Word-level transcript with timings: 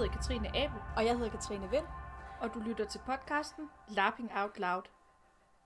hedder 0.00 0.12
Katrine 0.12 0.48
Abel, 0.48 0.80
Og 0.96 1.04
jeg 1.04 1.16
hedder 1.16 1.30
Katrine 1.30 1.70
Vind. 1.70 1.84
og 2.40 2.54
du 2.54 2.60
lytter 2.60 2.84
til 2.84 3.00
podcasten 3.06 3.70
Lapping 3.88 4.30
Out 4.36 4.58
Loud. 4.58 4.82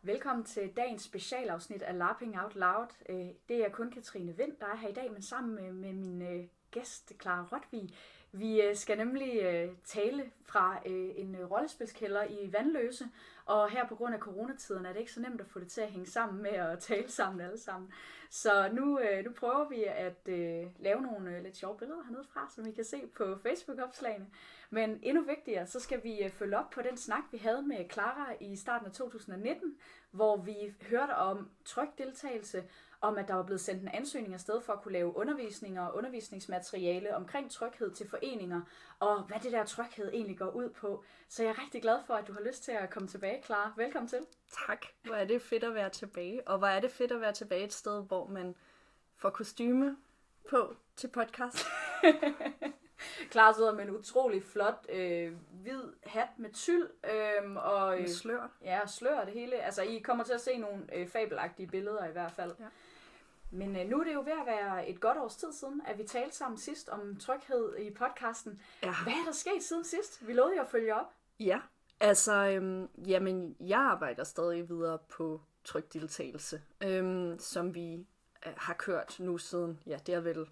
Velkommen 0.03 0.44
til 0.44 0.72
dagens 0.76 1.03
specialafsnit 1.03 1.82
af 1.82 1.99
Lapping 1.99 2.40
Out 2.40 2.54
Loud. 2.54 2.86
Øh, 3.08 3.26
Det 3.49 3.64
er 3.64 3.68
kun 3.68 3.90
Katrine 3.90 4.36
Vind, 4.36 4.53
der 4.60 4.67
er 4.67 4.76
her 4.76 4.88
i 4.88 4.92
dag, 4.92 5.12
men 5.12 5.22
sammen 5.22 5.54
med, 5.54 5.72
min 5.72 6.22
øh, 6.22 6.46
gæst, 6.71 7.12
Clara 7.22 7.46
Rotvig. 7.53 7.90
Vi 8.37 8.62
øh, 8.62 8.76
skal 8.76 8.98
nemlig 8.98 9.42
øh, 9.42 9.69
tale 9.85 10.30
fra 10.42 10.78
øh, 10.87 11.10
en 11.17 11.37
rollespilskælder 11.50 12.24
i 12.24 12.53
Vandløse, 12.53 13.04
og 13.46 13.71
her 13.71 13.88
på 13.88 13.94
grund 13.94 14.14
af 14.14 14.21
coronatiden 14.21 14.87
er 14.87 14.92
det 14.92 15.00
ikke 15.00 15.12
så 15.12 15.21
nemt 15.21 15.40
at 15.40 15.46
få 15.46 15.58
det 15.58 15.68
til 15.68 15.80
at 15.80 15.90
hænge 15.90 16.06
sammen 16.06 16.42
med 16.42 16.50
at 16.50 16.78
tale 16.88 17.10
sammen 17.10 17.41
alle 17.41 17.59
sammen. 17.59 17.92
Så 18.30 18.68
nu, 18.73 19.00
nu 19.24 19.30
prøver 19.30 19.68
vi 19.68 19.84
at 19.84 20.28
lave 20.78 21.02
nogle 21.02 21.42
lidt 21.42 21.56
sjove 21.56 21.78
billeder 21.78 22.02
hernede 22.02 22.24
fra, 22.32 22.50
som 22.54 22.66
I 22.66 22.70
kan 22.70 22.84
se 22.84 23.06
på 23.16 23.38
Facebook-opslagene. 23.42 24.26
Men 24.70 24.98
endnu 25.02 25.23
vigtigere, 25.23 25.66
så 25.66 25.80
skal 25.80 26.04
vi 26.04 26.30
følge 26.32 26.59
op 26.59 26.70
på 26.70 26.82
den 26.82 26.96
snak, 26.96 27.23
vi 27.32 27.38
havde 27.38 27.62
med 27.62 27.90
Clara 27.92 28.26
i 28.40 28.56
starten 28.56 28.87
af 28.87 28.92
2019, 28.92 29.74
hvor 30.10 30.37
vi 30.37 30.74
hørte 30.90 31.16
om 31.16 31.51
trykdeltagelse, 31.64 32.64
om 33.04 33.18
at 33.18 33.28
der 33.28 33.34
var 33.34 33.42
blevet 33.42 33.60
sendt 33.60 33.82
en 33.82 33.88
ansøgning 33.88 34.34
afsted 34.34 34.60
for 34.60 34.72
at 34.72 34.82
kunne 34.82 34.92
lave 34.92 35.16
undervisninger 35.16 35.86
og 35.86 35.96
undervisningsmateriale 35.96 37.16
omkring 37.16 37.50
tryghed 37.50 37.90
til 37.95 38.08
foreninger, 38.08 38.60
og 39.00 39.22
hvad 39.22 39.40
det 39.42 39.52
der 39.52 39.64
tryghed 39.64 40.10
egentlig 40.12 40.38
går 40.38 40.50
ud 40.50 40.68
på. 40.70 41.04
Så 41.28 41.42
jeg 41.42 41.50
er 41.50 41.62
rigtig 41.62 41.82
glad 41.82 41.98
for, 42.06 42.14
at 42.14 42.26
du 42.28 42.32
har 42.32 42.40
lyst 42.40 42.64
til 42.64 42.72
at 42.72 42.90
komme 42.90 43.09
tilbage, 43.09 43.42
Clara. 43.42 43.72
Velkommen 43.76 44.09
til. 44.09 44.26
Tak. 44.66 44.86
Hvor 45.02 45.14
er 45.14 45.24
det 45.24 45.42
fedt 45.42 45.64
at 45.64 45.74
være 45.74 45.90
tilbage. 45.90 46.48
Og 46.48 46.59
hvor 46.59 46.66
er 46.66 46.80
det 46.80 46.90
fedt 46.90 47.12
at 47.12 47.20
være 47.20 47.32
tilbage 47.32 47.64
et 47.64 47.72
sted, 47.72 48.04
hvor 48.04 48.26
man 48.26 48.54
får 49.16 49.30
kostyme 49.30 49.96
på 50.51 50.74
til 50.96 51.09
podcast. 51.09 51.59
Clara 53.32 53.52
sidder 53.52 53.73
med 53.73 53.84
en 53.84 53.90
utrolig 53.90 54.42
flot 54.42 54.86
øh, 54.88 55.32
hvid 55.62 55.82
hat 56.02 56.29
med 56.36 56.52
tyld 56.52 56.90
øh, 57.14 57.57
og, 57.57 57.95
øh, 57.95 58.01
Med 58.01 58.09
slør. 58.09 58.48
ja, 58.62 58.80
slør 58.86 59.24
det 59.24 59.34
hele. 59.34 59.57
Altså, 59.57 59.82
I 59.82 59.98
kommer 59.98 60.24
til 60.24 60.32
at 60.32 60.40
se 60.40 60.59
nogle 60.59 60.95
øh, 60.95 61.09
fabelagtige 61.09 61.66
billeder 61.66 62.09
i 62.09 62.12
hvert 62.12 62.32
fald. 62.32 62.52
Ja. 62.60 62.64
Men 63.55 63.77
øh, 63.77 63.88
nu 63.88 64.01
er 64.01 64.05
det 64.05 64.15
jo 64.15 64.21
ved 64.21 64.33
at 64.33 64.47
være 64.47 64.89
et 64.89 65.01
godt 65.01 65.19
års 65.19 65.37
tid 65.37 65.53
siden, 65.53 65.83
at 65.87 65.99
vi 65.99 66.05
talte 66.05 66.37
sammen 66.37 66.59
sidst 66.59 66.89
om 66.89 67.17
tryghed 67.17 67.79
i 67.79 67.91
podcasten. 67.91 68.61
Ja. 68.83 68.95
Hvad 69.03 69.13
er 69.13 69.25
der 69.25 69.33
sket 69.33 69.63
siden 69.63 69.85
sidst? 69.85 70.27
Vi 70.27 70.33
lovede 70.33 70.57
jo 70.57 70.63
at 70.63 70.69
følge 70.69 70.95
op. 70.95 71.13
Ja, 71.41 71.61
altså, 72.01 72.33
øhm, 72.35 72.89
jamen, 73.07 73.57
jeg 73.61 73.79
arbejder 73.79 74.25
stadig 74.25 74.69
videre 74.69 74.99
på 75.09 75.41
trykdeltagelse, 75.65 76.63
øhm, 76.81 77.39
som 77.39 77.75
vi 77.75 77.95
øh, 78.47 78.53
har 78.57 78.75
kørt 78.75 79.17
nu 79.21 79.39
siden, 79.39 79.81
ja, 79.87 79.99
det 80.07 80.15
er 80.15 80.21
vel 80.21 80.51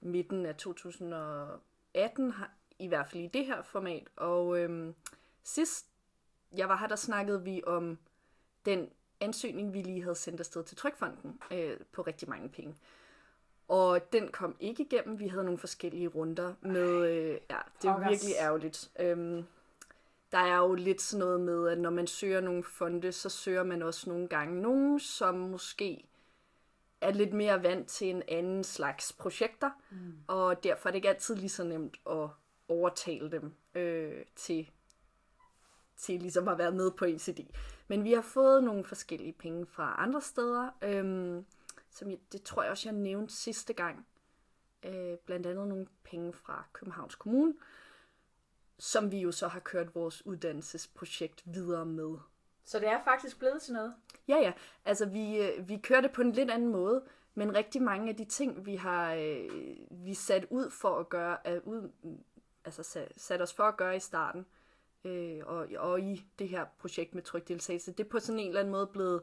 midten 0.00 0.46
af 0.46 0.56
2018, 0.56 2.30
har, 2.30 2.50
i 2.78 2.86
hvert 2.86 3.06
fald 3.06 3.22
i 3.22 3.26
det 3.26 3.46
her 3.46 3.62
format. 3.62 4.08
Og 4.16 4.58
øhm, 4.58 4.94
sidst 5.42 5.86
jeg 6.56 6.68
var 6.68 6.76
her, 6.76 6.86
der 6.86 6.96
snakkede 6.96 7.44
vi 7.44 7.62
om 7.66 7.98
den 8.64 8.90
ansøgning, 9.20 9.74
vi 9.74 9.82
lige 9.82 10.02
havde 10.02 10.14
sendt 10.14 10.40
afsted 10.40 10.64
til 10.64 10.76
Trykfonden 10.76 11.40
øh, 11.50 11.76
på 11.92 12.02
rigtig 12.02 12.28
mange 12.28 12.48
penge. 12.48 12.76
Og 13.68 14.12
den 14.12 14.28
kom 14.28 14.56
ikke 14.60 14.82
igennem. 14.82 15.18
Vi 15.18 15.28
havde 15.28 15.44
nogle 15.44 15.58
forskellige 15.58 16.08
runder 16.08 16.54
med... 16.60 17.08
Øh, 17.08 17.38
ja, 17.50 17.58
det 17.82 17.88
er 17.88 18.08
virkelig 18.08 18.34
ærgerligt. 18.38 18.90
Øhm, 19.00 19.44
der 20.32 20.38
er 20.38 20.56
jo 20.56 20.74
lidt 20.74 21.02
sådan 21.02 21.18
noget 21.18 21.40
med, 21.40 21.68
at 21.68 21.78
når 21.78 21.90
man 21.90 22.06
søger 22.06 22.40
nogle 22.40 22.64
fonde, 22.64 23.12
så 23.12 23.28
søger 23.28 23.62
man 23.62 23.82
også 23.82 24.10
nogle 24.10 24.28
gange 24.28 24.62
nogen, 24.62 25.00
som 25.00 25.34
måske 25.34 26.04
er 27.00 27.12
lidt 27.12 27.32
mere 27.32 27.62
vant 27.62 27.88
til 27.88 28.10
en 28.10 28.22
anden 28.28 28.64
slags 28.64 29.12
projekter. 29.12 29.70
Mm. 29.90 30.12
Og 30.26 30.64
derfor 30.64 30.88
er 30.88 30.90
det 30.90 30.96
ikke 30.96 31.08
altid 31.08 31.34
lige 31.34 31.48
så 31.48 31.64
nemt 31.64 31.96
at 32.10 32.28
overtale 32.68 33.30
dem 33.30 33.54
øh, 33.74 34.24
til, 34.36 34.70
til 35.96 36.20
ligesom 36.20 36.48
at 36.48 36.58
være 36.58 36.72
med 36.72 36.90
på 36.90 37.04
ECD. 37.04 37.40
Men 37.88 38.04
vi 38.04 38.12
har 38.12 38.22
fået 38.22 38.64
nogle 38.64 38.84
forskellige 38.84 39.32
penge 39.32 39.66
fra 39.66 39.94
andre 39.98 40.20
steder, 40.20 40.70
øhm, 40.82 41.46
som 41.90 42.10
jeg, 42.10 42.18
det 42.32 42.42
tror 42.42 42.62
jeg 42.62 42.70
også, 42.70 42.88
jeg 42.88 42.96
nævnte 42.96 43.34
sidste 43.34 43.72
gang. 43.72 44.06
Øh, 44.82 45.18
blandt 45.26 45.46
andet 45.46 45.68
nogle 45.68 45.86
penge 46.04 46.32
fra 46.32 46.64
Københavns 46.72 47.14
Kommune, 47.14 47.54
som 48.78 49.12
vi 49.12 49.18
jo 49.18 49.32
så 49.32 49.48
har 49.48 49.60
kørt 49.60 49.94
vores 49.94 50.26
uddannelsesprojekt 50.26 51.42
videre 51.44 51.86
med. 51.86 52.18
Så 52.64 52.78
det 52.78 52.88
er 52.88 53.04
faktisk 53.04 53.38
blevet 53.38 53.62
til 53.62 53.74
noget. 53.74 53.94
Ja, 54.28 54.36
ja. 54.36 54.52
Altså, 54.84 55.06
vi, 55.06 55.38
øh, 55.38 55.68
vi 55.68 55.76
kører 55.76 56.00
det 56.00 56.12
på 56.12 56.22
en 56.22 56.32
lidt 56.32 56.50
anden 56.50 56.68
måde, 56.68 57.04
men 57.34 57.56
rigtig 57.56 57.82
mange 57.82 58.08
af 58.08 58.16
de 58.16 58.24
ting, 58.24 58.66
vi 58.66 58.76
har 58.76 59.14
øh, 59.14 59.76
vi 59.90 60.14
sat 60.14 60.46
ud 60.50 60.70
for 60.70 60.98
at 60.98 61.08
gøre, 61.08 61.46
er 61.46 61.60
ud, 61.64 61.90
altså 62.64 62.82
sat, 62.82 63.12
sat 63.16 63.42
os 63.42 63.54
for 63.54 63.64
at 63.64 63.76
gøre 63.76 63.96
i 63.96 64.00
starten, 64.00 64.46
øh, 65.04 65.40
og, 65.46 65.68
og 65.78 66.00
i 66.00 66.26
det 66.38 66.48
her 66.48 66.64
projekt 66.78 67.14
med 67.14 67.22
trykdeltagelse, 67.22 67.92
det 67.92 68.04
er 68.04 68.08
på 68.08 68.18
sådan 68.18 68.38
en 68.38 68.48
eller 68.48 68.60
anden 68.60 68.72
måde 68.72 68.86
blevet, 68.86 69.22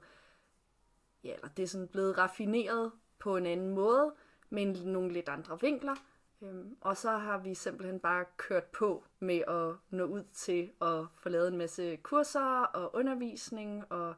ja, 1.23 1.33
eller 1.33 1.47
det 1.47 1.63
er 1.63 1.67
sådan 1.67 1.87
blevet 1.87 2.17
raffineret 2.17 2.91
på 3.19 3.37
en 3.37 3.45
anden 3.45 3.69
måde, 3.69 4.13
med 4.49 4.85
nogle 4.85 5.13
lidt 5.13 5.29
andre 5.29 5.61
vinkler. 5.61 5.95
Øhm, 6.41 6.77
og 6.81 6.97
så 6.97 7.11
har 7.11 7.37
vi 7.37 7.53
simpelthen 7.53 7.99
bare 7.99 8.25
kørt 8.37 8.63
på 8.63 9.03
med 9.19 9.41
at 9.47 9.75
nå 9.89 10.03
ud 10.03 10.23
til 10.33 10.71
at 10.81 11.05
få 11.19 11.29
lavet 11.29 11.47
en 11.47 11.57
masse 11.57 11.95
kurser 11.95 12.63
og 12.63 12.95
undervisning, 12.95 13.91
og 13.91 14.15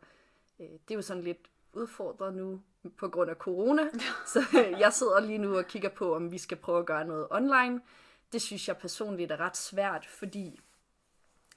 øh, 0.60 0.66
det 0.68 0.92
er 0.92 0.96
jo 0.96 1.02
sådan 1.02 1.24
lidt 1.24 1.50
udfordret 1.74 2.34
nu 2.34 2.62
på 2.98 3.08
grund 3.08 3.30
af 3.30 3.36
corona. 3.36 3.84
Så 4.34 4.40
øh, 4.40 4.80
jeg 4.80 4.94
sidder 4.94 5.20
lige 5.20 5.38
nu 5.38 5.58
og 5.58 5.66
kigger 5.66 5.90
på, 5.90 6.16
om 6.16 6.32
vi 6.32 6.38
skal 6.38 6.58
prøve 6.58 6.80
at 6.80 6.86
gøre 6.86 7.06
noget 7.06 7.28
online. 7.32 7.82
Det 8.32 8.42
synes 8.42 8.68
jeg 8.68 8.78
personligt 8.78 9.32
er 9.32 9.40
ret 9.40 9.58
svært, 9.58 10.06
fordi 10.06 10.60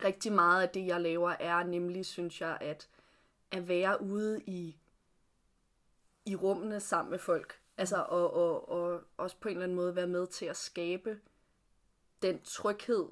rigtig 0.04 0.32
meget 0.32 0.62
af 0.62 0.68
det, 0.68 0.86
jeg 0.86 1.00
laver, 1.00 1.30
er 1.30 1.62
nemlig, 1.62 2.06
synes 2.06 2.40
jeg, 2.40 2.58
at 2.60 2.88
at 3.50 3.68
være 3.68 4.02
ude 4.02 4.42
i, 4.46 4.76
i 6.24 6.36
rummene 6.36 6.80
sammen 6.80 7.10
med 7.10 7.18
folk. 7.18 7.60
Altså, 7.76 7.96
og, 7.96 8.34
og, 8.34 8.68
og 8.68 9.02
også 9.16 9.36
på 9.40 9.48
en 9.48 9.52
eller 9.54 9.64
anden 9.64 9.76
måde 9.76 9.96
være 9.96 10.06
med 10.06 10.26
til 10.26 10.46
at 10.46 10.56
skabe 10.56 11.20
den 12.22 12.40
tryghed 12.42 13.08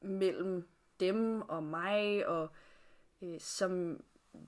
mellem 0.00 0.68
dem 1.00 1.42
og 1.42 1.62
mig, 1.62 2.26
og 2.26 2.48
øh, 3.22 3.40
som 3.40 4.02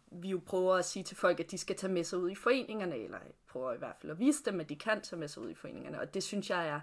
vi 0.06 0.28
jo 0.28 0.40
prøver 0.46 0.74
at 0.74 0.84
sige 0.84 1.02
til 1.04 1.16
folk, 1.16 1.40
at 1.40 1.50
de 1.50 1.58
skal 1.58 1.76
tage 1.76 1.92
med 1.92 2.04
sig 2.04 2.18
ud 2.18 2.30
i 2.30 2.34
foreningerne, 2.34 2.96
eller 2.96 3.18
prøver 3.46 3.72
i 3.72 3.78
hvert 3.78 3.96
fald 4.00 4.12
at 4.12 4.18
vise 4.18 4.44
dem, 4.44 4.60
at 4.60 4.68
de 4.68 4.76
kan 4.76 5.00
tage 5.00 5.20
med 5.20 5.28
sig 5.28 5.42
ud 5.42 5.50
i 5.50 5.54
foreningerne. 5.54 6.00
Og 6.00 6.14
det 6.14 6.22
synes 6.22 6.50
jeg 6.50 6.68
er 6.68 6.80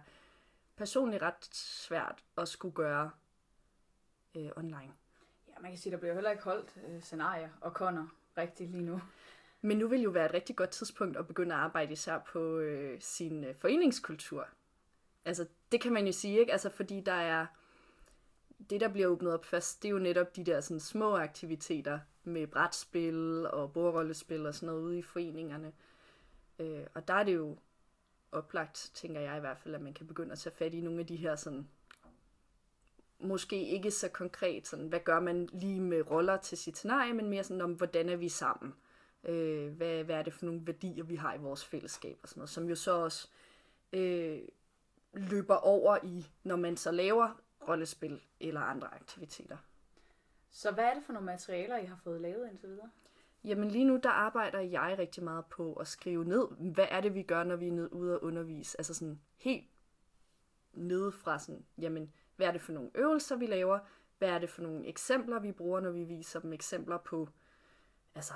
personligt 0.76 1.24
ret 1.24 1.56
svært 1.56 2.24
at 2.38 2.48
skulle 2.48 2.76
gøre 2.76 3.12
øh, 4.36 4.50
online. 4.56 4.94
Ja, 5.48 5.54
man 5.62 5.72
kan 5.72 5.78
sige, 5.78 5.92
der 5.92 5.98
bliver 5.98 6.14
heller 6.14 6.32
ikke 6.32 6.44
holdt 6.44 6.78
øh, 6.88 7.02
scenarier 7.02 7.50
og 7.62 7.72
Connor 7.72 8.12
rigtigt 8.38 8.72
lige 8.72 8.84
nu. 8.84 9.02
Men 9.62 9.78
nu 9.78 9.88
vil 9.88 10.02
jo 10.02 10.10
være 10.10 10.26
et 10.26 10.34
rigtig 10.34 10.56
godt 10.56 10.70
tidspunkt 10.70 11.18
at 11.18 11.28
begynde 11.28 11.56
at 11.56 11.62
arbejde 11.62 11.94
især 11.94 12.20
på 12.20 12.58
øh, 12.58 13.02
sin 13.02 13.44
øh, 13.44 13.56
foreningskultur. 13.56 14.48
Altså, 15.26 15.48
det 15.72 15.82
kan 15.82 15.94
man 15.94 16.06
jo 16.06 16.12
sige, 16.12 16.40
ikke? 16.40 16.52
Altså, 16.52 16.70
fordi 16.70 17.02
der 17.02 17.14
er... 17.14 17.46
Det, 18.70 18.82
der 18.82 18.88
bliver 18.88 19.08
åbnet 19.08 19.34
op 19.34 19.46
først, 19.46 19.84
det 19.84 19.88
er 19.88 19.92
jo 19.92 20.00
netop 20.00 20.36
de 20.36 20.44
der 20.44 20.62
sådan, 20.62 20.80
små 20.80 21.16
aktiviteter 21.16 22.00
med 22.24 22.48
brætspil 22.48 23.48
og 23.48 23.74
bordrollespil 23.74 24.46
og 24.46 24.56
sådan 24.56 24.68
noget 24.68 24.82
ude 24.82 25.00
i 25.00 25.02
foreningerne. 25.02 25.74
Øh, 26.60 26.84
og 26.94 27.08
der 27.08 27.14
er 27.14 27.24
det 27.24 27.36
jo 27.36 27.58
oplagt, 28.32 28.92
tænker 28.94 29.22
jeg 29.22 29.38
i 29.38 29.40
hvert 29.40 29.58
fald, 29.58 29.76
at 29.76 29.82
man 29.82 29.94
kan 29.94 30.08
begynde 30.08 30.32
at 30.32 30.40
tage 30.40 30.56
fat 30.56 30.74
i 30.74 30.82
nogle 30.82 31.00
af 31.00 31.08
de 31.08 31.16
her 31.16 31.36
sådan 31.36 31.68
måske 33.24 33.68
ikke 33.68 33.92
så 33.92 34.10
konkret, 34.10 34.68
sådan, 34.68 34.88
hvad 34.88 35.00
gør 35.00 35.20
man 35.20 35.50
lige 35.52 35.82
med 35.82 36.12
roller 36.12 36.38
til 36.38 36.58
sit 36.58 36.78
scenarie, 36.78 37.14
men 37.14 37.30
mere 37.30 37.44
sådan 37.44 37.62
om, 37.62 37.74
hvordan 37.74 38.10
er 38.10 38.16
vi 38.16 38.30
sammen? 38.30 38.74
Øh, 39.24 39.74
hvad, 39.74 40.04
hvad 40.04 40.16
er 40.16 40.24
det 40.24 40.34
for 40.34 40.46
nogle 40.46 40.62
værdier, 40.68 41.04
vi 41.04 41.16
har 41.16 41.34
i 41.34 41.38
vores 41.38 41.66
fællesskab 41.66 42.20
og 42.24 42.30
sådan 42.30 42.40
noget, 42.40 42.50
som 42.50 42.70
jo 42.70 42.76
så 42.76 42.92
også 42.92 43.28
øh, 43.94 44.40
løber 45.14 45.56
over 45.56 45.98
i, 46.04 46.26
når 46.44 46.56
man 46.56 46.78
så 46.78 46.92
laver 46.92 47.42
rollespil 47.68 48.22
eller 48.40 48.62
andre 48.62 48.94
aktiviteter. 48.94 49.58
Så 50.50 50.72
hvad 50.72 50.84
er 50.84 50.94
det 50.94 51.04
for 51.04 51.14
nogle 51.14 51.26
materialer, 51.26 51.78
I 51.78 51.86
har 51.86 52.00
fået 52.04 52.22
lavet 52.22 52.50
indtil 52.50 52.70
videre? 52.70 52.90
Jamen 53.44 53.72
lige 53.72 53.86
nu, 53.86 54.00
der 54.04 54.10
arbejder 54.10 54.60
jeg 54.60 54.96
rigtig 55.00 55.24
meget 55.24 55.46
på 55.46 55.74
at 55.74 55.88
skrive 55.88 56.26
ned, 56.26 56.48
hvad 56.74 56.88
er 56.90 57.02
det, 57.02 57.16
vi 57.16 57.24
gør, 57.24 57.44
når 57.44 57.56
vi 57.56 57.68
er 57.68 57.72
nede 57.72 57.94
ude 57.94 58.20
og 58.20 58.24
undervise. 58.24 58.80
Altså 58.80 58.94
sådan 58.94 59.22
helt 59.36 59.66
nede 60.74 61.12
fra 61.12 61.40
sådan, 61.40 61.66
jamen, 61.78 62.14
hvad 62.36 62.48
er 62.48 62.52
det 62.52 62.62
for 62.62 62.74
nogle 62.74 62.90
øvelser, 62.96 63.36
vi 63.36 63.46
laver? 63.46 63.80
Hvad 64.18 64.30
er 64.30 64.40
det 64.40 64.50
for 64.50 64.62
nogle 64.62 64.88
eksempler, 64.88 65.40
vi 65.40 65.52
bruger, 65.52 65.80
når 65.80 65.92
vi 65.92 66.04
viser 66.04 66.40
dem 66.40 66.54
eksempler 66.54 66.98
på, 66.98 67.30
altså, 68.16 68.34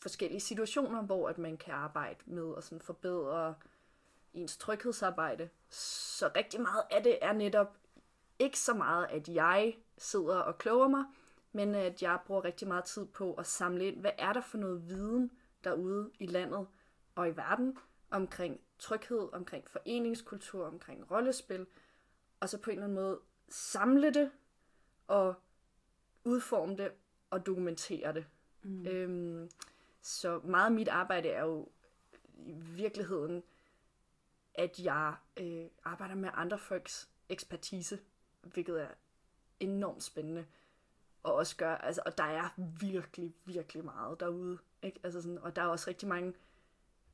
forskellige 0.00 0.40
situationer, 0.40 1.02
hvor 1.02 1.28
at 1.28 1.38
man 1.38 1.56
kan 1.56 1.74
arbejde 1.74 2.18
med 2.26 2.54
at 2.56 2.64
sådan 2.64 2.80
forbedre 2.80 3.54
ens 4.34 4.56
tryghedsarbejde. 4.56 5.48
Så 5.68 6.30
rigtig 6.36 6.60
meget 6.60 6.82
af 6.90 7.02
det 7.02 7.18
er 7.22 7.32
netop 7.32 7.76
ikke 8.38 8.58
så 8.58 8.74
meget, 8.74 9.06
at 9.06 9.28
jeg 9.28 9.76
sidder 9.98 10.38
og 10.38 10.58
kloger 10.58 10.88
mig, 10.88 11.04
men 11.52 11.74
at 11.74 12.02
jeg 12.02 12.18
bruger 12.26 12.44
rigtig 12.44 12.68
meget 12.68 12.84
tid 12.84 13.06
på 13.06 13.34
at 13.34 13.46
samle 13.46 13.86
ind, 13.86 14.00
hvad 14.00 14.10
er 14.18 14.32
der 14.32 14.40
for 14.40 14.58
noget 14.58 14.88
viden 14.88 15.30
derude 15.64 16.10
i 16.18 16.26
landet 16.26 16.66
og 17.14 17.28
i 17.28 17.36
verden 17.36 17.78
omkring 18.10 18.60
tryghed, 18.78 19.28
omkring 19.32 19.68
foreningskultur, 19.68 20.66
omkring 20.66 21.10
rollespil, 21.10 21.66
og 22.40 22.48
så 22.48 22.58
på 22.58 22.70
en 22.70 22.76
eller 22.76 22.84
anden 22.84 22.94
måde 23.04 23.20
samle 23.48 24.14
det, 24.14 24.30
og 25.06 25.34
udforme 26.24 26.76
det, 26.76 26.92
og 27.30 27.46
dokumentere 27.46 28.14
det. 28.14 28.26
Mm. 28.62 28.86
Øhm, 28.86 29.50
så 30.02 30.40
meget 30.44 30.66
af 30.66 30.72
mit 30.72 30.88
arbejde 30.88 31.28
er 31.28 31.44
jo 31.44 31.68
i 32.38 32.52
virkeligheden, 32.52 33.42
at 34.54 34.78
jeg 34.78 35.14
øh, 35.36 35.66
arbejder 35.84 36.14
med 36.14 36.30
andre 36.34 36.58
folks 36.58 37.08
ekspertise, 37.28 37.98
hvilket 38.42 38.82
er 38.82 38.88
enormt 39.60 40.02
spændende. 40.02 40.46
Og 41.22 41.34
også 41.34 41.56
gør, 41.56 41.74
altså, 41.74 42.02
og 42.06 42.18
der 42.18 42.24
er 42.24 42.48
virkelig, 42.80 43.34
virkelig 43.44 43.84
meget 43.84 44.20
derude. 44.20 44.58
Ikke? 44.82 45.00
Altså 45.02 45.22
sådan, 45.22 45.38
og 45.38 45.56
der 45.56 45.62
er 45.62 45.66
også 45.66 45.90
rigtig 45.90 46.08
mange 46.08 46.34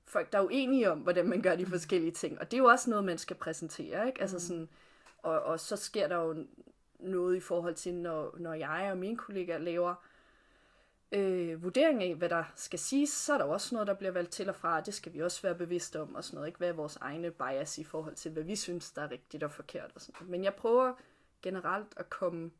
folk, 0.04 0.32
der 0.32 0.38
er 0.38 0.42
uenige 0.42 0.90
om, 0.90 0.98
hvordan 0.98 1.28
man 1.28 1.42
gør 1.42 1.56
de 1.56 1.66
forskellige 1.66 2.12
ting. 2.12 2.40
Og 2.40 2.50
det 2.50 2.56
er 2.56 2.62
jo 2.62 2.68
også 2.68 2.90
noget, 2.90 3.04
man 3.04 3.18
skal 3.18 3.36
præsentere. 3.36 4.06
Ikke? 4.06 4.20
Altså 4.20 4.40
sådan, 4.40 4.68
og, 5.24 5.42
og 5.42 5.60
så 5.60 5.76
sker 5.76 6.08
der 6.08 6.16
jo 6.16 6.46
noget 6.98 7.36
i 7.36 7.40
forhold 7.40 7.74
til, 7.74 7.94
når, 7.94 8.36
når 8.38 8.54
jeg 8.54 8.88
og 8.90 8.98
mine 8.98 9.16
kollegaer 9.16 9.58
laver 9.58 9.94
øh, 11.12 11.62
vurdering 11.62 12.02
af, 12.02 12.14
hvad 12.14 12.28
der 12.28 12.44
skal 12.56 12.78
siges, 12.78 13.08
så 13.08 13.34
er 13.34 13.38
der 13.38 13.44
også 13.44 13.74
noget, 13.74 13.88
der 13.88 13.94
bliver 13.94 14.12
valgt 14.12 14.32
til 14.32 14.48
og 14.48 14.56
fra, 14.56 14.80
det 14.80 14.94
skal 14.94 15.12
vi 15.12 15.22
også 15.22 15.42
være 15.42 15.54
bevidste 15.54 16.00
om, 16.00 16.14
og 16.14 16.24
sådan 16.24 16.36
noget, 16.36 16.48
ikke? 16.48 16.58
Hvad 16.58 16.68
er 16.68 16.72
vores 16.72 16.96
egne 16.96 17.30
bias 17.30 17.78
i 17.78 17.84
forhold 17.84 18.14
til, 18.14 18.30
hvad 18.30 18.42
vi 18.42 18.56
synes, 18.56 18.92
der 18.92 19.02
er 19.02 19.10
rigtigt 19.10 19.42
og 19.42 19.50
forkert 19.50 19.90
og 19.94 20.00
sådan 20.00 20.14
noget. 20.20 20.30
Men 20.30 20.44
jeg 20.44 20.54
prøver 20.54 20.92
generelt 21.42 21.94
at 21.96 22.10
komme 22.10 22.50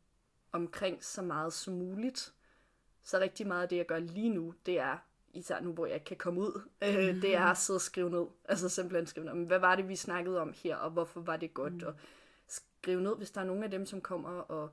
omkring 0.51 1.03
så 1.03 1.21
meget 1.21 1.53
som 1.53 1.73
muligt. 1.73 2.33
Så 3.03 3.19
rigtig 3.19 3.47
meget 3.47 3.63
af 3.63 3.69
det, 3.69 3.77
jeg 3.77 3.85
gør 3.85 3.99
lige 3.99 4.29
nu, 4.29 4.53
det 4.65 4.79
er, 4.79 4.97
især 5.33 5.59
nu, 5.59 5.71
hvor 5.73 5.85
jeg 5.85 5.95
ikke 5.95 6.05
kan 6.05 6.17
komme 6.17 6.41
ud, 6.41 6.61
øh, 6.83 7.21
det 7.21 7.35
er 7.35 7.45
at 7.45 7.57
sidde 7.57 7.77
og 7.77 7.81
skrive 7.81 8.09
ned. 8.09 8.25
Altså 8.45 8.69
simpelthen 8.69 9.07
skrive 9.07 9.25
ned, 9.25 9.47
hvad 9.47 9.59
var 9.59 9.75
det, 9.75 9.89
vi 9.89 9.95
snakkede 9.95 10.39
om 10.41 10.53
her, 10.63 10.75
og 10.75 10.91
hvorfor 10.91 11.21
var 11.21 11.37
det 11.37 11.53
godt, 11.53 11.73
mm. 11.73 11.87
og 11.87 11.93
skrive 12.47 13.01
ned, 13.01 13.17
hvis 13.17 13.31
der 13.31 13.41
er 13.41 13.45
nogen 13.45 13.63
af 13.63 13.71
dem, 13.71 13.85
som 13.85 14.01
kommer 14.01 14.29
og 14.29 14.69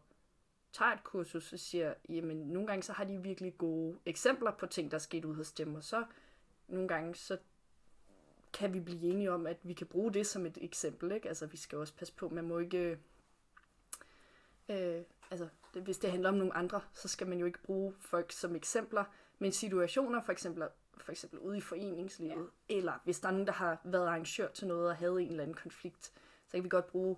tager 0.72 0.92
et 0.92 1.04
kursus 1.04 1.52
og 1.52 1.58
siger, 1.58 1.94
jamen 2.08 2.36
nogle 2.36 2.66
gange 2.66 2.82
så 2.82 2.92
har 2.92 3.04
de 3.04 3.22
virkelig 3.22 3.58
gode 3.58 3.98
eksempler 4.06 4.50
på 4.50 4.66
ting, 4.66 4.90
der 4.90 4.94
er 4.94 4.98
sket 4.98 5.24
ud 5.24 5.34
hos 5.34 5.52
dem, 5.52 5.74
og 5.74 5.84
så 5.84 6.04
nogle 6.68 6.88
gange 6.88 7.14
så 7.14 7.38
kan 8.52 8.74
vi 8.74 8.80
blive 8.80 9.02
enige 9.02 9.32
om, 9.32 9.46
at 9.46 9.56
vi 9.62 9.72
kan 9.72 9.86
bruge 9.86 10.12
det 10.12 10.26
som 10.26 10.46
et 10.46 10.58
eksempel. 10.60 11.12
Ikke? 11.12 11.28
Altså 11.28 11.46
vi 11.46 11.56
skal 11.56 11.78
også 11.78 11.94
passe 11.94 12.14
på, 12.14 12.28
man 12.28 12.44
må 12.44 12.58
ikke... 12.58 12.98
Øh, 14.68 15.02
altså 15.30 15.48
det, 15.74 15.82
hvis 15.82 15.98
det 15.98 16.10
handler 16.10 16.28
om 16.28 16.34
nogle 16.34 16.56
andre, 16.56 16.80
så 16.92 17.08
skal 17.08 17.26
man 17.26 17.38
jo 17.38 17.46
ikke 17.46 17.62
bruge 17.62 17.94
folk 18.00 18.32
som 18.32 18.56
eksempler, 18.56 19.04
men 19.38 19.52
situationer 19.52 20.22
for 20.22 20.32
eksempel, 20.32 20.64
for 20.98 21.12
eksempel 21.12 21.38
ude 21.38 21.58
i 21.58 21.60
foreningslivet, 21.60 22.50
ja. 22.70 22.76
eller 22.76 22.92
hvis 23.04 23.20
der 23.20 23.28
er 23.28 23.32
nogen, 23.32 23.46
der 23.46 23.52
har 23.52 23.80
været 23.84 24.06
arrangør 24.06 24.48
til 24.48 24.66
noget 24.68 24.88
og 24.88 24.96
havde 24.96 25.22
en 25.22 25.30
eller 25.30 25.42
anden 25.42 25.56
konflikt, 25.56 26.04
så 26.46 26.52
kan 26.52 26.64
vi 26.64 26.68
godt 26.68 26.86
bruge 26.86 27.16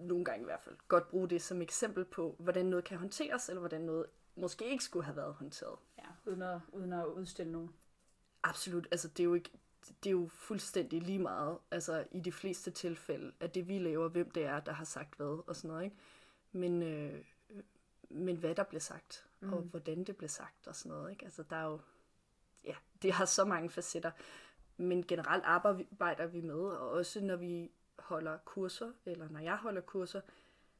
nogle 0.00 0.24
gange 0.24 0.42
i 0.42 0.44
hvert 0.44 0.62
fald, 0.62 0.76
godt 0.88 1.08
bruge 1.08 1.28
det 1.28 1.42
som 1.42 1.62
eksempel 1.62 2.04
på, 2.04 2.36
hvordan 2.38 2.66
noget 2.66 2.84
kan 2.84 2.98
håndteres, 2.98 3.48
eller 3.48 3.60
hvordan 3.60 3.80
noget 3.80 4.06
måske 4.36 4.70
ikke 4.70 4.84
skulle 4.84 5.04
have 5.04 5.16
været 5.16 5.34
håndteret. 5.34 5.78
Ja, 5.98 6.30
uden 6.30 6.42
at, 6.42 6.60
uden 6.72 6.92
at 6.92 7.06
udstille 7.06 7.52
nogen. 7.52 7.70
Absolut, 8.42 8.88
altså 8.90 9.08
det 9.08 9.20
er 9.20 9.24
jo 9.24 9.34
ikke, 9.34 9.50
det 10.04 10.06
er 10.06 10.10
jo 10.10 10.28
fuldstændig 10.28 11.02
lige 11.02 11.18
meget, 11.18 11.58
altså 11.70 12.04
i 12.10 12.20
de 12.20 12.32
fleste 12.32 12.70
tilfælde, 12.70 13.32
at 13.40 13.54
det 13.54 13.68
vi 13.68 13.78
laver, 13.78 14.08
hvem 14.08 14.30
det 14.30 14.44
er, 14.44 14.60
der 14.60 14.72
har 14.72 14.84
sagt 14.84 15.16
hvad 15.16 15.42
og 15.46 15.56
sådan 15.56 15.68
noget, 15.68 15.84
ikke? 15.84 15.96
Men, 16.52 16.82
øh, 16.82 17.24
men 18.10 18.36
hvad 18.36 18.54
der 18.54 18.62
bliver 18.62 18.80
sagt, 18.80 19.26
mm. 19.40 19.52
og 19.52 19.62
hvordan 19.62 20.04
det 20.04 20.16
bliver 20.16 20.28
sagt 20.28 20.66
og 20.66 20.76
sådan 20.76 20.92
noget, 20.92 21.10
ikke? 21.10 21.24
Altså 21.24 21.42
der 21.42 21.56
er 21.56 21.64
jo, 21.64 21.80
ja, 22.64 22.74
det 23.02 23.12
har 23.12 23.24
så 23.24 23.44
mange 23.44 23.70
facetter, 23.70 24.10
men 24.76 25.06
generelt 25.06 25.44
arbejder 25.44 26.26
vi 26.26 26.40
med, 26.40 26.60
og 26.60 26.90
også 26.90 27.20
når 27.20 27.36
vi 27.36 27.70
holder 28.08 28.38
kurser, 28.44 28.92
eller 29.06 29.28
når 29.28 29.40
jeg 29.40 29.56
holder 29.56 29.80
kurser, 29.80 30.20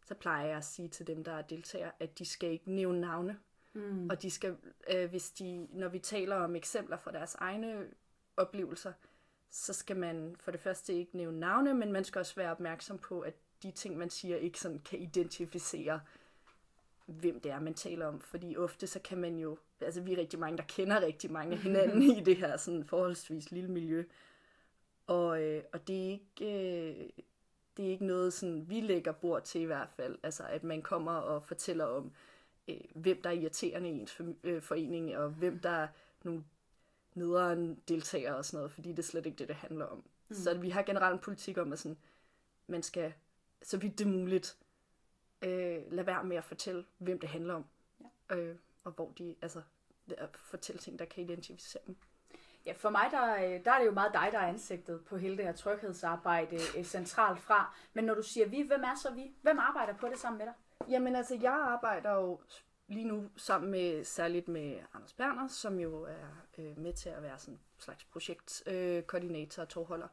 så 0.06 0.14
plejer 0.14 0.46
jeg 0.46 0.56
at 0.56 0.64
sige 0.64 0.88
til 0.88 1.06
dem, 1.06 1.25
der 1.25 1.32
er 1.32 1.42
deltagere, 1.42 1.90
at 2.00 2.19
de 2.19 2.25
skal 2.25 2.50
ikke 2.50 2.70
nævne 2.70 3.00
navne. 3.00 3.38
Mm. 3.72 4.10
Og 4.10 4.22
de 4.22 4.30
skal, 4.30 4.56
øh, 4.94 5.10
hvis 5.10 5.30
de, 5.30 5.69
når 5.70 5.88
vi 5.88 5.98
taler 5.98 6.36
om 6.36 6.56
eksempler 6.56 6.96
fra 6.96 7.12
deres 7.12 7.34
egne 7.34 7.86
oplevelser, 8.36 8.92
så 9.50 9.72
skal 9.72 9.96
man 9.96 10.36
for 10.40 10.50
det 10.50 10.60
første 10.60 10.94
ikke 10.94 11.16
nævne 11.16 11.40
navne, 11.40 11.75
men 11.75 11.92
man 11.92 12.04
skal 12.04 12.19
også 12.19 12.34
være 12.36 12.50
opmærksom 12.50 12.98
på, 12.98 13.20
at 13.20 13.34
de 13.62 13.70
ting, 13.70 13.98
man 13.98 14.10
siger, 14.10 14.36
ikke 14.36 14.60
sådan 14.60 14.78
kan 14.78 14.98
identificere, 14.98 16.00
hvem 17.06 17.40
det 17.40 17.52
er, 17.52 17.60
man 17.60 17.74
taler 17.74 18.06
om. 18.06 18.20
Fordi 18.20 18.56
ofte 18.56 18.86
så 18.86 18.98
kan 18.98 19.19
man 19.19 19.38
jo, 19.38 19.58
altså 19.81 20.00
vi 20.00 20.12
er 20.12 20.19
rigtig 20.19 20.38
mange, 20.38 20.56
der 20.56 20.64
kender 20.64 21.00
rigtig 21.00 21.32
mange 21.32 21.52
af 21.52 21.62
hinanden 21.62 22.02
i 22.19 22.20
det 22.20 22.36
her 22.36 22.56
sådan 22.56 22.84
forholdsvis 22.84 23.50
lille 23.50 23.70
miljø. 23.70 24.04
Og, 25.08 25.43
øh, 25.43 25.62
og 25.72 25.88
det, 25.88 26.06
er 26.06 26.10
ikke, 26.10 26.44
øh, 26.44 27.08
det 27.76 27.87
er 27.87 27.90
ikke 27.90 28.06
noget, 28.06 28.32
sådan, 28.32 28.69
vi 28.69 28.81
lægger 28.81 29.12
bord 29.12 29.43
til 29.43 29.60
i 29.60 29.64
hvert 29.64 29.88
fald. 29.90 30.19
Altså, 30.22 30.44
at 30.44 30.64
man 30.64 30.82
kommer 30.82 31.12
og 31.12 31.44
fortæller 31.44 31.84
om, 31.84 32.12
øh, 32.69 32.81
hvem 32.94 33.22
der 33.22 33.31
er 33.31 33.34
irriterende 33.34 33.90
i 33.90 33.93
ens 33.93 34.20
øh, 34.44 34.62
forening, 34.62 35.16
og 35.16 35.31
hvem 35.31 35.58
der 35.58 35.70
er 35.70 35.88
nogle 36.22 36.44
nederen 37.14 37.82
deltagere 37.88 38.37
og 38.37 38.44
sådan 38.44 38.58
noget, 38.58 38.72
fordi 38.72 38.90
det 38.90 38.99
er 38.99 39.02
slet 39.02 39.26
ikke 39.26 39.38
det, 39.38 39.49
det 39.49 39.56
handler 39.56 39.84
om. 39.84 40.05
Mm. 40.28 40.37
Så 40.37 40.58
vi 40.58 40.70
har 40.70 40.82
generelt 40.82 41.12
en 41.12 41.20
politik 41.20 41.58
om, 41.58 41.72
at 41.72 41.78
sådan, 41.78 41.99
man 42.66 42.82
skal, 42.82 43.12
så 43.62 43.76
vidt 43.78 43.99
det 43.99 44.06
er 44.06 44.10
muligt, 44.10 44.58
øh, 45.43 45.93
lade 45.93 46.06
være 46.06 46.25
med 46.25 46.37
at 46.37 46.44
fortælle, 46.44 46.84
hvem 46.99 47.19
det 47.19 47.28
handler 47.28 47.55
om. 47.55 47.64
Ja. 48.31 48.37
Øh, 48.37 48.56
og 48.84 48.93
hvor 48.93 49.12
de, 49.19 49.34
altså, 49.43 49.62
at 50.19 50.37
fortælle 50.37 50.78
ting, 50.78 50.99
der 50.99 51.05
kan 51.05 51.25
identificere 51.25 51.82
dem. 51.87 51.96
Ja, 52.69 52.73
for 52.73 52.91
mig 52.91 53.09
der, 53.11 53.35
øh, 53.35 53.65
der 53.65 53.73
er 53.73 53.79
det 53.79 53.87
jo 53.87 53.91
meget 53.91 54.12
dig, 54.12 54.29
der 54.32 54.38
er 54.38 54.47
ansigtet 54.47 55.05
på 55.05 55.17
hele 55.17 55.37
det 55.37 55.44
her 55.44 55.53
tryghedsarbejde 55.53 56.56
øh, 56.79 56.85
centralt 56.85 57.41
fra. 57.41 57.75
Men 57.93 58.05
når 58.05 58.15
du 58.15 58.23
siger 58.23 58.49
vi, 58.49 58.62
hvem 58.62 58.82
er 58.82 58.94
så 58.94 59.15
vi? 59.15 59.32
Hvem 59.43 59.59
arbejder 59.59 59.94
på 59.94 60.09
det 60.09 60.19
sammen 60.19 60.38
med 60.38 60.47
dig? 60.47 60.55
Jamen 60.91 61.17
altså, 61.17 61.38
jeg 61.43 61.53
arbejder 61.53 62.15
jo 62.15 62.41
lige 62.88 63.05
nu 63.05 63.31
sammen 63.37 63.70
med 63.70 64.05
særligt 64.05 64.49
med 64.49 64.79
Anders 64.94 65.12
Berner, 65.12 65.49
som 65.49 65.79
jo 65.79 66.03
er 66.03 66.44
øh, 66.59 66.79
med 66.79 66.93
til 66.93 67.09
at 67.09 67.23
være 67.23 67.38
sådan 67.38 67.55
en 67.55 67.61
slags 67.79 68.05
projektkoordinator 68.05 69.62
øh, 69.62 69.65
og 69.65 69.69
tovholder 69.69 70.09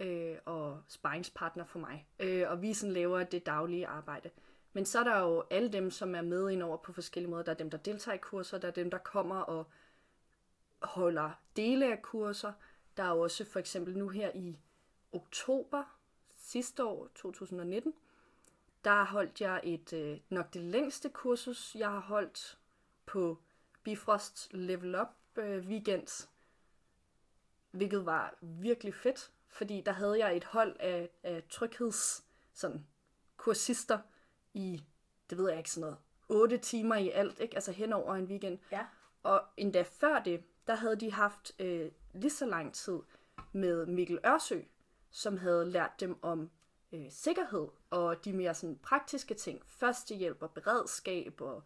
øh, 0.00 0.36
og 0.44 0.82
sparringspartner 0.88 1.64
for 1.64 1.78
mig. 1.78 2.08
Øh, 2.20 2.50
og 2.50 2.62
vi 2.62 2.74
sådan 2.74 2.92
laver 2.92 3.24
det 3.24 3.46
daglige 3.46 3.86
arbejde. 3.86 4.30
Men 4.72 4.84
så 4.84 4.98
er 4.98 5.04
der 5.04 5.20
jo 5.20 5.44
alle 5.50 5.72
dem, 5.72 5.90
som 5.90 6.14
er 6.14 6.22
med 6.22 6.50
ind 6.50 6.62
over 6.62 6.76
på 6.76 6.92
forskellige 6.92 7.30
måder. 7.30 7.42
Der 7.42 7.52
er 7.52 7.56
dem, 7.56 7.70
der 7.70 7.78
deltager 7.78 8.14
i 8.14 8.18
kurser, 8.18 8.58
der 8.58 8.68
er 8.68 8.72
dem, 8.72 8.90
der 8.90 8.98
kommer 8.98 9.36
og 9.36 9.66
holder 10.84 11.30
dele 11.56 11.92
af 11.92 12.02
kurser. 12.02 12.52
Der 12.96 13.02
er 13.02 13.10
også 13.10 13.44
for 13.44 13.58
eksempel 13.58 13.98
nu 13.98 14.08
her 14.08 14.30
i 14.34 14.58
oktober 15.12 15.84
sidste 16.36 16.84
år, 16.84 17.08
2019, 17.14 17.94
der 18.84 19.04
holdt 19.04 19.40
jeg 19.40 19.60
et 19.64 19.92
øh, 19.92 20.20
nok 20.28 20.54
det 20.54 20.62
længste 20.62 21.08
kursus, 21.08 21.74
jeg 21.74 21.90
har 21.90 22.00
holdt 22.00 22.58
på 23.06 23.38
Bifrost 23.82 24.48
Level 24.52 25.00
Up 25.00 25.08
øh, 25.36 25.66
weekend, 25.66 26.28
hvilket 27.70 28.06
var 28.06 28.34
virkelig 28.40 28.94
fedt, 28.94 29.32
fordi 29.48 29.80
der 29.80 29.92
havde 29.92 30.18
jeg 30.18 30.36
et 30.36 30.44
hold 30.44 30.76
af, 30.80 31.10
af 31.22 31.42
trygheds 31.50 32.24
sådan, 32.52 32.86
kursister 33.36 33.98
i, 34.54 34.84
det 35.30 35.38
ved 35.38 35.48
jeg 35.48 35.58
ikke, 35.58 35.70
sådan 35.70 35.80
noget, 35.80 35.98
8 36.28 36.58
timer 36.58 36.96
i 36.96 37.10
alt, 37.10 37.40
ikke? 37.40 37.54
altså 37.54 37.72
hen 37.72 37.92
over 37.92 38.14
en 38.14 38.24
weekend. 38.24 38.58
Ja. 38.72 38.86
Og 39.22 39.42
endda 39.56 39.82
før 39.82 40.22
det, 40.22 40.44
der 40.66 40.74
havde 40.74 40.96
de 40.96 41.12
haft 41.12 41.52
øh, 41.58 41.90
lige 42.12 42.30
så 42.30 42.46
lang 42.46 42.74
tid 42.74 42.98
med 43.52 43.86
Mikkel 43.86 44.18
Ørsø, 44.26 44.60
som 45.10 45.36
havde 45.36 45.70
lært 45.70 46.00
dem 46.00 46.18
om 46.22 46.50
øh, 46.92 47.06
sikkerhed 47.10 47.68
og 47.90 48.24
de 48.24 48.32
mere 48.32 48.54
sådan 48.54 48.78
praktiske 48.82 49.34
ting. 49.34 49.62
Førstehjælp 49.66 50.42
og 50.42 50.50
beredskab 50.50 51.40
og 51.40 51.62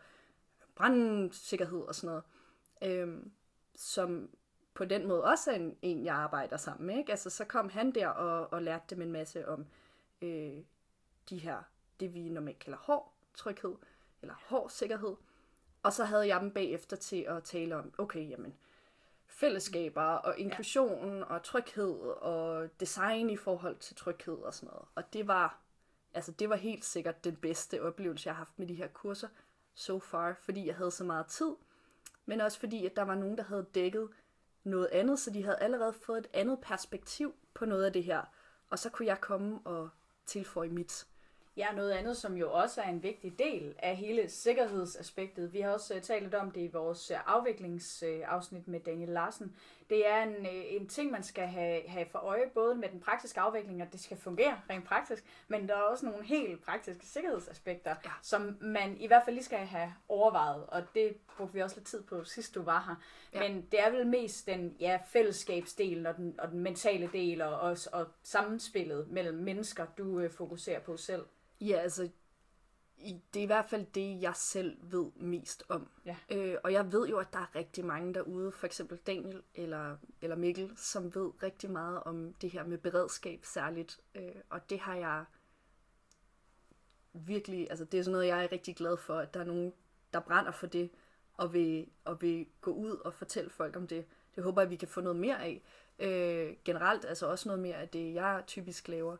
brandsikkerhed 0.75 1.81
og 1.81 1.95
sådan 1.95 2.07
noget. 2.09 2.25
Øh, 2.83 3.23
som 3.75 4.31
på 4.75 4.85
den 4.85 5.09
måde 5.09 5.25
også 5.25 5.51
er 5.51 5.55
en, 5.55 5.77
en, 5.83 6.05
jeg 6.05 6.15
arbejder 6.15 6.57
sammen 6.57 6.87
med. 6.87 6.99
Ikke? 6.99 7.11
Altså, 7.11 7.31
så 7.31 7.45
kom 7.45 7.69
han 7.69 7.91
der 7.91 8.09
og, 8.09 8.53
og 8.53 8.63
lærte 8.63 8.95
dem 8.95 9.03
en 9.03 9.13
masse 9.13 9.49
om 9.49 9.67
øh, 10.23 10.63
de 11.31 11.39
her, 11.39 11.63
det 12.01 12.15
vi 12.15 12.29
normalt 12.29 12.59
kalder 12.59 12.79
hård 12.79 13.13
tryghed, 13.35 13.75
eller 14.23 14.35
hård 14.47 14.71
sikkerhed. 14.71 15.17
Og 15.83 15.93
så 15.93 16.05
havde 16.05 16.27
jeg 16.27 16.41
dem 16.41 16.51
bagefter 16.51 16.97
til 16.97 17.23
at 17.23 17.45
tale 17.45 17.77
om, 17.77 17.93
okay, 17.99 18.31
jamen, 18.31 18.55
fællesskaber 19.27 20.03
og 20.03 20.39
inklusion 20.39 21.19
ja. 21.19 21.25
og 21.25 21.43
tryghed 21.43 21.95
og 22.09 22.69
design 22.81 23.31
i 23.31 23.37
forhold 23.37 23.77
til 23.77 23.97
tryghed 23.97 24.35
og 24.35 24.55
sådan 24.55 24.67
noget. 24.67 24.89
Og 24.95 25.13
det 25.13 25.27
var, 25.27 25.61
altså 26.15 26.33
det 26.33 26.49
var 26.49 26.57
helt 26.57 26.85
sikkert 26.85 27.25
den 27.25 27.37
bedste 27.37 27.83
oplevelse, 27.83 28.27
jeg 28.29 28.35
har 28.35 28.39
haft 28.39 28.59
med 28.59 28.67
de 28.67 28.75
her 28.75 28.89
kurser 28.89 29.29
so 29.75 30.01
far, 30.01 30.35
fordi 30.41 30.67
jeg 30.67 30.77
havde 30.77 30.91
så 30.91 31.05
meget 31.05 31.27
tid, 31.27 31.55
men 32.27 32.41
også 32.41 32.61
fordi, 32.61 32.87
at 32.87 32.97
der 32.97 33.03
var 33.03 33.15
nogen, 33.15 33.39
der 33.39 33.45
havde 33.45 33.67
dækket 33.75 34.09
noget 34.65 34.87
andet, 34.93 35.19
så 35.19 35.31
de 35.31 35.45
havde 35.45 35.59
allerede 35.59 35.93
fået 35.93 36.19
et 36.19 36.29
andet 36.33 36.61
perspektiv 36.61 37.35
på 37.55 37.65
noget 37.65 37.85
af 37.85 37.93
det 37.93 38.05
her, 38.05 38.23
og 38.71 38.79
så 38.79 38.91
kunne 38.91 39.07
jeg 39.07 39.21
komme 39.21 39.59
og 39.65 39.89
tilføje 40.27 40.69
mit. 40.69 41.07
Ja, 41.57 41.73
noget 41.73 41.91
andet, 41.91 42.17
som 42.17 42.37
jo 42.37 42.53
også 42.53 42.81
er 42.81 42.89
en 42.89 43.03
vigtig 43.03 43.39
del 43.39 43.75
af 43.79 43.97
hele 43.97 44.29
sikkerhedsaspektet. 44.29 45.53
Vi 45.53 45.61
har 45.61 45.71
også 45.71 45.95
uh, 45.95 46.01
talt 46.01 46.23
lidt 46.23 46.35
om 46.35 46.51
det 46.51 46.61
i 46.61 46.71
vores 46.73 47.11
uh, 47.11 47.35
afviklingsafsnit 47.35 48.69
med 48.69 48.81
Daniel 48.81 49.09
Larsen. 49.09 49.57
Det 49.91 50.09
er 50.09 50.23
en, 50.23 50.37
uh, 50.37 50.47
en 50.53 50.89
ting, 50.89 51.11
man 51.11 51.23
skal 51.23 51.47
have, 51.47 51.89
have 51.89 52.07
for 52.11 52.19
øje, 52.19 52.51
både 52.55 52.75
med 52.75 52.89
den 52.89 53.01
praktiske 53.01 53.41
afvikling, 53.41 53.83
at 53.83 53.93
det 53.93 54.01
skal 54.01 54.17
fungere 54.17 54.61
rent 54.71 54.85
praktisk, 54.85 55.25
men 55.49 55.69
der 55.69 55.75
er 55.75 55.81
også 55.81 56.07
nogle 56.07 56.25
helt 56.25 56.65
praktiske 56.65 57.07
sikkerhedsaspekter, 57.07 57.95
ja. 58.05 58.11
som 58.23 58.57
man 58.61 58.97
i 59.01 59.07
hvert 59.07 59.23
fald 59.25 59.35
lige 59.35 59.45
skal 59.45 59.59
have 59.59 59.95
overvejet, 60.09 60.67
og 60.67 60.83
det 60.95 61.17
brugte 61.37 61.55
vi 61.55 61.63
også 61.63 61.77
lidt 61.77 61.87
tid 61.87 62.03
på 62.03 62.25
sidst 62.25 62.55
du 62.55 62.63
var 62.63 62.85
her. 62.89 62.95
Ja. 63.41 63.49
Men 63.49 63.67
det 63.73 63.81
er 63.81 63.91
vel 63.91 64.07
mest 64.07 64.47
den 64.47 64.77
ja, 64.81 64.99
fællesskabsdel 65.07 66.07
og 66.07 66.17
den, 66.17 66.41
og 66.41 66.51
den 66.51 66.61
mentale 66.61 67.11
del 67.13 67.43
og, 67.43 67.61
og, 67.61 67.77
og 67.93 68.07
sammenspillet 68.23 69.09
mellem 69.11 69.37
mennesker, 69.37 69.87
du 69.99 70.25
uh, 70.25 70.31
fokuserer 70.31 70.81
på 70.81 70.97
selv. 70.97 71.23
Ja, 71.61 71.77
altså, 71.77 72.09
det 73.05 73.41
er 73.41 73.43
i 73.43 73.47
hvert 73.47 73.71
fald 73.71 73.87
det, 73.95 74.23
jeg 74.23 74.37
selv 74.37 74.79
ved 74.83 75.11
mest 75.17 75.65
om. 75.69 75.89
Ja. 76.05 76.17
Øh, 76.31 76.57
og 76.65 76.73
jeg 76.73 76.93
ved 76.93 77.09
jo, 77.09 77.19
at 77.19 77.33
der 77.33 77.39
er 77.39 77.55
rigtig 77.55 77.85
mange 77.85 78.15
derude, 78.15 78.53
for 78.53 78.67
eksempel 78.67 78.99
Daniel 78.99 79.43
eller, 79.55 79.97
eller 80.21 80.37
Mikkel, 80.37 80.73
som 80.77 81.15
ved 81.15 81.43
rigtig 81.43 81.71
meget 81.71 82.03
om 82.03 82.35
det 82.35 82.51
her 82.51 82.65
med 82.65 82.79
beredskab 82.79 83.45
særligt. 83.45 84.01
Øh, 84.15 84.35
og 84.51 84.71
det 84.71 84.79
har 84.79 84.95
jeg 84.95 85.25
virkelig, 87.13 87.67
altså 87.71 87.85
det 87.85 88.01
er 88.01 88.03
sådan 88.03 88.13
noget, 88.13 88.27
jeg 88.27 88.45
er 88.45 88.53
rigtig 88.53 88.77
glad 88.77 88.97
for, 88.97 89.19
at 89.19 89.35
der 89.35 89.41
er 89.41 89.45
nogen, 89.45 89.73
der 90.13 90.21
brænder 90.21 90.53
for 90.53 90.67
det, 90.67 90.91
og 91.35 91.53
vil, 91.53 91.89
og 92.05 92.23
vil 92.23 92.47
gå 92.61 92.71
ud 92.71 92.91
og 92.91 93.15
fortælle 93.15 93.51
folk 93.51 93.77
om 93.77 93.87
det. 93.87 94.05
Det 94.37 94.45
håber 94.45 94.63
jeg, 94.63 94.71
vi 94.71 94.77
kan 94.77 94.89
få 94.89 95.01
noget 95.01 95.17
mere 95.17 95.43
af. 95.43 95.63
Øh, 95.99 96.57
generelt 96.65 97.05
altså 97.05 97.27
også 97.27 97.49
noget 97.49 97.63
mere 97.63 97.77
af 97.77 97.89
det, 97.89 98.15
jeg 98.15 98.43
typisk 98.47 98.89
laver. 98.89 99.17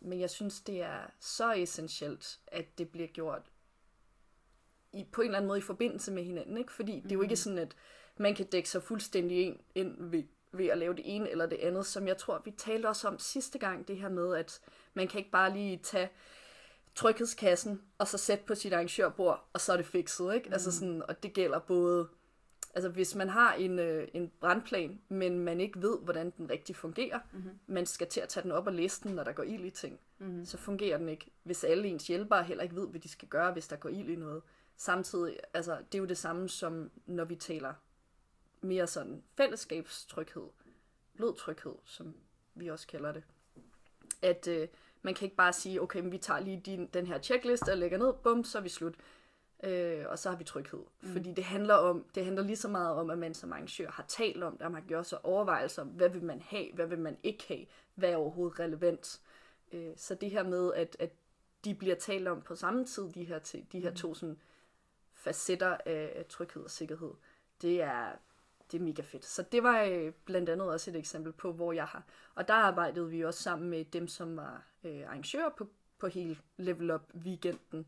Men 0.00 0.20
jeg 0.20 0.30
synes, 0.30 0.60
det 0.60 0.82
er 0.82 1.00
så 1.20 1.52
essentielt, 1.52 2.40
at 2.46 2.78
det 2.78 2.88
bliver 2.88 3.08
gjort 3.08 3.42
i, 4.92 5.06
på 5.12 5.20
en 5.20 5.26
eller 5.26 5.38
anden 5.38 5.48
måde 5.48 5.58
i 5.58 5.62
forbindelse 5.62 6.12
med 6.12 6.24
hinanden. 6.24 6.56
Ikke? 6.56 6.72
Fordi 6.72 7.00
det 7.00 7.12
er 7.12 7.16
jo 7.16 7.22
ikke 7.22 7.32
mhm. 7.32 7.36
sådan, 7.36 7.58
at 7.58 7.76
man 8.16 8.34
kan 8.34 8.46
dække 8.46 8.68
sig 8.68 8.82
fuldstændig 8.82 9.46
ind, 9.46 9.58
ind 9.74 10.10
ved, 10.10 10.22
ved 10.52 10.66
at 10.66 10.78
lave 10.78 10.94
det 10.94 11.16
ene 11.16 11.30
eller 11.30 11.46
det 11.46 11.58
andet, 11.58 11.86
som 11.86 12.08
jeg 12.08 12.16
tror, 12.16 12.42
vi 12.44 12.50
talte 12.50 12.86
også 12.86 13.08
om 13.08 13.18
sidste 13.18 13.58
gang, 13.58 13.88
det 13.88 13.96
her 13.96 14.08
med, 14.08 14.36
at 14.36 14.60
man 14.94 15.08
kan 15.08 15.18
ikke 15.18 15.30
bare 15.30 15.52
lige 15.52 15.76
tage 15.82 16.08
tryghedskassen 16.94 17.82
og 17.98 18.08
så 18.08 18.18
sætte 18.18 18.44
på 18.44 18.54
sit 18.54 18.72
arrangørbord, 18.72 19.48
og 19.52 19.60
så 19.60 19.72
er 19.72 19.76
det 19.76 19.86
fikset. 19.86 20.34
Ikke? 20.34 20.48
Mm. 20.48 20.52
Altså 20.52 20.72
sådan, 20.72 21.02
og 21.08 21.22
det 21.22 21.32
gælder 21.32 21.58
både 21.58 22.08
Altså 22.76 22.88
hvis 22.88 23.14
man 23.14 23.28
har 23.28 23.54
en, 23.54 23.78
øh, 23.78 24.08
en 24.14 24.32
brandplan, 24.40 25.00
men 25.08 25.38
man 25.38 25.60
ikke 25.60 25.82
ved, 25.82 25.98
hvordan 25.98 26.30
den 26.30 26.50
rigtig 26.50 26.76
fungerer, 26.76 27.20
mm-hmm. 27.32 27.58
man 27.66 27.86
skal 27.86 28.06
til 28.06 28.20
at 28.20 28.28
tage 28.28 28.42
den 28.44 28.52
op 28.52 28.66
og 28.66 28.72
læse 28.72 29.02
den, 29.02 29.14
når 29.14 29.24
der 29.24 29.32
går 29.32 29.42
ild 29.42 29.64
i 29.64 29.70
ting, 29.70 30.00
mm-hmm. 30.18 30.44
så 30.44 30.58
fungerer 30.58 30.98
den 30.98 31.08
ikke. 31.08 31.30
Hvis 31.42 31.64
alle 31.64 31.88
ens 31.88 32.06
hjælpere 32.06 32.44
heller 32.44 32.62
ikke 32.62 32.76
ved, 32.76 32.88
hvad 32.88 33.00
de 33.00 33.08
skal 33.08 33.28
gøre, 33.28 33.52
hvis 33.52 33.68
der 33.68 33.76
går 33.76 33.88
ild 33.88 34.08
i 34.08 34.16
noget. 34.16 34.42
Samtidig, 34.76 35.36
altså 35.54 35.76
det 35.92 35.98
er 35.98 35.98
jo 35.98 36.04
det 36.04 36.18
samme 36.18 36.48
som 36.48 36.90
når 37.06 37.24
vi 37.24 37.36
taler 37.36 37.74
mere 38.60 38.86
sådan 38.86 39.22
fællesskabstryghed, 39.36 40.46
blodtryghed, 41.16 41.74
som 41.84 42.14
vi 42.54 42.68
også 42.68 42.86
kalder 42.86 43.12
det. 43.12 43.22
At 44.22 44.48
øh, 44.48 44.68
man 45.02 45.14
kan 45.14 45.24
ikke 45.24 45.36
bare 45.36 45.52
sige, 45.52 45.82
okay, 45.82 46.00
men 46.00 46.12
vi 46.12 46.18
tager 46.18 46.40
lige 46.40 46.62
din, 46.66 46.86
den 46.86 47.06
her 47.06 47.18
checkliste 47.18 47.70
og 47.70 47.78
lægger 47.78 47.98
ned, 47.98 48.12
bum, 48.22 48.44
så 48.44 48.58
er 48.58 48.62
vi 48.62 48.68
slut 48.68 48.94
øh, 49.62 50.04
og 50.08 50.18
så 50.18 50.30
har 50.30 50.36
vi 50.36 50.44
tryghed. 50.44 50.84
Mm. 51.00 51.12
Fordi 51.12 51.32
det 51.32 51.44
handler 51.44 51.74
om, 51.74 52.04
det 52.14 52.24
handler 52.24 52.42
lige 52.42 52.56
så 52.56 52.68
meget 52.68 52.96
om, 52.96 53.10
at 53.10 53.18
man 53.18 53.34
som 53.34 53.52
arrangør 53.52 53.90
har 53.90 54.04
talt 54.08 54.42
om 54.42 54.52
det, 54.52 54.62
og 54.62 54.72
man 54.72 54.82
har 54.82 54.88
gjort 54.88 55.06
sig 55.06 55.24
overvejelser 55.24 55.82
om, 55.82 55.88
hvad 55.88 56.08
vil 56.08 56.24
man 56.24 56.40
have, 56.40 56.72
hvad 56.74 56.86
vil 56.86 56.98
man 56.98 57.16
ikke 57.22 57.44
have, 57.48 57.66
hvad 57.94 58.10
er 58.10 58.16
overhovedet 58.16 58.60
relevant. 58.60 59.20
Øh, 59.72 59.92
så 59.96 60.14
det 60.14 60.30
her 60.30 60.42
med, 60.42 60.74
at, 60.74 60.96
at 60.98 61.10
de 61.64 61.74
bliver 61.74 61.94
talt 61.94 62.28
om 62.28 62.42
på 62.42 62.54
samme 62.54 62.84
tid, 62.84 63.12
de 63.12 63.24
her, 63.24 63.38
de 63.72 63.80
her 63.80 63.90
mm. 63.90 63.96
to 63.96 64.14
sådan, 64.14 64.38
facetter 65.14 65.76
af 65.86 66.26
tryghed 66.28 66.62
og 66.62 66.70
sikkerhed, 66.70 67.10
det 67.62 67.82
er, 67.82 68.12
det 68.72 68.80
er 68.80 68.84
mega 68.84 69.02
fedt. 69.02 69.24
Så 69.24 69.42
det 69.42 69.62
var 69.62 69.82
øh, 69.82 70.12
blandt 70.24 70.48
andet 70.48 70.68
også 70.68 70.90
et 70.90 70.96
eksempel 70.96 71.32
på, 71.32 71.52
hvor 71.52 71.72
jeg 71.72 71.84
har. 71.84 72.04
Og 72.34 72.48
der 72.48 72.54
arbejdede 72.54 73.10
vi 73.10 73.24
også 73.24 73.42
sammen 73.42 73.70
med 73.70 73.84
dem, 73.84 74.08
som 74.08 74.36
var 74.36 74.66
øh, 74.84 75.02
arrangører 75.06 75.50
på, 75.56 75.68
på 75.98 76.06
hele 76.06 76.38
Level 76.56 76.90
Up 76.90 77.02
weekenden 77.14 77.86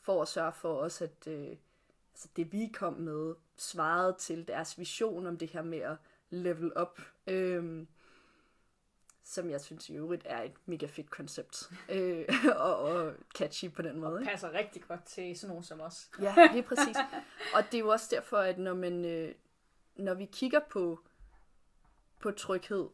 for 0.00 0.22
at 0.22 0.28
sørge 0.28 0.52
for 0.52 0.74
også, 0.74 1.04
at 1.04 1.26
øh, 1.26 1.56
altså 2.12 2.28
det 2.36 2.52
vi 2.52 2.70
kom 2.74 2.92
med 2.92 3.34
svarede 3.56 4.16
til 4.18 4.48
deres 4.48 4.78
vision 4.78 5.26
om 5.26 5.38
det 5.38 5.50
her 5.50 5.62
med 5.62 5.78
at 5.78 5.96
level 6.30 6.72
up. 6.80 7.00
Øh, 7.26 7.86
som 9.30 9.50
jeg 9.50 9.60
synes 9.60 9.88
i 9.88 9.94
øvrigt 9.94 10.22
er 10.24 10.42
et 10.42 10.52
mega 10.66 10.86
fedt 10.86 11.10
koncept. 11.10 11.70
øh, 11.88 12.28
og, 12.56 12.78
og 12.78 13.14
catchy 13.34 13.72
på 13.72 13.82
den 13.82 14.00
måde. 14.00 14.18
Og 14.18 14.24
passer 14.24 14.48
ikke? 14.48 14.58
rigtig 14.58 14.82
godt 14.82 15.04
til 15.04 15.38
sådan 15.38 15.48
nogen 15.48 15.64
som 15.64 15.80
os. 15.80 16.10
ja, 16.20 16.34
lige 16.52 16.62
præcis. 16.62 16.96
Og 17.54 17.62
det 17.64 17.74
er 17.74 17.78
jo 17.78 17.88
også 17.88 18.06
derfor, 18.10 18.36
at 18.36 18.58
når, 18.58 18.74
man, 18.74 19.04
øh, 19.04 19.34
når 19.96 20.14
vi 20.14 20.24
kigger 20.24 20.60
på, 20.70 21.00
på 22.20 22.30
tryghed, 22.30 22.88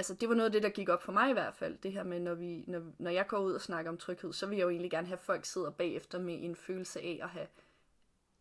altså 0.00 0.14
det 0.14 0.28
var 0.28 0.34
noget 0.34 0.46
af 0.46 0.52
det, 0.52 0.62
der 0.62 0.68
gik 0.68 0.88
op 0.88 1.02
for 1.02 1.12
mig 1.12 1.30
i 1.30 1.32
hvert 1.32 1.54
fald. 1.54 1.78
Det 1.78 1.92
her 1.92 2.02
med, 2.02 2.20
når, 2.20 2.34
vi, 2.34 2.64
når, 2.66 2.82
når 2.98 3.10
jeg 3.10 3.26
går 3.26 3.38
ud 3.38 3.52
og 3.52 3.60
snakker 3.60 3.90
om 3.90 3.98
tryghed, 3.98 4.32
så 4.32 4.46
vil 4.46 4.58
jeg 4.58 4.64
jo 4.64 4.70
egentlig 4.70 4.90
gerne 4.90 5.06
have, 5.06 5.16
at 5.16 5.24
folk 5.24 5.44
sidder 5.44 5.70
bagefter 5.70 6.18
med 6.18 6.38
en 6.42 6.56
følelse 6.56 7.00
af 7.00 7.20
at 7.22 7.28
have 7.28 7.46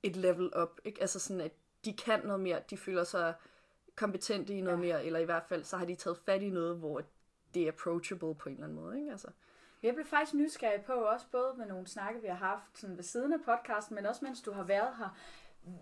et 0.04 0.16
level 0.16 0.52
up. 0.62 0.80
Ikke? 0.84 1.02
Altså 1.02 1.20
sådan, 1.20 1.42
at 1.42 1.52
de 1.86 1.94
kan 1.94 2.20
noget 2.24 2.40
mere, 2.40 2.62
de 2.70 2.78
føler 2.78 3.04
sig 3.04 3.34
kompetente 3.96 4.54
i 4.54 4.62
noget 4.62 4.78
ja. 4.78 4.82
mere, 4.82 5.06
eller 5.06 5.20
i 5.20 5.26
hvert 5.26 5.44
fald, 5.44 5.64
så 5.64 5.78
har 5.78 5.86
de 5.86 5.96
taget 5.96 6.18
fat 6.18 6.42
i 6.42 6.50
noget, 6.50 6.78
hvor 6.78 7.02
det 7.54 7.64
er 7.64 7.68
approachable 7.68 8.36
på 8.36 8.50
en 8.50 8.56
eller 8.56 8.68
anden 8.68 8.80
måde. 8.80 9.00
Ikke? 9.00 9.12
Altså. 9.12 9.28
Jeg 9.84 9.94
blev 9.94 10.06
faktisk 10.06 10.34
nysgerrig 10.34 10.82
på, 10.82 10.94
også 10.94 11.26
både 11.32 11.54
med 11.58 11.66
nogle 11.66 11.88
snakke, 11.88 12.22
vi 12.22 12.28
har 12.28 12.36
haft 12.36 12.64
sådan 12.80 12.98
ved 12.98 13.04
siden 13.04 13.34
af 13.34 13.40
podcasten, 13.46 13.96
men 13.96 14.06
også 14.06 14.26
mens 14.26 14.42
du 14.42 14.52
har 14.52 14.64
været 14.64 14.98
her, 14.98 15.18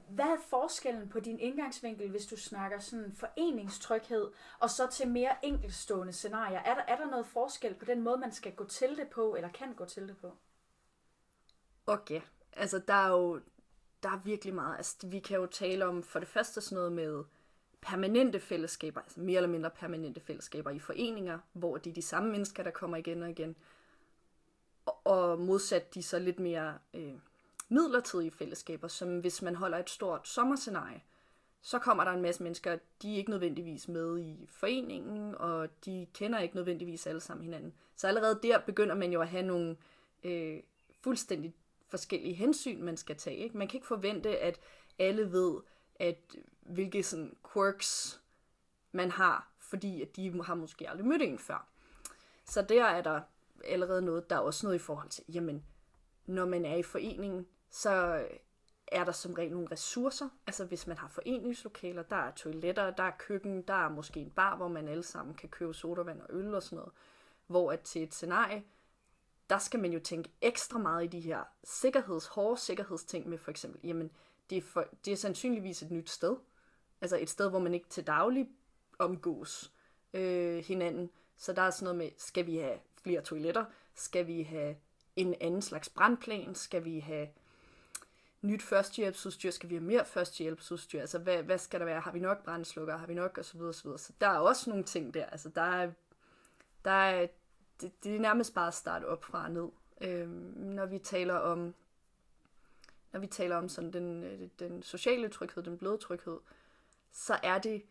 hvad 0.09 0.25
er 0.25 0.37
forskellen 0.49 1.09
på 1.09 1.19
din 1.19 1.39
indgangsvinkel, 1.39 2.09
hvis 2.09 2.25
du 2.25 2.37
snakker 2.37 2.79
sådan 2.79 3.13
foreningstryghed, 3.15 4.31
og 4.59 4.69
så 4.69 4.87
til 4.87 5.07
mere 5.07 5.45
enkeltstående 5.45 6.13
scenarier? 6.13 6.59
Er 6.59 6.75
der, 6.75 6.81
er 6.81 6.97
der 6.97 7.05
noget 7.05 7.25
forskel 7.25 7.73
på 7.73 7.85
den 7.85 8.01
måde, 8.01 8.17
man 8.17 8.31
skal 8.31 8.55
gå 8.55 8.63
til 8.63 8.97
det 8.97 9.09
på, 9.09 9.35
eller 9.35 9.49
kan 9.49 9.73
gå 9.73 9.85
til 9.85 10.07
det 10.07 10.17
på? 10.17 10.31
Okay, 11.87 12.21
altså 12.53 12.79
der 12.79 12.93
er 12.93 13.11
jo 13.11 13.41
der 14.03 14.09
er 14.09 14.19
virkelig 14.23 14.53
meget. 14.53 14.77
Altså, 14.77 15.07
vi 15.07 15.19
kan 15.19 15.37
jo 15.37 15.45
tale 15.45 15.85
om 15.85 16.03
for 16.03 16.19
det 16.19 16.27
første 16.27 16.61
sådan 16.61 16.75
noget 16.75 16.91
med 16.91 17.23
permanente 17.81 18.39
fællesskaber, 18.39 19.01
altså 19.01 19.19
mere 19.19 19.37
eller 19.37 19.49
mindre 19.49 19.69
permanente 19.69 20.21
fællesskaber 20.21 20.71
i 20.71 20.79
foreninger, 20.79 21.39
hvor 21.53 21.77
det 21.77 21.89
er 21.89 21.93
de 21.93 22.01
samme 22.01 22.31
mennesker, 22.31 22.63
der 22.63 22.71
kommer 22.71 22.97
igen 22.97 23.23
og 23.23 23.29
igen. 23.29 23.55
Og, 24.85 25.07
og 25.07 25.39
modsat 25.39 25.93
de 25.93 26.03
så 26.03 26.19
lidt 26.19 26.39
mere 26.39 26.77
øh, 26.93 27.13
midlertidige 27.69 28.31
fællesskaber, 28.31 28.87
som 28.87 29.19
hvis 29.19 29.41
man 29.41 29.55
holder 29.55 29.77
et 29.77 29.89
stort 29.89 30.27
sommerscenarie, 30.27 31.01
så 31.61 31.79
kommer 31.79 32.03
der 32.03 32.11
en 32.11 32.21
masse 32.21 32.43
mennesker, 32.43 32.77
de 33.01 33.13
er 33.13 33.17
ikke 33.17 33.29
nødvendigvis 33.29 33.87
med 33.87 34.19
i 34.19 34.47
foreningen, 34.49 35.35
og 35.35 35.85
de 35.85 36.07
kender 36.13 36.39
ikke 36.39 36.55
nødvendigvis 36.55 37.07
alle 37.07 37.21
sammen 37.21 37.43
hinanden. 37.43 37.73
Så 37.95 38.07
allerede 38.07 38.39
der 38.43 38.59
begynder 38.59 38.95
man 38.95 39.11
jo 39.11 39.21
at 39.21 39.27
have 39.27 39.43
nogle 39.43 39.77
øh, 40.23 40.59
fuldstændig 41.01 41.53
forskellige 41.87 42.33
hensyn, 42.33 42.83
man 42.83 42.97
skal 42.97 43.15
tage. 43.15 43.37
Ikke? 43.37 43.57
Man 43.57 43.67
kan 43.67 43.77
ikke 43.77 43.87
forvente, 43.87 44.37
at 44.37 44.59
alle 44.99 45.31
ved, 45.31 45.57
at 45.95 46.35
hvilke 46.61 47.03
sådan 47.03 47.35
quirks 47.53 48.21
man 48.91 49.11
har, 49.11 49.51
fordi 49.59 50.01
at 50.01 50.15
de 50.15 50.43
har 50.43 50.55
måske 50.55 50.89
aldrig 50.89 51.07
mødt 51.07 51.21
en 51.21 51.39
før. 51.39 51.67
Så 52.45 52.61
der 52.61 52.85
er 52.85 53.01
der 53.01 53.21
allerede 53.65 54.01
noget, 54.01 54.29
der 54.29 54.35
er 54.35 54.39
også 54.39 54.65
noget 54.65 54.75
i 54.75 54.83
forhold 54.83 55.09
til, 55.09 55.23
jamen, 55.33 55.65
når 56.25 56.45
man 56.45 56.65
er 56.65 56.75
i 56.75 56.83
foreningen, 56.83 57.47
så 57.69 58.25
er 58.87 59.03
der 59.03 59.11
som 59.11 59.33
regel 59.33 59.51
nogle 59.51 59.71
ressourcer. 59.71 60.29
Altså 60.47 60.65
hvis 60.65 60.87
man 60.87 60.97
har 60.97 61.07
foreningslokaler, 61.07 62.03
der 62.03 62.15
er 62.15 62.31
toiletter, 62.31 62.91
der 62.91 63.03
er 63.03 63.11
køkken, 63.19 63.61
der 63.61 63.73
er 63.73 63.89
måske 63.89 64.19
en 64.19 64.29
bar, 64.29 64.55
hvor 64.55 64.67
man 64.67 64.87
alle 64.87 65.03
sammen 65.03 65.35
kan 65.35 65.49
købe 65.49 65.73
sodavand 65.73 66.21
og 66.21 66.27
øl 66.29 66.55
og 66.55 66.63
sådan 66.63 66.75
noget. 66.77 66.91
Hvor 67.47 67.71
at 67.71 67.81
til 67.81 68.03
et 68.03 68.13
scenarie, 68.13 68.63
der 69.49 69.57
skal 69.57 69.79
man 69.79 69.91
jo 69.91 69.99
tænke 69.99 70.31
ekstra 70.41 70.79
meget 70.79 71.03
i 71.03 71.07
de 71.07 71.19
her 71.19 71.43
sikkerheds, 71.63 72.27
hårde 72.27 72.57
sikkerhedsting 72.57 73.29
med 73.29 73.37
for 73.37 73.51
eksempel, 73.51 73.81
jamen 73.83 74.11
det 74.49 74.57
er, 74.57 74.61
for, 74.61 74.87
det 75.05 75.13
er 75.13 75.17
sandsynligvis 75.17 75.81
et 75.81 75.91
nyt 75.91 76.09
sted. 76.09 76.35
Altså 77.01 77.17
et 77.17 77.29
sted, 77.29 77.49
hvor 77.49 77.59
man 77.59 77.73
ikke 77.73 77.89
til 77.89 78.07
daglig 78.07 78.49
omgås 78.99 79.73
øh, 80.13 80.63
hinanden. 80.63 81.09
Så 81.37 81.53
der 81.53 81.61
er 81.61 81.69
sådan 81.69 81.83
noget 81.83 81.97
med, 81.97 82.09
skal 82.17 82.45
vi 82.45 82.57
have 82.57 82.79
flere 83.03 83.21
toiletter? 83.21 83.65
Skal 83.95 84.27
vi 84.27 84.43
have 84.43 84.75
en 85.15 85.35
anden 85.41 85.61
slags 85.61 85.89
brandplan? 85.89 86.55
Skal 86.55 86.85
vi 86.85 86.99
have 86.99 87.27
nyt 88.47 88.63
førstehjælpsudstyr? 88.63 89.51
Skal 89.51 89.69
vi 89.69 89.75
have 89.75 89.83
mere 89.83 90.05
førstehjælpsudstyr? 90.05 90.99
Altså, 90.99 91.19
hvad, 91.19 91.43
hvad 91.43 91.57
skal 91.57 91.79
der 91.79 91.85
være? 91.85 91.99
Har 91.99 92.11
vi 92.11 92.19
nok 92.19 92.43
brændslukker? 92.43 92.97
Har 92.97 93.07
vi 93.07 93.13
nok? 93.13 93.37
Og 93.37 93.45
så 93.45 93.53
videre, 93.53 93.69
og 93.69 93.75
så 93.75 93.83
videre. 93.83 93.99
Så 93.99 94.13
der 94.21 94.27
er 94.27 94.39
også 94.39 94.69
nogle 94.69 94.83
ting 94.83 95.13
der. 95.13 95.25
Altså, 95.25 95.49
der 95.49 95.61
er, 95.61 95.91
der 96.85 96.91
er, 96.91 97.27
det, 97.81 98.03
det 98.03 98.15
er 98.15 98.19
nærmest 98.19 98.53
bare 98.53 98.67
at 98.67 98.73
starte 98.73 99.07
op 99.07 99.23
fra 99.23 99.43
og 99.43 99.51
ned. 99.51 99.69
øh, 100.01 100.29
når 100.55 100.85
vi 100.85 100.99
taler 100.99 101.35
om 101.35 101.73
når 103.11 103.19
vi 103.19 103.27
taler 103.27 103.55
om 103.55 103.69
sådan 103.69 103.93
den, 103.93 104.23
øh, 104.23 104.49
den 104.59 104.83
sociale 104.83 105.29
tryghed, 105.29 105.63
den 105.63 105.77
bløde 105.77 105.97
tryghed, 105.97 106.39
så 107.11 107.39
er 107.43 107.57
det 107.59 107.83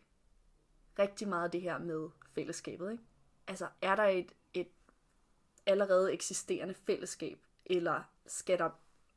rigtig 0.99 1.29
meget 1.29 1.53
det 1.53 1.61
her 1.61 1.79
med 1.79 2.09
fællesskabet. 2.35 2.93
Ikke? 2.93 3.03
Altså, 3.47 3.69
er 3.83 3.97
der 3.97 4.05
et, 4.05 4.33
et 4.55 4.69
allerede 5.67 6.13
eksisterende 6.13 6.75
fællesskab, 6.75 7.39
eller 7.67 8.03
skal 8.27 8.59
der 8.59 8.71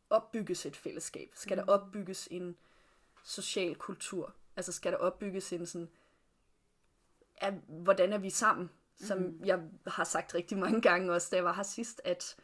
opbygges 0.09 0.65
et 0.65 0.75
fællesskab? 0.75 1.29
Skal 1.33 1.57
der 1.57 1.63
opbygges 1.67 2.27
en 2.31 2.57
social 3.23 3.75
kultur? 3.75 4.35
Altså 4.55 4.71
skal 4.71 4.91
der 4.91 4.97
opbygges 4.97 5.53
en 5.53 5.65
sådan, 5.65 5.89
at, 7.37 7.53
hvordan 7.67 8.13
er 8.13 8.17
vi 8.17 8.29
sammen? 8.29 8.69
Som 8.95 9.17
mm. 9.17 9.41
jeg 9.45 9.59
har 9.87 10.03
sagt 10.03 10.35
rigtig 10.35 10.57
mange 10.57 10.81
gange 10.81 11.13
også, 11.13 11.27
da 11.31 11.35
jeg 11.35 11.45
var 11.45 11.53
her 11.53 11.63
sidst, 11.63 12.01
at, 12.03 12.35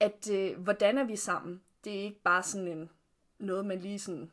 at 0.00 0.30
øh, 0.30 0.58
hvordan 0.58 0.98
er 0.98 1.04
vi 1.04 1.16
sammen? 1.16 1.62
Det 1.84 1.98
er 1.98 2.02
ikke 2.02 2.22
bare 2.22 2.42
sådan 2.42 2.68
en, 2.68 2.90
noget, 3.38 3.66
man 3.66 3.80
lige 3.80 3.98
sådan 3.98 4.32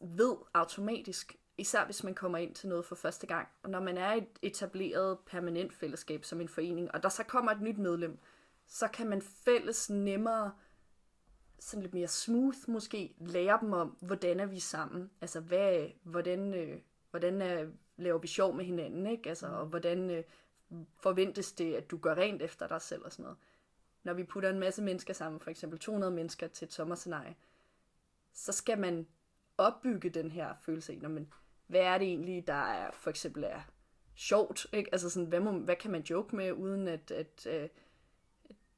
ved 0.00 0.36
automatisk, 0.54 1.36
især 1.58 1.84
hvis 1.84 2.04
man 2.04 2.14
kommer 2.14 2.38
ind 2.38 2.54
til 2.54 2.68
noget 2.68 2.84
for 2.84 2.94
første 2.94 3.26
gang. 3.26 3.48
Og 3.62 3.70
når 3.70 3.80
man 3.80 3.98
er 3.98 4.12
et 4.12 4.28
etableret 4.42 5.18
permanent 5.26 5.72
fællesskab 5.72 6.24
som 6.24 6.40
en 6.40 6.48
forening, 6.48 6.94
og 6.94 7.02
der 7.02 7.08
så 7.08 7.24
kommer 7.24 7.52
et 7.52 7.60
nyt 7.60 7.78
medlem, 7.78 8.18
så 8.66 8.88
kan 8.88 9.08
man 9.08 9.22
fælles 9.22 9.90
nemmere, 9.90 10.52
sådan 11.58 11.82
lidt 11.82 11.94
mere 11.94 12.08
smooth 12.08 12.58
måske, 12.68 13.14
lære 13.18 13.58
dem 13.60 13.72
om, 13.72 13.96
hvordan 14.00 14.40
er 14.40 14.46
vi 14.46 14.60
sammen. 14.60 15.10
Altså, 15.20 15.40
hvad, 15.40 15.88
hvordan, 16.02 16.54
øh, 16.54 16.80
hvordan 17.10 17.42
er, 17.42 17.66
laver 17.96 18.18
vi 18.18 18.26
sjov 18.26 18.54
med 18.54 18.64
hinanden, 18.64 19.06
ikke? 19.06 19.28
Altså, 19.28 19.46
og 19.46 19.66
hvordan 19.66 20.10
øh, 20.10 20.24
forventes 21.00 21.52
det, 21.52 21.74
at 21.74 21.90
du 21.90 21.98
gør 21.98 22.14
rent 22.14 22.42
efter 22.42 22.66
dig 22.68 22.82
selv 22.82 23.04
og 23.04 23.12
sådan 23.12 23.22
noget. 23.22 23.38
Når 24.02 24.12
vi 24.14 24.24
putter 24.24 24.50
en 24.50 24.58
masse 24.58 24.82
mennesker 24.82 25.14
sammen, 25.14 25.40
for 25.40 25.50
eksempel 25.50 25.78
200 25.78 26.12
mennesker 26.12 26.46
til 26.46 26.66
et 26.66 26.72
sommerscenarie, 26.72 27.36
så 28.32 28.52
skal 28.52 28.78
man 28.78 29.06
opbygge 29.58 30.10
den 30.10 30.30
her 30.30 30.54
følelse 30.62 30.98
af, 31.02 31.10
man, 31.10 31.32
hvad 31.66 31.80
er 31.80 31.98
det 31.98 32.08
egentlig, 32.08 32.46
der 32.46 32.52
er, 32.52 32.90
for 32.90 33.10
eksempel 33.10 33.44
er 33.44 33.60
sjovt, 34.14 34.66
ikke? 34.72 34.88
Altså 34.92 35.10
sådan, 35.10 35.28
hvad, 35.28 35.40
må, 35.40 35.52
hvad 35.52 35.76
kan 35.76 35.90
man 35.90 36.02
joke 36.02 36.36
med, 36.36 36.52
uden 36.52 36.88
at, 36.88 37.10
at 37.10 37.46
øh, 37.46 37.68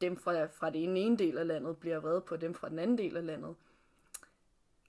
dem 0.00 0.16
fra, 0.16 0.44
fra 0.44 0.70
det 0.70 0.82
ene, 0.82 1.16
del 1.16 1.38
af 1.38 1.46
landet 1.46 1.76
bliver 1.76 1.98
vrede 1.98 2.20
på 2.20 2.36
dem 2.36 2.54
fra 2.54 2.68
den 2.68 2.78
anden 2.78 2.98
del 2.98 3.16
af 3.16 3.26
landet. 3.26 3.54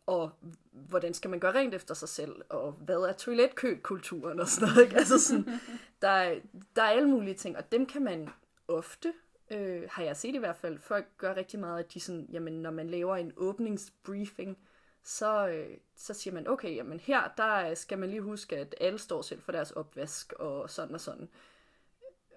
Og 0.05 0.31
hvordan 0.71 1.13
skal 1.13 1.29
man 1.29 1.39
gøre 1.39 1.53
rent 1.53 1.73
efter 1.73 1.93
sig 1.93 2.09
selv, 2.09 2.35
og 2.49 2.71
hvad 2.71 2.95
er 2.95 3.13
toiletkøkulturen 3.13 4.39
og 4.39 4.47
sådan 4.47 4.69
noget, 4.69 4.83
ikke? 4.83 4.97
Altså 4.97 5.19
sådan, 5.19 5.45
der, 6.01 6.07
er, 6.07 6.39
der 6.75 6.81
er 6.81 6.89
alle 6.89 7.09
mulige 7.09 7.35
ting, 7.35 7.57
og 7.57 7.71
dem 7.71 7.85
kan 7.85 8.03
man 8.03 8.29
ofte, 8.67 9.13
øh, 9.51 9.83
har 9.91 10.03
jeg 10.03 10.17
set 10.17 10.35
i 10.35 10.37
hvert 10.37 10.55
fald, 10.55 10.79
folk 10.79 11.05
gør 11.17 11.35
rigtig 11.35 11.59
meget, 11.59 11.83
at 11.83 11.93
de 11.93 11.99
sådan, 11.99 12.27
jamen 12.31 12.53
når 12.53 12.71
man 12.71 12.89
laver 12.89 13.15
en 13.15 13.33
åbningsbriefing, 13.37 14.57
så, 15.03 15.47
øh, 15.47 15.77
så 15.95 16.13
siger 16.13 16.33
man, 16.33 16.47
okay, 16.47 16.75
jamen 16.75 16.99
her, 16.99 17.21
der 17.37 17.73
skal 17.73 17.97
man 17.97 18.09
lige 18.09 18.21
huske, 18.21 18.57
at 18.57 18.75
alle 18.81 18.99
står 18.99 19.21
selv 19.21 19.41
for 19.41 19.51
deres 19.51 19.71
opvask, 19.71 20.33
og 20.33 20.69
sådan 20.69 20.95
og 20.95 21.01
sådan. 21.01 21.29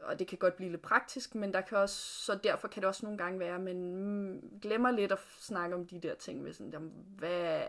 Og 0.04 0.18
det 0.18 0.26
kan 0.26 0.38
godt 0.38 0.56
blive 0.56 0.70
lidt 0.70 0.82
praktisk, 0.82 1.34
men 1.34 1.52
der 1.52 1.60
kan 1.60 1.78
også, 1.78 2.24
så 2.24 2.34
derfor 2.34 2.68
kan 2.68 2.82
det 2.82 2.88
også 2.88 3.06
nogle 3.06 3.18
gange 3.18 3.40
være, 3.40 3.58
men 3.58 3.94
mm, 3.94 4.60
glemmer 4.62 4.90
lidt 4.90 5.12
at 5.12 5.18
snakke 5.38 5.76
om 5.76 5.86
de 5.86 5.98
der 5.98 6.14
ting, 6.14 6.42
med 6.42 6.52
sådan, 6.52 6.72
jamen, 6.72 6.92
hvad, 7.18 7.62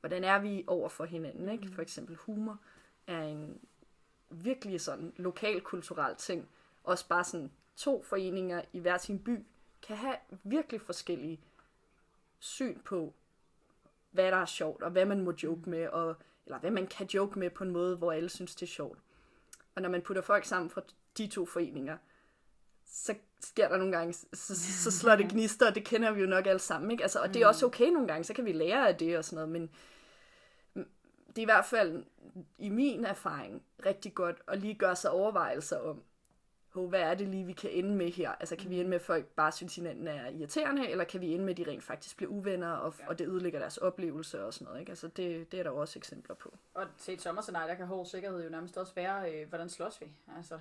hvordan 0.00 0.24
er 0.24 0.38
vi 0.38 0.64
over 0.66 0.88
for 0.88 1.04
hinanden, 1.04 1.48
ikke? 1.48 1.68
For 1.68 1.82
eksempel 1.82 2.16
humor 2.16 2.58
er 3.06 3.22
en 3.22 3.60
virkelig 4.30 4.80
sådan 4.80 5.12
lokal 5.16 5.60
kulturel 5.60 6.16
ting. 6.16 6.48
Også 6.84 7.08
bare 7.08 7.24
sådan 7.24 7.50
to 7.76 8.02
foreninger 8.02 8.62
i 8.72 8.78
hver 8.78 8.98
sin 8.98 9.18
by 9.18 9.44
kan 9.82 9.96
have 9.96 10.16
virkelig 10.44 10.80
forskellige 10.80 11.40
syn 12.38 12.80
på, 12.80 13.14
hvad 14.10 14.30
der 14.30 14.36
er 14.36 14.46
sjovt, 14.46 14.82
og 14.82 14.90
hvad 14.90 15.04
man 15.04 15.20
må 15.20 15.34
joke 15.42 15.70
med, 15.70 15.88
og, 15.88 16.16
eller 16.46 16.58
hvad 16.58 16.70
man 16.70 16.86
kan 16.86 17.06
joke 17.06 17.38
med 17.38 17.50
på 17.50 17.64
en 17.64 17.70
måde, 17.70 17.96
hvor 17.96 18.12
alle 18.12 18.28
synes, 18.28 18.54
det 18.54 18.62
er 18.62 18.70
sjovt. 18.70 18.98
Og 19.74 19.82
når 19.82 19.88
man 19.88 20.02
putter 20.02 20.22
folk 20.22 20.44
sammen 20.44 20.70
fra 20.70 20.82
de 21.22 21.26
to 21.26 21.46
foreninger, 21.46 21.96
så 22.86 23.14
sker 23.40 23.68
der 23.68 23.76
nogle 23.76 23.96
gange, 23.96 24.12
så, 24.12 24.54
så 24.82 24.90
slår 24.90 25.16
det 25.16 25.28
gnister, 25.28 25.68
og 25.68 25.74
det 25.74 25.84
kender 25.84 26.10
vi 26.10 26.20
jo 26.20 26.26
nok 26.26 26.46
alle 26.46 26.58
sammen, 26.58 26.90
ikke? 26.90 27.02
Altså, 27.02 27.18
og 27.18 27.34
det 27.34 27.42
er 27.42 27.46
også 27.46 27.66
okay 27.66 27.88
nogle 27.88 28.08
gange, 28.08 28.24
så 28.24 28.34
kan 28.34 28.44
vi 28.44 28.52
lære 28.52 28.88
af 28.88 28.96
det 28.96 29.18
og 29.18 29.24
sådan 29.24 29.36
noget, 29.36 29.48
men 29.48 29.70
det 31.28 31.38
er 31.38 31.42
i 31.42 31.44
hvert 31.44 31.64
fald 31.64 32.04
i 32.58 32.68
min 32.68 33.04
erfaring 33.04 33.62
rigtig 33.86 34.14
godt 34.14 34.36
at 34.48 34.58
lige 34.58 34.74
gøre 34.74 34.96
sig 34.96 35.10
overvejelser 35.10 35.78
om, 35.78 36.02
oh, 36.74 36.88
hvad 36.88 37.00
er 37.00 37.14
det 37.14 37.28
lige, 37.28 37.44
vi 37.44 37.52
kan 37.52 37.70
ende 37.70 37.96
med 37.96 38.10
her? 38.10 38.30
Altså, 38.30 38.56
kan 38.56 38.70
vi 38.70 38.78
ende 38.78 38.90
med, 38.90 38.98
at 38.98 39.04
folk 39.04 39.26
bare 39.26 39.52
synes, 39.52 39.74
hinanden 39.74 40.06
er 40.06 40.28
irriterende, 40.28 40.88
eller 40.88 41.04
kan 41.04 41.20
vi 41.20 41.34
ende 41.34 41.44
med, 41.44 41.60
at 41.60 41.66
de 41.66 41.70
rent 41.70 41.84
faktisk 41.84 42.16
bliver 42.16 42.32
uvenner, 42.32 42.72
og, 42.72 42.94
ja. 42.98 43.08
og 43.08 43.18
det 43.18 43.28
ødelægger 43.28 43.58
deres 43.58 43.76
oplevelse 43.76 44.44
og 44.44 44.54
sådan 44.54 44.64
noget, 44.64 44.80
ikke? 44.80 44.90
Altså, 44.90 45.08
det, 45.08 45.52
det 45.52 45.58
er 45.58 45.62
der 45.62 45.70
jo 45.70 45.76
også 45.76 45.98
eksempler 45.98 46.34
på. 46.34 46.54
Og 46.74 46.86
til 46.98 47.14
et 47.14 47.22
sommerscenarie, 47.22 47.68
der 47.68 47.74
kan 47.74 47.86
hård 47.86 48.06
sikkerhed 48.06 48.44
jo 48.44 48.50
nærmest 48.50 48.76
også 48.76 48.94
være, 48.94 49.32
øh, 49.32 49.48
hvordan 49.48 49.68
slås 49.68 50.00
vi? 50.00 50.06
Altså, 50.36 50.58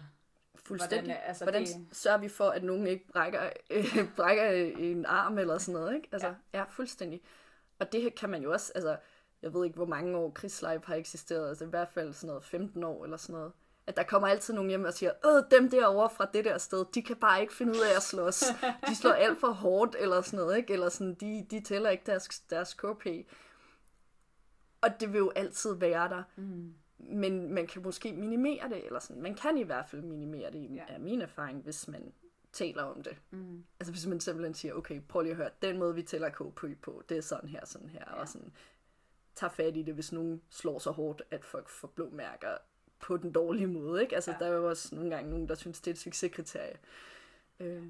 Fuldstændig. 0.55 0.99
Hvordan, 1.13 1.21
altså, 1.27 1.45
Hvordan 1.45 1.61
det- 1.65 1.87
sørger 1.97 2.17
vi 2.17 2.29
for, 2.29 2.49
at 2.49 2.63
nogen 2.63 2.87
ikke 2.87 3.07
brækker, 3.07 3.49
øh, 3.69 3.85
brækker 4.17 4.49
en 4.77 5.05
arm 5.05 5.37
eller 5.37 5.57
sådan 5.57 5.73
noget, 5.81 5.95
ikke? 5.95 6.09
Altså, 6.11 6.27
ja. 6.27 6.59
ja, 6.59 6.63
fuldstændig. 6.69 7.21
Og 7.79 7.91
det 7.91 8.15
kan 8.15 8.29
man 8.29 8.41
jo 8.43 8.51
også, 8.51 8.71
altså, 8.75 8.97
jeg 9.41 9.53
ved 9.53 9.65
ikke, 9.65 9.75
hvor 9.75 9.85
mange 9.85 10.17
år 10.17 10.31
krigslife 10.31 10.81
har 10.85 10.95
eksisteret, 10.95 11.49
altså 11.49 11.65
i 11.65 11.69
hvert 11.69 11.89
fald 11.89 12.13
sådan 12.13 12.27
noget 12.27 12.43
15 12.43 12.83
år 12.83 13.03
eller 13.03 13.17
sådan 13.17 13.33
noget. 13.33 13.51
At 13.87 13.97
der 13.97 14.03
kommer 14.03 14.27
altid 14.27 14.53
nogen 14.53 14.69
hjem 14.69 14.85
og 14.85 14.93
siger, 14.93 15.11
øh, 15.25 15.43
dem 15.51 15.69
derovre 15.69 16.09
fra 16.09 16.29
det 16.33 16.45
der 16.45 16.57
sted, 16.57 16.85
de 16.93 17.01
kan 17.01 17.15
bare 17.15 17.41
ikke 17.41 17.53
finde 17.53 17.71
ud 17.71 17.79
af 17.91 17.95
at 17.95 18.01
slås. 18.03 18.43
De 18.87 18.95
slår 18.95 19.11
alt 19.11 19.39
for 19.39 19.51
hårdt 19.51 19.95
eller 19.99 20.21
sådan 20.21 20.39
noget, 20.39 20.57
ikke? 20.57 20.73
Eller 20.73 20.89
sådan, 20.89 21.13
de, 21.13 21.45
de 21.51 21.61
tæller 21.61 21.89
ikke 21.89 22.03
deres, 22.05 22.27
deres 22.49 22.73
KP. 22.73 23.05
Og 24.81 24.89
det 24.99 25.13
vil 25.13 25.17
jo 25.19 25.31
altid 25.35 25.73
være 25.75 26.09
der. 26.09 26.23
Mm. 26.35 26.73
Men 26.99 27.53
man 27.53 27.67
kan 27.67 27.81
måske 27.81 28.13
minimere 28.13 28.69
det, 28.69 28.85
eller 28.85 28.99
sådan. 28.99 29.21
Man 29.21 29.35
kan 29.35 29.57
i 29.57 29.63
hvert 29.63 29.89
fald 29.89 30.01
minimere 30.01 30.51
det, 30.51 30.75
Ja. 30.75 30.83
er 30.87 30.99
min 30.99 31.21
erfaring, 31.21 31.61
hvis 31.63 31.87
man 31.87 32.13
taler 32.51 32.83
om 32.83 33.03
det. 33.03 33.17
Mm. 33.31 33.63
Altså 33.79 33.91
hvis 33.91 34.07
man 34.07 34.19
simpelthen 34.19 34.53
siger, 34.53 34.73
okay, 34.73 35.01
prøv 35.07 35.21
lige 35.21 35.31
at 35.31 35.37
høre, 35.37 35.49
den 35.61 35.77
måde 35.77 35.95
vi 35.95 36.01
tæller 36.03 36.29
KP 36.29 36.81
på, 36.81 37.03
det 37.09 37.17
er 37.17 37.21
sådan 37.21 37.49
her, 37.49 37.65
sådan 37.65 37.89
her, 37.89 38.03
ja. 38.07 38.13
og 38.13 38.27
sådan 38.27 38.53
tager 39.35 39.51
fat 39.51 39.77
i 39.77 39.81
det, 39.81 39.93
hvis 39.93 40.11
nogen 40.11 40.41
slår 40.49 40.79
så 40.79 40.91
hårdt, 40.91 41.21
at 41.31 41.45
folk 41.45 41.69
får 41.69 41.87
blå 41.87 42.09
mærker 42.09 42.57
på 42.99 43.17
den 43.17 43.31
dårlige 43.31 43.67
måde, 43.67 44.01
ikke? 44.01 44.15
Altså 44.15 44.31
ja. 44.31 44.37
der 44.39 44.45
er 44.45 44.55
jo 44.55 44.69
også 44.69 44.95
nogle 44.95 45.09
gange 45.15 45.29
nogen, 45.29 45.47
der 45.49 45.55
synes, 45.55 45.81
det 45.81 45.91
er 45.91 45.93
et 45.95 45.99
succeskriterie. 45.99 46.77
Øh, 47.59 47.83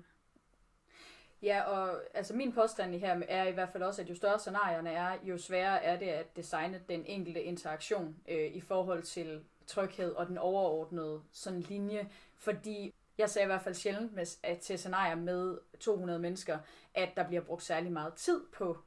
Ja, 1.42 1.62
og 1.62 2.02
altså 2.14 2.34
min 2.36 2.52
påstand 2.52 2.96
i 2.96 2.98
her 2.98 3.22
er 3.28 3.48
i 3.48 3.52
hvert 3.52 3.70
fald 3.70 3.84
også, 3.84 4.02
at 4.02 4.10
jo 4.10 4.16
større 4.16 4.40
scenarierne 4.40 4.90
er, 4.90 5.18
jo 5.24 5.38
sværere 5.38 5.84
er 5.84 6.00
det 6.00 6.06
at 6.06 6.36
designe 6.36 6.82
den 6.90 7.06
enkelte 7.06 7.44
interaktion 7.44 8.16
øh, 8.28 8.52
i 8.52 8.62
forhold 8.62 9.04
til 9.04 9.44
tryghed 9.68 10.12
og 10.12 10.28
den 10.28 10.38
overordnede 10.38 11.22
sådan 11.32 11.60
linje. 11.60 12.10
Fordi 12.38 12.94
jeg 13.18 13.30
sagde 13.30 13.44
i 13.44 13.48
hvert 13.48 13.62
fald 13.62 13.76
sjældent 13.76 14.14
med, 14.14 14.26
at 14.44 14.60
til 14.60 14.80
scenarier 14.80 15.16
med 15.16 15.58
200 15.80 16.20
mennesker, 16.20 16.60
at 16.94 17.10
der 17.16 17.28
bliver 17.28 17.42
brugt 17.42 17.64
særlig 17.64 17.92
meget 17.92 18.14
tid 18.14 18.42
på 18.54 18.78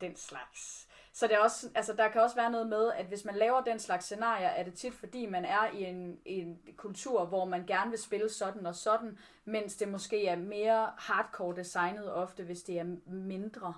den 0.00 0.16
slags. 0.16 0.88
Så 1.16 1.26
det 1.26 1.34
er 1.34 1.38
også, 1.38 1.70
altså 1.74 1.92
der 1.92 2.08
kan 2.08 2.20
også 2.20 2.36
være 2.36 2.50
noget 2.50 2.66
med, 2.66 2.92
at 2.92 3.06
hvis 3.06 3.24
man 3.24 3.34
laver 3.34 3.60
den 3.60 3.78
slags 3.78 4.04
scenarier, 4.04 4.48
er 4.48 4.62
det 4.62 4.74
tit 4.74 4.94
fordi, 4.94 5.26
man 5.26 5.44
er 5.44 5.70
i 5.72 5.84
en, 5.84 6.20
en 6.24 6.58
kultur, 6.76 7.24
hvor 7.24 7.44
man 7.44 7.66
gerne 7.66 7.90
vil 7.90 8.02
spille 8.02 8.28
sådan 8.28 8.66
og 8.66 8.74
sådan, 8.74 9.18
mens 9.44 9.76
det 9.76 9.88
måske 9.88 10.26
er 10.26 10.36
mere 10.36 10.92
hardcore 10.98 11.56
designet 11.56 12.12
ofte, 12.12 12.42
hvis 12.42 12.62
det 12.62 12.78
er 12.78 12.96
mindre 13.06 13.74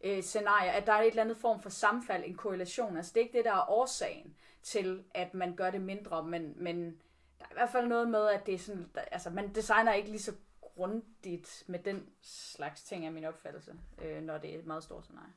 øh, 0.00 0.22
scenarier, 0.22 0.72
at 0.72 0.86
der 0.86 0.92
er 0.92 1.02
et 1.02 1.06
eller 1.06 1.22
andet 1.22 1.36
form 1.36 1.60
for 1.60 1.70
sammenfald, 1.70 2.24
en 2.24 2.36
korrelation. 2.36 2.96
Altså 2.96 3.12
det 3.14 3.20
er 3.20 3.24
ikke 3.24 3.38
det, 3.38 3.44
der 3.44 3.52
er 3.52 3.70
årsagen 3.70 4.36
til, 4.62 5.04
at 5.14 5.34
man 5.34 5.56
gør 5.56 5.70
det 5.70 5.80
mindre, 5.80 6.24
men, 6.24 6.54
men 6.56 7.00
der 7.38 7.44
er 7.44 7.50
i 7.50 7.54
hvert 7.54 7.70
fald 7.70 7.86
noget 7.86 8.08
med, 8.08 8.26
at 8.26 8.46
det 8.46 8.54
er 8.54 8.58
sådan, 8.58 8.90
der, 8.94 9.00
altså 9.00 9.30
man 9.30 9.54
designer 9.54 9.92
ikke 9.92 10.10
lige 10.10 10.22
så 10.22 10.32
grundigt 10.60 11.64
med 11.66 11.78
den 11.78 12.08
slags 12.22 12.82
ting, 12.82 13.06
er 13.06 13.10
min 13.10 13.24
opfattelse, 13.24 13.74
øh, 14.02 14.22
når 14.22 14.38
det 14.38 14.54
er 14.54 14.58
et 14.58 14.66
meget 14.66 14.82
stort 14.82 15.04
scenarie. 15.04 15.32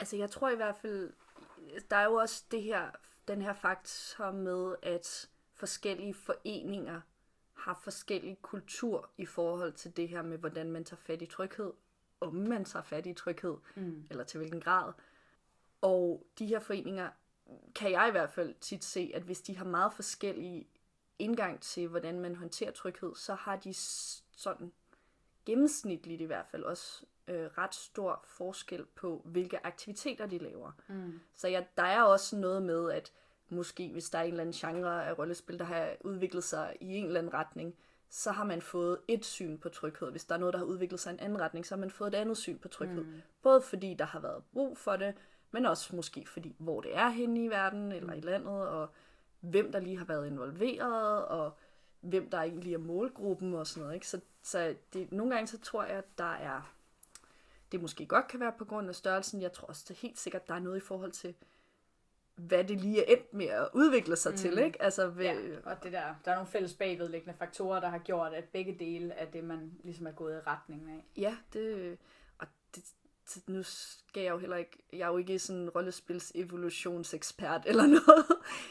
Altså, 0.00 0.16
jeg 0.16 0.30
tror 0.30 0.50
i 0.50 0.56
hvert 0.56 0.76
fald, 0.76 1.12
der 1.90 1.96
er 1.96 2.04
jo 2.04 2.14
også 2.14 2.44
det 2.50 2.62
her, 2.62 2.90
den 3.28 3.42
her 3.42 3.52
faktor 3.52 4.30
med, 4.30 4.76
at 4.82 5.28
forskellige 5.54 6.14
foreninger 6.14 7.00
har 7.52 7.80
forskellig 7.82 8.38
kultur 8.42 9.10
i 9.18 9.26
forhold 9.26 9.72
til 9.72 9.96
det 9.96 10.08
her 10.08 10.22
med, 10.22 10.38
hvordan 10.38 10.70
man 10.70 10.84
tager 10.84 11.00
fat 11.00 11.22
i 11.22 11.26
tryghed, 11.26 11.72
om 12.20 12.34
man 12.34 12.64
tager 12.64 12.82
fat 12.82 13.06
i 13.06 13.12
tryghed, 13.12 13.56
mm. 13.74 14.06
eller 14.10 14.24
til 14.24 14.38
hvilken 14.38 14.60
grad. 14.60 14.92
Og 15.80 16.26
de 16.38 16.46
her 16.46 16.60
foreninger 16.60 17.10
kan 17.74 17.90
jeg 17.90 18.08
i 18.08 18.10
hvert 18.10 18.30
fald 18.30 18.54
tit 18.60 18.84
se, 18.84 19.12
at 19.14 19.22
hvis 19.22 19.40
de 19.40 19.56
har 19.56 19.64
meget 19.64 19.92
forskellige 19.92 20.68
indgang 21.18 21.60
til, 21.60 21.88
hvordan 21.88 22.20
man 22.20 22.36
håndterer 22.36 22.70
tryghed, 22.70 23.14
så 23.14 23.34
har 23.34 23.56
de 23.56 23.74
sådan 24.36 24.72
gennemsnitligt 25.46 26.20
i 26.20 26.24
hvert 26.24 26.46
fald 26.46 26.64
også 26.64 27.04
øh, 27.30 27.46
ret 27.58 27.74
stor 27.74 28.24
forskel 28.24 28.84
på, 28.96 29.22
hvilke 29.24 29.66
aktiviteter 29.66 30.26
de 30.26 30.38
laver. 30.38 30.72
Mm. 30.88 31.20
Så 31.34 31.48
ja, 31.48 31.64
der 31.76 31.82
er 31.82 32.02
også 32.02 32.36
noget 32.36 32.62
med, 32.62 32.92
at 32.92 33.12
måske 33.48 33.88
hvis 33.92 34.10
der 34.10 34.18
er 34.18 34.22
en 34.22 34.30
eller 34.30 34.40
anden 34.40 34.54
genre 34.54 35.06
af 35.06 35.18
rollespil, 35.18 35.58
der 35.58 35.64
har 35.64 35.96
udviklet 36.00 36.44
sig 36.44 36.76
i 36.80 36.94
en 36.96 37.06
eller 37.06 37.20
anden 37.20 37.34
retning, 37.34 37.74
så 38.08 38.32
har 38.32 38.44
man 38.44 38.62
fået 38.62 38.98
et 39.08 39.24
syn 39.24 39.58
på 39.58 39.68
tryghed. 39.68 40.10
Hvis 40.10 40.24
der 40.24 40.34
er 40.34 40.38
noget, 40.38 40.52
der 40.52 40.58
har 40.58 40.66
udviklet 40.66 41.00
sig 41.00 41.10
i 41.10 41.14
en 41.14 41.20
anden 41.20 41.40
retning, 41.40 41.66
så 41.66 41.74
har 41.74 41.80
man 41.80 41.90
fået 41.90 42.14
et 42.14 42.18
andet 42.18 42.36
syn 42.36 42.58
på 42.58 42.68
tryghed. 42.68 43.04
Mm. 43.04 43.20
Både 43.42 43.60
fordi 43.60 43.94
der 43.94 44.04
har 44.04 44.20
været 44.20 44.42
brug 44.52 44.78
for 44.78 44.96
det, 44.96 45.14
men 45.50 45.66
også 45.66 45.96
måske 45.96 46.26
fordi, 46.26 46.56
hvor 46.58 46.80
det 46.80 46.96
er 46.96 47.08
henne 47.08 47.44
i 47.44 47.48
verden 47.48 47.92
eller 47.92 48.12
i 48.12 48.20
landet, 48.20 48.68
og 48.68 48.88
hvem 49.40 49.72
der 49.72 49.80
lige 49.80 49.98
har 49.98 50.04
været 50.04 50.26
involveret, 50.26 51.26
og 51.26 51.56
hvem 52.00 52.30
der 52.30 52.38
egentlig 52.38 52.74
er 52.74 52.78
målgruppen 52.78 53.54
og 53.54 53.66
sådan 53.66 53.82
noget. 53.82 53.94
Ikke? 53.94 54.08
Så, 54.08 54.20
så 54.42 54.74
det, 54.92 55.12
nogle 55.12 55.34
gange 55.34 55.46
så 55.46 55.58
tror 55.58 55.84
jeg, 55.84 55.96
at 55.96 56.18
der 56.18 56.32
er, 56.32 56.74
det 57.72 57.80
måske 57.80 58.06
godt 58.06 58.28
kan 58.28 58.40
være 58.40 58.52
på 58.58 58.64
grund 58.64 58.88
af 58.88 58.94
størrelsen. 58.94 59.42
Jeg 59.42 59.52
tror 59.52 59.66
også 59.66 59.84
det 59.88 59.94
er 59.94 60.00
helt 60.00 60.18
sikkert, 60.18 60.48
der 60.48 60.54
er 60.54 60.58
noget 60.58 60.76
i 60.76 60.80
forhold 60.80 61.12
til, 61.12 61.34
hvad 62.34 62.64
det 62.64 62.80
lige 62.80 63.00
er 63.00 63.16
endt 63.16 63.34
med 63.34 63.46
at 63.46 63.68
udvikle 63.72 64.16
sig 64.16 64.32
mm. 64.32 64.38
til, 64.38 64.58
ikke? 64.58 64.82
Altså, 64.82 65.08
ved, 65.08 65.24
Ja, 65.24 65.34
og 65.64 65.82
det 65.82 65.92
der, 65.92 66.14
der 66.24 66.30
er 66.30 66.34
nogle 66.34 66.50
fælles 66.50 66.74
bagvedliggende 66.74 67.38
faktorer, 67.38 67.80
der 67.80 67.88
har 67.88 67.98
gjort, 67.98 68.34
at 68.34 68.44
begge 68.44 68.76
dele 68.78 69.14
af 69.14 69.28
det, 69.28 69.44
man 69.44 69.72
ligesom 69.84 70.06
er 70.06 70.12
gået 70.12 70.36
i 70.36 70.40
retningen 70.46 70.88
af. 70.88 71.04
Ja, 71.16 71.36
det, 71.52 71.98
og 72.38 72.46
det, 72.74 72.84
nu 73.46 73.62
skal 73.62 74.22
jeg 74.22 74.30
jo 74.30 74.38
heller 74.38 74.56
ikke, 74.56 74.82
jeg 74.92 75.00
er 75.00 75.06
jo 75.06 75.16
ikke 75.16 75.38
sådan 75.38 75.62
en 75.62 75.70
rollespils 75.70 76.32
evolutionsekspert 76.34 77.62
eller 77.66 77.86
noget. 78.06 78.26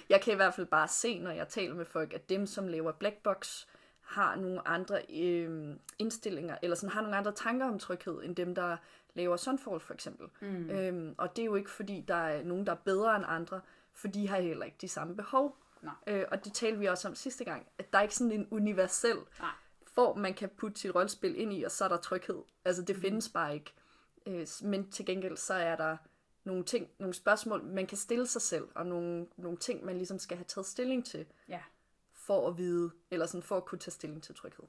Jeg 0.10 0.22
kan 0.22 0.34
i 0.34 0.36
hvert 0.36 0.54
fald 0.54 0.68
bare 0.68 0.88
se, 0.88 1.20
når 1.20 1.32
jeg 1.32 1.48
taler 1.48 1.76
med 1.76 1.86
folk, 1.86 2.14
at 2.14 2.30
dem, 2.30 2.48
som 2.48 2.68
laver 2.68 2.92
Blackbox, 2.92 3.66
har 4.10 4.36
nogle 4.36 4.68
andre 4.68 5.02
øh, 5.10 5.76
indstillinger, 6.00 6.58
eller 6.62 6.76
sådan 6.76 6.94
har 6.94 7.02
nogle 7.02 7.18
andre 7.18 7.32
tanker 7.32 7.66
om 7.66 7.80
tryghed, 7.80 8.24
end 8.24 8.36
dem, 8.36 8.56
der 8.56 8.78
laver 9.14 9.38
Sunfall 9.38 9.80
for 9.80 9.94
eksempel. 9.94 10.28
Mm. 10.42 10.70
Øhm, 10.70 11.16
og 11.18 11.36
det 11.36 11.42
er 11.42 11.46
jo 11.46 11.56
ikke, 11.56 11.70
fordi 11.70 12.06
der 12.08 12.16
er 12.16 12.44
nogen, 12.44 12.66
der 12.66 12.72
er 12.72 12.78
bedre 12.86 13.16
end 13.16 13.26
andre, 13.28 13.62
for 13.94 14.08
de 14.08 14.28
har 14.28 14.40
heller 14.40 14.66
ikke 14.66 14.78
de 14.82 14.88
samme 14.88 15.16
behov. 15.16 15.58
Nej. 15.82 15.94
Øh, 16.08 16.26
og 16.32 16.46
det 16.46 16.54
talte 16.54 16.80
vi 16.80 16.86
også 16.86 17.08
om 17.08 17.16
sidste 17.16 17.44
gang, 17.44 17.68
at 17.78 17.94
der 17.94 18.00
er 18.00 18.04
ikke 18.04 18.16
sådan 18.16 18.32
en 18.32 18.48
universel 18.52 19.18
Nej. 19.40 19.50
form, 19.88 20.18
man 20.18 20.34
kan 20.34 20.50
putte 20.50 20.80
sit 20.80 20.96
rollespil 20.96 21.40
ind 21.40 21.54
i, 21.54 21.64
og 21.64 21.72
så 21.72 21.84
er 21.86 21.90
der 21.90 21.98
tryghed. 21.98 22.42
Altså 22.66 22.82
det 22.82 22.96
mm. 22.96 23.02
findes 23.02 23.30
bare 23.30 23.54
ikke. 23.54 23.74
Øh, 24.26 24.48
men 24.64 24.92
til 24.92 25.06
gengæld, 25.06 25.38
så 25.38 25.54
er 25.54 25.76
der 25.76 25.98
nogle 26.44 26.64
ting, 26.64 26.88
nogle 27.00 27.14
spørgsmål, 27.14 27.64
man 27.64 27.88
kan 27.88 27.98
stille 27.98 28.28
sig 28.28 28.42
selv, 28.42 28.68
og 28.76 28.86
nogle, 28.86 29.28
nogle 29.38 29.58
ting, 29.58 29.86
man 29.86 29.98
ligesom 29.98 30.20
skal 30.20 30.38
have 30.38 30.46
taget 30.46 30.66
stilling 30.66 31.06
til, 31.06 31.26
Ja. 31.50 31.60
For 32.30 32.48
at 32.48 32.58
vide, 32.58 32.92
eller 33.12 33.26
sådan 33.26 33.44
for 33.44 33.58
at 33.58 33.66
kunne 33.66 33.80
tage 33.80 33.92
stilling 33.92 34.24
til 34.24 34.36
tryghed. 34.36 34.66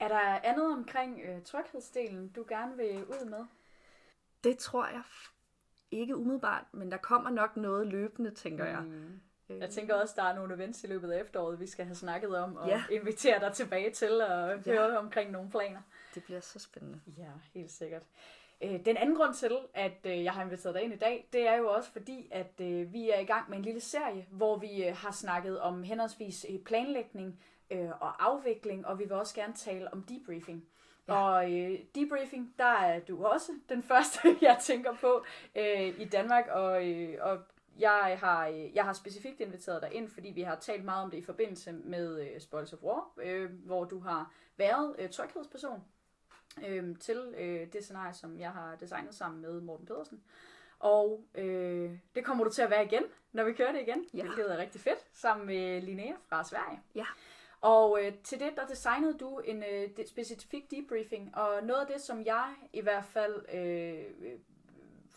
Er 0.00 0.08
der 0.08 0.18
andet 0.20 0.72
omkring 0.72 1.20
øh, 1.24 1.42
tryghedsdelen, 1.44 2.28
du 2.28 2.44
gerne 2.48 2.76
vil 2.76 3.04
ud 3.06 3.24
med? 3.30 3.44
Det 4.44 4.58
tror 4.58 4.86
jeg 4.86 5.02
ikke 5.90 6.16
umiddelbart, 6.16 6.64
men 6.72 6.90
der 6.90 6.96
kommer 6.96 7.30
nok 7.30 7.56
noget 7.56 7.86
løbende, 7.86 8.30
tænker 8.30 8.64
jeg. 8.64 8.80
Mm. 8.82 9.20
Øh, 9.48 9.58
Jeg 9.60 9.70
tænker 9.70 9.94
også, 9.94 10.14
der 10.16 10.22
er 10.22 10.34
nogle 10.34 10.54
events 10.54 10.84
i 10.84 10.86
løbet 10.86 11.10
af 11.10 11.20
efteråret, 11.20 11.60
vi 11.60 11.66
skal 11.66 11.84
have 11.84 11.94
snakket 11.94 12.36
om, 12.36 12.56
og 12.56 12.68
Ja. 12.68 12.84
invitere 12.90 13.40
dig 13.40 13.52
tilbage 13.52 13.90
til 13.90 14.20
og 14.20 14.48
Ja. 14.66 14.72
høre 14.72 14.98
omkring 14.98 15.30
nogle 15.30 15.50
planer. 15.50 15.80
Det 16.14 16.24
bliver 16.24 16.40
så 16.40 16.58
spændende. 16.58 17.00
Ja, 17.18 17.30
helt 17.54 17.70
sikkert. 17.70 18.02
Øh, 18.62 18.84
Den 18.84 18.96
anden 18.96 19.16
grund 19.16 19.34
til, 19.34 19.58
at 19.74 20.06
øh, 20.06 20.24
jeg 20.24 20.32
har 20.32 20.42
inviteret 20.42 20.74
dig 20.74 20.82
ind 20.82 20.92
i 20.92 20.96
dag, 20.96 21.28
det 21.32 21.48
er 21.48 21.56
jo 21.56 21.68
også 21.68 21.90
fordi, 21.90 22.28
at 22.30 22.60
øh, 22.60 22.92
vi 22.92 23.10
er 23.10 23.18
i 23.18 23.24
gang 23.24 23.50
med 23.50 23.58
en 23.58 23.64
lille 23.64 23.80
serie, 23.80 24.26
hvor 24.30 24.56
vi 24.56 24.84
øh, 24.84 24.96
har 24.96 25.10
snakket 25.10 25.60
om 25.60 25.82
henholdsvis 25.82 26.46
øh, 26.50 26.58
planlægning 26.58 27.40
øh, 27.70 27.90
og 28.00 28.26
afvikling, 28.26 28.86
og 28.86 28.98
vi 28.98 29.04
vil 29.04 29.12
også 29.12 29.34
gerne 29.34 29.54
tale 29.54 29.92
om 29.92 30.02
debriefing. 30.02 30.64
Ja. 31.08 31.14
Og 31.14 31.52
øh, 31.52 31.78
debriefing, 31.94 32.54
der 32.58 32.64
er 32.64 33.00
du 33.00 33.24
også 33.24 33.52
den 33.68 33.82
første, 33.82 34.36
jeg 34.42 34.58
tænker 34.60 34.94
på 35.00 35.24
øh, 35.56 36.00
i 36.00 36.04
Danmark, 36.04 36.46
og, 36.50 36.88
øh, 36.88 37.18
og 37.20 37.38
jeg 37.78 38.16
har, 38.20 38.48
øh, 38.48 38.74
jeg 38.74 38.84
har 38.84 38.92
specifikt 38.92 39.40
inviteret 39.40 39.82
dig 39.82 39.92
ind, 39.92 40.08
fordi 40.08 40.28
vi 40.28 40.42
har 40.42 40.56
talt 40.56 40.84
meget 40.84 41.04
om 41.04 41.10
det 41.10 41.18
i 41.18 41.22
forbindelse 41.22 41.72
med 41.72 42.20
øh, 42.20 42.40
Spoils 42.40 42.72
of 42.72 42.82
War, 42.82 43.10
øh, 43.22 43.50
hvor 43.66 43.84
du 43.84 43.98
har 43.98 44.32
været 44.56 44.96
øh, 44.98 45.10
tryghedsperson 45.10 45.82
øh, 46.66 46.96
til 46.98 47.34
øh, 47.38 47.72
det 47.72 47.84
scenarie, 47.84 48.14
som 48.14 48.38
jeg 48.38 48.50
har 48.50 48.76
designet 48.80 49.14
sammen 49.14 49.42
med 49.42 49.60
Morten 49.60 49.86
Pedersen. 49.86 50.22
Og 50.78 51.24
øh, 51.34 51.90
det 52.14 52.24
kommer 52.24 52.44
du 52.44 52.50
til 52.50 52.62
at 52.62 52.70
være 52.70 52.84
igen, 52.84 53.02
når 53.32 53.44
vi 53.44 53.52
kører 53.52 53.72
det 53.72 53.80
igen, 53.80 54.04
Ja. 54.14 54.22
hvilket 54.22 54.52
er 54.52 54.58
rigtig 54.58 54.80
fedt, 54.80 55.06
sammen 55.12 55.46
med 55.46 55.80
Linnea 55.82 56.12
fra 56.28 56.44
Sverige. 56.44 56.80
Ja. 56.94 57.04
Og 57.60 57.98
øh, 58.04 58.12
til 58.24 58.40
det, 58.40 58.50
der 58.56 58.66
designede 58.66 59.18
du 59.18 59.38
en 59.38 59.64
øh, 59.72 60.06
specifik 60.06 60.70
debriefing, 60.70 61.36
og 61.36 61.62
noget 61.62 61.80
af 61.80 61.86
det, 61.86 62.00
som 62.00 62.24
jeg 62.24 62.54
i 62.72 62.80
hvert 62.80 63.04
fald 63.04 63.54
øh, 63.54 64.04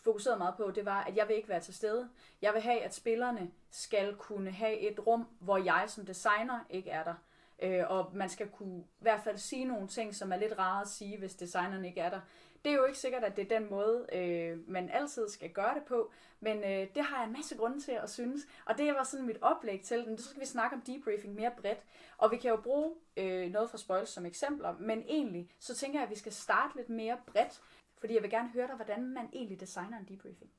fokuserede 0.04 0.38
meget 0.38 0.56
på, 0.58 0.72
det 0.72 0.86
var, 0.86 1.04
at 1.04 1.16
jeg 1.18 1.28
vil 1.28 1.36
ikke 1.36 1.50
være 1.50 1.60
til 1.60 1.74
stede. 1.74 2.10
Jeg 2.42 2.54
vil 2.54 2.62
have, 2.62 2.80
at 2.80 2.96
spillerne 2.96 3.52
skal 3.70 4.16
kunne 4.16 4.52
have 4.52 4.78
et 4.80 5.08
rum, 5.08 5.28
hvor 5.40 5.58
jeg 5.58 5.84
som 5.88 6.06
designer 6.06 6.60
ikke 6.70 6.90
er 6.90 7.04
der. 7.04 7.14
Øh, 7.62 7.84
og 7.90 8.12
man 8.14 8.30
skal 8.30 8.50
kunne 8.50 8.80
i 8.80 9.02
hvert 9.02 9.22
fald 9.24 9.38
sige 9.38 9.66
nogle 9.66 9.88
ting, 9.88 10.16
som 10.16 10.32
er 10.32 10.38
lidt 10.38 10.60
rare 10.60 10.82
at 10.82 10.88
sige, 10.88 11.18
hvis 11.18 11.36
designeren 11.36 11.86
ikke 11.86 12.02
er 12.02 12.10
der. 12.10 12.20
Det 12.66 12.72
er 12.72 12.76
jo 12.76 12.86
ikke 12.86 13.00
sikkert, 13.00 13.24
at 13.24 13.36
det 13.36 13.52
er 13.52 13.60
den 13.60 13.70
måde, 13.70 14.06
øh, 14.14 14.70
man 14.70 14.90
altid 14.90 15.30
skal 15.30 15.50
gøre 15.50 15.76
det 15.76 15.84
på, 15.84 16.12
men 16.40 16.58
øh, 16.58 16.88
det 16.96 17.04
har 17.04 17.18
jeg 17.18 17.28
en 17.28 17.34
masse 17.34 17.58
grunde 17.58 17.80
til 17.80 17.92
at 17.92 18.10
synes. 18.10 18.42
Og 18.66 18.78
det 18.78 18.94
var 18.94 19.04
sådan 19.04 19.26
mit 19.26 19.38
oplæg 19.42 19.82
til 19.82 20.06
den. 20.06 20.18
Så 20.18 20.30
skal 20.30 20.42
vi 20.42 20.46
snakke 20.46 20.76
om 20.76 20.82
debriefing 20.82 21.36
mere 21.36 21.52
bredt. 21.58 21.84
Og 22.18 22.32
vi 22.32 22.38
kan 22.38 22.50
jo 22.50 22.58
bruge 22.58 22.94
øh, 23.18 23.52
noget 23.52 23.70
fra 23.70 23.78
Spoils 23.78 24.10
som 24.10 24.26
eksempler, 24.26 24.76
men 24.80 25.04
egentlig 25.08 25.50
så 25.60 25.76
tænker 25.76 26.00
jeg, 26.00 26.04
at 26.04 26.10
vi 26.10 26.16
skal 26.20 26.32
starte 26.32 26.76
lidt 26.76 26.90
mere 26.90 27.18
bredt, 27.28 27.62
fordi 28.00 28.14
jeg 28.14 28.22
vil 28.22 28.32
gerne 28.32 28.50
høre 28.50 28.68
dig, 28.68 28.76
hvordan 28.76 29.14
man 29.14 29.30
egentlig 29.34 29.60
designer 29.60 29.98
en 29.98 30.06
debriefing. 30.06 30.52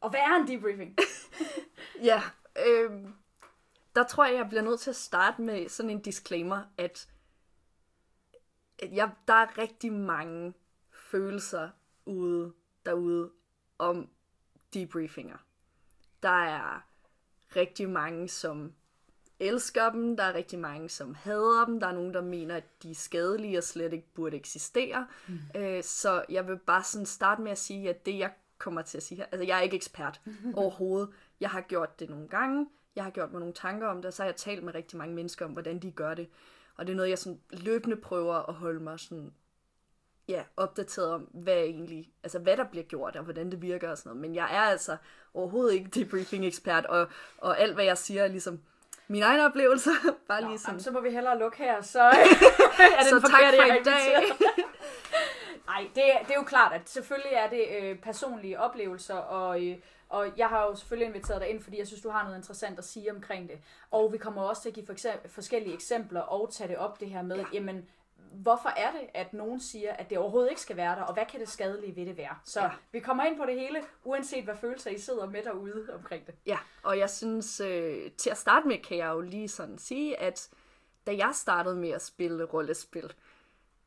Og 0.00 0.10
hvad 0.10 0.20
er 0.20 0.36
en 0.36 0.48
debriefing? 0.48 0.98
Ja, 2.02 2.22
øh, 2.66 2.90
der 3.94 4.04
tror 4.04 4.24
jeg, 4.24 4.34
jeg 4.34 4.48
bliver 4.48 4.62
nødt 4.62 4.80
til 4.80 4.90
at 4.90 4.96
starte 4.96 5.42
med 5.42 5.68
sådan 5.68 5.90
en 5.90 6.02
disclaimer, 6.02 6.62
at, 6.78 7.08
at 8.78 8.92
jeg, 8.92 9.10
der 9.28 9.34
er 9.34 9.58
rigtig 9.58 9.92
mange 9.92 10.54
følelser 10.92 11.70
ude 12.06 12.52
derude 12.86 13.30
om 13.78 14.08
debriefinger. 14.74 15.36
Der 16.22 16.44
er 16.44 16.86
rigtig 17.56 17.88
mange, 17.88 18.28
som 18.28 18.72
elsker 19.40 19.90
dem, 19.90 20.16
der 20.16 20.24
er 20.24 20.34
rigtig 20.34 20.58
mange, 20.58 20.88
som 20.88 21.14
hader 21.14 21.64
dem, 21.64 21.80
der 21.80 21.86
er 21.86 21.92
nogen, 21.92 22.14
der 22.14 22.22
mener, 22.22 22.56
at 22.56 22.82
de 22.82 22.90
er 22.90 22.94
skadelige 22.94 23.58
og 23.58 23.64
slet 23.64 23.92
ikke 23.92 24.14
burde 24.14 24.36
eksistere. 24.36 25.06
Mm. 25.28 25.38
Øh, 25.56 25.82
så 25.82 26.24
jeg 26.28 26.48
vil 26.48 26.58
bare 26.58 26.84
sådan 26.84 27.06
starte 27.06 27.42
med 27.42 27.52
at 27.52 27.58
sige, 27.58 27.90
at 27.90 28.06
det 28.06 28.18
jeg 28.18 28.32
kommer 28.58 28.82
til 28.82 28.96
at 28.96 29.02
sige 29.02 29.18
her, 29.18 29.24
altså 29.32 29.44
jeg 29.44 29.58
er 29.58 29.62
ikke 29.62 29.76
ekspert 29.76 30.20
overhovedet. 30.54 31.10
Jeg 31.40 31.50
har 31.50 31.60
gjort 31.60 32.00
det 32.00 32.10
nogle 32.10 32.28
gange, 32.28 32.66
jeg 32.96 33.04
har 33.04 33.10
gjort 33.10 33.32
mig 33.32 33.40
nogle 33.40 33.54
tanker 33.54 33.86
om 33.86 33.96
det, 33.96 34.04
og 34.04 34.12
så 34.12 34.22
har 34.22 34.28
jeg 34.28 34.36
talt 34.36 34.62
med 34.62 34.74
rigtig 34.74 34.98
mange 34.98 35.14
mennesker 35.14 35.44
om, 35.44 35.52
hvordan 35.52 35.78
de 35.78 35.90
gør 35.90 36.14
det. 36.14 36.28
Og 36.76 36.86
det 36.86 36.92
er 36.92 36.96
noget, 36.96 37.10
jeg 37.10 37.18
sådan 37.18 37.40
løbende 37.50 37.96
prøver 37.96 38.48
at 38.48 38.54
holde 38.54 38.80
mig 38.80 39.00
sådan, 39.00 39.32
ja, 40.28 40.42
opdateret 40.56 41.12
om, 41.12 41.20
hvad 41.20 41.56
egentlig, 41.56 42.12
altså 42.22 42.38
hvad 42.38 42.56
der 42.56 42.64
bliver 42.64 42.84
gjort, 42.84 43.16
og 43.16 43.24
hvordan 43.24 43.50
det 43.50 43.62
virker 43.62 43.90
og 43.90 43.98
sådan 43.98 44.10
noget. 44.10 44.20
Men 44.20 44.34
jeg 44.34 44.56
er 44.56 44.60
altså 44.60 44.96
overhovedet 45.34 45.74
ikke 45.74 45.90
debriefing-ekspert, 45.90 46.86
og, 46.86 47.08
og 47.38 47.60
alt, 47.60 47.74
hvad 47.74 47.84
jeg 47.84 47.98
siger, 47.98 48.22
er 48.22 48.28
ligesom 48.28 48.60
mine 49.08 49.24
egne 49.24 49.44
oplevelser. 49.44 49.90
Bare 50.28 50.40
lige. 50.40 50.58
Jamen, 50.66 50.80
så 50.80 50.90
må 50.90 51.00
vi 51.00 51.10
hellere 51.10 51.38
lukke 51.38 51.58
her, 51.58 51.82
så 51.82 52.02
er 52.02 52.12
det 53.00 53.08
Så 53.08 53.20
tak 53.20 53.54
for 53.56 53.64
i 53.64 53.82
dag. 53.84 54.22
Nej, 55.70 55.82
det, 55.94 56.02
det 56.26 56.30
er 56.30 56.38
jo 56.38 56.42
klart, 56.42 56.72
at 56.72 56.88
selvfølgelig 56.88 57.32
er 57.32 57.50
det 57.50 57.64
øh, 57.80 57.98
personlige 57.98 58.60
oplevelser, 58.60 59.14
og, 59.14 59.66
øh, 59.66 59.76
og 60.10 60.28
jeg 60.36 60.48
har 60.48 60.66
jo 60.66 60.74
selvfølgelig 60.74 61.06
inviteret 61.06 61.40
dig 61.40 61.48
ind, 61.50 61.62
fordi 61.62 61.78
jeg 61.78 61.86
synes, 61.86 62.02
du 62.02 62.10
har 62.10 62.24
noget 62.24 62.36
interessant 62.36 62.78
at 62.78 62.84
sige 62.84 63.12
omkring 63.12 63.48
det. 63.48 63.58
Og 63.90 64.12
vi 64.12 64.18
kommer 64.18 64.42
også 64.42 64.62
til 64.62 64.68
at 64.68 64.74
give 64.74 64.86
for 64.86 64.92
eksempel, 64.92 65.30
forskellige 65.30 65.74
eksempler 65.74 66.20
og 66.20 66.52
tage 66.52 66.68
det 66.68 66.76
op 66.76 67.00
det 67.00 67.08
her 67.10 67.22
med, 67.22 67.36
ja. 67.36 67.44
jamen, 67.52 67.88
hvorfor 68.32 68.68
er 68.68 68.90
det, 68.92 69.00
at 69.14 69.32
nogen 69.32 69.60
siger, 69.60 69.92
at 69.92 70.10
det 70.10 70.18
overhovedet 70.18 70.50
ikke 70.50 70.60
skal 70.60 70.76
være 70.76 70.96
der, 70.96 71.02
og 71.02 71.14
hvad 71.14 71.26
kan 71.26 71.40
det 71.40 71.48
skadelige 71.48 71.96
ved 71.96 72.06
det 72.06 72.16
være? 72.16 72.36
Så 72.44 72.60
Ja. 72.60 72.70
vi 72.92 73.00
kommer 73.00 73.24
ind 73.24 73.36
på 73.36 73.44
det 73.46 73.54
hele, 73.60 73.82
uanset 74.04 74.44
hvad 74.44 74.56
følelser 74.56 74.90
I 74.90 74.98
sidder 74.98 75.26
med 75.26 75.42
derude 75.42 75.88
omkring 75.94 76.26
det. 76.26 76.34
Ja, 76.46 76.58
og 76.82 76.98
jeg 76.98 77.10
synes, 77.10 77.60
øh, 77.60 78.10
til 78.12 78.30
at 78.30 78.38
starte 78.38 78.68
med, 78.68 78.78
kan 78.78 78.96
jeg 78.96 79.08
jo 79.08 79.20
lige 79.20 79.48
sådan 79.48 79.78
sige, 79.78 80.20
at 80.20 80.50
da 81.06 81.16
jeg 81.16 81.30
startede 81.34 81.76
med 81.76 81.90
at 81.90 82.02
spille 82.02 82.44
rollespil, 82.44 83.12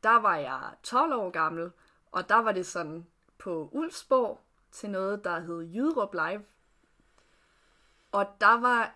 der 0.02 0.20
var 0.20 0.36
jeg 0.36 0.60
12 0.82 1.14
år 1.14 1.30
gammel, 1.30 1.70
og 2.12 2.28
der 2.28 2.42
var 2.42 2.52
det 2.52 2.66
sådan 2.66 3.06
på 3.38 3.68
Ulfsborg 3.72 4.40
til 4.74 4.90
noget, 4.90 5.24
der 5.24 5.40
hed 5.40 5.62
Jyderup 5.62 6.14
Live. 6.14 6.44
Og 8.12 8.26
der 8.40 8.60
var 8.60 8.94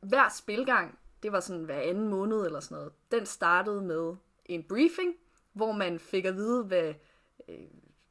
hver 0.00 0.28
spilgang, 0.28 0.98
det 1.22 1.32
var 1.32 1.40
sådan 1.40 1.64
hver 1.64 1.80
anden 1.80 2.08
måned 2.08 2.46
eller 2.46 2.60
sådan 2.60 2.76
noget, 2.76 2.92
den 3.10 3.26
startede 3.26 3.82
med 3.82 4.16
en 4.44 4.64
briefing, 4.64 5.14
hvor 5.52 5.72
man 5.72 5.98
fik 5.98 6.24
at 6.24 6.36
vide, 6.36 6.64
hvad, 6.64 6.94
øh, 7.48 7.58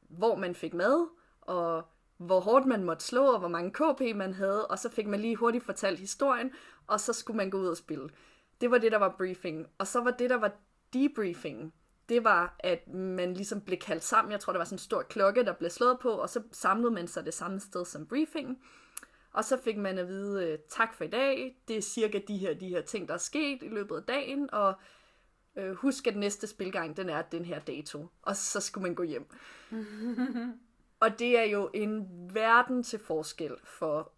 hvor 0.00 0.36
man 0.36 0.54
fik 0.54 0.74
mad, 0.74 1.08
og 1.40 1.82
hvor 2.16 2.40
hårdt 2.40 2.66
man 2.66 2.84
måtte 2.84 3.04
slå, 3.04 3.32
og 3.32 3.38
hvor 3.38 3.48
mange 3.48 3.70
KP 3.70 4.16
man 4.16 4.34
havde, 4.34 4.66
og 4.66 4.78
så 4.78 4.90
fik 4.90 5.06
man 5.06 5.20
lige 5.20 5.36
hurtigt 5.36 5.64
fortalt 5.64 5.98
historien, 5.98 6.52
og 6.86 7.00
så 7.00 7.12
skulle 7.12 7.36
man 7.36 7.50
gå 7.50 7.58
ud 7.58 7.66
og 7.66 7.76
spille. 7.76 8.08
Det 8.60 8.70
var 8.70 8.78
det, 8.78 8.92
der 8.92 8.98
var 8.98 9.14
briefing. 9.18 9.66
Og 9.78 9.86
så 9.86 10.00
var 10.00 10.10
det, 10.10 10.30
der 10.30 10.36
var 10.36 10.52
debriefing, 10.92 11.74
det 12.08 12.24
var, 12.24 12.56
at 12.58 12.88
man 12.94 13.34
ligesom 13.34 13.60
blev 13.60 13.78
kaldt 13.78 14.04
sammen. 14.04 14.32
Jeg 14.32 14.40
tror, 14.40 14.52
der 14.52 14.60
var 14.60 14.64
sådan 14.64 14.74
en 14.74 14.78
stor 14.78 15.02
klokke, 15.02 15.44
der 15.44 15.52
blev 15.52 15.70
slået 15.70 15.98
på, 16.00 16.10
og 16.10 16.28
så 16.28 16.42
samlede 16.52 16.90
man 16.90 17.08
sig 17.08 17.24
det 17.24 17.34
samme 17.34 17.60
sted 17.60 17.84
som 17.84 18.06
briefingen. 18.06 18.58
Og 19.32 19.44
så 19.44 19.56
fik 19.56 19.76
man 19.76 19.98
at 19.98 20.08
vide, 20.08 20.46
øh, 20.46 20.58
tak 20.68 20.94
for 20.94 21.04
i 21.04 21.08
dag, 21.08 21.56
det 21.68 21.76
er 21.76 21.80
cirka 21.80 22.20
de 22.28 22.36
her, 22.36 22.54
de 22.54 22.68
her 22.68 22.80
ting, 22.80 23.08
der 23.08 23.14
er 23.14 23.18
sket 23.18 23.62
i 23.62 23.68
løbet 23.68 23.96
af 23.96 24.02
dagen, 24.02 24.50
og 24.52 24.74
øh, 25.56 25.74
husk, 25.74 26.06
at 26.06 26.16
næste 26.16 26.46
spilgang, 26.46 26.96
den 26.96 27.08
er 27.08 27.22
den 27.22 27.44
her 27.44 27.58
dato. 27.58 28.06
Og 28.22 28.36
så 28.36 28.60
skulle 28.60 28.82
man 28.82 28.94
gå 28.94 29.02
hjem. 29.02 29.26
og 31.02 31.18
det 31.18 31.38
er 31.38 31.44
jo 31.44 31.70
en 31.74 32.06
verden 32.34 32.82
til 32.82 32.98
forskel 32.98 33.52
for, 33.64 34.12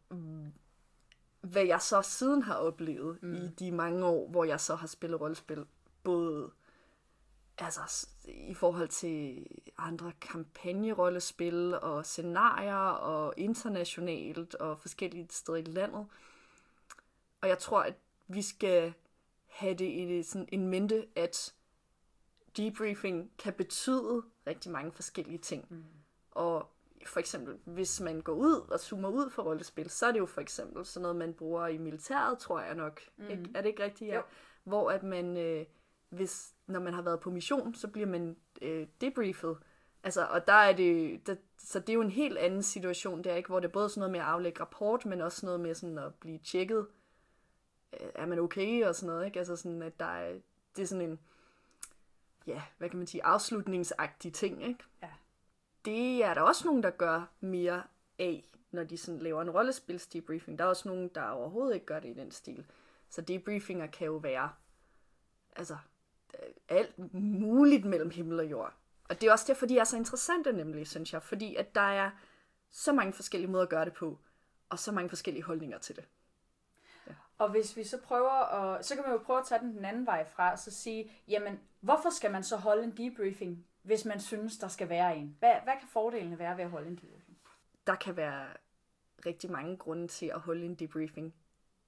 hvad 1.40 1.64
jeg 1.64 1.80
så 1.80 2.02
siden 2.02 2.42
har 2.42 2.54
oplevet 2.54 3.22
mm. 3.22 3.34
i 3.34 3.48
de 3.58 3.72
mange 3.72 4.06
år, 4.06 4.30
hvor 4.30 4.44
jeg 4.44 4.60
så 4.60 4.74
har 4.74 4.86
spillet 4.86 5.20
rollespil, 5.20 5.64
både 6.04 6.50
altså 7.58 8.06
i 8.24 8.54
forhold 8.54 8.88
til 8.88 9.46
andre 9.78 10.12
kampagnerollespil 10.20 11.74
og 11.74 12.06
scenarier 12.06 12.90
og 12.90 13.34
internationalt 13.36 14.54
og 14.54 14.80
forskellige 14.80 15.28
steder 15.30 15.58
i 15.58 15.62
landet. 15.62 16.06
Og 17.40 17.48
jeg 17.48 17.58
tror, 17.58 17.82
at 17.82 17.94
vi 18.28 18.42
skal 18.42 18.92
have 19.46 19.74
det 19.74 19.84
i 19.84 20.22
sådan 20.22 20.48
en 20.52 20.68
mente, 20.68 21.06
at 21.16 21.54
debriefing 22.56 23.30
kan 23.38 23.52
betyde 23.52 24.22
rigtig 24.46 24.72
mange 24.72 24.92
forskellige 24.92 25.38
ting. 25.38 25.66
Mm. 25.70 25.84
Og 26.30 26.70
for 27.06 27.20
eksempel, 27.20 27.58
hvis 27.64 28.00
man 28.00 28.20
går 28.20 28.32
ud 28.32 28.60
og 28.70 28.80
zoomer 28.80 29.08
ud 29.08 29.30
for 29.30 29.42
rollespil, 29.42 29.90
så 29.90 30.06
er 30.06 30.12
det 30.12 30.18
jo 30.18 30.26
for 30.26 30.40
eksempel 30.40 30.86
sådan 30.86 31.02
noget, 31.02 31.16
man 31.16 31.34
bruger 31.34 31.66
i 31.66 31.78
militæret, 31.78 32.38
tror 32.38 32.60
jeg 32.60 32.74
nok. 32.74 33.00
Mm. 33.16 33.30
Ikke? 33.30 33.50
Er 33.54 33.60
det 33.60 33.68
ikke 33.68 33.84
rigtigt? 33.84 34.08
Ja. 34.10 34.16
Jo. 34.16 34.22
Hvor 34.64 34.90
at 34.90 35.02
man, 35.02 35.36
øh, 35.36 35.66
hvis, 36.08 36.54
når 36.68 36.80
man 36.80 36.94
har 36.94 37.02
været 37.02 37.20
på 37.20 37.30
mission, 37.30 37.74
så 37.74 37.88
bliver 37.88 38.06
man 38.06 38.36
øh, 38.62 38.86
debriefet. 39.00 39.58
Altså, 40.02 40.26
og 40.26 40.46
der 40.46 40.52
er 40.52 40.72
det, 40.72 41.26
der, 41.26 41.36
så 41.58 41.80
det 41.80 41.88
er 41.88 41.94
jo 41.94 42.00
en 42.00 42.10
helt 42.10 42.38
anden 42.38 42.62
situation 42.62 43.24
der, 43.24 43.34
ikke? 43.34 43.48
Hvor 43.48 43.60
det 43.60 43.68
er 43.68 43.72
både 43.72 43.88
sådan 43.88 44.00
noget 44.00 44.12
med 44.12 44.20
at 44.20 44.26
aflægge 44.26 44.60
rapport, 44.60 45.06
men 45.06 45.20
også 45.20 45.46
noget 45.46 45.60
med 45.60 45.74
sådan 45.74 45.98
at 45.98 46.14
blive 46.14 46.38
tjekket. 46.38 46.86
Øh, 48.00 48.08
Er 48.14 48.26
man 48.26 48.38
okay 48.38 48.84
og 48.84 48.94
sådan 48.94 49.06
noget, 49.14 49.26
ikke? 49.26 49.38
Altså 49.38 49.56
sådan, 49.56 49.82
at 49.82 50.00
der 50.00 50.06
er, 50.06 50.38
det 50.76 50.82
er 50.82 50.86
sådan 50.86 51.10
en, 51.10 51.18
ja, 52.46 52.62
hvad 52.78 52.88
kan 52.88 52.98
man 52.98 53.06
sige, 53.06 53.24
afslutningsagtig 53.24 54.32
ting, 54.32 54.64
ikke? 54.64 54.84
Ja. 55.02 55.10
Det 55.84 56.24
er 56.24 56.34
der 56.34 56.40
også 56.40 56.66
nogen, 56.66 56.82
der 56.82 56.90
gør 56.90 57.30
mere 57.40 57.82
af, 58.18 58.50
når 58.70 58.84
de 58.84 58.96
sådan 58.96 59.20
laver 59.20 59.42
en 59.42 59.50
rollespils 59.50 60.06
debriefing. 60.06 60.58
Der 60.58 60.64
er 60.64 60.68
også 60.68 60.88
nogen, 60.88 61.08
der 61.08 61.28
overhovedet 61.28 61.74
ikke 61.74 61.86
gør 61.86 62.00
det 62.00 62.08
i 62.08 62.14
den 62.14 62.30
stil. 62.30 62.66
Så 63.10 63.20
debriefinger 63.20 63.86
kan 63.86 64.06
jo 64.06 64.16
være 64.16 64.50
altså 65.56 65.76
alt 66.68 67.14
muligt 67.14 67.84
mellem 67.84 68.10
himmel 68.10 68.40
og 68.40 68.50
jord. 68.50 68.74
Og 69.08 69.20
det 69.20 69.26
er 69.26 69.32
også 69.32 69.44
derfor, 69.48 69.66
de 69.66 69.78
er 69.78 69.84
så 69.84 69.96
interessante 69.96 70.52
nemlig, 70.52 70.86
synes 70.86 71.12
jeg. 71.12 71.22
Fordi 71.22 71.56
at 71.56 71.74
der 71.74 71.80
er 71.80 72.10
så 72.70 72.92
mange 72.92 73.12
forskellige 73.12 73.50
måder 73.50 73.64
at 73.64 73.70
gøre 73.70 73.84
det 73.84 73.92
på, 73.92 74.18
og 74.68 74.78
så 74.78 74.92
mange 74.92 75.08
forskellige 75.08 75.44
holdninger 75.44 75.78
til 75.78 75.96
det. 75.96 76.04
Og 77.38 77.50
hvis 77.50 77.76
vi 77.76 77.84
så 77.84 77.98
prøver 78.00 78.54
at, 78.54 78.86
så 78.86 78.94
kan 78.94 79.04
man 79.04 79.12
jo 79.12 79.18
prøve 79.18 79.38
at 79.38 79.46
tage 79.46 79.60
den 79.60 79.76
den 79.76 79.84
anden 79.84 80.06
vej 80.06 80.26
fra, 80.28 80.52
og 80.52 80.58
så 80.58 80.70
sige, 80.70 81.12
jamen, 81.28 81.60
hvorfor 81.80 82.10
skal 82.10 82.30
man 82.30 82.44
så 82.44 82.56
holde 82.56 82.84
en 82.84 82.96
debriefing, 82.96 83.66
hvis 83.82 84.04
man 84.04 84.20
synes, 84.20 84.58
der 84.58 84.68
skal 84.68 84.88
være 84.88 85.16
en? 85.16 85.36
Hvad, 85.38 85.54
hvad 85.64 85.74
kan 85.80 85.88
fordelene 85.88 86.38
være 86.38 86.56
ved 86.56 86.64
at 86.64 86.70
holde 86.70 86.88
en 86.88 86.96
debriefing? 86.96 87.28
der 87.88 87.94
kan 87.94 88.16
være 88.16 88.46
rigtig 89.26 89.50
mange 89.50 89.76
grunde 89.76 90.08
til 90.08 90.26
at 90.26 90.40
holde 90.40 90.64
en 90.64 90.74
debriefing. 90.74 91.34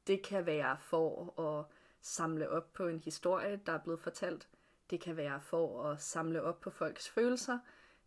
Det 0.07 0.23
kan 0.23 0.47
være 0.47 0.77
for 0.79 1.41
at 1.41 1.65
samle 2.01 2.49
op 2.49 2.73
på 2.73 2.87
en 2.89 3.01
historie, 3.01 3.61
der 3.67 3.73
er 3.73 3.79
blevet 3.79 4.01
fortalt. 4.01 4.49
Det 4.91 5.01
kan 5.01 5.17
være 5.17 5.41
for 5.41 5.85
at 5.85 6.01
samle 6.01 6.43
op 6.43 6.61
på 6.61 6.71
folks 6.71 7.09
følelser. 7.09 7.59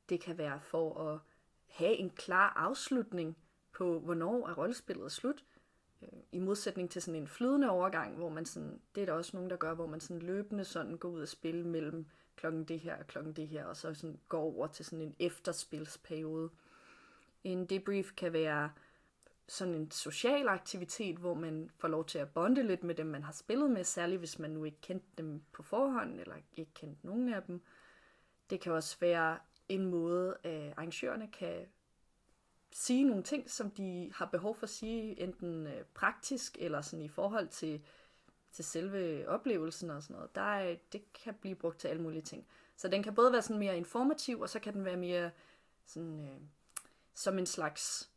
Det 0.09 0.21
kan 0.21 0.37
være 0.37 0.59
for 0.61 1.09
at 1.09 1.19
have 1.67 1.95
en 1.95 2.09
klar 2.09 2.53
afslutning 2.55 3.37
på, 3.71 3.99
hvornår 3.99 4.47
er 4.47 4.53
rollespillet 4.53 5.11
slut. 5.11 5.43
Øh, 6.01 6.09
I 6.31 6.39
modsætning 6.39 6.91
til 6.91 7.01
sådan 7.01 7.21
en 7.21 7.27
flydende 7.27 7.69
overgang, 7.69 8.15
hvor 8.15 8.29
man 8.29 8.45
sådan, 8.45 8.81
det 8.95 9.01
er 9.01 9.05
der 9.05 9.13
også 9.13 9.31
nogen, 9.33 9.49
der 9.49 9.55
gør, 9.55 9.73
hvor 9.73 9.87
man 9.87 9.99
sådan 9.99 10.21
løbende 10.21 10.65
sådan 10.65 10.97
går 10.97 11.09
ud 11.09 11.21
og 11.21 11.27
spille 11.27 11.67
mellem 11.67 12.05
klokken 12.35 12.63
det 12.63 12.79
her 12.79 12.97
og 12.97 13.07
klokken 13.07 13.33
det 13.33 13.47
her, 13.47 13.65
og 13.65 13.77
så 13.77 13.93
sådan 13.93 14.19
går 14.29 14.41
over 14.41 14.67
til 14.67 14.85
sådan 14.85 15.01
en 15.01 15.15
efterspilsperiode. 15.19 16.49
En 17.43 17.65
debrief 17.65 18.11
kan 18.17 18.33
være 18.33 18.71
sådan 19.47 19.73
en 19.73 19.91
social 19.91 20.47
aktivitet, 20.47 21.17
hvor 21.17 21.33
man 21.33 21.69
får 21.77 21.87
lov 21.87 22.05
til 22.05 22.19
at 22.19 22.29
bonde 22.29 22.63
lidt 22.63 22.83
med 22.83 22.95
dem, 22.95 23.05
man 23.05 23.23
har 23.23 23.31
spillet 23.31 23.71
med, 23.71 23.83
særligt 23.83 24.19
hvis 24.19 24.39
man 24.39 24.51
nu 24.51 24.63
ikke 24.63 24.81
kendte 24.81 25.07
dem 25.17 25.43
på 25.51 25.63
forhånd, 25.63 26.19
eller 26.19 26.35
ikke 26.57 26.73
kendte 26.73 27.05
nogen 27.07 27.33
af 27.33 27.43
dem. 27.43 27.61
Det 28.49 28.61
kan 28.61 28.71
også 28.71 28.97
være 28.99 29.39
en 29.69 29.85
måde, 29.85 30.37
at 30.43 30.73
arrangørerne 30.77 31.27
kan 31.27 31.65
sige 32.71 33.03
nogle 33.03 33.23
ting, 33.23 33.49
som 33.49 33.71
de 33.71 34.11
har 34.15 34.25
behov 34.25 34.55
for 34.55 34.63
at 34.63 34.69
sige, 34.69 35.19
enten 35.19 35.67
øh, 35.67 35.85
praktisk 35.93 36.57
eller 36.59 36.81
sådan 36.81 37.05
i 37.05 37.09
forhold 37.09 37.47
til, 37.47 37.81
til 38.51 38.65
selve 38.65 39.29
oplevelsen 39.29 39.89
og 39.89 40.03
sådan 40.03 40.15
noget. 40.15 40.35
Der 40.35 40.41
er, 40.41 40.75
det 40.91 41.13
kan 41.13 41.33
blive 41.33 41.55
brugt 41.55 41.79
til 41.79 41.87
alle 41.87 42.01
mulige 42.01 42.21
ting. 42.21 42.47
Så 42.75 42.87
den 42.87 43.03
kan 43.03 43.15
både 43.15 43.31
være 43.31 43.41
sådan 43.41 43.59
mere 43.59 43.77
informativ, 43.77 44.41
og 44.41 44.49
så 44.49 44.59
kan 44.59 44.73
den 44.73 44.85
være 44.85 44.97
mere 44.97 45.31
sådan, 45.85 46.19
øh, 46.19 46.41
som 47.13 47.37
en 47.37 47.45
slags 47.45 48.12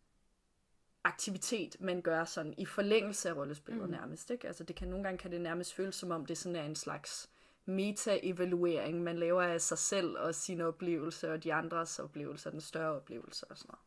aktivitet, 1.07 1.77
man 1.81 2.01
gør 2.01 2.25
sådan 2.25 2.55
i 2.59 2.67
forlængelse 2.67 3.29
af 3.29 3.37
rollespillet 3.37 3.85
mm. 3.85 3.91
nærmest. 3.91 4.31
Ikke? 4.31 4.47
Altså 4.47 4.65
det 4.65 4.77
kan 4.77 4.89
nogle 4.89 5.05
gange 5.05 5.19
kan 5.19 5.33
det 5.33 5.41
nærmest 5.41 5.75
føles 5.75 5.95
som 5.95 6.11
om 6.11 6.27
det 6.27 6.39
sådan 6.39 6.57
er 6.57 6.65
en 6.65 6.77
slags 6.77 7.31
meta-evaluering, 7.65 9.03
man 9.03 9.19
laver 9.19 9.43
af 9.43 9.61
sig 9.61 9.79
selv 9.79 10.19
og 10.19 10.35
sine 10.35 10.65
oplevelser 10.65 11.33
og 11.33 11.45
de 11.45 11.55
andres 11.55 11.99
oplevelser, 11.99 12.51
den 12.51 12.61
større 12.61 12.93
oplevelse 12.93 13.47
og 13.51 13.59
sådan 13.59 13.69
noget. 13.69 13.81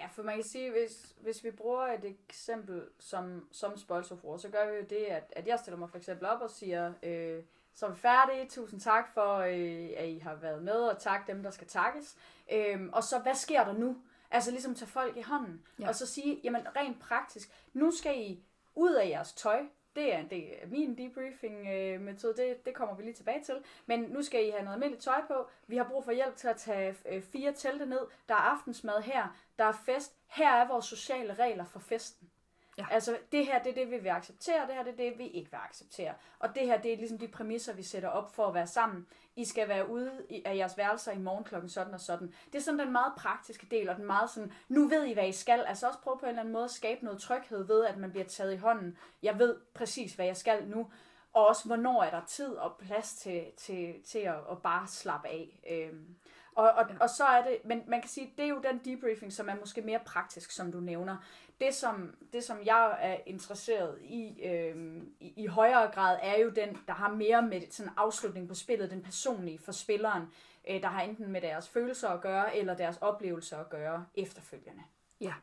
Ja, 0.00 0.06
for 0.06 0.22
man 0.22 0.34
kan 0.34 0.44
sige, 0.44 0.70
hvis, 0.70 1.14
hvis 1.20 1.44
vi 1.44 1.50
bruger 1.50 1.86
et 1.86 2.04
eksempel 2.04 2.82
som, 2.98 3.48
som 3.52 3.76
Spoils 3.76 4.10
of 4.10 4.24
War, 4.24 4.36
så 4.36 4.48
gør 4.48 4.70
vi 4.70 4.76
jo 4.76 4.84
det, 4.90 5.04
at, 5.04 5.32
at 5.36 5.46
jeg 5.46 5.58
stiller 5.58 5.78
mig 5.78 5.90
for 5.90 5.98
eksempel 5.98 6.26
op 6.26 6.40
og 6.40 6.50
siger, 6.50 6.92
øh, 7.02 7.42
så 7.74 7.86
er 7.86 7.90
vi 7.90 7.96
færdige, 7.96 8.48
tusind 8.48 8.80
tak 8.80 9.14
for, 9.14 9.36
øh, 9.36 9.90
at 9.96 10.08
I 10.08 10.18
har 10.18 10.34
været 10.34 10.62
med, 10.62 10.74
og 10.74 10.98
tak 10.98 11.26
dem, 11.26 11.42
der 11.42 11.50
skal 11.50 11.66
takkes. 11.66 12.16
Øh, 12.52 12.88
og 12.92 13.02
så, 13.02 13.18
hvad 13.18 13.34
sker 13.34 13.64
der 13.64 13.72
nu? 13.72 13.96
Altså 14.30 14.50
ligesom 14.50 14.74
tage 14.74 14.88
folk 14.88 15.16
i 15.16 15.22
hånden, 15.22 15.62
Ja. 15.78 15.88
og 15.88 15.94
så 15.94 16.06
sige, 16.06 16.40
jamen 16.44 16.76
rent 16.76 17.00
praktisk, 17.00 17.50
nu 17.72 17.90
skal 17.90 18.18
I 18.20 18.44
ud 18.74 18.92
af 18.94 19.08
jeres 19.08 19.32
tøj, 19.32 19.62
det 19.96 20.14
er 20.14 20.22
del 20.28 20.52
af 20.62 20.68
min 20.68 20.98
debriefing-metode, 20.98 22.36
det, 22.36 22.66
det 22.66 22.74
kommer 22.74 22.94
vi 22.94 23.02
lige 23.02 23.14
tilbage 23.14 23.44
til. 23.44 23.54
Men 23.86 24.00
nu 24.00 24.22
skal 24.22 24.46
I 24.46 24.50
have 24.50 24.62
noget 24.62 24.74
almindeligt 24.74 25.02
tøj 25.04 25.20
på. 25.28 25.48
Vi 25.66 25.76
har 25.76 25.84
brug 25.84 26.04
for 26.04 26.12
hjælp 26.12 26.36
til 26.36 26.48
at 26.48 26.56
tage 26.56 26.96
øh, 27.08 27.22
fire 27.22 27.52
telte 27.52 27.86
ned. 27.86 28.00
Der 28.28 28.34
er 28.34 28.38
aftensmad 28.38 29.02
her. 29.02 29.36
Der 29.58 29.64
er 29.64 29.72
fest. 29.72 30.16
Her 30.26 30.48
er 30.52 30.68
vores 30.68 30.84
sociale 30.84 31.34
regler 31.34 31.64
for 31.64 31.78
festen. 31.78 32.30
Ja. 32.78 32.86
Altså, 32.90 33.18
det 33.32 33.46
her 33.46 33.62
det 33.62 33.70
er 33.70 33.74
det, 33.74 33.90
vi 33.90 33.98
vil 33.98 34.08
acceptere, 34.08 34.66
det 34.66 34.74
her 34.74 34.82
det 34.82 34.92
er 34.92 34.96
det, 35.10 35.18
vi 35.18 35.26
ikke 35.26 35.50
vil 35.50 35.58
acceptere. 35.68 36.14
Og 36.38 36.54
det 36.54 36.66
her 36.66 36.80
det 36.80 36.92
er 36.92 36.96
ligesom 36.96 37.18
de 37.18 37.28
præmisser, 37.28 37.72
vi 37.72 37.82
sætter 37.82 38.08
op 38.08 38.34
for 38.34 38.46
at 38.46 38.54
være 38.54 38.66
sammen. 38.66 39.06
I 39.36 39.44
skal 39.44 39.68
være 39.68 39.88
ude 39.90 40.12
i- 40.30 40.42
af 40.44 40.56
jeres 40.56 40.76
værelser 40.78 41.12
i 41.12 41.18
morgen 41.18 41.44
klokken 41.44 41.70
sådan 41.70 41.94
og 41.94 42.00
sådan. 42.00 42.34
Det 42.52 42.58
er 42.58 42.62
sådan 42.62 42.78
den 42.78 42.92
meget 42.92 43.12
praktiske 43.18 43.66
del, 43.70 43.88
og 43.88 43.96
den 43.96 44.04
meget 44.04 44.30
sådan, 44.30 44.52
nu 44.68 44.88
ved 44.88 45.04
I, 45.04 45.12
hvad 45.12 45.28
I 45.28 45.32
skal. 45.32 45.60
Altså 45.60 45.86
også 45.86 45.98
prøve 46.00 46.18
på 46.18 46.24
en 46.26 46.28
eller 46.28 46.40
anden 46.40 46.52
måde 46.52 46.64
at 46.64 46.70
skabe 46.70 47.04
noget 47.04 47.20
tryghed 47.20 47.66
ved, 47.66 47.84
at 47.84 47.96
man 47.98 48.10
bliver 48.10 48.26
taget 48.26 48.52
i 48.54 48.56
hånden. 48.56 48.98
Jeg 49.22 49.38
ved 49.38 49.56
præcis, 49.74 50.14
hvad 50.14 50.26
jeg 50.26 50.36
skal 50.36 50.68
nu. 50.68 50.90
Og 51.32 51.46
også, 51.46 51.64
hvornår 51.66 52.02
er 52.02 52.10
der 52.10 52.24
tid 52.28 52.54
og 52.54 52.76
plads 52.78 53.14
til, 53.14 53.44
til, 53.56 53.94
til 54.04 54.18
at, 54.18 54.34
at 54.50 54.62
bare 54.62 54.86
slappe 54.86 55.28
af. 55.28 55.60
Øhm, 55.70 56.16
og, 56.56 56.70
og, 56.70 56.86
og 57.00 57.10
så 57.10 57.24
er 57.24 57.42
det, 57.42 57.58
men 57.64 57.82
man 57.86 58.00
kan 58.00 58.10
sige, 58.10 58.32
det 58.36 58.44
er 58.44 58.48
jo 58.48 58.62
den 58.70 58.78
debriefing, 58.84 59.32
som 59.32 59.48
er 59.48 59.54
måske 59.54 59.82
mere 59.82 60.00
praktisk, 60.06 60.50
som 60.50 60.72
du 60.72 60.80
nævner. 60.80 61.16
Det, 61.60 61.74
som, 61.74 62.16
det, 62.32 62.44
som 62.44 62.58
jeg 62.64 62.98
er 63.00 63.16
interesseret 63.26 63.98
i, 64.02 64.42
øhm, 64.42 65.14
i, 65.20 65.32
i 65.36 65.46
højere 65.46 65.90
grad, 65.90 66.18
er 66.22 66.38
jo 66.38 66.50
den, 66.50 66.78
der 66.86 66.92
har 66.92 67.08
mere 67.08 67.42
med 67.42 67.70
sådan 67.70 67.92
afslutning 67.96 68.48
på 68.48 68.54
spillet, 68.54 68.90
den 68.90 69.02
personlige 69.02 69.58
for 69.58 69.72
spilleren, 69.72 70.22
øh, 70.68 70.82
der 70.82 70.88
har 70.88 71.02
enten 71.02 71.32
med 71.32 71.40
deres 71.40 71.68
følelser 71.68 72.08
at 72.08 72.20
gøre, 72.20 72.56
eller 72.56 72.76
deres 72.76 72.96
oplevelser 73.00 73.58
at 73.58 73.68
gøre 73.68 74.06
efterfølgende. 74.14 74.82
Ja. 75.20 75.34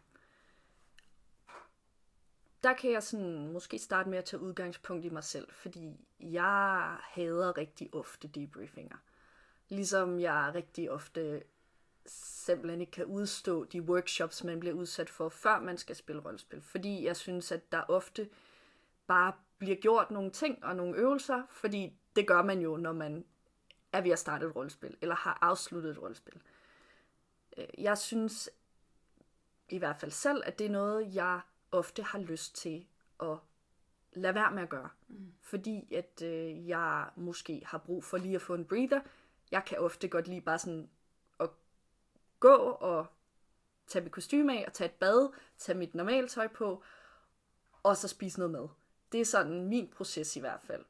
Der 2.63 2.73
kan 2.73 2.91
jeg 2.91 3.03
sådan 3.03 3.51
måske 3.51 3.79
starte 3.79 4.09
med 4.09 4.17
at 4.17 4.25
tage 4.25 4.41
udgangspunkt 4.41 5.05
i 5.05 5.09
mig 5.09 5.23
selv, 5.23 5.47
fordi 5.51 6.07
jeg 6.19 6.97
hader 7.01 7.57
rigtig 7.57 7.89
ofte 7.93 8.27
debriefinger. 8.27 8.97
Ligesom 9.73 10.19
jeg 10.19 10.51
rigtig 10.55 10.91
ofte 10.91 11.43
simpelthen 12.05 12.81
ikke 12.81 12.91
kan 12.91 13.05
udstå 13.05 13.63
de 13.63 13.81
workshops, 13.81 14.43
man 14.43 14.59
bliver 14.59 14.75
udsat 14.75 15.09
for, 15.09 15.29
før 15.29 15.59
man 15.59 15.77
skal 15.77 15.95
spille 15.95 16.21
rollespil. 16.21 16.61
Fordi 16.61 17.05
jeg 17.05 17.15
synes, 17.15 17.51
at 17.51 17.71
der 17.71 17.81
ofte 17.87 18.29
bare 19.07 19.33
bliver 19.57 19.75
gjort 19.75 20.11
nogle 20.11 20.31
ting 20.31 20.65
og 20.65 20.75
nogle 20.75 20.97
øvelser, 20.97 21.43
fordi 21.49 21.93
det 22.15 22.27
gør 22.27 22.41
man 22.41 22.61
jo, 22.61 22.77
når 22.77 22.93
man 22.93 23.25
er 23.91 24.01
ved 24.01 24.11
at 24.11 24.19
starte 24.19 24.45
et 24.45 24.55
rollespil, 24.55 24.97
eller 25.01 25.15
har 25.15 25.37
afsluttet 25.41 25.91
et 25.91 26.01
rollespil. 26.01 26.41
Øh, 27.57 27.65
Jeg 27.77 27.97
synes 27.97 28.49
i 29.69 29.77
hvert 29.77 29.97
fald 29.97 30.11
selv, 30.11 30.43
at 30.45 30.59
det 30.59 30.67
er 30.67 30.71
noget, 30.71 31.15
jeg 31.15 31.41
ofte 31.71 32.03
har 32.03 32.19
lyst 32.19 32.55
til 32.55 32.85
at 33.19 33.37
lade 34.13 34.35
være 34.35 34.51
med 34.51 34.63
at 34.63 34.69
gøre. 34.69 34.89
Mm. 35.07 35.33
Fordi 35.41 35.93
at 35.93 36.21
øh, 36.21 36.67
jeg 36.67 37.09
måske 37.15 37.61
har 37.65 37.77
brug 37.77 38.03
for 38.03 38.17
lige 38.17 38.35
at 38.35 38.41
få 38.41 38.53
en 38.53 38.65
breather. 38.65 39.01
Jeg 39.53 39.65
kan 39.65 39.79
ofte 39.79 40.07
godt 40.07 40.27
lide 40.27 40.41
bare 40.41 40.59
sådan 40.59 40.89
at 41.39 41.49
gå 42.39 42.55
og 42.57 43.05
tage 43.87 44.03
mit 44.03 44.11
kostume 44.11 44.59
af 44.59 44.65
og 44.67 44.73
tage 44.73 44.89
et 44.89 44.95
bad, 44.95 45.33
tage 45.57 45.77
mit 45.77 45.95
normale 45.95 46.27
tøj 46.27 46.47
på, 46.47 46.83
og 47.83 47.97
så 47.97 48.07
spise 48.07 48.39
noget 48.39 48.51
mad. 48.51 48.67
Det 49.11 49.21
er 49.21 49.25
sådan 49.25 49.67
min 49.67 49.87
proces 49.87 50.35
i 50.35 50.39
hvert 50.39 50.61
fald. 50.61 50.85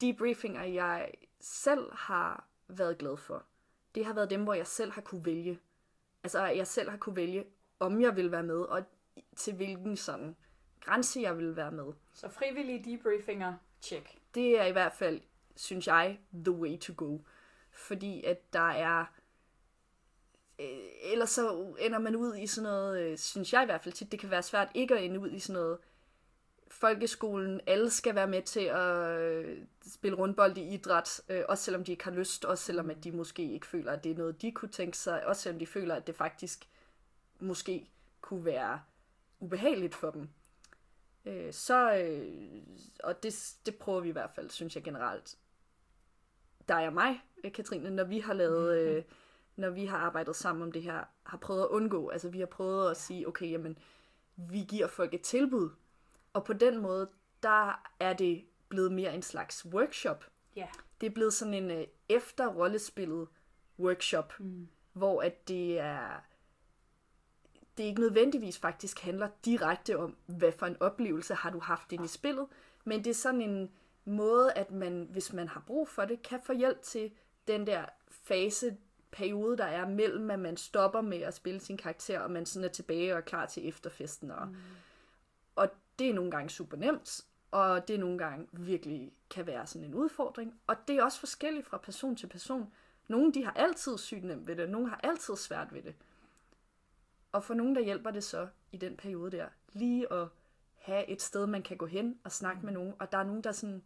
Debriefinger, 0.00 0.62
jeg 0.62 1.12
selv 1.40 1.92
har 1.94 2.48
været 2.68 2.98
glad 2.98 3.16
for, 3.16 3.44
det 3.94 4.04
har 4.04 4.12
været 4.12 4.30
dem, 4.30 4.42
hvor 4.44 4.54
jeg 4.54 4.66
selv 4.66 4.92
har 4.92 5.02
kunne 5.02 5.24
vælge. 5.24 5.60
Altså, 6.22 6.46
jeg 6.46 6.66
selv 6.66 6.90
har 6.90 6.96
kunne 6.96 7.16
vælge, 7.16 7.44
om 7.78 8.00
jeg 8.00 8.16
vil 8.16 8.32
være 8.32 8.42
med, 8.42 8.60
og 8.60 8.84
til 9.36 9.54
hvilken 9.54 9.96
sådan 9.96 10.36
grænse, 10.80 11.20
jeg 11.20 11.38
vil 11.38 11.56
være 11.56 11.72
med. 11.72 11.92
Så 12.14 12.28
frivillige 12.28 12.84
debriefinger, 12.84 13.54
check. 13.82 14.18
Det 14.34 14.60
er 14.60 14.64
i 14.64 14.72
hvert 14.72 14.92
fald, 14.92 15.20
synes 15.56 15.86
jeg, 15.86 16.20
the 16.44 16.52
way 16.52 16.78
to 16.78 16.92
go. 16.96 17.18
Fordi 17.76 18.24
at 18.24 18.52
der 18.52 18.70
er... 18.70 19.04
Øh, 20.58 21.12
ellers 21.12 21.30
så 21.30 21.74
ender 21.78 21.98
man 21.98 22.16
ud 22.16 22.36
i 22.36 22.46
sådan 22.46 22.70
noget, 22.70 23.00
øh, 23.00 23.18
synes 23.18 23.52
jeg 23.52 23.62
i 23.62 23.66
hvert 23.66 23.82
fald 23.82 23.94
tit, 23.94 24.12
det 24.12 24.20
kan 24.20 24.30
være 24.30 24.42
svært 24.42 24.68
ikke 24.74 24.96
at 24.96 25.04
ende 25.04 25.20
ud 25.20 25.30
i 25.30 25.38
sådan 25.38 25.62
noget 25.62 25.78
folkeskolen, 26.68 27.60
alle 27.66 27.90
skal 27.90 28.14
være 28.14 28.26
med 28.26 28.42
til 28.42 28.60
at 28.60 29.20
øh, 29.20 29.58
spille 29.86 30.16
rundbold 30.16 30.58
i 30.58 30.74
idræt, 30.74 31.20
øh, 31.28 31.42
også 31.48 31.64
selvom 31.64 31.84
de 31.84 31.92
ikke 31.92 32.04
har 32.04 32.10
lyst, 32.10 32.44
også 32.44 32.64
selvom 32.64 32.90
at 32.90 33.04
de 33.04 33.12
måske 33.12 33.52
ikke 33.52 33.66
føler, 33.66 33.92
at 33.92 34.04
det 34.04 34.12
er 34.12 34.16
noget, 34.16 34.42
de 34.42 34.52
kunne 34.52 34.68
tænke 34.68 34.96
sig, 34.96 35.26
også 35.26 35.42
selvom 35.42 35.58
de 35.58 35.66
føler, 35.66 35.94
at 35.94 36.06
det 36.06 36.14
faktisk 36.16 36.68
måske 37.40 37.88
kunne 38.20 38.44
være 38.44 38.80
ubehageligt 39.40 39.94
for 39.94 40.10
dem. 40.10 40.28
Øh, 41.24 41.52
så, 41.52 41.94
øh, 41.96 42.62
og 43.02 43.22
det, 43.22 43.54
det 43.66 43.76
prøver 43.76 44.00
vi 44.00 44.08
i 44.08 44.12
hvert 44.12 44.30
fald, 44.34 44.50
synes 44.50 44.74
jeg 44.74 44.84
generelt, 44.84 45.36
dig 46.68 46.86
og 46.86 46.92
mig, 46.92 47.22
øh, 47.44 47.52
Katrine, 47.52 47.90
når 47.90 48.04
vi 48.04 48.18
har 48.18 48.34
lavet, 48.34 48.78
øh, 48.78 49.02
når 49.56 49.70
vi 49.70 49.86
har 49.86 49.98
arbejdet 49.98 50.36
sammen 50.36 50.62
om 50.62 50.72
det 50.72 50.82
her, 50.82 51.04
har 51.22 51.38
prøvet 51.38 51.62
at 51.62 51.68
undgå, 51.68 52.08
altså 52.08 52.28
vi 52.28 52.38
har 52.38 52.46
prøvet 52.46 52.90
at 52.90 52.96
sige, 52.96 53.28
okay, 53.28 53.50
jamen, 53.50 53.78
vi 54.36 54.58
giver 54.68 54.86
folk 54.86 55.14
et 55.14 55.22
tilbud, 55.22 55.70
og 56.32 56.44
på 56.44 56.52
den 56.52 56.78
måde, 56.78 57.08
der 57.42 57.82
er 58.00 58.12
det 58.12 58.44
blevet 58.68 58.92
mere 58.92 59.14
en 59.14 59.22
slags 59.22 59.66
workshop. 59.66 60.24
Ja. 60.56 60.68
Det 61.00 61.06
er 61.06 61.10
blevet 61.10 61.34
sådan 61.34 61.54
en 61.54 61.70
øh, 61.70 61.86
efter 62.08 62.46
rollespillet 62.46 63.28
workshop, 63.78 64.32
mm. 64.40 64.68
hvor 64.92 65.22
at 65.22 65.48
det 65.48 65.78
er 65.78 66.20
det 67.76 67.84
ikke 67.84 68.00
nødvendigvis 68.00 68.58
faktisk 68.58 69.00
handler 69.00 69.28
direkte 69.44 69.98
om, 69.98 70.16
hvad 70.26 70.52
for 70.52 70.66
en 70.66 70.76
oplevelse 70.80 71.34
har 71.34 71.50
du 71.50 71.58
haft 71.58 71.92
ind 71.92 72.04
i 72.04 72.08
spillet, 72.08 72.46
men 72.84 73.04
det 73.04 73.10
er 73.10 73.14
sådan 73.14 73.40
en 73.40 73.70
måde, 74.06 74.52
at 74.52 74.70
man, 74.70 75.08
hvis 75.10 75.32
man 75.32 75.48
har 75.48 75.62
brug 75.66 75.88
for 75.88 76.04
det, 76.04 76.22
kan 76.22 76.40
få 76.42 76.52
hjælp 76.52 76.82
til 76.82 77.10
den 77.48 77.66
der 77.66 77.84
fase, 78.08 78.76
periode, 79.10 79.56
der 79.56 79.64
er 79.64 79.88
mellem, 79.88 80.30
at 80.30 80.38
man 80.38 80.56
stopper 80.56 81.00
med 81.00 81.18
at 81.18 81.34
spille 81.34 81.60
sin 81.60 81.76
karakter, 81.76 82.20
og 82.20 82.30
man 82.30 82.46
sådan 82.46 82.64
er 82.64 82.72
tilbage 82.72 83.12
og 83.12 83.16
er 83.16 83.22
klar 83.22 83.46
til 83.46 83.68
efterfesten. 83.68 84.30
Og, 84.30 84.48
mm. 84.48 84.56
og 85.56 85.68
det 85.98 86.10
er 86.10 86.14
nogle 86.14 86.30
gange 86.30 86.50
super 86.50 86.76
nemt, 86.76 87.20
og 87.50 87.88
det 87.88 87.94
er 87.94 88.00
nogle 88.00 88.18
gange 88.18 88.46
virkelig 88.52 89.12
kan 89.30 89.46
være 89.46 89.66
sådan 89.66 89.88
en 89.88 89.94
udfordring. 89.94 90.60
Og 90.66 90.76
det 90.88 90.96
er 90.96 91.02
også 91.02 91.20
forskelligt 91.20 91.66
fra 91.66 91.78
person 91.78 92.16
til 92.16 92.26
person. 92.26 92.72
Nogle 93.08 93.32
de 93.32 93.44
har 93.44 93.52
altid 93.52 93.98
sygt 93.98 94.24
nemt 94.24 94.46
ved 94.46 94.56
det, 94.56 94.70
nogle 94.70 94.88
har 94.88 95.00
altid 95.02 95.36
svært 95.36 95.74
ved 95.74 95.82
det. 95.82 95.94
Og 97.32 97.44
for 97.44 97.54
nogen, 97.54 97.74
der 97.74 97.82
hjælper 97.82 98.10
det 98.10 98.24
så 98.24 98.48
i 98.72 98.76
den 98.76 98.96
periode 98.96 99.36
der, 99.36 99.46
lige 99.72 100.12
at 100.12 100.28
have 100.74 101.08
et 101.08 101.22
sted, 101.22 101.46
man 101.46 101.62
kan 101.62 101.76
gå 101.76 101.86
hen 101.86 102.18
og 102.24 102.32
snakke 102.32 102.66
med 102.66 102.72
nogen, 102.72 102.94
og 102.98 103.12
der 103.12 103.18
er 103.18 103.24
nogen, 103.24 103.44
der 103.44 103.52
sådan 103.52 103.82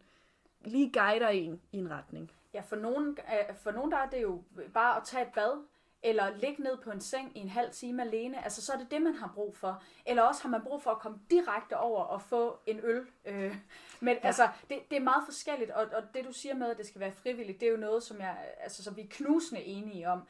lige 0.65 0.91
guider 0.93 1.27
en 1.27 1.61
i 1.71 1.77
en 1.77 1.91
retning. 1.91 2.31
Ja, 2.53 2.61
for 2.61 2.75
nogen, 2.75 3.17
øh, 3.19 3.55
for 3.55 3.71
nogen 3.71 3.91
der 3.91 3.97
er 3.97 4.09
det 4.09 4.21
jo 4.21 4.43
bare 4.73 4.97
at 4.97 5.03
tage 5.03 5.27
et 5.27 5.33
bad, 5.33 5.63
eller 6.03 6.37
ligge 6.37 6.63
ned 6.63 6.77
på 6.77 6.91
en 6.91 7.01
seng 7.01 7.37
i 7.37 7.39
en 7.39 7.49
halv 7.49 7.71
time 7.71 8.01
alene, 8.01 8.43
altså 8.43 8.61
så 8.61 8.73
er 8.73 8.77
det 8.77 8.91
det, 8.91 9.01
man 9.01 9.13
har 9.13 9.31
brug 9.35 9.57
for. 9.57 9.83
Eller 10.05 10.23
også 10.23 10.41
har 10.41 10.49
man 10.49 10.61
brug 10.61 10.81
for 10.81 10.91
at 10.91 10.99
komme 10.99 11.19
direkte 11.29 11.77
over 11.77 12.03
og 12.03 12.21
få 12.21 12.59
en 12.65 12.79
øl. 12.83 13.07
Øh, 13.25 13.55
men 13.99 14.15
ja. 14.15 14.27
altså, 14.27 14.49
det, 14.69 14.79
det 14.89 14.97
er 14.97 15.01
meget 15.01 15.23
forskelligt, 15.25 15.71
og, 15.71 15.87
og 15.93 16.03
det 16.13 16.25
du 16.25 16.33
siger 16.33 16.55
med, 16.55 16.69
at 16.69 16.77
det 16.77 16.85
skal 16.87 17.01
være 17.01 17.11
frivilligt, 17.11 17.59
det 17.59 17.67
er 17.67 17.71
jo 17.71 17.77
noget, 17.77 18.03
som, 18.03 18.19
jeg, 18.19 18.37
altså, 18.59 18.83
som 18.83 18.95
vi 18.97 19.01
er 19.01 19.07
knusende 19.09 19.61
enige 19.61 20.09
om. 20.09 20.21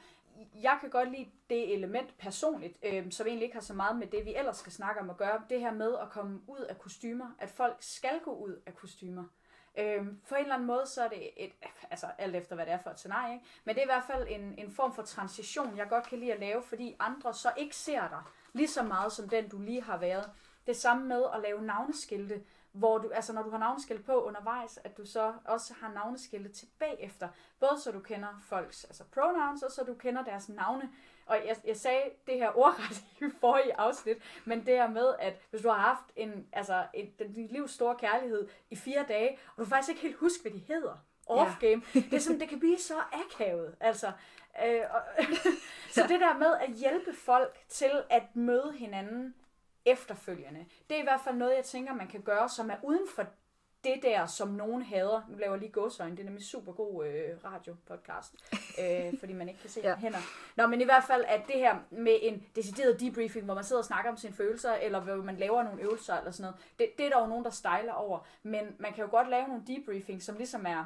Jeg 0.61 0.77
kan 0.81 0.89
godt 0.89 1.11
lide 1.11 1.29
det 1.49 1.73
element 1.73 2.17
personligt, 2.17 2.77
øh, 2.83 3.11
som 3.11 3.27
egentlig 3.27 3.43
ikke 3.43 3.55
har 3.55 3.61
så 3.61 3.73
meget 3.73 3.97
med 3.97 4.07
det, 4.07 4.25
vi 4.25 4.35
ellers 4.35 4.57
skal 4.57 4.71
snakke 4.71 5.01
om 5.01 5.09
at 5.09 5.17
gøre. 5.17 5.41
Det 5.49 5.59
her 5.59 5.73
med 5.73 5.95
at 6.01 6.09
komme 6.09 6.41
ud 6.47 6.59
af 6.59 6.79
kostymer, 6.79 7.35
at 7.39 7.49
folk 7.49 7.75
skal 7.79 8.19
gå 8.23 8.31
ud 8.31 8.61
af 8.65 8.75
kostymer. 8.75 9.23
Øhm, 9.77 10.21
på 10.29 10.35
en 10.35 10.41
eller 10.41 10.53
anden 10.53 10.67
måde, 10.67 10.85
så 10.85 11.03
er 11.03 11.07
det 11.07 11.29
et, 11.37 11.51
altså 11.91 12.07
alt 12.17 12.35
efter 12.35 12.55
hvad 12.55 12.65
det 12.65 12.73
er 12.73 12.77
for 12.77 12.89
et 12.89 12.99
scenarie, 12.99 13.33
ikke? 13.33 13.45
men 13.63 13.75
det 13.75 13.81
er 13.81 13.85
i 13.85 13.93
hvert 13.93 14.03
fald 14.03 14.27
en, 14.29 14.55
en 14.57 14.71
form 14.71 14.93
for 14.93 15.01
transition, 15.01 15.77
jeg 15.77 15.89
godt 15.89 16.07
kan 16.07 16.19
lide 16.19 16.33
at 16.33 16.39
lave, 16.39 16.63
fordi 16.63 16.95
andre 16.99 17.33
så 17.33 17.51
ikke 17.57 17.75
ser 17.75 18.07
dig 18.07 18.21
lige 18.53 18.67
så 18.67 18.83
meget 18.83 19.11
som 19.11 19.29
den, 19.29 19.49
du 19.49 19.59
lige 19.59 19.83
har 19.83 19.97
været. 19.97 20.31
Det 20.67 20.75
samme 20.75 21.07
med 21.07 21.23
at 21.33 21.41
lave 21.41 21.61
navneskilte, 21.61 22.43
hvor 22.71 22.97
du, 22.97 23.09
altså 23.09 23.33
når 23.33 23.43
du 23.43 23.49
har 23.49 23.57
navneskilte 23.57 24.03
på 24.03 24.23
undervejs, 24.23 24.79
at 24.83 24.97
du 24.97 25.05
så 25.05 25.33
også 25.45 25.73
har 25.73 25.93
navneskilte 25.93 26.49
tilbage 26.49 27.01
efter. 27.01 27.29
Både 27.59 27.81
så 27.81 27.91
du 27.91 27.99
kender 27.99 28.39
folks 28.41 28.83
altså 28.83 29.03
pronouns, 29.03 29.63
og 29.63 29.71
så 29.71 29.83
du 29.83 29.93
kender 29.93 30.23
deres 30.23 30.49
navne. 30.49 30.89
Og 31.31 31.37
jeg, 31.47 31.55
jeg 31.65 31.77
sagde 31.77 32.01
det 32.27 32.35
her 32.35 32.57
ordret 32.57 33.03
i 33.21 33.23
forrige 33.39 33.79
afsnit, 33.79 34.17
men 34.45 34.65
det 34.65 34.75
her 34.75 34.89
med, 34.89 35.13
at 35.19 35.33
hvis 35.49 35.61
du 35.61 35.69
har 35.69 35.79
haft 35.79 36.05
en, 36.15 36.47
altså, 36.53 36.85
en, 36.93 37.11
din 37.35 37.47
livs 37.47 37.71
store 37.71 37.95
kærlighed 37.95 38.47
i 38.69 38.75
fire 38.75 39.05
dage, 39.07 39.37
og 39.55 39.65
du 39.65 39.69
faktisk 39.69 39.89
ikke 39.89 40.01
helt 40.01 40.15
husker, 40.15 40.49
hvad 40.49 40.59
de 40.59 40.65
hedder, 40.67 40.97
off-game, 41.29 41.81
ja. 41.95 41.99
det, 41.99 42.13
er 42.13 42.19
sådan, 42.19 42.39
det 42.39 42.49
kan 42.49 42.59
blive 42.59 42.77
så 42.77 42.93
akavet. 43.13 43.75
Altså, 43.79 44.11
øh, 44.65 44.81
og, 44.93 45.01
så 45.95 46.01
det 46.07 46.19
der 46.19 46.37
med 46.37 46.53
at 46.61 46.69
hjælpe 46.69 47.13
folk 47.13 47.59
til 47.67 48.03
at 48.09 48.35
møde 48.35 48.73
hinanden 48.77 49.35
efterfølgende, 49.85 50.65
det 50.89 50.95
er 50.95 51.01
i 51.01 51.03
hvert 51.03 51.21
fald 51.23 51.35
noget, 51.35 51.55
jeg 51.55 51.65
tænker, 51.65 51.93
man 51.93 52.07
kan 52.07 52.21
gøre, 52.21 52.49
som 52.49 52.69
er 52.69 52.75
uden 52.83 53.07
for 53.15 53.25
det 53.83 53.99
der, 54.01 54.25
som 54.25 54.47
nogen 54.47 54.81
hader, 54.81 55.21
nu 55.29 55.37
laver 55.37 55.53
jeg 55.53 55.59
lige 55.59 55.71
gåsøjne, 55.71 56.11
det 56.11 56.19
er 56.19 56.25
nemlig 56.25 56.45
super 56.45 56.71
god 56.71 57.05
øh, 57.05 57.37
radio-podcast, 57.43 58.35
øh, 58.81 59.13
fordi 59.19 59.33
man 59.33 59.49
ikke 59.49 59.61
kan 59.61 59.69
se 59.69 59.81
ja. 59.83 59.95
hænder. 59.95 60.19
Nå, 60.55 60.67
men 60.67 60.81
i 60.81 60.83
hvert 60.83 61.03
fald, 61.03 61.23
at 61.27 61.41
det 61.47 61.55
her 61.55 61.75
med 61.89 62.17
en 62.21 62.43
decideret 62.55 62.99
debriefing, 62.99 63.45
hvor 63.45 63.53
man 63.53 63.63
sidder 63.63 63.81
og 63.81 63.85
snakker 63.85 64.11
om 64.11 64.17
sine 64.17 64.33
følelser, 64.33 64.73
eller 64.73 64.99
hvor 64.99 65.15
man 65.15 65.37
laver 65.37 65.63
nogle 65.63 65.81
øvelser 65.81 66.17
eller 66.17 66.31
sådan 66.31 66.51
noget, 66.51 66.65
det, 66.79 66.89
det 66.97 67.05
er 67.05 67.09
der 67.09 67.19
jo 67.21 67.27
nogen, 67.27 67.45
der 67.45 67.51
stejler 67.51 67.93
over. 67.93 68.19
Men 68.43 68.75
man 68.79 68.93
kan 68.93 69.03
jo 69.03 69.09
godt 69.11 69.29
lave 69.29 69.47
nogle 69.47 69.63
debriefing, 69.67 70.23
som 70.23 70.37
ligesom 70.37 70.65
er 70.65 70.85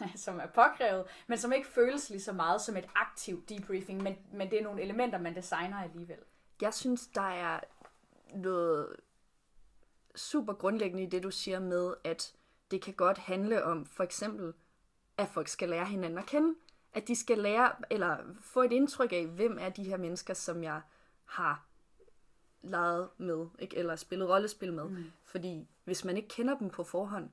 som 0.24 0.40
er 0.40 0.46
påkrævet, 0.46 1.04
men 1.26 1.38
som 1.38 1.52
ikke 1.52 1.68
føles 1.68 2.10
lige 2.10 2.22
så 2.22 2.32
meget 2.32 2.60
som 2.60 2.76
et 2.76 2.88
aktivt 2.94 3.48
debriefing, 3.48 4.02
men, 4.02 4.16
men 4.32 4.50
det 4.50 4.58
er 4.58 4.62
nogle 4.62 4.82
elementer, 4.82 5.18
man 5.18 5.34
designer 5.34 5.82
alligevel. 5.82 6.18
Jeg 6.60 6.74
synes, 6.74 7.06
der 7.06 7.30
er 7.30 7.60
noget 8.34 8.96
super 10.18 10.52
grundlæggende 10.52 11.02
i 11.02 11.06
det, 11.06 11.22
du 11.22 11.30
siger 11.30 11.60
med, 11.60 11.94
at 12.04 12.32
det 12.70 12.82
kan 12.82 12.94
godt 12.94 13.18
handle 13.18 13.64
om 13.64 13.86
for 13.86 14.04
eksempel, 14.04 14.52
at 15.16 15.28
folk 15.28 15.48
skal 15.48 15.68
lære 15.68 15.86
hinanden 15.86 16.18
at 16.18 16.26
kende. 16.26 16.54
At 16.92 17.08
de 17.08 17.16
skal 17.16 17.38
lære, 17.38 17.72
eller 17.90 18.16
få 18.40 18.62
et 18.62 18.72
indtryk 18.72 19.12
af, 19.12 19.26
hvem 19.26 19.58
er 19.60 19.68
de 19.68 19.84
her 19.84 19.96
mennesker, 19.96 20.34
som 20.34 20.62
jeg 20.62 20.80
har 21.24 21.64
leget 22.62 23.08
med, 23.18 23.46
ikke? 23.58 23.76
eller 23.76 23.96
spillet 23.96 24.28
rollespil 24.28 24.72
med. 24.72 24.84
Mm. 24.84 25.04
Fordi 25.24 25.68
hvis 25.84 26.04
man 26.04 26.16
ikke 26.16 26.28
kender 26.28 26.58
dem 26.58 26.70
på 26.70 26.84
forhånd, 26.84 27.30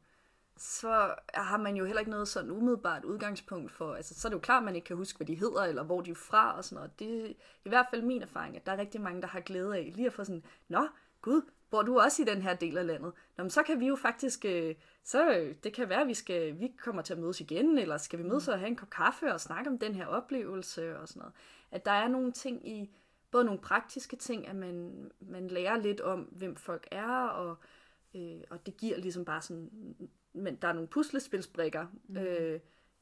så 0.58 1.16
har 1.34 1.58
man 1.58 1.76
jo 1.76 1.86
heller 1.86 2.00
ikke 2.00 2.12
noget 2.12 2.28
sådan 2.28 2.52
umiddelbart 2.52 3.06
udgangspunkt 3.06 3.72
for, 3.72 3.96
altså 3.96 4.20
så 4.20 4.28
er 4.28 4.30
det 4.30 4.36
jo 4.36 4.42
klart, 4.42 4.62
at 4.62 4.66
man 4.66 4.76
ikke 4.76 4.86
kan 4.86 4.96
huske, 4.96 5.18
hvad 5.18 5.28
de 5.28 5.36
hedder, 5.36 5.64
eller 5.64 5.84
hvor 5.84 6.02
de 6.02 6.12
er 6.12 6.16
fra, 6.16 6.58
og 6.58 6.66
sådan 6.66 6.76
noget. 6.76 7.00
Det 7.00 7.26
er 7.26 7.34
i 7.66 7.70
hvert 7.70 7.88
fald 7.90 8.02
min 8.02 8.22
erfaring, 8.22 8.56
at 8.56 8.66
der 8.66 8.72
er 8.72 8.78
rigtig 8.78 9.02
mange, 9.02 9.22
der 9.22 9.28
har 9.28 9.40
glæde 9.40 9.78
af 9.78 9.92
lige 9.96 10.08
at 10.08 10.14
få 10.14 10.24
sådan, 10.24 10.44
nå, 10.68 10.88
gud, 11.22 11.42
bor 11.76 11.82
du 11.82 12.00
også 12.00 12.22
i 12.22 12.26
den 12.26 12.42
her 12.42 12.56
del 12.56 12.78
af 12.78 12.88
landet? 12.88 13.14
Nå, 13.38 13.44
men 13.44 13.50
så 13.50 13.64
kan 13.64 13.80
vi 13.80 13.88
jo 13.88 13.96
faktisk, 13.96 14.46
øh, 14.46 14.76
så 15.04 15.32
øh, 15.32 15.56
det 15.64 15.74
kan 15.74 15.90
være, 15.90 16.02
at 16.02 16.08
vi, 16.08 16.14
skal, 16.14 16.60
vi 16.60 16.76
kommer 16.78 17.02
til 17.02 17.14
at 17.14 17.20
mødes 17.20 17.42
igen, 17.42 17.78
eller 17.78 17.98
skal 17.98 18.20
vi 18.20 18.24
mødes 18.24 18.48
og 18.48 18.60
have 18.60 18.68
en 18.68 18.76
kop 18.76 18.90
kaffe 18.90 19.34
og 19.34 19.42
snakke 19.42 19.70
om 19.70 19.80
den 19.80 19.96
her 19.96 20.06
oplevelse 20.06 21.00
og 21.00 21.08
sådan 21.08 21.20
noget. 21.20 21.34
At 21.72 21.86
der 21.86 21.92
er 21.92 22.08
nogle 22.08 22.32
ting 22.32 22.68
i, 22.68 22.96
både 23.32 23.46
nogle 23.46 23.62
praktiske 23.62 24.16
ting, 24.16 24.48
at 24.48 24.56
man, 24.56 25.12
man 25.20 25.48
lærer 25.48 25.78
lidt 25.78 26.02
om, 26.02 26.20
hvem 26.22 26.56
folk 26.56 26.88
er, 26.92 27.28
og, 27.28 27.58
øh, 28.16 28.42
og 28.50 28.66
det 28.66 28.78
giver 28.78 28.98
ligesom 28.98 29.26
bare 29.26 29.42
sådan, 29.42 29.70
men 30.34 30.56
der 30.56 30.68
er 30.68 30.74
nogle 30.74 30.88
puslespilsbrikker 30.88 31.88
mm. 32.08 32.18
øh, 32.18 32.60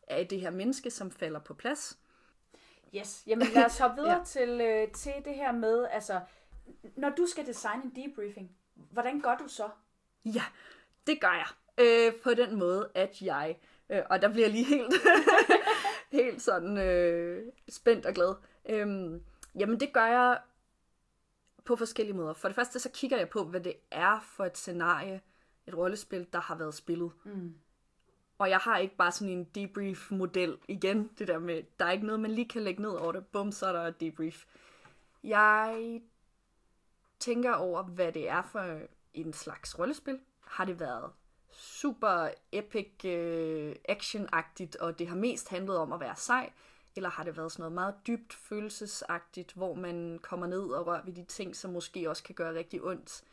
af 0.07 0.27
det 0.27 0.41
her 0.41 0.51
menneske, 0.51 0.91
som 0.91 1.11
falder 1.11 1.39
på 1.39 1.53
plads. 1.53 1.99
Yes, 2.95 3.23
jamen 3.27 3.47
lad 3.55 3.65
os 3.65 3.77
hoppe 3.77 3.95
videre 4.01 4.17
ja. 4.17 4.23
til, 4.23 4.61
øh, 4.61 4.91
til 4.91 5.13
det 5.25 5.35
her 5.35 5.51
med, 5.51 5.87
altså, 5.91 6.21
når 6.95 7.09
du 7.09 7.25
skal 7.25 7.45
designe 7.45 7.83
en 7.83 7.91
debriefing, 7.95 8.57
hvordan 8.75 9.21
gør 9.21 9.37
du 9.37 9.47
så? 9.47 9.69
Ja, 10.25 10.43
det 11.07 11.21
gør 11.21 11.33
jeg. 11.33 11.47
Øh, 11.77 12.21
på 12.21 12.33
den 12.33 12.59
måde, 12.59 12.89
at 12.95 13.21
jeg, 13.21 13.57
øh, 13.89 14.01
og 14.09 14.21
der 14.21 14.33
bliver 14.33 14.47
lige 14.47 14.65
helt, 14.65 14.93
helt 16.21 16.41
sådan 16.41 16.77
øh, 16.77 17.51
spændt 17.69 18.05
og 18.05 18.13
glad. 18.13 18.35
Øh, 18.69 18.87
jamen 19.55 19.79
det 19.79 19.93
gør 19.93 20.05
jeg 20.05 20.39
på 21.65 21.75
forskellige 21.75 22.15
måder. 22.15 22.33
For 22.33 22.47
det 22.47 22.55
første 22.55 22.79
så 22.79 22.89
kigger 22.89 23.17
jeg 23.17 23.29
på, 23.29 23.43
hvad 23.43 23.61
det 23.61 23.73
er 23.91 24.19
for 24.35 24.45
et 24.45 24.57
scenarie, 24.57 25.21
et 25.67 25.77
rollespil, 25.77 26.27
der 26.33 26.39
har 26.39 26.55
været 26.55 26.73
spillet. 26.73 27.11
Mm. 27.23 27.55
Og 28.37 28.49
jeg 28.49 28.57
har 28.57 28.77
ikke 28.77 28.95
bare 28.95 29.11
sådan 29.11 29.33
en 29.33 29.43
debrief-model 29.43 30.57
igen, 30.67 31.09
det 31.19 31.27
der 31.27 31.39
med, 31.39 31.63
der 31.79 31.85
er 31.85 31.91
ikke 31.91 32.05
noget, 32.05 32.19
man 32.19 32.31
lige 32.31 32.47
kan 32.47 32.61
lægge 32.61 32.81
ned 32.81 32.89
over 32.89 33.11
det. 33.11 33.27
Bum, 33.27 33.51
så 33.51 33.65
er 33.65 33.71
der 33.71 33.81
et 33.81 33.99
debrief. 33.99 34.45
Jeg 35.23 36.01
tænker 37.23 37.53
over, 37.53 37.83
hvad 37.83 38.11
det 38.11 38.29
er 38.29 38.41
for 38.41 38.79
en 39.13 39.33
slags 39.33 39.79
rollespil. 39.79 40.19
Har 40.39 40.65
det 40.65 40.79
været 40.79 41.11
super 41.51 42.29
epic 42.51 43.05
øh, 43.05 43.75
actionagtigt, 43.85 44.75
og 44.75 44.99
det 44.99 45.07
har 45.07 45.15
mest 45.15 45.49
handlet 45.49 45.77
om 45.77 45.91
at 45.91 45.99
være 45.99 46.15
sej, 46.15 46.49
eller 46.95 47.09
har 47.09 47.23
det 47.23 47.37
været 47.37 47.51
sådan 47.51 47.61
noget 47.61 47.73
meget 47.73 47.95
dybt 48.07 48.33
følelsesagtigt, 48.33 49.53
hvor 49.53 49.73
man 49.73 50.19
kommer 50.21 50.47
ned 50.47 50.63
og 50.63 50.87
rører 50.87 51.05
ved 51.05 51.13
de 51.13 51.23
ting, 51.23 51.55
som 51.55 51.71
måske 51.71 52.09
også 52.09 52.23
kan 52.23 52.35
gøre 52.35 52.53
rigtig 52.53 52.83
ondt? 52.83 53.23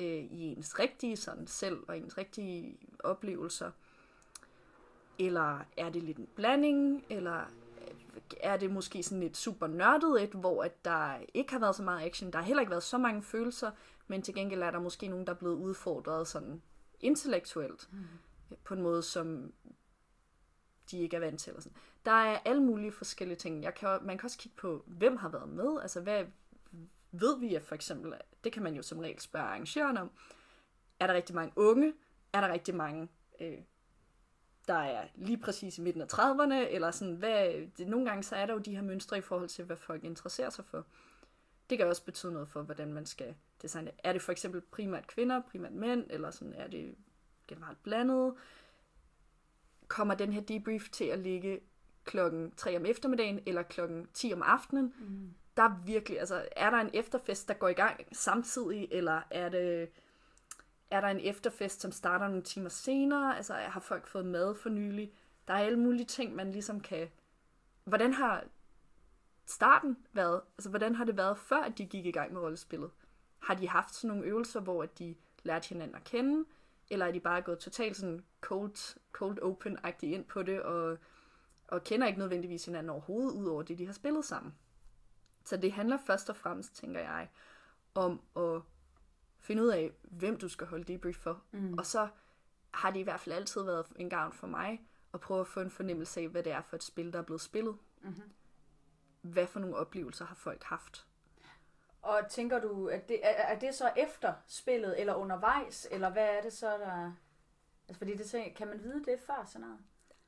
øh, 0.00 0.24
i 0.24 0.52
ens 0.52 0.78
rigtige 0.78 1.16
sådan 1.16 1.46
selv 1.46 1.78
og 1.88 1.98
ens 1.98 2.18
rigtige 2.18 2.78
oplevelser? 2.98 3.70
Eller 5.18 5.58
er 5.76 5.90
det 5.90 6.02
lidt 6.02 6.18
en 6.18 6.28
blanding? 6.34 7.04
Eller 7.10 7.44
er 8.40 8.56
det 8.56 8.70
måske 8.70 9.02
sådan 9.02 9.22
et 9.22 9.36
super 9.36 9.66
nørdet 9.66 10.22
et, 10.22 10.30
hvor 10.30 10.62
at 10.62 10.84
der 10.84 11.18
ikke 11.34 11.52
har 11.52 11.60
været 11.60 11.76
så 11.76 11.82
meget 11.82 12.06
action, 12.06 12.32
der 12.32 12.38
har 12.38 12.46
heller 12.46 12.60
ikke 12.60 12.70
været 12.70 12.82
så 12.82 12.98
mange 12.98 13.22
følelser, 13.22 13.70
men 14.06 14.22
til 14.22 14.34
gengæld 14.34 14.62
er 14.62 14.70
der 14.70 14.80
måske 14.80 15.08
nogen, 15.08 15.26
der 15.26 15.32
er 15.32 15.36
blevet 15.36 15.56
udfordret 15.56 16.28
sådan 16.28 16.62
intellektuelt, 17.00 17.88
mm. 17.92 18.04
på 18.64 18.74
en 18.74 18.82
måde, 18.82 19.02
som 19.02 19.52
de 20.90 20.98
ikke 20.98 21.16
er 21.16 21.20
vant 21.20 21.40
til. 21.40 21.50
Eller 21.50 21.60
sådan. 21.60 21.76
Der 22.04 22.12
er 22.12 22.38
alle 22.44 22.62
mulige 22.62 22.92
forskellige 22.92 23.38
ting. 23.38 23.62
Jeg 23.62 23.74
kan, 23.74 23.98
man 24.02 24.18
kan 24.18 24.26
også 24.26 24.38
kigge 24.38 24.56
på, 24.56 24.84
hvem 24.86 25.16
har 25.16 25.28
været 25.28 25.48
med. 25.48 25.80
Altså, 25.82 26.00
hvad 26.00 26.24
ved 27.12 27.38
vi 27.38 27.54
at 27.54 27.62
for 27.62 27.74
eksempel, 27.74 28.14
det 28.44 28.52
kan 28.52 28.62
man 28.62 28.74
jo 28.74 28.82
som 28.82 28.98
regel 28.98 29.20
spørge 29.20 29.46
arrangøren 29.46 29.96
om. 29.96 30.10
Er 31.00 31.06
der 31.06 31.14
rigtig 31.14 31.34
mange 31.34 31.52
unge? 31.56 31.94
Er 32.32 32.40
der 32.40 32.52
rigtig 32.52 32.74
mange, 32.74 33.08
øh, 33.40 33.58
der 34.70 34.78
er 34.78 35.06
lige 35.14 35.38
præcis 35.38 35.78
i 35.78 35.80
midten 35.80 36.02
af 36.02 36.06
30'erne? 36.14 36.54
Eller 36.54 36.90
sådan, 36.90 37.14
hvad, 37.14 37.52
det, 37.78 37.88
nogle 37.88 38.06
gange 38.06 38.22
så 38.22 38.36
er 38.36 38.46
der 38.46 38.52
jo 38.52 38.58
de 38.58 38.74
her 38.74 38.82
mønstre 38.82 39.18
i 39.18 39.20
forhold 39.20 39.48
til, 39.48 39.64
hvad 39.64 39.76
folk 39.76 40.04
interesserer 40.04 40.50
sig 40.50 40.64
for. 40.64 40.86
Det 41.70 41.78
kan 41.78 41.86
også 41.86 42.04
betyde 42.04 42.32
noget 42.32 42.48
for, 42.48 42.62
hvordan 42.62 42.92
man 42.92 43.06
skal 43.06 43.34
designe. 43.62 43.90
Er 43.98 44.12
det 44.12 44.22
for 44.22 44.32
eksempel 44.32 44.60
primært 44.60 45.06
kvinder, 45.06 45.40
primært 45.40 45.72
mænd, 45.72 46.06
eller 46.10 46.30
sådan, 46.30 46.54
er 46.54 46.68
det 46.68 46.94
generelt 47.48 47.82
blandet? 47.82 48.34
Kommer 49.88 50.14
den 50.14 50.32
her 50.32 50.40
debrief 50.40 50.88
til 50.88 51.04
at 51.04 51.18
ligge 51.18 51.60
klokken 52.04 52.52
3 52.56 52.76
om 52.76 52.86
eftermiddagen, 52.86 53.40
eller 53.46 53.62
klokken 53.62 54.08
10 54.14 54.32
om 54.32 54.42
aftenen? 54.42 54.94
Mm. 54.98 55.34
Der 55.56 55.62
er 55.62 55.82
virkelig, 55.86 56.18
altså, 56.18 56.48
er 56.56 56.70
der 56.70 56.78
en 56.78 56.90
efterfest, 56.94 57.48
der 57.48 57.54
går 57.54 57.68
i 57.68 57.72
gang 57.72 58.06
samtidig, 58.12 58.88
eller 58.90 59.20
er 59.30 59.48
det, 59.48 59.88
er 60.90 61.00
der 61.00 61.08
en 61.08 61.20
efterfest, 61.20 61.80
som 61.80 61.92
starter 61.92 62.28
nogle 62.28 62.42
timer 62.42 62.68
senere? 62.68 63.36
Altså, 63.36 63.54
har 63.54 63.80
folk 63.80 64.06
fået 64.06 64.26
mad 64.26 64.54
for 64.54 64.68
nylig? 64.68 65.12
Der 65.48 65.54
er 65.54 65.58
alle 65.58 65.78
mulige 65.78 66.06
ting, 66.06 66.34
man 66.34 66.52
ligesom 66.52 66.80
kan... 66.80 67.08
Hvordan 67.84 68.12
har 68.12 68.44
starten 69.46 69.96
været? 70.12 70.40
Altså, 70.58 70.70
hvordan 70.70 70.94
har 70.94 71.04
det 71.04 71.16
været, 71.16 71.38
før 71.38 71.56
at 71.56 71.78
de 71.78 71.86
gik 71.86 72.06
i 72.06 72.10
gang 72.10 72.32
med 72.32 72.40
rollespillet? 72.40 72.90
Har 73.38 73.54
de 73.54 73.68
haft 73.68 73.94
sådan 73.94 74.08
nogle 74.16 74.30
øvelser, 74.30 74.60
hvor 74.60 74.86
de 74.86 75.14
lærte 75.42 75.68
hinanden 75.68 75.96
at 75.96 76.04
kende? 76.04 76.44
Eller 76.90 77.06
er 77.06 77.12
de 77.12 77.20
bare 77.20 77.42
gået 77.42 77.58
totalt 77.58 77.96
sådan 77.96 78.24
cold, 78.40 78.98
cold 79.12 79.38
open-agtigt 79.42 80.14
ind 80.14 80.24
på 80.24 80.42
det, 80.42 80.62
og, 80.62 80.98
og 81.68 81.84
kender 81.84 82.06
ikke 82.06 82.18
nødvendigvis 82.18 82.64
hinanden 82.64 82.90
overhovedet, 82.90 83.32
ud 83.32 83.46
over 83.46 83.62
det, 83.62 83.78
de 83.78 83.86
har 83.86 83.92
spillet 83.92 84.24
sammen? 84.24 84.54
Så 85.44 85.56
det 85.56 85.72
handler 85.72 85.98
først 86.06 86.30
og 86.30 86.36
fremmest, 86.36 86.76
tænker 86.76 87.00
jeg, 87.00 87.28
om 87.94 88.20
at 88.36 88.62
finde 89.40 89.62
ud 89.62 89.68
af, 89.68 89.90
hvem 90.02 90.38
du 90.38 90.48
skal 90.48 90.66
holde 90.66 90.84
debrief 90.84 91.16
for. 91.16 91.42
Mm. 91.52 91.74
Og 91.78 91.86
så 91.86 92.08
har 92.74 92.90
det 92.90 93.00
i 93.00 93.02
hvert 93.02 93.20
fald 93.20 93.36
altid 93.36 93.62
været 93.62 93.86
en 93.96 94.10
gavn 94.10 94.32
for 94.32 94.46
mig 94.46 94.80
at 95.14 95.20
prøve 95.20 95.40
at 95.40 95.46
få 95.46 95.60
en 95.60 95.70
fornemmelse 95.70 96.20
af, 96.20 96.28
hvad 96.28 96.42
det 96.42 96.52
er 96.52 96.62
for 96.62 96.76
et 96.76 96.82
spil, 96.82 97.12
der 97.12 97.18
er 97.18 97.22
blevet 97.22 97.40
spillet. 97.40 97.76
Mm-hmm. 98.02 98.32
Hvad 99.22 99.46
for 99.46 99.60
nogle 99.60 99.76
oplevelser 99.76 100.24
har 100.24 100.34
folk 100.34 100.62
haft? 100.62 101.06
Og 102.02 102.20
tænker 102.30 102.60
du, 102.60 102.88
at 102.88 103.08
det, 103.08 103.20
er, 103.22 103.30
er 103.30 103.58
det 103.58 103.74
så 103.74 103.92
efter 103.96 104.34
spillet, 104.46 105.00
eller 105.00 105.14
undervejs, 105.14 105.88
eller 105.90 106.10
hvad 106.10 106.28
er 106.28 106.42
det 106.42 106.52
så, 106.52 106.66
der... 106.66 107.12
Altså, 107.88 107.98
fordi 107.98 108.16
det, 108.16 108.54
kan 108.56 108.68
man 108.68 108.82
vide 108.82 109.04
det 109.04 109.20
før 109.26 109.44
sådan 109.46 109.60
noget? 109.60 109.78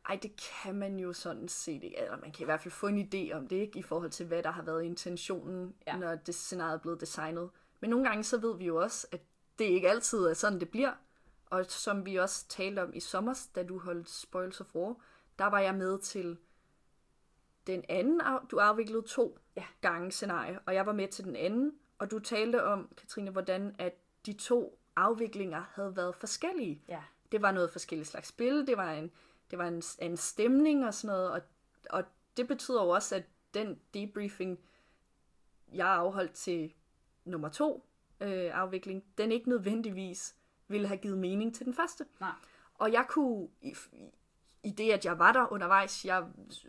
Ej, 0.09 0.19
det 0.23 0.43
kan 0.63 0.75
man 0.75 0.99
jo 0.99 1.13
sådan 1.13 1.49
set 1.49 1.85
ikke. 1.85 1.99
Eller 1.99 2.17
man 2.17 2.33
kan 2.33 2.43
i 2.43 2.45
hvert 2.45 2.61
fald 2.61 2.73
få 2.73 2.87
en 2.87 3.09
idé 3.15 3.35
om 3.35 3.49
det, 3.49 3.57
ikke? 3.57 3.79
I 3.79 3.83
forhold 3.83 4.11
til, 4.11 4.27
hvad 4.27 4.43
der 4.43 4.51
har 4.51 4.63
været 4.63 4.83
intentionen, 4.83 5.75
ja. 5.87 5.97
når 5.97 6.15
det 6.15 6.35
scenarie 6.35 6.75
er 6.75 6.79
blevet 6.79 7.01
designet. 7.01 7.51
Men 7.83 7.91
nogle 7.91 8.09
gange 8.09 8.25
så 8.25 8.39
ved 8.39 8.57
vi 8.57 8.65
jo 8.67 8.77
også, 8.77 9.07
at 9.13 9.21
det 9.59 9.65
ikke 9.65 9.91
altid 9.91 10.19
er 10.19 10.35
sådan, 10.35 10.61
det 10.61 10.71
bliver. 10.71 10.93
Og 11.47 11.65
som 11.69 12.07
vi 12.07 12.17
også 12.17 12.49
talte 12.49 12.83
om 12.83 12.95
i 12.95 13.01
sommer, 13.01 13.47
da 13.55 13.63
du 13.63 13.79
holdt 13.79 14.11
Spoils 14.11 14.61
of 14.61 14.75
War, 14.75 14.97
der 15.39 15.45
var 15.45 15.59
jeg 15.59 15.75
med 15.75 15.99
til 15.99 16.39
den 17.67 17.85
anden, 17.89 18.21
du 18.51 18.59
afviklede 18.59 19.03
to 19.03 19.39
ja. 19.57 19.65
gange 19.81 20.13
scenarie, 20.13 20.59
og 20.67 20.75
jeg 20.75 20.87
var 20.87 20.93
med 20.93 21.09
til 21.09 21.25
den 21.25 21.37
anden, 21.37 21.73
og 21.99 22.11
du 22.11 22.19
talte 22.19 22.65
om, 22.65 22.89
Katrine, 22.97 23.31
hvordan 23.31 23.75
at 23.79 23.95
de 24.27 24.33
to 24.33 24.79
afviklinger 24.97 25.65
havde 25.75 25.97
været 25.97 26.15
forskellige. 26.15 26.83
Ja. 26.89 27.03
Det 27.33 27.43
var 27.43 27.53
noget 27.53 27.71
forskelligt 27.71 28.09
slags 28.09 28.29
spil, 28.29 28.67
det 28.67 28.77
var 28.77 28.93
en, 28.93 29.11
det 29.51 29.59
var 29.59 29.69
en, 29.69 29.83
en 29.99 30.17
stemning 30.17 30.87
og 30.87 30.95
sådan 30.95 31.17
noget, 31.17 31.31
og, 31.31 31.43
og 31.91 32.05
det 32.37 32.49
betyder 32.49 32.83
jo 32.83 32.89
også, 32.89 33.17
at 33.17 33.25
den 33.55 33.81
debriefing, 33.95 34.59
jeg 35.73 35.89
afholdt 35.89 36.33
til 36.33 36.75
nummer 37.25 37.49
to 37.49 37.87
øh, 38.21 38.51
afvikling, 38.59 39.05
den 39.19 39.33
ikke 39.33 39.49
nødvendigvis 39.49 40.35
ville 40.69 40.87
have 40.87 40.99
givet 40.99 41.19
mening 41.19 41.55
til 41.55 41.67
den 41.67 41.75
første. 41.75 42.07
Nej. 42.21 42.33
Og 42.75 42.93
jeg 42.93 43.07
kunne, 43.09 43.49
i, 43.61 43.75
i 44.63 44.71
det, 44.71 44.93
at 44.93 45.05
jeg 45.05 45.19
var 45.19 45.33
der 45.33 45.53
undervejs, 45.53 46.05
jeg 46.05 46.25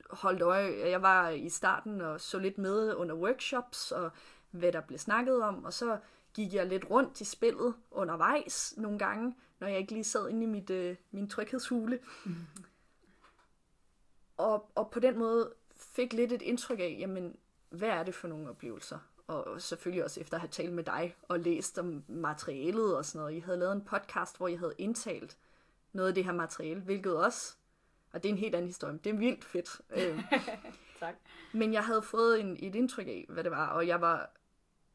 holdt 0.09 0.41
øje, 0.41 0.89
jeg 0.89 1.01
var 1.01 1.29
i 1.29 1.49
starten 1.49 2.01
og 2.01 2.21
så 2.21 2.39
lidt 2.39 2.57
med 2.57 2.95
under 2.95 3.15
workshops, 3.15 3.91
og 3.91 4.11
hvad 4.51 4.71
der 4.71 4.81
blev 4.81 4.99
snakket 4.99 5.43
om, 5.43 5.65
og 5.65 5.73
så 5.73 5.97
gik 6.33 6.53
jeg 6.53 6.65
lidt 6.65 6.89
rundt 6.89 7.21
i 7.21 7.25
spillet 7.25 7.73
undervejs 7.91 8.73
nogle 8.77 8.99
gange, 8.99 9.35
når 9.59 9.67
jeg 9.67 9.79
ikke 9.79 9.91
lige 9.91 10.03
sad 10.03 10.29
inde 10.29 10.43
i 10.43 10.49
mit, 10.49 10.69
øh, 10.69 10.95
min 11.11 11.29
tryghedshule. 11.29 11.99
Mm-hmm. 12.25 12.45
Og, 14.37 14.71
og 14.75 14.91
på 14.91 14.99
den 14.99 15.17
måde 15.19 15.53
fik 15.75 16.13
lidt 16.13 16.31
et 16.31 16.41
indtryk 16.41 16.79
af, 16.79 16.95
jamen, 16.99 17.35
hvad 17.69 17.89
er 17.89 18.03
det 18.03 18.15
for 18.15 18.27
nogle 18.27 18.49
oplevelser? 18.49 18.99
Og 19.27 19.61
selvfølgelig 19.61 20.03
også 20.03 20.19
efter 20.19 20.33
at 20.35 20.41
have 20.41 20.49
talt 20.49 20.73
med 20.73 20.83
dig 20.83 21.15
og 21.21 21.39
læst 21.39 21.79
om 21.79 22.03
materialet 22.07 22.97
og 22.97 23.05
sådan 23.05 23.19
noget. 23.19 23.35
Jeg 23.35 23.43
havde 23.43 23.59
lavet 23.59 23.73
en 23.73 23.85
podcast, 23.85 24.37
hvor 24.37 24.47
jeg 24.47 24.59
havde 24.59 24.73
indtalt 24.77 25.37
noget 25.93 26.09
af 26.09 26.15
det 26.15 26.25
her 26.25 26.31
materiale, 26.31 26.81
hvilket 26.81 27.17
også 27.17 27.55
og 28.13 28.23
det 28.23 28.29
er 28.29 28.33
en 28.33 28.39
helt 28.39 28.55
anden 28.55 28.67
historie. 28.67 28.99
Det 29.03 29.09
er 29.09 29.17
vildt 29.17 29.45
fedt. 29.45 29.81
Øh. 29.95 30.23
tak. 30.99 31.15
Men 31.53 31.73
jeg 31.73 31.85
havde 31.85 32.01
fået 32.01 32.39
en, 32.39 32.57
et 32.59 32.75
indtryk 32.75 33.07
af, 33.07 33.25
hvad 33.29 33.43
det 33.43 33.51
var, 33.51 33.67
og 33.67 33.87
jeg 33.87 34.01
var 34.01 34.31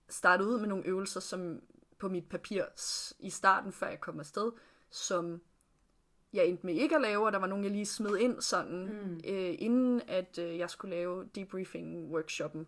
startet 0.08 0.44
ud 0.44 0.58
med 0.58 0.68
nogle 0.68 0.86
øvelser, 0.86 1.20
som 1.20 1.62
på 1.98 2.08
mit 2.08 2.28
papir 2.28 2.64
i 3.18 3.30
starten, 3.30 3.72
før 3.72 3.88
jeg 3.88 4.00
kom 4.00 4.20
afsted, 4.20 4.52
som 4.90 5.42
jeg 6.32 6.46
endte 6.46 6.66
med 6.66 6.74
ikke 6.74 6.94
at 6.94 7.00
lave, 7.00 7.26
og 7.26 7.32
der 7.32 7.38
var 7.38 7.46
nogen, 7.46 7.64
jeg 7.64 7.72
lige 7.72 7.86
smed 7.86 8.16
ind 8.16 8.40
sådan, 8.40 8.84
mm. 8.84 9.20
øh, 9.24 9.54
inden 9.58 10.02
at 10.08 10.38
øh, 10.38 10.58
jeg 10.58 10.70
skulle 10.70 10.96
lave 10.96 11.28
debriefing-workshoppen. 11.34 12.66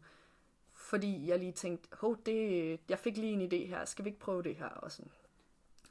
Fordi 0.90 1.28
jeg 1.28 1.38
lige 1.38 1.52
tænkte, 1.52 1.88
hov, 1.92 2.16
det, 2.26 2.80
jeg 2.88 2.98
fik 2.98 3.16
lige 3.16 3.32
en 3.32 3.52
idé 3.52 3.68
her, 3.68 3.84
skal 3.84 4.04
vi 4.04 4.08
ikke 4.08 4.20
prøve 4.20 4.42
det 4.42 4.56
her? 4.56 4.68
Og 4.68 4.92
sådan. 4.92 5.10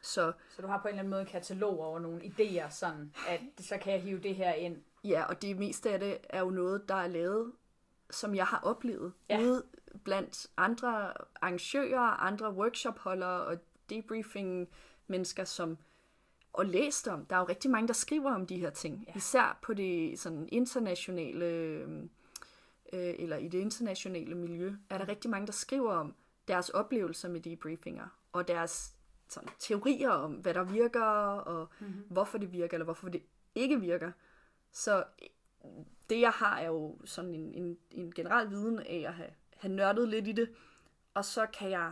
Så, 0.04 0.34
så 0.56 0.62
du 0.62 0.68
har 0.68 0.78
på 0.82 0.88
en 0.88 0.89
eller 0.89 1.00
anden 1.00 1.10
måde 1.10 1.22
en 1.22 1.28
katalog 1.28 1.80
over 1.80 2.00
nogle 2.00 2.22
idéer, 2.22 2.70
sådan 2.70 3.14
at 3.28 3.41
så 3.60 3.78
kan 3.78 3.93
jeg 3.93 4.02
hive 4.02 4.20
det 4.20 4.36
her 4.36 4.54
ind. 4.54 4.78
Ja, 5.04 5.24
og 5.24 5.41
det 5.41 5.58
meste 5.58 5.91
af 5.91 6.00
det 6.00 6.18
er 6.30 6.39
jo 6.39 6.50
noget, 6.50 6.89
der 6.89 6.95
er 6.95 7.08
lavet, 7.08 7.52
som 8.10 8.36
jeg 8.36 8.45
har 8.45 8.60
oplevet 8.64 9.14
ja. 9.30 9.41
ude 9.41 9.64
blandt 10.04 10.47
andre 10.58 11.14
arrangører, 11.41 12.24
andre 12.24 12.54
workshopholdere 12.54 13.45
og 13.45 13.58
debriefing 13.89 14.70
mennesker, 15.08 15.43
som 15.43 15.78
og 16.54 16.66
læst 16.66 17.08
om. 17.08 17.26
Der 17.26 17.36
er 17.36 17.39
jo 17.39 17.45
rigtig 17.45 17.72
mange, 17.72 17.88
der 17.88 17.93
skriver 17.93 18.34
om 18.36 18.45
de 18.45 18.60
her 18.60 18.70
ting. 18.70 19.04
Ja. 19.08 19.14
Især 19.16 19.60
på 19.62 19.74
det 19.74 20.20
sådan 20.20 20.50
internationale, 20.52 22.10
øh, 22.94 23.16
eller 23.20 23.38
i 23.38 23.48
det 23.48 23.60
internationale 23.60 24.36
miljø, 24.36 24.76
er 24.90 24.98
der 24.98 25.08
rigtig 25.08 25.30
mange, 25.30 25.48
der 25.48 25.54
skriver 25.54 25.94
om 25.94 26.16
deres 26.48 26.70
oplevelser 26.70 27.30
med 27.30 27.42
debriefinger, 27.42 28.08
og 28.32 28.48
deres 28.48 28.94
sådan, 29.30 29.50
teorier 29.60 30.10
om, 30.10 30.34
hvad 30.34 30.54
der 30.54 30.64
virker, 30.64 31.02
og 31.02 31.68
mm-hmm. 31.80 32.04
hvorfor 32.10 32.38
det 32.38 32.52
virker, 32.52 32.74
eller 32.74 32.86
hvorfor 32.86 33.10
det 33.10 33.22
ikke 33.56 33.82
virker. 33.82 34.12
Så 34.72 35.04
det, 36.10 36.22
jeg 36.22 36.32
har, 36.32 36.58
er 36.58 36.68
jo 36.68 36.98
sådan 37.06 37.36
en, 37.36 37.54
en, 37.54 37.78
en 37.92 38.12
generel 38.12 38.50
viden 38.50 38.80
af 38.80 39.04
at 39.08 39.14
have, 39.14 39.30
have 39.58 39.74
nørdet 39.74 40.10
lidt 40.10 40.28
i 40.28 40.32
det, 40.32 40.50
og 41.14 41.26
så 41.26 41.46
kan 41.46 41.70
jeg 41.70 41.92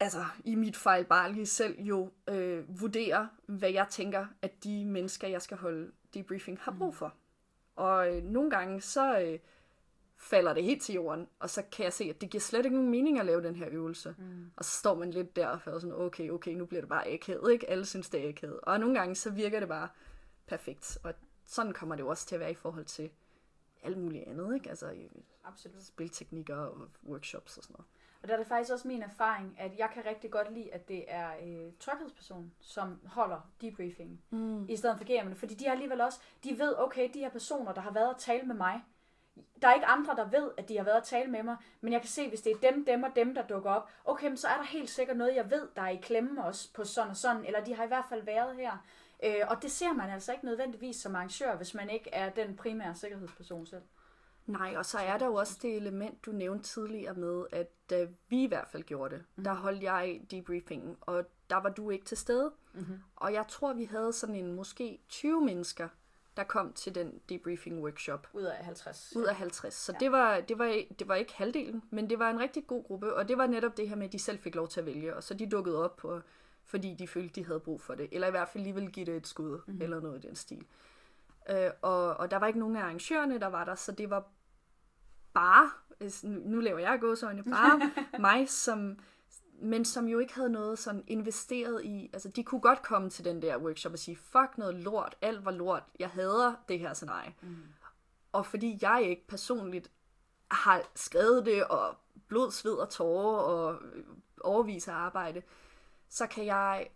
altså 0.00 0.24
i 0.44 0.54
mit 0.54 0.76
fejlbarlige 0.76 1.46
selv 1.46 1.80
jo 1.80 2.12
øh, 2.28 2.80
vurdere, 2.80 3.28
hvad 3.46 3.70
jeg 3.70 3.86
tænker, 3.90 4.26
at 4.42 4.64
de 4.64 4.84
mennesker, 4.84 5.28
jeg 5.28 5.42
skal 5.42 5.56
holde 5.56 5.92
debriefing, 6.14 6.58
har 6.60 6.74
brug 6.78 6.88
mhm. 6.88 6.96
for. 6.96 7.06
Mm. 7.08 7.25
Og 7.76 8.16
øh, 8.16 8.22
nogle 8.24 8.50
gange, 8.50 8.80
så, 8.80 9.20
øh, 9.20 9.38
falder 10.16 10.54
det 10.54 10.64
helt 10.64 10.82
til 10.82 10.94
jorden, 10.94 11.28
og 11.38 11.50
så 11.50 11.62
kan 11.72 11.84
jeg 11.84 11.92
se, 11.92 12.04
at 12.04 12.20
det 12.20 12.30
giver 12.30 12.40
slet 12.40 12.64
ikke 12.64 12.76
nogen 12.76 12.90
mening 12.90 13.18
at 13.18 13.26
lave 13.26 13.42
den 13.42 13.56
her 13.56 13.68
øvelse. 13.70 14.14
Mm. 14.18 14.50
Og 14.56 14.64
så 14.64 14.70
står 14.70 14.94
man 14.94 15.10
lidt 15.10 15.36
der 15.36 15.46
og 15.46 15.60
føler 15.60 15.78
sådan, 15.78 15.96
okay, 15.96 16.30
okay, 16.30 16.52
nu 16.52 16.66
bliver 16.66 16.80
det 16.80 16.88
bare 16.88 17.08
akavet, 17.08 17.52
ikke? 17.52 17.70
Alle 17.70 17.86
synes, 17.86 18.10
det 18.10 18.24
er 18.24 18.28
akavet. 18.28 18.60
Og 18.60 18.80
nogle 18.80 18.98
gange, 18.98 19.14
så 19.14 19.30
virker 19.30 19.60
det 19.60 19.68
bare 19.68 19.88
perfekt. 20.46 20.98
Og 21.04 21.14
sådan 21.44 21.72
kommer 21.72 21.94
det 21.94 22.02
jo 22.02 22.08
også 22.08 22.26
til 22.26 22.34
at 22.34 22.40
være 22.40 22.50
i 22.50 22.54
forhold 22.54 22.84
til 22.84 23.10
alt 23.82 23.98
muligt 23.98 24.24
andet, 24.24 24.54
ikke? 24.54 24.68
Altså 24.70 24.94
Absolut. 25.44 25.82
spilteknikker 25.82 26.56
og 26.56 26.88
workshops 27.08 27.56
og 27.56 27.62
sådan 27.62 27.74
noget. 27.74 27.86
Og 28.22 28.28
der 28.28 28.34
er 28.34 28.38
det 28.38 28.46
faktisk 28.46 28.72
også 28.72 28.88
min 28.88 29.02
erfaring, 29.02 29.56
at 29.58 29.78
jeg 29.78 29.88
kan 29.94 30.06
rigtig 30.06 30.30
godt 30.30 30.52
lide, 30.52 30.74
at 30.74 30.88
det 30.88 31.04
er 31.08 31.30
øh, 31.46 31.72
tryghedsperson, 31.80 32.52
som 32.60 33.00
holder 33.06 33.50
debriefing, 33.60 34.22
mm. 34.30 34.68
i 34.68 34.76
stedet 34.76 34.98
for 34.98 35.04
GM'erne. 35.04 35.34
Fordi 35.34 35.54
de 35.54 35.64
har 35.64 35.72
alligevel 35.72 36.00
også, 36.00 36.20
de 36.44 36.58
ved, 36.58 36.74
okay, 36.78 37.10
de 37.14 37.18
her 37.18 37.30
personer, 37.30 37.72
der 37.72 37.80
har 37.80 37.90
været 37.90 38.08
og 38.08 38.18
tale 38.18 38.42
med 38.42 38.54
mig, 38.54 38.82
der 39.62 39.68
er 39.68 39.74
ikke 39.74 39.86
andre, 39.86 40.16
der 40.16 40.28
ved, 40.28 40.50
at 40.56 40.68
de 40.68 40.76
har 40.76 40.84
været 40.84 40.96
at 40.96 41.04
tale 41.04 41.30
med 41.30 41.42
mig, 41.42 41.56
men 41.80 41.92
jeg 41.92 42.00
kan 42.00 42.10
se, 42.10 42.28
hvis 42.28 42.40
det 42.40 42.52
er 42.52 42.70
dem, 42.70 42.84
dem 42.84 43.02
og 43.02 43.10
dem, 43.16 43.34
der 43.34 43.46
dukker 43.46 43.70
op, 43.70 43.90
okay, 44.04 44.28
men 44.28 44.36
så 44.36 44.48
er 44.48 44.56
der 44.56 44.64
helt 44.64 44.90
sikkert 44.90 45.16
noget, 45.16 45.36
jeg 45.36 45.50
ved, 45.50 45.68
der 45.76 45.82
er 45.82 45.88
i 45.88 45.96
klemme 45.96 46.44
også 46.44 46.72
på 46.72 46.84
sådan 46.84 47.10
og 47.10 47.16
sådan, 47.16 47.44
eller 47.44 47.64
de 47.64 47.74
har 47.74 47.84
i 47.84 47.88
hvert 47.88 48.04
fald 48.08 48.22
været 48.22 48.56
her. 48.56 48.84
Øh, 49.24 49.40
og 49.48 49.62
det 49.62 49.70
ser 49.70 49.92
man 49.92 50.10
altså 50.10 50.32
ikke 50.32 50.44
nødvendigvis 50.44 50.96
som 50.96 51.14
arrangør, 51.14 51.56
hvis 51.56 51.74
man 51.74 51.90
ikke 51.90 52.10
er 52.10 52.30
den 52.30 52.56
primære 52.56 52.94
sikkerhedsperson 52.94 53.66
selv. 53.66 53.82
Nej, 54.46 54.74
og 54.76 54.86
så 54.86 54.98
er 54.98 55.18
der 55.18 55.26
jo 55.26 55.34
også 55.34 55.58
det 55.62 55.76
element, 55.76 56.26
du 56.26 56.32
nævnte 56.32 56.64
tidligere 56.64 57.14
med, 57.14 57.44
at 57.52 57.90
da 57.90 58.06
vi 58.28 58.42
i 58.42 58.46
hvert 58.46 58.68
fald 58.68 58.82
gjorde 58.82 59.14
det, 59.14 59.24
mm. 59.36 59.44
der 59.44 59.54
holdt 59.54 59.82
jeg 59.82 60.20
debriefingen, 60.30 60.96
og 61.00 61.24
der 61.50 61.56
var 61.56 61.68
du 61.68 61.90
ikke 61.90 62.04
til 62.04 62.16
stede. 62.16 62.52
Mm-hmm. 62.74 62.98
Og 63.16 63.32
jeg 63.32 63.44
tror, 63.48 63.72
vi 63.72 63.84
havde 63.84 64.12
sådan 64.12 64.34
en 64.34 64.52
måske 64.52 64.98
20 65.08 65.44
mennesker, 65.44 65.88
der 66.36 66.44
kom 66.44 66.72
til 66.72 66.94
den 66.94 67.20
debriefing 67.28 67.82
workshop. 67.82 68.28
Ud 68.32 68.42
af 68.42 68.64
50. 68.64 69.12
Ud 69.16 69.24
af 69.24 69.34
50. 69.34 69.74
Så 69.74 69.92
ja. 69.92 69.98
det, 69.98 70.12
var, 70.12 70.40
det, 70.40 70.58
var, 70.58 70.82
det 70.98 71.08
var 71.08 71.14
ikke 71.14 71.34
halvdelen, 71.34 71.82
men 71.90 72.10
det 72.10 72.18
var 72.18 72.30
en 72.30 72.40
rigtig 72.40 72.66
god 72.66 72.84
gruppe, 72.84 73.14
og 73.14 73.28
det 73.28 73.38
var 73.38 73.46
netop 73.46 73.76
det 73.76 73.88
her 73.88 73.96
med, 73.96 74.06
at 74.06 74.12
de 74.12 74.18
selv 74.18 74.38
fik 74.38 74.54
lov 74.54 74.68
til 74.68 74.80
at 74.80 74.86
vælge, 74.86 75.16
og 75.16 75.22
så 75.22 75.34
de 75.34 75.50
dukkede 75.50 75.84
op, 75.84 75.96
på, 75.96 76.20
fordi 76.64 76.94
de 76.94 77.08
følte, 77.08 77.40
de 77.40 77.46
havde 77.46 77.60
brug 77.60 77.80
for 77.80 77.94
det, 77.94 78.08
eller 78.12 78.28
i 78.28 78.30
hvert 78.30 78.48
fald 78.48 78.64
lige 78.64 78.74
ville 78.74 78.90
give 78.90 79.06
det 79.06 79.16
et 79.16 79.26
skud, 79.26 79.60
mm-hmm. 79.66 79.82
eller 79.82 80.00
noget 80.00 80.24
i 80.24 80.26
den 80.26 80.36
stil. 80.36 80.66
Øh, 81.50 81.70
og, 81.82 82.16
og 82.16 82.30
der 82.30 82.36
var 82.36 82.46
ikke 82.46 82.58
nogen 82.58 82.76
af 82.76 82.80
arrangørerne, 82.80 83.38
der 83.38 83.46
var 83.46 83.64
der, 83.64 83.74
så 83.74 83.92
det 83.92 84.10
var 84.10 84.28
bare, 85.36 85.70
nu 86.22 86.60
laver 86.60 86.78
jeg 86.78 87.00
gåsøjne, 87.00 87.44
bare 87.44 87.80
mig, 88.26 88.48
som, 88.48 88.98
men 89.62 89.84
som 89.84 90.08
jo 90.08 90.18
ikke 90.18 90.34
havde 90.34 90.50
noget 90.50 90.78
sådan 90.78 91.04
investeret 91.06 91.84
i, 91.84 92.10
altså 92.12 92.28
de 92.28 92.44
kunne 92.44 92.60
godt 92.60 92.82
komme 92.82 93.10
til 93.10 93.24
den 93.24 93.42
der 93.42 93.58
workshop 93.58 93.92
og 93.92 93.98
sige, 93.98 94.16
fuck 94.16 94.58
noget 94.58 94.74
lort, 94.74 95.16
alt 95.22 95.44
var 95.44 95.50
lort, 95.50 95.82
jeg 95.98 96.10
hader 96.10 96.54
det 96.68 96.78
her 96.78 96.94
scenarie. 96.94 97.34
Mm. 97.42 97.56
Og 98.32 98.46
fordi 98.46 98.78
jeg 98.82 99.02
ikke 99.02 99.26
personligt 99.28 99.90
har 100.50 100.82
skrevet 100.94 101.46
det, 101.46 101.64
og 101.64 101.96
blod, 102.28 102.50
sved 102.50 102.74
og 102.74 102.88
tårer, 102.88 103.38
og 103.38 103.82
overviser 104.40 104.92
arbejde, 104.92 105.42
så 106.08 106.26
kan 106.26 106.46
jeg 106.46 106.88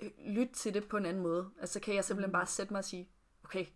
øh, 0.00 0.10
lytte 0.26 0.54
til 0.54 0.74
det 0.74 0.88
på 0.88 0.96
en 0.96 1.06
anden 1.06 1.22
måde. 1.22 1.50
Altså 1.60 1.80
kan 1.80 1.94
jeg 1.94 2.04
simpelthen 2.04 2.30
mm. 2.30 2.32
bare 2.32 2.46
sætte 2.46 2.72
mig 2.72 2.78
og 2.78 2.84
sige, 2.84 3.08
okay, 3.44 3.66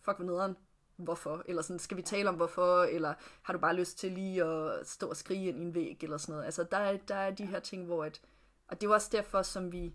fuck 0.00 0.16
hvad 0.16 0.26
nederen, 0.26 0.56
hvorfor, 1.04 1.42
eller 1.46 1.62
sådan, 1.62 1.78
skal 1.78 1.96
vi 1.96 2.02
tale 2.02 2.28
om 2.28 2.34
hvorfor, 2.34 2.82
eller 2.82 3.14
har 3.42 3.52
du 3.52 3.58
bare 3.58 3.76
lyst 3.76 3.98
til 3.98 4.12
lige 4.12 4.44
at 4.44 4.86
stå 4.86 5.08
og 5.08 5.16
skrige 5.16 5.48
ind 5.48 5.58
i 5.58 5.62
en 5.62 5.74
væg, 5.74 5.98
eller 6.02 6.16
sådan 6.16 6.32
noget. 6.32 6.44
Altså, 6.44 6.64
der 6.70 6.76
er, 6.76 6.96
der 6.96 7.14
er 7.14 7.30
de 7.30 7.46
her 7.46 7.60
ting, 7.60 7.86
hvor 7.86 8.04
at, 8.04 8.20
og 8.68 8.80
det 8.80 8.86
er 8.86 8.94
også 8.94 9.08
derfor, 9.12 9.42
som 9.42 9.72
vi 9.72 9.94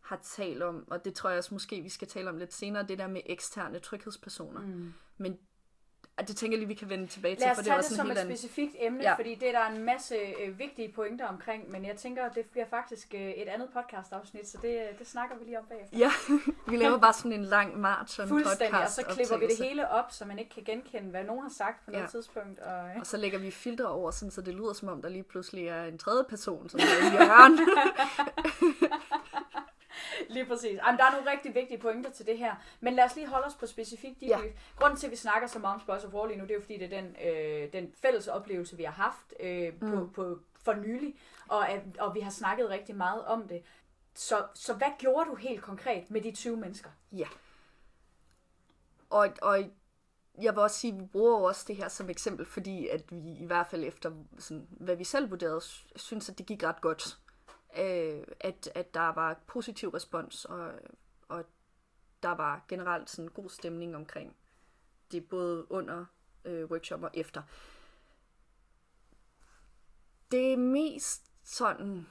har 0.00 0.20
talt 0.22 0.62
om, 0.62 0.84
og 0.90 1.04
det 1.04 1.14
tror 1.14 1.30
jeg 1.30 1.38
også 1.38 1.54
måske, 1.54 1.80
vi 1.80 1.88
skal 1.88 2.08
tale 2.08 2.30
om 2.30 2.38
lidt 2.38 2.54
senere, 2.54 2.86
det 2.86 2.98
der 2.98 3.06
med 3.06 3.20
eksterne 3.26 3.78
tryghedspersoner. 3.78 4.60
Mm. 4.60 4.92
Men 5.16 5.38
og 6.18 6.28
det 6.28 6.36
tænker 6.36 6.56
jeg 6.56 6.58
lige, 6.58 6.68
vi 6.68 6.74
kan 6.74 6.90
vende 6.90 7.06
tilbage 7.06 7.36
til, 7.36 7.46
for 7.54 7.62
det 7.62 7.70
er 7.70 7.76
også 7.76 7.88
det 7.88 7.96
som 7.96 8.10
et 8.10 8.18
anden... 8.18 8.36
specifikt 8.36 8.76
emne, 8.78 9.02
ja. 9.02 9.14
fordi 9.14 9.34
det 9.34 9.48
er 9.48 9.52
der 9.52 9.66
en 9.66 9.84
masse 9.84 10.14
øh, 10.14 10.58
vigtige 10.58 10.92
pointer 10.92 11.26
omkring, 11.26 11.70
men 11.70 11.84
jeg 11.84 11.96
tænker, 11.96 12.28
det 12.28 12.46
bliver 12.46 12.66
faktisk 12.70 13.14
øh, 13.14 13.20
et 13.20 13.48
andet 13.48 13.68
podcast-afsnit, 13.74 14.48
så 14.48 14.58
det, 14.62 14.68
øh, 14.68 14.98
det 14.98 15.06
snakker 15.06 15.36
vi 15.36 15.44
lige 15.44 15.58
om 15.58 15.64
bagefter. 15.68 15.98
Ja, 15.98 16.10
vi 16.70 16.76
laver 16.76 16.98
bare 16.98 17.12
sådan 17.12 17.32
en 17.32 17.44
lang 17.44 17.80
maraton 17.80 18.28
Fuldstændig, 18.28 18.82
og 18.82 18.90
så 18.90 19.02
klipper 19.08 19.36
vi 19.36 19.46
det 19.46 19.66
hele 19.66 19.90
op, 19.90 20.12
så 20.12 20.24
man 20.24 20.38
ikke 20.38 20.50
kan 20.50 20.64
genkende, 20.64 21.10
hvad 21.10 21.24
nogen 21.24 21.42
har 21.42 21.50
sagt 21.50 21.84
på 21.84 21.90
noget 21.90 22.04
ja. 22.04 22.08
tidspunkt. 22.08 22.58
Og, 22.58 22.88
øh. 22.88 22.96
og 23.00 23.06
så 23.06 23.16
lægger 23.16 23.38
vi 23.38 23.50
filtre 23.50 23.88
over, 23.88 24.10
sådan, 24.10 24.30
så 24.30 24.40
det 24.40 24.54
lyder 24.54 24.72
som 24.72 24.88
om, 24.88 25.02
der 25.02 25.08
lige 25.08 25.22
pludselig 25.22 25.68
er 25.68 25.84
en 25.84 25.98
tredje 25.98 26.24
person, 26.28 26.68
som 26.68 26.80
er 26.80 27.06
i 27.06 27.10
hjørnet. 27.10 27.68
lige 30.34 30.46
præcis. 30.46 30.78
Jamen, 30.86 30.98
der 30.98 31.04
er 31.04 31.12
nogle 31.12 31.30
rigtig 31.30 31.54
vigtige 31.54 31.78
pointer 31.78 32.10
til 32.10 32.26
det 32.26 32.38
her. 32.38 32.54
Men 32.80 32.94
lad 32.94 33.04
os 33.04 33.16
lige 33.16 33.26
holde 33.26 33.46
os 33.46 33.54
på 33.54 33.66
specifikt 33.66 34.20
debrief. 34.20 34.44
Ja. 34.44 34.76
Grunden 34.76 34.98
til, 34.98 35.06
at 35.06 35.10
vi 35.10 35.16
snakker 35.16 35.48
så 35.48 35.58
meget 35.58 35.74
om 35.74 35.80
Spots 35.80 36.04
of 36.04 36.12
War 36.12 36.26
lige 36.26 36.38
nu, 36.38 36.42
det 36.42 36.50
er 36.50 36.54
jo 36.54 36.60
fordi, 36.60 36.78
det 36.78 36.92
er 36.92 37.00
den, 37.00 37.16
øh, 37.26 37.72
den 37.72 37.92
fælles 38.02 38.28
oplevelse, 38.28 38.76
vi 38.76 38.82
har 38.82 38.92
haft 38.92 39.34
øh, 39.40 39.72
mm. 39.80 39.90
på, 39.90 40.10
på, 40.14 40.38
for 40.62 40.74
nylig. 40.74 41.14
Og, 41.48 41.68
og 41.98 42.14
vi 42.14 42.20
har 42.20 42.30
snakket 42.30 42.70
rigtig 42.70 42.96
meget 42.96 43.24
om 43.24 43.48
det. 43.48 43.62
Så, 44.14 44.46
så 44.54 44.74
hvad 44.74 44.88
gjorde 44.98 45.30
du 45.30 45.34
helt 45.34 45.62
konkret 45.62 46.10
med 46.10 46.20
de 46.20 46.32
20 46.32 46.56
mennesker? 46.56 46.90
Ja. 47.12 47.26
Og, 49.10 49.28
og 49.42 49.58
jeg 50.42 50.54
vil 50.54 50.62
også 50.62 50.78
sige, 50.78 50.92
at 50.92 51.00
vi 51.00 51.06
bruger 51.06 51.48
også 51.48 51.64
det 51.68 51.76
her 51.76 51.88
som 51.88 52.10
eksempel, 52.10 52.46
fordi 52.46 52.88
at 52.88 53.02
vi 53.10 53.32
i 53.40 53.46
hvert 53.46 53.66
fald 53.70 53.84
efter, 53.84 54.12
sådan, 54.38 54.66
hvad 54.70 54.96
vi 54.96 55.04
selv 55.04 55.30
vurderede, 55.30 55.60
synes, 55.96 56.28
at 56.28 56.38
det 56.38 56.46
gik 56.46 56.64
ret 56.64 56.80
godt 56.80 57.18
øh, 57.78 58.24
at, 58.40 58.70
at 58.74 58.94
der 58.94 59.08
var 59.08 59.40
positiv 59.46 59.88
respons, 59.88 60.44
og, 60.44 60.72
og 61.28 61.44
der 62.22 62.28
var 62.28 62.64
generelt 62.68 63.10
sådan 63.10 63.28
god 63.28 63.48
stemning 63.48 63.96
omkring 63.96 64.36
det, 65.12 65.28
både 65.28 65.72
under 65.72 66.04
øh, 66.44 66.70
workshop 66.70 67.02
og 67.02 67.10
efter. 67.14 67.42
Det 70.30 70.52
er 70.52 70.56
mest 70.56 71.30
sådan, 71.42 72.06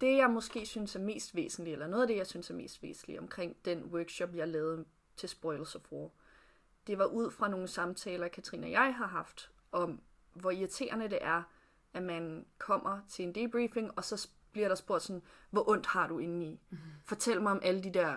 det 0.00 0.16
jeg 0.16 0.30
måske 0.30 0.66
synes 0.66 0.96
er 0.96 1.00
mest 1.00 1.34
væsentligt, 1.34 1.72
eller 1.72 1.86
noget 1.86 2.02
af 2.02 2.08
det, 2.08 2.16
jeg 2.16 2.26
synes 2.26 2.50
er 2.50 2.54
mest 2.54 2.82
væsentligt 2.82 3.18
omkring 3.18 3.56
den 3.64 3.84
workshop, 3.84 4.34
jeg 4.34 4.48
lavede 4.48 4.84
til 5.16 5.28
Spoils 5.28 5.74
of 5.74 5.92
War, 5.92 6.10
det 6.86 6.98
var 6.98 7.04
ud 7.04 7.30
fra 7.30 7.48
nogle 7.48 7.68
samtaler, 7.68 8.28
Katrine 8.28 8.66
og 8.66 8.70
jeg 8.70 8.94
har 8.94 9.06
haft, 9.06 9.50
om 9.72 10.00
hvor 10.32 10.50
irriterende 10.50 11.08
det 11.08 11.18
er, 11.20 11.42
at 11.92 12.02
man 12.02 12.46
kommer 12.58 13.00
til 13.08 13.24
en 13.24 13.34
debriefing, 13.34 13.90
og 13.96 14.04
så 14.04 14.28
bliver 14.52 14.68
der 14.68 14.74
spurgt 14.74 15.02
sådan, 15.02 15.22
hvor 15.50 15.68
ondt 15.68 15.86
har 15.86 16.06
du 16.06 16.18
indeni? 16.18 16.60
Mm. 16.70 16.78
Fortæl 17.04 17.42
mig 17.42 17.52
om 17.52 17.60
alle 17.62 17.82
de 17.82 17.94
der 17.94 18.16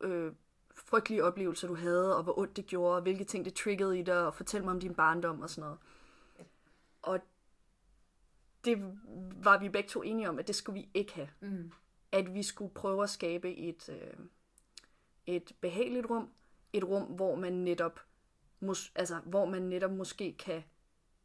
øh, 0.00 0.32
frygtelige 0.74 1.24
oplevelser, 1.24 1.68
du 1.68 1.74
havde, 1.74 2.16
og 2.16 2.22
hvor 2.22 2.38
ondt 2.38 2.56
det 2.56 2.66
gjorde, 2.66 2.96
og 2.96 3.02
hvilke 3.02 3.24
ting 3.24 3.44
det 3.44 3.54
triggede 3.54 3.98
i 3.98 4.02
dig, 4.02 4.26
og 4.26 4.34
fortæl 4.34 4.64
mig 4.64 4.70
om 4.70 4.80
din 4.80 4.94
barndom 4.94 5.40
og 5.40 5.50
sådan 5.50 5.62
noget. 5.62 5.78
Og 7.02 7.20
det 8.64 8.98
var 9.42 9.58
vi 9.58 9.68
begge 9.68 9.88
to 9.88 10.02
enige 10.02 10.28
om, 10.28 10.38
at 10.38 10.46
det 10.46 10.54
skulle 10.54 10.80
vi 10.80 10.88
ikke 10.94 11.14
have. 11.14 11.28
Mm. 11.40 11.72
At 12.12 12.34
vi 12.34 12.42
skulle 12.42 12.74
prøve 12.74 13.02
at 13.02 13.10
skabe 13.10 13.56
et, 13.56 13.88
øh, 13.88 14.26
et 15.26 15.52
behageligt 15.60 16.06
rum, 16.10 16.30
et 16.72 16.84
rum, 16.84 17.02
hvor 17.02 17.34
man 17.34 17.52
netop 17.52 18.00
mås- 18.62 18.92
altså, 18.94 19.20
hvor 19.24 19.44
man 19.44 19.62
netop 19.62 19.90
måske 19.90 20.32
kan 20.38 20.64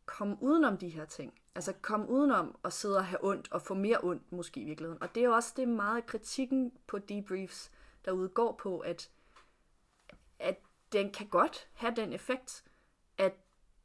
komme 0.05 0.37
udenom 0.41 0.77
de 0.77 0.89
her 0.89 1.05
ting. 1.05 1.33
Altså 1.55 1.73
komme 1.81 2.09
udenom 2.09 2.55
at 2.63 2.73
sidde 2.73 2.97
og 2.97 3.05
have 3.05 3.23
ondt 3.23 3.51
og 3.51 3.61
få 3.61 3.73
mere 3.73 3.97
ondt 4.03 4.31
måske 4.31 4.61
i 4.61 4.65
virkeligheden. 4.65 5.03
Og 5.03 5.15
det 5.15 5.21
er 5.21 5.25
jo 5.25 5.33
også 5.33 5.53
det 5.57 5.67
meget 5.67 6.05
kritikken 6.05 6.71
på 6.87 6.99
debriefs 6.99 7.71
derude 8.05 8.29
går 8.29 8.51
på, 8.51 8.79
at, 8.79 9.09
at 10.39 10.59
den 10.91 11.11
kan 11.11 11.27
godt 11.27 11.67
have 11.73 11.95
den 11.95 12.13
effekt, 12.13 12.63
at 13.17 13.33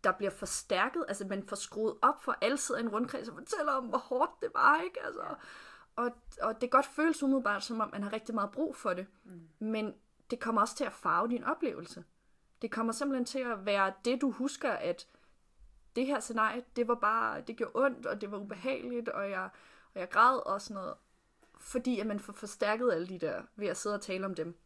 der 0.04 0.12
bliver 0.12 0.30
forstærket, 0.30 1.04
altså 1.08 1.26
man 1.26 1.48
får 1.48 1.56
skruet 1.56 1.94
op 2.02 2.22
for 2.22 2.36
altid 2.40 2.76
en 2.76 2.88
rundkreds 2.88 3.28
og 3.28 3.34
fortæller 3.34 3.72
om, 3.72 3.84
hvor 3.84 3.98
hårdt 3.98 4.30
det 4.40 4.50
var, 4.54 4.80
ikke? 4.82 5.04
Altså, 5.04 5.34
og, 5.96 6.10
og 6.42 6.60
det 6.60 6.70
godt 6.70 6.86
føles 6.86 7.22
umiddelbart, 7.22 7.64
som 7.64 7.80
om 7.80 7.90
man 7.92 8.02
har 8.02 8.12
rigtig 8.12 8.34
meget 8.34 8.50
brug 8.50 8.76
for 8.76 8.94
det. 8.94 9.06
Mm. 9.24 9.48
Men 9.58 9.94
det 10.30 10.40
kommer 10.40 10.60
også 10.60 10.76
til 10.76 10.84
at 10.84 10.92
farve 10.92 11.28
din 11.28 11.44
oplevelse. 11.44 12.04
Det 12.62 12.70
kommer 12.70 12.92
simpelthen 12.92 13.24
til 13.24 13.38
at 13.38 13.66
være 13.66 13.92
det, 14.04 14.20
du 14.20 14.30
husker, 14.30 14.70
at 14.70 15.06
det 15.98 16.06
her 16.06 16.20
scenarie, 16.20 16.62
det 16.76 16.88
var 16.88 16.94
bare, 16.94 17.40
det 17.40 17.56
gjorde 17.56 17.72
ondt, 17.74 18.06
og 18.06 18.20
det 18.20 18.30
var 18.30 18.38
ubehageligt, 18.38 19.08
og 19.08 19.30
jeg, 19.30 19.50
og 19.94 20.00
jeg 20.00 20.08
græd 20.10 20.46
og 20.46 20.60
sådan 20.60 20.74
noget. 20.74 20.94
Fordi 21.60 22.00
at 22.00 22.06
man 22.06 22.20
får 22.20 22.32
forstærket 22.32 22.92
alle 22.92 23.06
de 23.06 23.18
der, 23.18 23.42
ved 23.56 23.68
at 23.68 23.76
sidde 23.76 23.94
og 23.94 24.02
tale 24.02 24.26
om 24.26 24.34
dem. 24.34 24.56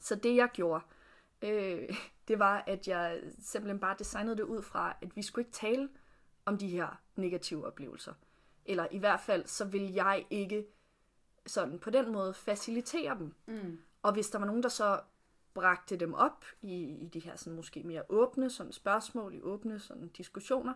Så 0.00 0.14
det 0.14 0.36
jeg 0.36 0.48
gjorde, 0.52 0.84
øh, 1.42 1.88
det 2.28 2.38
var, 2.38 2.64
at 2.66 2.88
jeg 2.88 3.22
simpelthen 3.40 3.80
bare 3.80 3.96
designede 3.98 4.36
det 4.36 4.42
ud 4.42 4.62
fra, 4.62 4.96
at 5.02 5.16
vi 5.16 5.22
skulle 5.22 5.42
ikke 5.42 5.56
tale 5.56 5.88
om 6.44 6.58
de 6.58 6.68
her 6.68 7.00
negative 7.16 7.66
oplevelser. 7.66 8.14
Eller 8.64 8.86
i 8.90 8.98
hvert 8.98 9.20
fald, 9.20 9.46
så 9.46 9.64
vil 9.64 9.92
jeg 9.92 10.26
ikke 10.30 10.66
sådan 11.46 11.78
på 11.78 11.90
den 11.90 12.12
måde 12.12 12.34
facilitere 12.34 13.18
dem. 13.18 13.34
Mm. 13.46 13.78
Og 14.02 14.12
hvis 14.12 14.30
der 14.30 14.38
var 14.38 14.46
nogen, 14.46 14.62
der 14.62 14.68
så 14.68 15.00
bragte 15.54 15.96
dem 15.96 16.14
op 16.14 16.44
i, 16.62 16.74
i 16.82 17.06
de 17.06 17.20
her 17.20 17.36
sådan 17.36 17.56
måske 17.56 17.82
mere 17.82 18.02
åbne 18.08 18.50
sådan 18.50 18.72
spørgsmål, 18.72 19.34
i 19.34 19.40
åbne 19.42 19.78
sådan 19.78 20.08
diskussioner, 20.08 20.74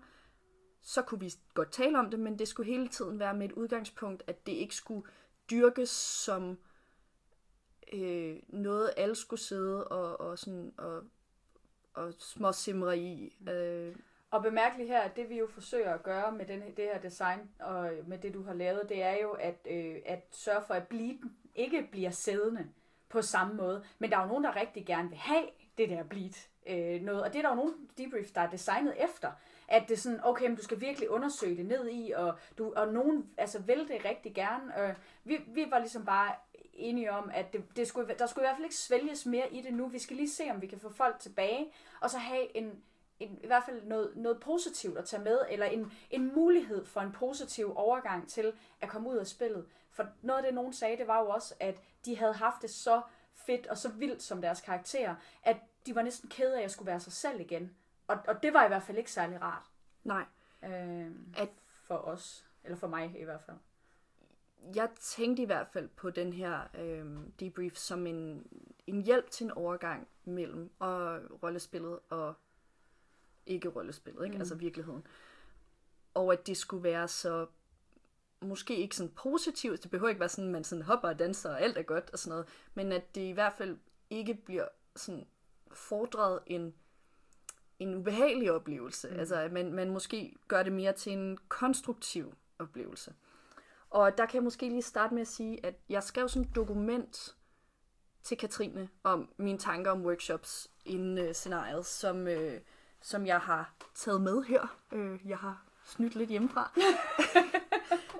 så 0.83 1.03
kunne 1.03 1.21
vi 1.21 1.33
godt 1.55 1.73
tale 1.73 1.99
om 1.99 2.11
det, 2.11 2.21
men 2.21 2.39
det 2.39 2.49
skulle 2.49 2.73
hele 2.73 2.89
tiden 2.89 3.19
være 3.19 3.35
med 3.35 3.47
et 3.47 3.53
udgangspunkt, 3.53 4.23
at 4.27 4.47
det 4.47 4.53
ikke 4.53 4.75
skulle 4.75 5.07
dyrkes 5.51 5.89
som 5.89 6.59
øh, 7.93 8.37
noget, 8.49 8.91
alle 8.97 9.15
skulle 9.15 9.41
sidde 9.41 9.89
og, 9.89 10.21
og, 10.21 10.39
sådan, 10.39 10.75
og, 10.77 11.05
og 11.95 12.15
småsimre 12.19 12.99
i. 12.99 13.37
Øh. 13.51 13.97
Og 14.31 14.43
bemærkeligt 14.43 14.89
her, 14.89 15.01
at 15.01 15.17
det 15.17 15.29
vi 15.29 15.39
jo 15.39 15.47
forsøger 15.47 15.95
at 15.95 16.03
gøre 16.03 16.33
med 16.33 16.47
den, 16.47 16.61
det 16.61 16.85
her 16.85 17.01
design 17.01 17.51
og 17.61 17.91
med 18.07 18.19
det, 18.19 18.35
du 18.35 18.43
har 18.43 18.55
lavet, 18.55 18.89
det 18.89 19.03
er 19.03 19.23
jo 19.23 19.31
at, 19.31 19.67
øh, 19.71 19.97
at 20.07 20.27
sørge 20.31 20.63
for, 20.67 20.75
at 20.75 20.89
bleeden 20.89 21.37
ikke 21.55 21.89
bliver 21.91 22.11
sædende 22.11 22.69
på 23.09 23.23
samme 23.23 23.55
måde. 23.55 23.85
Men 23.99 24.11
der 24.11 24.17
er 24.17 24.23
jo 24.23 24.29
nogen, 24.29 24.45
der 24.45 24.57
rigtig 24.57 24.87
gerne 24.87 25.09
vil 25.09 25.19
have 25.19 25.47
det 25.79 25.89
der 25.89 26.05
bleed 26.05 26.33
øh, 26.67 27.03
noget. 27.03 27.23
Og 27.23 27.33
det 27.33 27.39
er 27.39 27.43
der 27.43 27.49
jo 27.49 27.55
nogle 27.55 27.75
debrief, 27.99 28.31
der 28.35 28.41
er 28.41 28.51
designet 28.51 28.95
efter. 29.05 29.33
At 29.69 29.83
det 29.89 29.95
er 29.95 29.99
sådan, 29.99 30.21
okay, 30.25 30.47
men 30.47 30.57
du 30.57 30.63
skal 30.63 30.81
virkelig 30.81 31.11
undersøge 31.11 31.57
det 31.57 31.67
ned 31.67 31.89
i, 31.91 32.13
og, 32.17 32.39
du, 32.59 32.73
og 32.77 32.93
nogen 32.93 33.31
altså, 33.39 33.59
vil 33.63 33.89
det 33.89 34.05
rigtig 34.05 34.35
gerne. 34.35 34.83
Øh, 34.83 34.95
vi, 35.25 35.41
vi 35.47 35.67
var 35.71 35.79
ligesom 35.79 36.05
bare 36.05 36.35
enige 36.75 37.13
om, 37.13 37.31
at 37.35 37.53
det, 37.53 37.77
det 37.77 37.89
skulle, 37.89 38.15
der 38.19 38.27
skulle 38.27 38.45
i 38.45 38.47
hvert 38.47 38.57
fald 38.57 38.65
ikke 38.65 38.77
svælges 38.77 39.27
mere 39.27 39.53
i 39.53 39.61
det 39.61 39.75
nu. 39.75 39.87
Vi 39.87 39.99
skal 39.99 40.17
lige 40.17 40.31
se, 40.31 40.45
om 40.51 40.63
vi 40.63 40.67
kan 40.67 40.79
få 40.79 40.91
folk 40.91 41.19
tilbage, 41.19 41.67
og 42.01 42.11
så 42.11 42.19
have 42.19 42.57
en, 42.57 42.83
en, 43.21 43.39
i 43.43 43.47
hvert 43.47 43.63
fald 43.67 43.83
noget, 43.83 44.13
noget 44.17 44.41
positivt 44.41 44.99
at 44.99 45.05
tage 45.05 45.23
med, 45.23 45.39
eller 45.51 45.67
en, 45.67 45.93
en 46.11 46.35
mulighed 46.35 46.85
for 46.85 47.01
en 47.01 47.13
positiv 47.13 47.73
overgang 47.77 48.29
til 48.29 48.53
at 48.81 48.89
komme 48.89 49.09
ud 49.11 49.17
af 49.17 49.27
spillet. 49.27 49.67
For 49.91 50.07
noget 50.23 50.39
af 50.39 50.45
det, 50.45 50.55
nogen 50.55 50.73
sagde, 50.73 50.97
det 50.97 51.07
var 51.07 51.21
jo 51.21 51.29
også, 51.29 51.55
at 51.61 51.81
de 52.07 52.17
havde 52.17 52.33
haft 52.33 52.63
det 52.63 52.71
så 52.71 53.03
fedt 53.35 53.67
og 53.67 53.79
så 53.79 53.89
vildt 53.93 54.23
som 54.23 54.41
deres 54.43 54.61
karakterer, 54.61 55.15
at 55.43 55.57
de 55.87 55.95
var 55.95 56.03
næsten 56.03 56.29
kede 56.29 56.59
af 56.61 56.65
at 56.65 56.71
skulle 56.71 56.87
være 56.87 57.01
sig 57.01 57.13
selv 57.13 57.41
igen. 57.41 57.77
Og, 58.07 58.19
og 58.29 58.43
det 58.43 58.53
var 58.53 58.65
i 58.65 58.69
hvert 58.69 58.83
fald 58.83 58.99
ikke 58.99 59.13
særlig 59.13 59.43
rart. 59.43 59.63
Nej. 60.05 60.25
Øh, 60.65 61.11
At- 61.37 61.49
for 61.85 61.97
os. 61.97 62.47
Eller 62.65 62.77
for 62.77 62.87
mig 62.87 63.15
i 63.21 63.25
hvert 63.25 63.41
fald. 63.43 63.57
Jeg 64.75 64.91
tænkte 65.01 65.43
i 65.43 65.47
hvert 65.47 65.67
fald 65.69 65.89
på 65.89 66.11
den 66.11 66.33
her 66.33 66.61
øh, 66.75 67.17
debrief 67.41 67.77
som 67.77 68.07
en, 68.07 68.47
en 68.87 69.03
hjælp 69.03 69.31
til 69.31 69.45
en 69.45 69.51
overgang 69.51 70.09
mellem 70.25 70.71
og 70.79 71.21
rollespillet 71.43 71.99
og 72.11 72.35
ikke 73.47 73.69
rollespillet, 73.69 74.25
ikke? 74.25 74.35
Mm. 74.35 74.41
altså 74.41 74.55
virkeligheden. 74.55 75.07
Og 76.15 76.33
at 76.33 76.47
det 76.47 76.57
skulle 76.57 76.83
være 76.83 77.09
så 77.09 77.47
måske 78.41 78.77
ikke 78.77 78.97
sådan 78.97 79.13
positivt, 79.13 79.83
det 79.83 79.91
behøver 79.91 80.09
ikke 80.09 80.21
være 80.21 80.29
sådan, 80.29 80.45
at 80.49 80.53
man 80.53 80.65
sådan 80.65 80.83
hopper 80.83 81.09
og 81.09 81.19
danser, 81.19 81.51
og 81.51 81.61
alt 81.61 81.79
er 81.79 81.83
godt 81.83 82.11
og 82.13 82.19
sådan 82.19 82.31
noget, 82.31 82.47
men 82.75 82.93
at 82.93 83.15
det 83.15 83.21
i 83.21 83.31
hvert 83.31 83.53
fald 83.59 83.79
ikke 84.11 84.35
bliver 84.35 84.69
sådan 84.97 85.27
fordret 85.73 86.41
en, 86.47 86.75
en 87.79 87.95
ubehagelig 87.95 88.53
oplevelse. 88.53 89.09
Mm. 89.09 89.19
Altså 89.19 89.37
at 89.37 89.53
man, 89.53 89.73
man 89.73 89.91
måske 89.91 90.37
gør 90.49 90.63
det 90.63 90.73
mere 90.73 90.93
til 90.93 91.13
en 91.13 91.39
konstruktiv 91.49 92.35
oplevelse. 92.59 93.15
Og 93.91 94.19
der 94.19 94.27
kan 94.27 94.35
jeg 94.35 94.43
måske 94.43 94.69
lige 94.69 94.83
starte 94.83 95.15
med 95.15 95.23
at 95.23 95.29
sige, 95.29 95.67
at 95.67 95.75
jeg 95.89 96.03
skrev 96.03 96.29
sådan 96.29 96.49
et 96.49 96.55
dokument 96.55 97.37
til 98.23 98.37
Katrine 98.37 98.89
om 99.03 99.29
mine 99.37 99.59
tanker 99.59 99.91
om 99.91 100.07
workshops 100.07 100.71
inden 100.85 101.19
øh, 101.19 101.35
scenariet, 101.35 101.87
som, 101.87 102.29
øh, 102.29 102.61
som 103.01 103.27
jeg 103.27 103.39
har 103.39 103.75
taget 103.95 104.21
med 104.21 104.43
her. 104.43 104.79
Øh, 104.93 105.21
jeg 105.27 105.39
har 105.39 105.65
snydt 105.85 106.15
lidt 106.15 106.31
hjemmefra. 106.31 106.73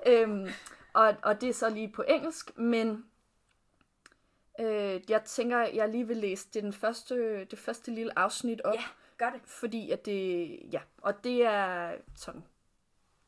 øhm, 0.07 0.47
og, 0.93 1.15
og 1.23 1.41
det 1.41 1.49
er 1.49 1.53
så 1.53 1.69
lige 1.69 1.91
på 1.91 2.03
engelsk, 2.07 2.57
men 2.57 3.05
øh, 4.59 5.01
jeg 5.09 5.23
tænker, 5.23 5.59
jeg 5.59 5.89
lige 5.89 6.07
vil 6.07 6.17
læse 6.17 6.47
det, 6.53 6.63
den 6.63 6.73
første, 6.73 7.45
det 7.45 7.59
første 7.59 7.91
lille 7.91 8.19
afsnit 8.19 8.61
op. 8.61 8.73
Ja, 8.73 8.83
gør 9.17 9.29
det. 9.29 9.41
Fordi 9.45 9.91
at 9.91 10.05
det, 10.05 10.59
ja, 10.73 10.81
og 11.01 11.23
det 11.23 11.45
er 11.45 11.95
sådan 12.15 12.43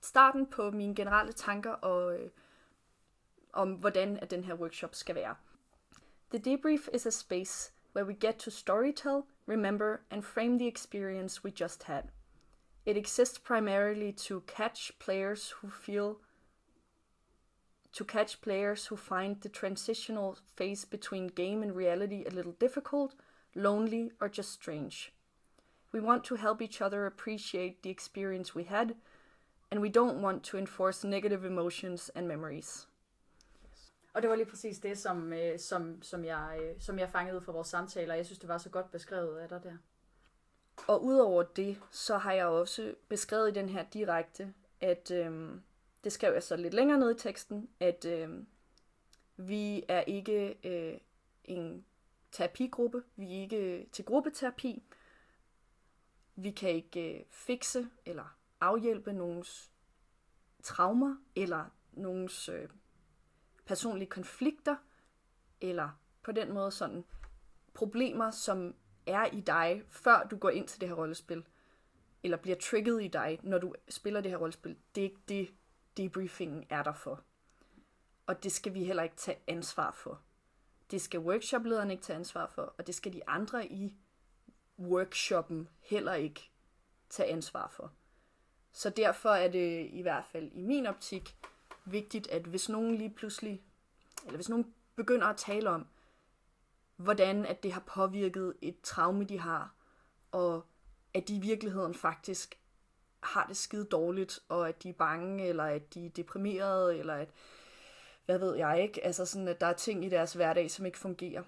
starten 0.02 0.48
på 0.48 0.72
mine 0.72 0.96
generelle 0.96 1.34
tanker 1.34 1.72
og, 1.72 2.20
øh, 2.20 2.30
om, 3.54 3.72
hvordan 3.72 4.18
at 4.18 4.32
den 4.32 4.44
her 4.44 4.54
workshop 4.54 4.96
skal 4.96 5.16
være. 5.16 5.36
The 6.32 6.40
debrief 6.40 6.88
is 6.94 7.06
a 7.06 7.10
space 7.10 7.74
where 7.96 8.08
we 8.08 8.14
get 8.14 8.36
to 8.36 8.52
storytell, 8.52 9.24
remember, 9.48 9.98
and 10.10 10.24
frame 10.24 10.60
the 10.60 10.68
experience 10.68 11.44
we 11.44 11.52
just 11.60 11.84
had. 11.84 12.04
It 12.86 12.98
exists 12.98 13.40
primarily 13.40 14.12
to 14.12 14.42
catch 14.48 15.00
players 15.00 15.52
who 15.52 15.70
feel 15.70 16.16
to 17.94 18.04
catch 18.04 18.42
players 18.42 18.88
who 18.88 18.96
find 18.96 19.42
the 19.42 19.50
transitional 19.50 20.38
phase 20.56 20.86
between 20.86 21.28
game 21.28 21.64
and 21.64 21.76
reality 21.76 22.24
a 22.26 22.30
little 22.30 22.56
difficult, 22.60 23.14
lonely, 23.56 24.12
or 24.22 24.28
just 24.28 24.52
strange. 24.52 25.12
We 25.92 26.00
want 26.00 26.24
to 26.26 26.36
help 26.36 26.62
each 26.62 26.82
other 26.82 27.06
appreciate 27.06 27.82
the 27.82 27.90
experience 27.90 28.56
we 28.56 28.64
had, 28.64 28.96
and 29.72 29.82
we 29.82 29.90
don't 29.90 30.22
want 30.22 30.44
to 30.44 30.58
enforce 30.58 31.04
negative 31.04 31.44
emotions 31.46 32.10
and 32.16 32.28
memories. 32.28 32.88
Og 34.14 34.22
det 34.22 34.30
var 34.30 34.36
lige 34.36 34.46
præcis 34.46 34.80
det, 34.80 34.98
som, 34.98 35.34
øh, 35.34 35.60
som, 35.60 36.02
som, 36.02 36.26
jeg, 36.26 36.60
øh, 36.62 36.82
som 36.82 37.00
jeg 37.00 37.10
fangede 37.10 37.42
fra 37.42 37.52
vores 37.52 37.68
samtaler. 37.68 38.16
Jeg 38.16 38.26
synes, 38.26 38.40
det 38.40 38.50
var 38.50 38.58
så 38.58 38.70
godt 38.70 38.92
beskrevet 38.92 39.40
af 39.40 39.50
dig 39.50 39.64
der. 39.64 39.78
Og 40.88 41.04
udover 41.04 41.44
det, 41.44 41.82
så 41.92 42.18
har 42.18 42.34
jeg 42.34 42.46
også 42.46 42.96
beskrevet 43.10 43.50
i 43.50 43.54
den 43.54 43.70
her 43.70 43.86
direkte, 43.94 44.54
at 44.82 45.12
øhm, 45.12 45.62
det 46.04 46.12
skrev 46.12 46.34
jeg 46.34 46.44
så 46.44 46.56
lidt 46.56 46.74
længere 46.74 47.00
ned 47.00 47.16
i 47.16 47.20
teksten, 47.20 47.70
at 47.80 48.06
øh, 48.06 48.44
vi 49.38 49.84
er 49.88 50.02
ikke 50.02 50.58
øh, 50.64 51.00
en 51.44 51.86
terapigruppe, 52.32 53.04
vi 53.16 53.38
er 53.38 53.42
ikke 53.42 53.90
til 53.92 54.06
gruppeterapi, 54.06 54.84
vi 56.36 56.52
kan 56.52 56.70
ikke 56.70 57.20
øh, 57.20 57.26
fikse 57.30 57.88
eller 58.06 58.36
afhjælpe 58.62 59.14
nogens 59.14 59.72
traumer 60.64 61.16
eller 61.36 61.66
nogens 61.92 62.50
øh, 62.50 62.70
personlige 63.66 64.10
konflikter, 64.10 64.76
eller 65.62 65.90
på 66.24 66.32
den 66.32 66.54
måde 66.54 66.72
sådan 66.72 67.06
problemer, 67.74 68.32
som 68.32 68.76
er 69.06 69.26
i 69.26 69.42
dig, 69.42 69.84
før 69.90 70.28
du 70.32 70.38
går 70.38 70.50
ind 70.50 70.68
til 70.68 70.82
det 70.82 70.90
her 70.90 70.96
rollespil, 70.96 71.44
eller 72.24 72.38
bliver 72.38 72.58
trigget 72.58 73.04
i 73.04 73.08
dig, 73.08 73.40
når 73.44 73.58
du 73.58 73.76
spiller 73.90 74.22
det 74.22 74.32
her 74.32 74.38
rollespil. 74.38 74.78
Det 74.96 75.02
er 75.02 75.06
ikke 75.06 75.22
det, 75.28 75.54
debriefingen 75.98 76.66
er 76.70 76.84
der 76.84 76.94
for. 76.94 77.24
Og 78.28 78.44
det 78.44 78.52
skal 78.52 78.74
vi 78.74 78.84
heller 78.84 79.04
ikke 79.04 79.16
tage 79.16 79.38
ansvar 79.48 79.92
for. 79.92 80.22
Det 80.92 81.02
skal 81.02 81.20
workshoplederen 81.20 81.92
ikke 81.92 82.04
tage 82.04 82.18
ansvar 82.18 82.48
for, 82.48 82.74
og 82.78 82.88
det 82.88 82.96
skal 82.96 83.14
de 83.14 83.30
andre 83.30 83.68
i 83.68 83.96
workshoppen 84.80 85.70
heller 85.80 86.14
ikke 86.14 86.52
tage 87.10 87.30
ansvar 87.30 87.68
for. 87.68 87.92
Så 88.72 88.90
derfor 88.90 89.30
er 89.30 89.48
det 89.48 89.90
i 89.92 90.02
hvert 90.02 90.26
fald 90.26 90.52
i 90.52 90.62
min 90.62 90.86
optik 90.86 91.38
vigtigt, 91.86 92.28
at 92.28 92.42
hvis 92.42 92.70
nogen 92.70 92.96
lige 92.96 93.10
pludselig, 93.10 93.64
eller 94.26 94.36
hvis 94.36 94.50
nogen 94.50 94.74
begynder 94.96 95.28
at 95.28 95.38
tale 95.38 95.70
om, 95.70 95.88
hvordan 96.96 97.46
at 97.46 97.64
det 97.64 97.74
har 97.74 97.84
påvirket 97.88 98.54
et 98.62 98.82
traume, 98.82 99.24
de 99.24 99.40
har, 99.40 99.74
og 100.32 100.66
at 101.14 101.28
de 101.28 101.36
i 101.36 101.40
virkeligheden 101.40 101.94
faktisk 101.94 102.60
har 103.24 103.46
det 103.46 103.58
skide 103.58 103.86
dårligt, 103.86 104.40
og 104.50 104.70
at 104.70 104.84
de 104.84 104.90
er 104.90 104.94
bange, 104.94 105.48
eller 105.48 105.64
at 105.64 105.94
de 105.94 106.06
er 106.06 106.10
deprimerede, 106.10 106.98
eller 106.98 107.14
at, 107.14 107.30
hvad 108.26 108.40
ved 108.40 108.56
jeg 108.56 108.84
ikke, 108.84 109.06
altså 109.06 109.26
sådan, 109.26 109.48
at 109.48 109.62
der 109.62 109.68
er 109.68 109.74
ting 109.74 110.06
i 110.06 110.10
deres 110.10 110.34
hverdag, 110.34 110.72
som 110.72 110.86
ikke 110.86 110.98
fungerer. 110.98 111.44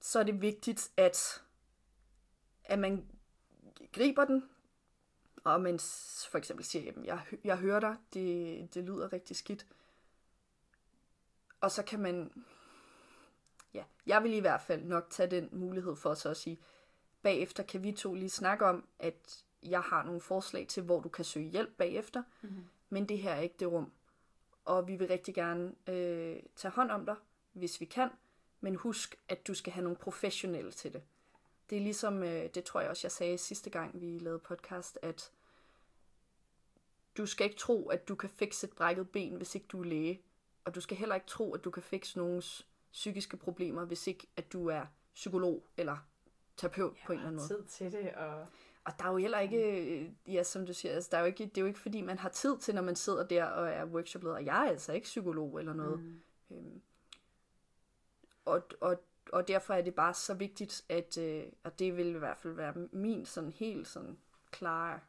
Så 0.00 0.18
er 0.18 0.22
det 0.22 0.42
vigtigt, 0.42 0.90
at, 0.96 1.42
at 2.64 2.78
man 2.78 3.06
griber 3.92 4.24
den, 4.24 4.48
og 5.44 5.60
man 5.60 5.78
for 6.30 6.38
eksempel 6.38 6.64
siger, 6.64 6.84
jamen, 6.84 7.04
jeg, 7.04 7.20
jeg 7.44 7.56
hører 7.56 7.80
dig, 7.80 7.96
det, 8.14 8.74
det 8.74 8.84
lyder 8.84 9.12
rigtig 9.12 9.36
skidt. 9.36 9.66
Og 11.60 11.70
så 11.70 11.82
kan 11.82 12.00
man, 12.00 12.44
ja, 13.74 13.84
jeg 14.06 14.22
vil 14.22 14.32
i 14.32 14.40
hvert 14.40 14.60
fald 14.60 14.82
nok 14.82 15.10
tage 15.10 15.30
den 15.30 15.48
mulighed 15.52 15.96
for 15.96 16.14
så 16.14 16.28
at 16.28 16.36
sige, 16.36 16.58
bagefter 17.22 17.62
kan 17.62 17.82
vi 17.82 17.92
to 17.92 18.14
lige 18.14 18.30
snakke 18.30 18.64
om, 18.64 18.88
at 18.98 19.44
jeg 19.62 19.80
har 19.80 20.02
nogle 20.02 20.20
forslag 20.20 20.66
til, 20.68 20.82
hvor 20.82 21.00
du 21.00 21.08
kan 21.08 21.24
søge 21.24 21.48
hjælp 21.48 21.76
bagefter, 21.76 22.22
mm-hmm. 22.42 22.64
men 22.88 23.08
det 23.08 23.18
her 23.18 23.30
er 23.30 23.40
ikke 23.40 23.54
det 23.58 23.68
rum. 23.68 23.92
Og 24.64 24.88
vi 24.88 24.96
vil 24.96 25.08
rigtig 25.08 25.34
gerne 25.34 25.74
øh, 25.86 26.42
tage 26.56 26.72
hånd 26.72 26.90
om 26.90 27.06
dig, 27.06 27.16
hvis 27.52 27.80
vi 27.80 27.84
kan, 27.84 28.08
men 28.60 28.74
husk, 28.74 29.16
at 29.28 29.46
du 29.46 29.54
skal 29.54 29.72
have 29.72 29.82
nogle 29.84 29.96
professionelle 29.96 30.72
til 30.72 30.92
det. 30.92 31.02
Det 31.70 31.78
er 31.78 31.82
ligesom, 31.82 32.22
øh, 32.22 32.48
det 32.54 32.64
tror 32.64 32.80
jeg 32.80 32.90
også, 32.90 33.06
jeg 33.06 33.12
sagde 33.12 33.38
sidste 33.38 33.70
gang, 33.70 34.00
vi 34.00 34.18
lavede 34.18 34.38
podcast, 34.38 34.98
at 35.02 35.32
du 37.16 37.26
skal 37.26 37.44
ikke 37.44 37.58
tro, 37.58 37.88
at 37.88 38.08
du 38.08 38.14
kan 38.14 38.30
fikse 38.30 38.66
et 38.66 38.72
brækket 38.72 39.10
ben, 39.10 39.34
hvis 39.34 39.54
ikke 39.54 39.66
du 39.66 39.80
er 39.80 39.84
læge. 39.84 40.22
Og 40.64 40.74
du 40.74 40.80
skal 40.80 40.96
heller 40.96 41.14
ikke 41.14 41.26
tro, 41.26 41.54
at 41.54 41.64
du 41.64 41.70
kan 41.70 41.82
fikse 41.82 42.18
nogens 42.18 42.66
psykiske 42.92 43.36
problemer, 43.36 43.84
hvis 43.84 44.06
ikke 44.06 44.26
at 44.36 44.52
du 44.52 44.66
er 44.66 44.86
psykolog 45.14 45.64
eller 45.76 45.96
terapeut 46.56 46.96
på 47.06 47.12
en 47.12 47.18
eller 47.18 47.28
anden 47.28 47.36
måde. 47.36 47.48
tid 47.48 47.64
til 47.64 47.92
det, 47.92 48.14
og 48.14 48.46
Og 48.84 48.92
der 48.98 49.04
er 49.04 49.10
jo 49.10 49.16
heller 49.16 49.38
ikke, 49.38 49.80
øh, 49.80 50.10
ja, 50.26 50.42
som 50.42 50.66
du 50.66 50.72
siger, 50.72 50.94
altså, 50.94 51.08
der 51.12 51.16
er 51.16 51.20
jo 51.20 51.26
ikke, 51.26 51.46
det 51.46 51.58
er 51.58 51.62
jo 51.62 51.66
ikke 51.66 51.80
fordi, 51.80 52.00
man 52.00 52.18
har 52.18 52.28
tid 52.28 52.58
til, 52.58 52.74
når 52.74 52.82
man 52.82 52.96
sidder 52.96 53.26
der 53.26 53.44
og 53.44 53.68
er 53.68 53.84
workshopleder. 53.84 54.38
Jeg 54.38 54.66
er 54.66 54.70
altså 54.70 54.92
ikke 54.92 55.04
psykolog 55.04 55.58
eller 55.58 55.72
noget. 55.72 56.00
Mm. 56.00 56.22
Øhm, 56.50 56.82
og, 58.44 58.62
og, 58.80 59.02
og 59.32 59.48
derfor 59.48 59.74
er 59.74 59.82
det 59.82 59.94
bare 59.94 60.14
så 60.14 60.34
vigtigt, 60.34 60.84
at, 60.88 61.18
øh, 61.18 61.44
og 61.64 61.78
det 61.78 61.96
vil 61.96 62.06
i 62.06 62.18
hvert 62.18 62.36
fald 62.38 62.54
være 62.54 62.74
min 62.92 63.26
sådan 63.26 63.52
helt 63.52 63.88
sådan 63.88 64.18
klare 64.50 65.00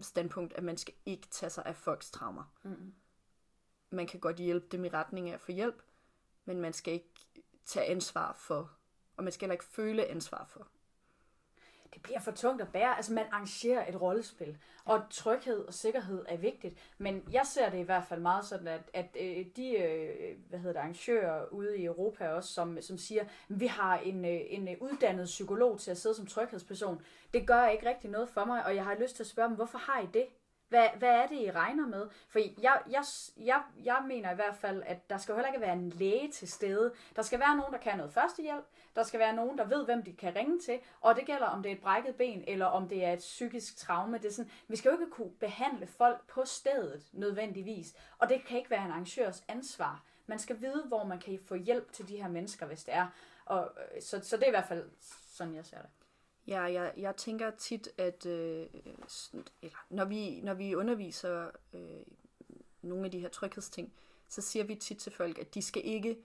standpunkt, 0.00 0.52
at 0.52 0.64
man 0.64 0.76
skal 0.76 0.94
ikke 1.06 1.26
tage 1.30 1.50
sig 1.50 1.66
af 1.66 1.76
folks 1.76 2.10
traumer. 2.10 2.52
Mm. 2.62 2.94
Man 3.90 4.06
kan 4.06 4.20
godt 4.20 4.36
hjælpe 4.36 4.66
dem 4.66 4.84
i 4.84 4.88
retning 4.88 5.28
af 5.30 5.34
at 5.34 5.40
få 5.40 5.52
hjælp, 5.52 5.82
men 6.44 6.60
man 6.60 6.72
skal 6.72 6.94
ikke 6.94 7.10
tage 7.64 7.86
ansvar 7.86 8.32
for, 8.32 8.72
og 9.16 9.24
man 9.24 9.32
skal 9.32 9.46
heller 9.46 9.54
ikke 9.54 9.64
føle 9.64 10.06
ansvar 10.06 10.44
for. 10.44 10.68
Det 11.94 12.02
bliver 12.02 12.20
for 12.20 12.30
tungt 12.30 12.62
at 12.62 12.72
bære. 12.72 12.96
Altså, 12.96 13.12
man 13.12 13.24
arrangerer 13.32 13.88
et 13.88 14.00
rollespil, 14.00 14.56
og 14.84 15.02
tryghed 15.10 15.64
og 15.64 15.74
sikkerhed 15.74 16.24
er 16.28 16.36
vigtigt. 16.36 16.78
Men 16.98 17.22
jeg 17.32 17.42
ser 17.46 17.70
det 17.70 17.78
i 17.78 17.82
hvert 17.82 18.04
fald 18.08 18.20
meget 18.20 18.44
sådan, 18.44 18.68
at, 18.68 18.80
at 18.94 19.16
øh, 19.20 19.46
de 19.56 19.70
øh, 19.70 20.36
hvad 20.48 20.58
hedder 20.58 20.72
det, 20.72 20.80
arrangører 20.80 21.46
ude 21.52 21.78
i 21.78 21.84
Europa 21.84 22.28
også, 22.28 22.52
som, 22.52 22.82
som 22.82 22.98
siger, 22.98 23.24
vi 23.48 23.66
har 23.66 23.98
en, 23.98 24.24
øh, 24.24 24.40
en 24.46 24.68
øh, 24.68 24.74
uddannet 24.80 25.24
psykolog 25.24 25.80
til 25.80 25.90
at 25.90 25.98
sidde 25.98 26.14
som 26.14 26.26
tryghedsperson. 26.26 27.02
Det 27.34 27.46
gør 27.46 27.68
ikke 27.68 27.88
rigtig 27.88 28.10
noget 28.10 28.28
for 28.28 28.44
mig, 28.44 28.64
og 28.64 28.74
jeg 28.74 28.84
har 28.84 28.96
lyst 29.00 29.16
til 29.16 29.22
at 29.22 29.26
spørge 29.26 29.48
dem, 29.48 29.56
hvorfor 29.56 29.78
har 29.78 30.00
I 30.00 30.06
det? 30.14 30.26
Hvad, 30.68 30.88
hvad 30.98 31.08
er 31.08 31.26
det, 31.26 31.40
I 31.40 31.50
regner 31.50 31.86
med? 31.86 32.08
For 32.28 32.38
jeg, 32.62 32.82
jeg, 32.90 33.04
jeg, 33.36 33.62
jeg 33.84 34.04
mener 34.08 34.32
i 34.32 34.34
hvert 34.34 34.56
fald, 34.56 34.82
at 34.86 35.10
der 35.10 35.18
skal 35.18 35.32
jo 35.32 35.36
heller 35.36 35.52
ikke 35.52 35.60
være 35.60 35.72
en 35.72 35.90
læge 35.90 36.30
til 36.30 36.48
stede. 36.48 36.92
Der 37.16 37.22
skal 37.22 37.40
være 37.40 37.56
nogen, 37.56 37.72
der 37.72 37.78
kan 37.78 37.96
noget 37.96 38.12
førstehjælp. 38.12 38.64
Der 38.96 39.02
skal 39.02 39.20
være 39.20 39.32
nogen, 39.32 39.58
der 39.58 39.64
ved, 39.64 39.84
hvem 39.84 40.02
de 40.02 40.12
kan 40.12 40.36
ringe 40.36 40.60
til. 40.60 40.78
Og 41.00 41.16
det 41.16 41.26
gælder, 41.26 41.46
om 41.46 41.62
det 41.62 41.72
er 41.72 41.76
et 41.76 41.82
brækket 41.82 42.16
ben, 42.16 42.44
eller 42.46 42.66
om 42.66 42.88
det 42.88 43.04
er 43.04 43.12
et 43.12 43.18
psykisk 43.18 43.76
traume. 43.76 44.18
Det 44.18 44.26
er 44.26 44.32
sådan, 44.32 44.50
vi 44.68 44.76
skal 44.76 44.88
jo 44.88 45.00
ikke 45.00 45.12
kunne 45.12 45.30
behandle 45.30 45.86
folk 45.86 46.26
på 46.26 46.44
stedet 46.44 47.02
nødvendigvis. 47.12 47.94
Og 48.18 48.28
det 48.28 48.44
kan 48.44 48.58
ikke 48.58 48.70
være 48.70 48.84
en 48.84 48.90
arrangørs 48.90 49.44
ansvar. 49.48 50.04
Man 50.26 50.38
skal 50.38 50.60
vide, 50.60 50.84
hvor 50.88 51.04
man 51.04 51.18
kan 51.18 51.38
få 51.46 51.54
hjælp 51.54 51.92
til 51.92 52.08
de 52.08 52.16
her 52.16 52.28
mennesker, 52.28 52.66
hvis 52.66 52.84
det 52.84 52.94
er. 52.94 53.06
Og, 53.44 53.72
øh, 53.94 54.02
så, 54.02 54.20
så 54.22 54.36
det 54.36 54.42
er 54.42 54.48
i 54.48 54.50
hvert 54.50 54.68
fald 54.68 54.90
sådan, 55.32 55.54
jeg 55.54 55.66
ser 55.66 55.80
det. 55.80 55.90
Ja, 56.46 56.60
jeg, 56.60 56.92
jeg 56.96 57.16
tænker 57.16 57.50
tit, 57.50 57.88
at 57.98 58.26
øh, 58.26 58.66
eller, 59.62 59.84
når, 59.90 60.04
vi, 60.04 60.40
når 60.40 60.54
vi 60.54 60.74
underviser 60.74 61.50
øh, 61.72 62.02
nogle 62.82 63.04
af 63.04 63.10
de 63.10 63.20
her 63.20 63.28
tryghedsting, 63.28 63.92
så 64.28 64.42
siger 64.42 64.64
vi 64.64 64.74
tit 64.74 64.98
til 64.98 65.12
folk, 65.12 65.38
at 65.38 65.54
de 65.54 65.62
skal 65.62 65.82
ikke 65.84 66.18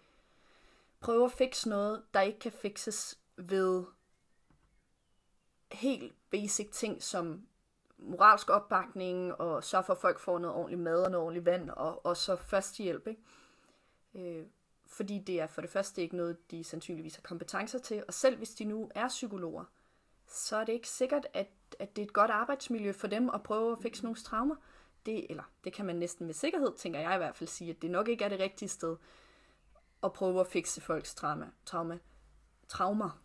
prøve 1.00 1.26
at 1.26 1.32
fikse 1.32 1.70
noget, 1.70 2.04
der 2.14 2.22
ikke 2.22 2.40
kan 2.40 2.52
fikses 2.52 3.20
ved 3.38 3.84
helt 5.72 6.16
basic 6.30 6.70
ting 6.72 7.04
som 7.04 7.48
moralsk 7.98 8.50
opbakning 8.50 9.34
og 9.34 9.64
så 9.64 9.82
for, 9.82 9.94
at 9.94 10.00
folk 10.00 10.20
får 10.20 10.40
noget 10.40 10.58
ordentligt 10.58 10.82
mad 10.82 11.04
og 11.04 11.12
noget 11.12 11.26
ordentligt 11.26 11.46
vand 11.46 11.70
og, 11.70 12.06
og 12.06 12.18
så 12.18 12.36
førstehjælp. 12.36 13.08
Ikke? 13.08 13.22
Øh, 14.16 14.46
fordi 14.86 15.20
det 15.20 15.42
er 15.42 15.48
for 15.48 15.62
det 15.62 15.70
første 15.70 16.02
ikke 16.02 16.16
noget, 16.16 16.52
de 16.52 16.64
sandsynligvis 16.64 17.16
har 17.16 17.22
kompetencer 17.22 17.80
til, 17.80 18.04
og 18.08 18.14
selv 18.14 18.38
hvis 18.38 18.50
de 18.50 18.64
nu 18.64 18.92
er 18.96 19.08
psykologer, 19.08 19.66
så 20.32 20.56
er 20.56 20.64
det 20.64 20.74
ikke 20.74 20.90
sikkert, 20.90 21.28
at, 21.34 21.48
at 21.80 21.96
det 21.96 22.02
er 22.02 22.06
et 22.06 22.14
godt 22.14 22.32
arbejdsmiljø 22.32 22.92
for 22.92 23.08
dem 23.08 23.30
at 23.30 23.44
prøve 23.44 23.72
at 23.72 23.78
fikse 23.82 24.04
nogle 24.04 24.16
traumer. 24.16 24.56
Det, 25.06 25.26
eller 25.30 25.44
det 25.64 25.74
kan 25.74 25.86
man 25.86 25.96
næsten 25.96 26.26
med 26.26 26.34
sikkerhed, 26.34 26.78
tænker 26.78 27.00
jeg 27.00 27.16
i 27.16 27.18
hvert 27.18 27.36
fald 27.36 27.48
sige, 27.48 27.70
at 27.70 27.82
det 27.82 27.92
nok 27.92 28.08
ikke 28.08 28.24
er 28.24 28.30
det 28.30 28.40
rigtige 28.40 28.70
sted 28.70 28.98
at 30.04 30.14
prøve 30.14 30.40
at 30.40 30.48
fikse 30.48 30.82
folks 30.82 31.16
trauma. 31.16 31.50
trauma. 31.66 31.98
Traumer. 32.68 33.22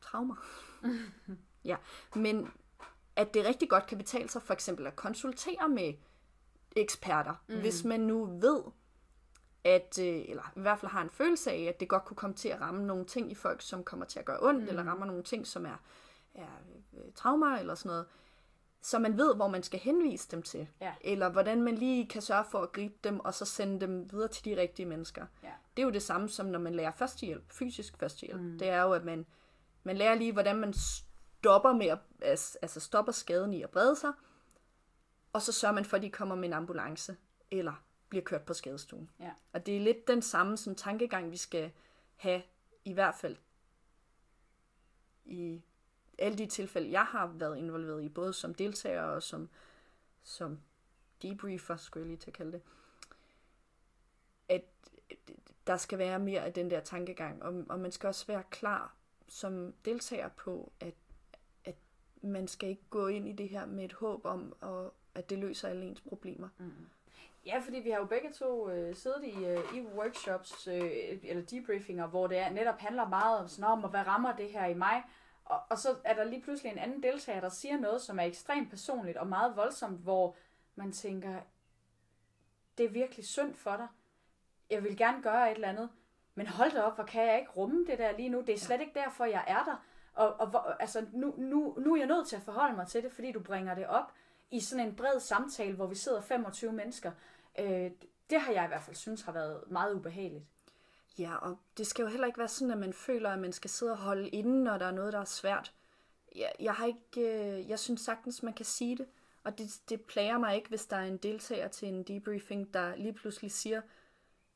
Traumer. 0.00 0.36
ja, 1.64 1.76
men 2.14 2.50
at 3.16 3.34
det 3.34 3.44
rigtig 3.44 3.70
godt 3.70 3.86
kan 3.86 3.98
betale 3.98 4.28
sig 4.28 4.42
for 4.42 4.54
eksempel 4.54 4.86
at 4.86 4.96
konsultere 4.96 5.68
med 5.68 5.94
eksperter, 6.76 7.34
mm. 7.48 7.60
hvis 7.60 7.84
man 7.84 8.00
nu 8.00 8.24
ved, 8.40 8.62
at, 9.64 9.98
øh, 9.98 10.24
eller 10.28 10.52
i 10.56 10.60
hvert 10.60 10.78
fald 10.78 10.92
har 10.92 11.02
en 11.02 11.10
følelse 11.10 11.50
af, 11.50 11.62
at 11.62 11.80
det 11.80 11.88
godt 11.88 12.04
kunne 12.04 12.16
komme 12.16 12.36
til 12.36 12.48
at 12.48 12.60
ramme 12.60 12.86
nogle 12.86 13.04
ting 13.04 13.30
i 13.30 13.34
folk, 13.34 13.62
som 13.62 13.84
kommer 13.84 14.06
til 14.06 14.18
at 14.18 14.24
gøre 14.24 14.38
ondt, 14.40 14.62
mm. 14.62 14.68
eller 14.68 14.84
rammer 14.84 15.06
nogle 15.06 15.22
ting, 15.22 15.46
som 15.46 15.66
er, 15.66 15.76
er 16.34 16.46
øh, 16.92 17.12
traumer 17.14 17.56
eller 17.56 17.74
sådan 17.74 17.90
noget, 17.90 18.06
så 18.82 18.98
man 18.98 19.18
ved, 19.18 19.36
hvor 19.36 19.48
man 19.48 19.62
skal 19.62 19.80
henvise 19.80 20.30
dem 20.30 20.42
til. 20.42 20.68
Ja. 20.80 20.94
Eller 21.00 21.28
hvordan 21.28 21.62
man 21.62 21.74
lige 21.74 22.08
kan 22.08 22.22
sørge 22.22 22.44
for 22.50 22.58
at 22.58 22.72
gribe 22.72 22.94
dem, 23.04 23.20
og 23.20 23.34
så 23.34 23.44
sende 23.44 23.80
dem 23.80 24.12
videre 24.12 24.28
til 24.28 24.44
de 24.44 24.56
rigtige 24.56 24.86
mennesker. 24.86 25.26
Ja. 25.42 25.52
Det 25.76 25.82
er 25.82 25.86
jo 25.86 25.92
det 25.92 26.02
samme 26.02 26.28
som 26.28 26.46
når 26.46 26.58
man 26.58 26.74
lærer 26.74 26.92
førstehjælp, 26.92 27.52
fysisk 27.52 27.98
førstehjælp. 27.98 28.40
Mm. 28.40 28.58
Det 28.58 28.68
er 28.68 28.82
jo, 28.82 28.92
at 28.92 29.04
man, 29.04 29.26
man 29.82 29.96
lærer 29.96 30.14
lige, 30.14 30.32
hvordan 30.32 30.56
man 30.56 30.72
stopper 30.72 31.72
med 31.72 31.86
at, 32.22 32.56
altså 32.62 32.80
stopper 32.80 33.12
skaden 33.12 33.54
i 33.54 33.62
at 33.62 33.70
brede 33.70 33.96
sig, 33.96 34.12
og 35.32 35.42
så 35.42 35.52
sørger 35.52 35.74
man 35.74 35.84
for, 35.84 35.96
at 35.96 36.02
de 36.02 36.10
kommer 36.10 36.34
med 36.34 36.48
en 36.48 36.52
ambulance, 36.52 37.16
eller 37.50 37.82
bliver 38.08 38.24
kørt 38.24 38.42
på 38.42 38.54
skadestuen. 38.54 39.10
Ja. 39.20 39.30
Og 39.52 39.66
det 39.66 39.76
er 39.76 39.80
lidt 39.80 40.08
den 40.08 40.22
samme 40.22 40.56
som 40.56 40.74
tankegang, 40.74 41.30
vi 41.30 41.36
skal 41.36 41.72
have, 42.16 42.42
i 42.84 42.92
hvert 42.92 43.14
fald 43.14 43.36
i 45.24 45.62
alle 46.18 46.38
de 46.38 46.46
tilfælde, 46.46 46.90
jeg 46.90 47.04
har 47.04 47.26
været 47.26 47.58
involveret 47.58 48.02
i, 48.02 48.08
både 48.08 48.32
som 48.32 48.54
deltager 48.54 49.02
og 49.02 49.22
som, 49.22 49.48
som 50.22 50.58
debriefer, 51.22 51.76
skulle 51.76 52.02
jeg 52.02 52.08
lige 52.08 52.18
til 52.18 52.30
at 52.30 52.34
kalde 52.34 52.52
det, 52.52 52.62
at 54.48 54.64
der 55.66 55.76
skal 55.76 55.98
være 55.98 56.18
mere 56.18 56.44
af 56.44 56.52
den 56.52 56.70
der 56.70 56.80
tankegang, 56.80 57.42
og, 57.42 57.64
og 57.68 57.80
man 57.80 57.92
skal 57.92 58.06
også 58.06 58.26
være 58.26 58.42
klar 58.50 58.94
som 59.28 59.74
deltager 59.84 60.28
på, 60.28 60.72
at, 60.80 60.94
at 61.64 61.74
man 62.22 62.48
skal 62.48 62.68
ikke 62.68 62.84
gå 62.90 63.06
ind 63.06 63.28
i 63.28 63.32
det 63.32 63.48
her 63.48 63.66
med 63.66 63.84
et 63.84 63.92
håb 63.92 64.24
om, 64.24 64.56
og, 64.60 64.94
at 65.14 65.30
det 65.30 65.38
løser 65.38 65.68
alle 65.68 65.84
ens 65.84 66.00
problemer. 66.00 66.48
Mm. 66.58 66.72
Ja, 67.46 67.58
fordi 67.64 67.76
vi 67.76 67.90
har 67.90 67.98
jo 67.98 68.04
begge 68.04 68.32
to 68.32 68.70
øh, 68.70 68.96
siddet 68.96 69.24
i, 69.24 69.44
øh, 69.44 69.74
i 69.74 69.80
workshops 69.80 70.66
øh, 70.66 71.18
eller 71.22 71.42
debriefinger, 71.42 72.06
hvor 72.06 72.26
det 72.26 72.38
er, 72.38 72.50
netop 72.50 72.78
handler 72.78 73.08
meget 73.08 73.38
om, 73.38 73.48
sådan, 73.48 73.64
om, 73.64 73.80
hvad 73.80 74.06
rammer 74.06 74.36
det 74.36 74.50
her 74.50 74.66
i 74.66 74.74
mig, 74.74 75.02
og, 75.48 75.60
og 75.70 75.78
så 75.78 75.96
er 76.04 76.14
der 76.14 76.24
lige 76.24 76.42
pludselig 76.42 76.72
en 76.72 76.78
anden 76.78 77.02
deltager, 77.02 77.40
der 77.40 77.48
siger 77.48 77.78
noget, 77.78 78.02
som 78.02 78.18
er 78.18 78.24
ekstremt 78.24 78.70
personligt 78.70 79.16
og 79.16 79.26
meget 79.26 79.56
voldsomt, 79.56 80.00
hvor 80.00 80.36
man 80.74 80.92
tænker, 80.92 81.40
det 82.78 82.86
er 82.86 82.90
virkelig 82.90 83.26
synd 83.26 83.54
for 83.54 83.76
dig. 83.76 83.88
Jeg 84.70 84.84
vil 84.84 84.96
gerne 84.96 85.22
gøre 85.22 85.50
et 85.50 85.54
eller 85.54 85.68
andet, 85.68 85.88
men 86.34 86.46
hold 86.46 86.72
da 86.72 86.82
op, 86.82 86.94
hvor 86.94 87.04
kan 87.04 87.26
jeg 87.26 87.38
ikke 87.38 87.50
rumme 87.50 87.86
det 87.86 87.98
der 87.98 88.16
lige 88.16 88.28
nu? 88.28 88.40
Det 88.40 88.54
er 88.54 88.58
slet 88.58 88.80
ikke 88.80 88.94
derfor, 88.94 89.24
jeg 89.24 89.44
er 89.46 89.64
der. 89.64 89.84
Og, 90.14 90.40
og 90.40 90.46
hvor, 90.46 90.58
altså, 90.58 91.06
nu, 91.12 91.34
nu, 91.36 91.76
nu 91.78 91.92
er 91.92 91.98
jeg 91.98 92.06
nødt 92.06 92.28
til 92.28 92.36
at 92.36 92.42
forholde 92.42 92.76
mig 92.76 92.86
til 92.86 93.02
det, 93.02 93.12
fordi 93.12 93.32
du 93.32 93.40
bringer 93.40 93.74
det 93.74 93.86
op 93.86 94.12
i 94.50 94.60
sådan 94.60 94.86
en 94.86 94.96
bred 94.96 95.20
samtale, 95.20 95.76
hvor 95.76 95.86
vi 95.86 95.94
sidder 95.94 96.20
25 96.20 96.72
mennesker. 96.72 97.12
Øh, 97.58 97.90
det 98.30 98.40
har 98.40 98.52
jeg 98.52 98.64
i 98.64 98.68
hvert 98.68 98.82
fald 98.82 98.96
synes 98.96 99.22
har 99.22 99.32
været 99.32 99.70
meget 99.70 99.94
ubehageligt. 99.94 100.44
Ja, 101.18 101.36
og 101.36 101.58
det 101.76 101.86
skal 101.86 102.02
jo 102.02 102.08
heller 102.08 102.26
ikke 102.26 102.38
være 102.38 102.48
sådan, 102.48 102.72
at 102.72 102.78
man 102.78 102.92
føler, 102.92 103.30
at 103.30 103.38
man 103.38 103.52
skal 103.52 103.70
sidde 103.70 103.92
og 103.92 103.98
holde 103.98 104.28
inde, 104.28 104.64
når 104.64 104.78
der 104.78 104.86
er 104.86 104.90
noget, 104.90 105.12
der 105.12 105.18
er 105.18 105.24
svært. 105.24 105.72
Jeg, 106.36 106.52
jeg 106.60 106.74
har 106.74 106.86
ikke, 106.86 107.20
øh, 107.20 107.68
jeg 107.68 107.78
synes 107.78 108.00
sagtens, 108.00 108.42
man 108.42 108.54
kan 108.54 108.64
sige 108.64 108.96
det, 108.96 109.06
og 109.44 109.58
det, 109.58 109.80
det 109.88 110.00
plager 110.00 110.38
mig 110.38 110.56
ikke, 110.56 110.68
hvis 110.68 110.86
der 110.86 110.96
er 110.96 111.04
en 111.04 111.16
deltager 111.16 111.68
til 111.68 111.88
en 111.88 112.02
debriefing, 112.02 112.74
der 112.74 112.96
lige 112.96 113.12
pludselig 113.12 113.52
siger 113.52 113.82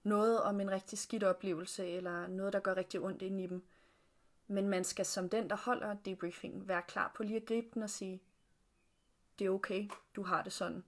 noget 0.03 0.43
om 0.43 0.61
en 0.61 0.71
rigtig 0.71 0.99
skidt 0.99 1.25
oplevelse, 1.25 1.87
eller 1.87 2.27
noget, 2.27 2.53
der 2.53 2.61
gør 2.61 2.77
rigtig 2.77 3.01
ondt 3.01 3.23
ind 3.23 3.41
i 3.41 3.47
dem. 3.47 3.65
Men 4.47 4.69
man 4.69 4.85
skal 4.85 5.07
som 5.07 5.29
den, 5.29 5.51
der 5.51 5.57
holder 5.57 5.95
debriefing, 5.95 6.69
være 6.69 6.83
klar 6.83 7.13
på 7.17 7.23
lige 7.23 7.37
at 7.37 7.47
gribe 7.47 7.67
den 7.75 7.83
og 7.83 7.91
sige, 7.91 8.23
det 9.39 9.47
er 9.47 9.51
okay, 9.51 9.89
du 10.17 10.23
har 10.23 10.43
det 10.43 10.53
sådan 10.53 10.85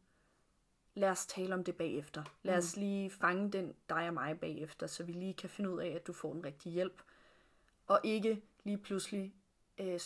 lad 0.95 1.11
os 1.11 1.27
tale 1.27 1.55
om 1.55 1.65
det 1.65 1.77
bagefter. 1.77 2.23
Lad 2.43 2.57
os 2.57 2.77
mm. 2.77 2.81
lige 2.81 3.11
fange 3.11 3.51
den, 3.51 3.75
dig 3.89 4.09
og 4.09 4.15
mig 4.15 4.41
bagefter, 4.41 4.87
så 4.87 5.05
vi 5.05 5.13
lige 5.13 5.35
kan 5.35 5.51
finde 5.51 5.71
ud 5.71 5.81
af, 5.81 5.89
at 5.89 6.07
du 6.07 6.13
får 6.13 6.33
den 6.33 6.45
rigtige 6.45 6.73
hjælp. 6.73 7.03
Og 7.87 8.01
ikke 8.03 8.43
lige 8.65 8.79
pludselig, 8.79 9.35
øh, 9.79 10.01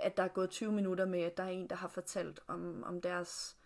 at 0.00 0.16
der 0.16 0.22
er 0.22 0.28
gået 0.28 0.50
20 0.50 0.72
minutter 0.72 1.06
med, 1.06 1.20
at 1.20 1.36
der 1.36 1.42
er 1.42 1.48
en, 1.48 1.70
der 1.70 1.76
har 1.76 1.88
fortalt 1.88 2.40
om, 2.46 2.84
om 2.84 3.00
deres, 3.00 3.56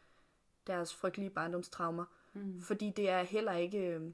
deres 0.67 0.95
frygtelige 0.95 1.31
barndomstraumer. 1.31 2.05
Mm. 2.33 2.61
Fordi 2.61 2.91
det 2.91 3.11
er 3.11 3.23
heller 3.23 3.53
ikke... 3.53 3.79
Øh, 3.79 4.13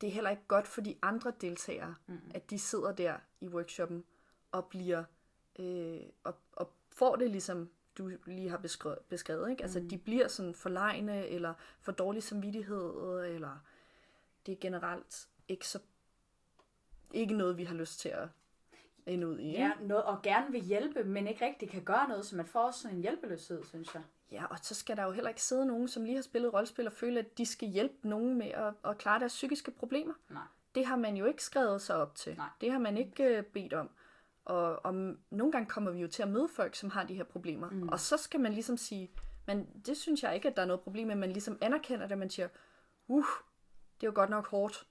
det 0.00 0.08
er 0.08 0.12
heller 0.12 0.30
ikke 0.30 0.46
godt 0.48 0.66
for 0.66 0.80
de 0.80 0.96
andre 1.02 1.32
deltagere, 1.40 1.94
mm. 2.06 2.18
at 2.34 2.50
de 2.50 2.58
sidder 2.58 2.92
der 2.92 3.18
i 3.40 3.48
workshoppen 3.48 4.04
og 4.52 4.66
bliver 4.66 5.04
øh, 5.58 6.00
og, 6.24 6.34
og 6.52 6.72
får 6.90 7.16
det 7.16 7.30
ligesom 7.30 7.70
du 7.98 8.10
lige 8.26 8.48
har 8.48 8.56
beskrevet. 8.56 8.98
beskrevet 9.08 9.50
ikke? 9.50 9.62
Altså, 9.62 9.80
mm. 9.80 9.88
de 9.88 9.98
bliver 9.98 10.28
sådan 10.28 10.54
forlegne, 10.54 11.26
eller 11.26 11.54
for 11.80 11.92
dårlig 11.92 12.22
samvittighed, 12.22 13.24
eller 13.24 13.58
det 14.46 14.52
er 14.52 14.56
generelt 14.60 15.28
ikke 15.48 15.68
så 15.68 15.78
ikke 17.12 17.34
noget, 17.34 17.56
vi 17.56 17.64
har 17.64 17.74
lyst 17.74 18.00
til 18.00 18.08
at 18.08 18.28
ende 19.06 19.28
ud 19.28 19.38
i. 19.38 19.50
Ja, 19.50 19.72
noget, 19.80 20.04
og 20.04 20.22
gerne 20.22 20.52
vil 20.52 20.60
hjælpe, 20.60 21.04
men 21.04 21.26
ikke 21.26 21.46
rigtig 21.46 21.70
kan 21.70 21.84
gøre 21.84 22.08
noget, 22.08 22.26
så 22.26 22.36
man 22.36 22.46
får 22.46 22.60
også 22.60 22.80
sådan 22.80 22.96
en 22.96 23.02
hjælpeløshed, 23.02 23.64
synes 23.64 23.94
jeg. 23.94 24.02
Ja, 24.32 24.44
og 24.44 24.58
så 24.62 24.74
skal 24.74 24.96
der 24.96 25.04
jo 25.04 25.10
heller 25.10 25.28
ikke 25.28 25.42
sidde 25.42 25.66
nogen, 25.66 25.88
som 25.88 26.04
lige 26.04 26.14
har 26.14 26.22
spillet 26.22 26.52
rollespil 26.52 26.86
og 26.86 26.92
føle, 26.92 27.18
at 27.18 27.38
de 27.38 27.46
skal 27.46 27.68
hjælpe 27.68 28.08
nogen 28.08 28.38
med 28.38 28.46
at, 28.46 28.74
at 28.84 28.98
klare 28.98 29.20
deres 29.20 29.32
psykiske 29.32 29.70
problemer. 29.70 30.14
Nej. 30.28 30.42
Det 30.74 30.86
har 30.86 30.96
man 30.96 31.16
jo 31.16 31.24
ikke 31.24 31.44
skrevet 31.44 31.82
sig 31.82 31.96
op 31.96 32.14
til. 32.14 32.36
Nej. 32.36 32.48
Det 32.60 32.72
har 32.72 32.78
man 32.78 32.96
ikke 32.96 33.38
uh, 33.38 33.44
bedt 33.44 33.72
om. 33.72 33.90
Og, 34.44 34.86
og 34.86 34.94
nogle 35.30 35.52
gange 35.52 35.66
kommer 35.68 35.90
vi 35.90 36.00
jo 36.00 36.08
til 36.08 36.22
at 36.22 36.28
møde 36.28 36.48
folk, 36.48 36.74
som 36.74 36.90
har 36.90 37.04
de 37.04 37.14
her 37.14 37.24
problemer. 37.24 37.70
Mm. 37.70 37.88
Og 37.88 38.00
så 38.00 38.16
skal 38.16 38.40
man 38.40 38.52
ligesom 38.52 38.76
sige, 38.76 39.10
men 39.46 39.68
det 39.86 39.96
synes 39.96 40.22
jeg 40.22 40.34
ikke, 40.34 40.48
at 40.48 40.56
der 40.56 40.62
er 40.62 40.66
noget 40.66 40.80
problem 40.80 41.06
med. 41.06 41.16
Man 41.16 41.30
ligesom 41.30 41.58
anerkender 41.60 42.06
det, 42.06 42.18
man 42.18 42.30
siger, 42.30 42.48
uh, 43.06 43.26
det 44.00 44.06
er 44.06 44.10
jo 44.10 44.14
godt 44.14 44.30
nok 44.30 44.46
hårdt. 44.46 44.86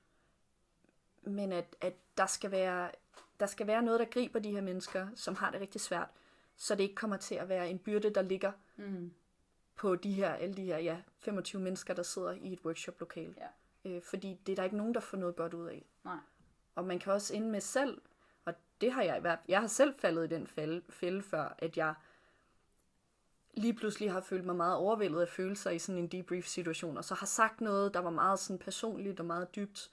Men 1.22 1.52
at, 1.52 1.76
at 1.82 1.94
der, 2.18 2.26
skal 2.26 2.52
være, 2.52 2.92
der 3.40 3.46
skal 3.46 3.68
være 3.68 3.82
noget, 3.82 4.00
der 4.00 4.06
griber 4.06 4.40
de 4.40 4.52
her 4.52 4.62
mennesker, 4.62 5.08
som 5.16 5.36
har 5.36 5.52
det 5.52 5.62
rigtig 5.62 5.82
svært, 5.82 6.10
så 6.56 6.76
det 6.76 6.84
ikke 6.84 6.96
kommer 6.96 7.18
til 7.18 7.36
at 7.36 7.50
være 7.50 7.70
en 7.70 7.80
byrde, 7.80 8.10
der 8.10 8.22
ligger 8.22 8.52
mm. 8.76 9.14
på 9.76 9.96
de 9.96 10.14
her, 10.14 10.34
alle 10.34 10.56
de 10.56 10.64
her 10.64 10.78
ja, 10.78 10.98
25 11.20 11.62
mennesker, 11.62 11.94
der 11.94 12.04
sidder 12.04 12.32
i 12.32 12.54
et 12.54 12.60
workshop-lokale. 12.66 13.36
Ja. 13.38 13.90
Øh, 13.90 14.02
fordi 14.02 14.40
det 14.46 14.52
er 14.52 14.56
der 14.56 14.64
ikke 14.64 14.78
nogen, 14.78 14.94
der 14.94 15.00
får 15.00 15.18
noget 15.18 15.36
godt 15.36 15.54
ud 15.54 15.68
af. 15.68 15.86
Nej. 16.04 16.18
Og 16.76 16.86
man 16.86 17.00
kan 17.00 17.14
også 17.14 17.36
ende 17.36 17.50
med 17.50 17.62
selv 17.62 18.02
det 18.84 18.92
har 18.92 19.04
jeg 19.04 19.24
været. 19.24 19.40
Jeg 19.48 19.60
har 19.60 19.68
selv 19.68 19.94
faldet 20.00 20.32
i 20.32 20.36
den 20.36 20.48
fælde, 20.48 20.82
fælde 20.90 21.22
før, 21.22 21.56
at 21.58 21.78
jeg 21.78 21.94
lige 23.54 23.74
pludselig 23.74 24.12
har 24.12 24.22
følt 24.22 24.46
mig 24.46 24.56
meget 24.56 24.76
overvældet 24.76 25.22
af 25.22 25.28
følelser 25.28 25.70
i 25.72 25.80
sådan 25.80 26.02
en 26.02 26.08
debrief-situation, 26.08 26.98
og 26.98 27.04
så 27.04 27.14
har 27.14 27.26
sagt 27.26 27.62
noget, 27.62 27.94
der 27.94 28.00
var 28.00 28.10
meget 28.10 28.40
sådan 28.40 28.60
personligt 28.60 29.20
og 29.20 29.26
meget 29.26 29.56
dybt. 29.56 29.92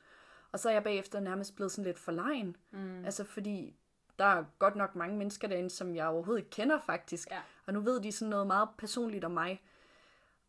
Og 0.52 0.58
så 0.58 0.68
er 0.68 0.72
jeg 0.72 0.82
bagefter 0.82 1.20
nærmest 1.20 1.56
blevet 1.56 1.72
sådan 1.72 1.84
lidt 1.84 1.98
forlegen. 1.98 2.56
Mm. 2.70 3.04
Altså 3.04 3.24
fordi 3.24 3.76
der 4.18 4.24
er 4.24 4.44
godt 4.58 4.76
nok 4.76 4.96
mange 4.96 5.16
mennesker 5.16 5.48
derinde, 5.48 5.70
som 5.70 5.96
jeg 5.96 6.06
overhovedet 6.06 6.40
ikke 6.40 6.50
kender 6.50 6.80
faktisk. 6.80 7.30
Ja. 7.30 7.40
Og 7.66 7.72
nu 7.72 7.80
ved 7.80 8.00
de 8.00 8.12
sådan 8.12 8.30
noget 8.30 8.46
meget 8.46 8.68
personligt 8.78 9.24
om 9.24 9.30
mig. 9.30 9.62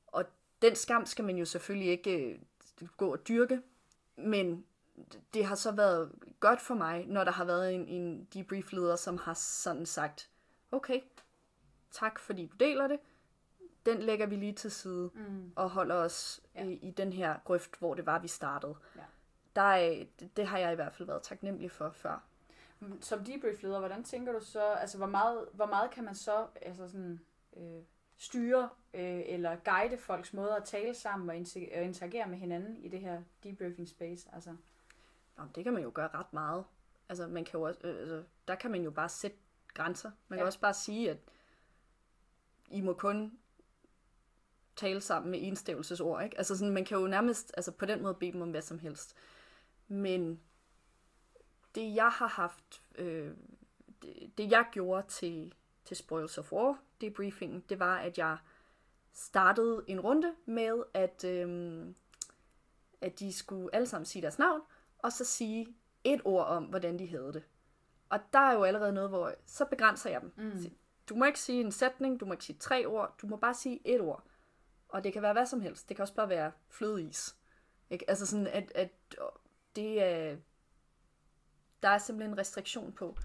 Og 0.08 0.26
den 0.62 0.76
skam 0.76 1.06
skal 1.06 1.26
man 1.26 1.38
jo 1.38 1.46
selvfølgelig 1.46 1.90
ikke 1.90 2.32
øh, 2.32 2.40
gå 2.98 3.12
og 3.12 3.28
dyrke, 3.28 3.62
men 4.16 4.66
det 5.34 5.46
har 5.46 5.56
så 5.56 5.72
været 5.72 6.12
godt 6.40 6.62
for 6.62 6.74
mig, 6.76 7.06
når 7.08 7.24
der 7.24 7.32
har 7.32 7.46
været 7.46 7.76
en, 7.76 7.88
en 7.88 8.24
debrief-leder, 8.34 8.96
som 8.96 9.18
har 9.18 9.34
sådan 9.34 9.86
sagt, 9.86 10.30
okay, 10.72 11.02
tak 11.92 12.20
fordi 12.20 12.46
du 12.46 12.56
deler 12.58 12.88
det, 12.88 13.00
den 13.86 14.02
lægger 14.02 14.26
vi 14.26 14.36
lige 14.36 14.54
til 14.54 14.72
side 14.72 15.10
Mm. 15.14 15.52
og 15.56 15.70
holder 15.70 15.96
os 15.96 16.42
Ja. 16.56 16.64
i, 16.64 16.74
i 16.74 16.92
den 16.92 17.14
her 17.14 17.36
grøft, 17.46 17.80
hvor 17.80 17.94
det 17.94 18.06
var, 18.06 18.20
vi 18.20 18.28
startede. 18.28 18.76
Ja. 18.96 19.02
Der 19.56 19.62
er, 19.62 20.04
det, 20.20 20.38
det 20.38 20.48
har 20.48 20.58
jeg 20.58 20.72
i 20.72 20.76
hvert 20.76 20.94
fald 20.94 21.08
været 21.08 21.22
taknemmelig 21.24 21.72
for 21.72 21.90
før. 21.90 22.24
Som 23.02 23.24
debrief-leder, 23.24 23.80
hvordan 23.80 24.04
tænker 24.04 24.34
du 24.34 24.40
så, 24.46 24.64
altså 24.64 24.98
hvor 24.98 25.08
meget, 25.08 25.46
hvor 25.54 25.66
meget 25.66 25.92
kan 25.92 26.04
man 26.04 26.16
så 26.16 26.48
altså 26.62 26.88
sådan, 26.88 27.20
øh, 27.58 27.82
styre 28.18 28.70
øh, 28.94 29.22
eller 29.26 29.56
guide 29.56 29.98
folks 29.98 30.34
måde 30.34 30.56
at 30.56 30.64
tale 30.64 30.94
sammen 30.94 31.30
og 31.30 31.36
interagere 31.84 32.28
med 32.28 32.38
hinanden 32.38 32.78
i 32.78 32.88
det 32.88 33.00
her 33.00 33.22
debriefing 33.44 33.88
space? 33.90 34.30
Altså, 34.34 34.56
Nå, 35.42 35.46
men 35.46 35.52
det 35.56 35.64
kan 35.64 35.74
man 35.74 35.84
jo 35.84 35.92
gøre 35.94 36.10
ret 36.14 36.34
meget. 36.34 36.64
Altså, 37.10 37.28
man 37.28 37.46
kan 37.46 37.60
jo 37.60 37.62
også, 37.66 37.80
øh, 37.84 38.00
altså, 38.00 38.24
der 38.48 38.56
kan 38.56 38.72
man 38.72 38.82
jo 38.84 38.92
bare 38.92 39.10
sætte 39.10 39.38
grænser. 39.74 40.12
Man 40.28 40.38
kan 40.38 40.44
Ja. 40.44 40.46
også 40.46 40.60
bare 40.60 40.74
sige, 40.74 41.12
at 41.12 41.18
I 42.70 42.82
må 42.82 42.94
kun 42.94 43.40
tale 44.76 45.02
sammen 45.02 45.32
med 45.32 45.40
enstavelsesord, 45.44 46.24
ikke? 46.24 46.38
Altså 46.38 46.58
sådan, 46.58 46.74
man 46.74 46.86
kan 46.86 46.98
jo 46.98 47.08
nærmest 47.08 47.52
altså 47.58 47.72
på 47.72 47.86
den 47.86 48.02
måde 48.04 48.14
bede 48.14 48.32
dem 48.32 48.42
om 48.42 48.52
hvad 48.52 48.62
som 48.62 48.80
helst. 48.80 49.16
Men 49.88 50.42
det 51.76 51.96
jeg 51.96 52.10
har 52.10 52.28
haft, 52.28 52.82
øh, 52.96 53.34
det, 54.02 54.32
det 54.38 54.52
jeg 54.52 54.66
gjorde 54.72 55.08
til, 55.08 55.54
til 55.86 55.98
Spoils 55.98 56.38
of 56.38 56.54
War 56.54 56.80
debriefingen, 57.02 57.64
det 57.70 57.80
var, 57.80 57.98
at 57.98 58.18
jeg 58.18 58.38
startede 59.14 59.84
en 59.88 60.00
runde 60.00 60.36
med, 60.46 60.84
at, 60.94 61.24
øh, 61.24 61.86
at 63.02 63.20
de 63.20 63.34
skulle 63.34 63.76
alle 63.76 63.88
sammen 63.88 64.06
sige 64.06 64.22
deres 64.22 64.40
navn, 64.40 64.62
og 65.04 65.12
så 65.12 65.26
sige 65.26 65.68
et 66.04 66.22
ord 66.26 66.48
om, 66.48 66.64
hvordan 66.64 67.00
de 67.00 67.08
havde 67.08 67.34
det. 67.34 67.44
Og 68.10 68.20
der 68.34 68.40
er 68.40 68.54
jo 68.54 68.64
allerede 68.64 68.94
noget, 68.94 69.10
hvor 69.10 69.34
så 69.46 69.66
begrænser 69.66 70.10
jeg 70.10 70.22
dem. 70.22 70.34
Mm. 70.38 70.72
Du 71.10 71.16
må 71.16 71.26
ikke 71.26 71.40
sige 71.40 71.62
en 71.62 71.72
sætning, 71.72 72.20
du 72.20 72.26
må 72.26 72.32
ikke 72.32 72.44
sige 72.44 72.58
tre 72.60 72.86
ord, 72.86 73.16
du 73.22 73.28
må 73.28 73.36
bare 73.36 73.54
sige 73.54 73.88
et 73.88 74.02
ord. 74.02 74.24
Og 74.90 75.04
det 75.04 75.14
kan 75.14 75.22
være 75.22 75.34
hvad 75.34 75.46
som 75.46 75.62
helst. 75.62 75.90
Det 75.90 75.98
kan 75.98 76.04
også 76.04 76.14
bare 76.14 76.30
være 76.30 76.52
flødeis. 76.70 77.36
Ikke? 77.90 78.10
Altså 78.10 78.26
sådan, 78.26 78.48
at, 78.48 78.72
at 78.76 78.90
det 79.76 80.04
er... 80.04 80.36
Der 81.84 81.90
er 81.90 81.98
simpelthen 81.98 82.32
en 82.34 82.38
restriktion 82.38 82.92
på. 82.92 83.18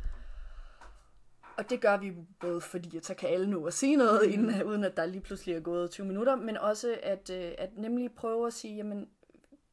Og 1.57 1.71
det 1.71 1.81
gør 1.81 1.97
vi 1.97 2.13
både 2.41 2.61
fordi, 2.61 2.97
at 2.97 3.07
så 3.07 3.15
kan 3.15 3.29
alle 3.29 3.51
nå 3.51 3.67
at 3.67 3.75
sige 3.75 3.97
noget, 3.97 4.29
mm. 4.29 4.33
inden, 4.33 4.63
uden 4.63 4.85
at 4.85 4.97
der 4.97 5.07
lige 5.07 5.21
pludselig 5.21 5.55
er 5.55 5.61
gået 5.61 5.91
20 5.91 6.07
minutter, 6.07 6.37
men 6.37 6.57
også 6.57 6.99
at, 7.03 7.31
øh, 7.31 7.53
at 7.59 7.79
nemlig 7.79 8.13
prøve 8.13 8.47
at 8.47 8.53
sige, 8.53 8.77
jamen, 8.77 9.09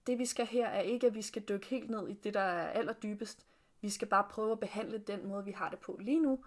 det 0.08 0.20
vi 0.20 0.26
skal 0.26 0.46
her 0.46 0.68
er 0.68 0.82
ikke, 0.82 1.08
at 1.08 1.16
vi 1.16 1.22
skal 1.22 1.42
dykke 1.42 1.68
helt 1.68 1.90
ned 1.90 2.08
i 2.08 2.14
det, 2.14 2.34
der 2.34 2.40
er 2.40 2.70
allerdybest. 2.70 3.46
Vi 3.82 3.90
skal 3.90 4.08
bare 4.08 4.26
prøve 4.30 4.52
at 4.52 4.60
behandle 4.60 4.98
den 4.98 5.28
måde, 5.28 5.46
vi 5.46 5.52
har 5.52 5.70
det 5.70 5.80
på 5.80 5.98
lige 6.02 6.20
nu. 6.20 6.40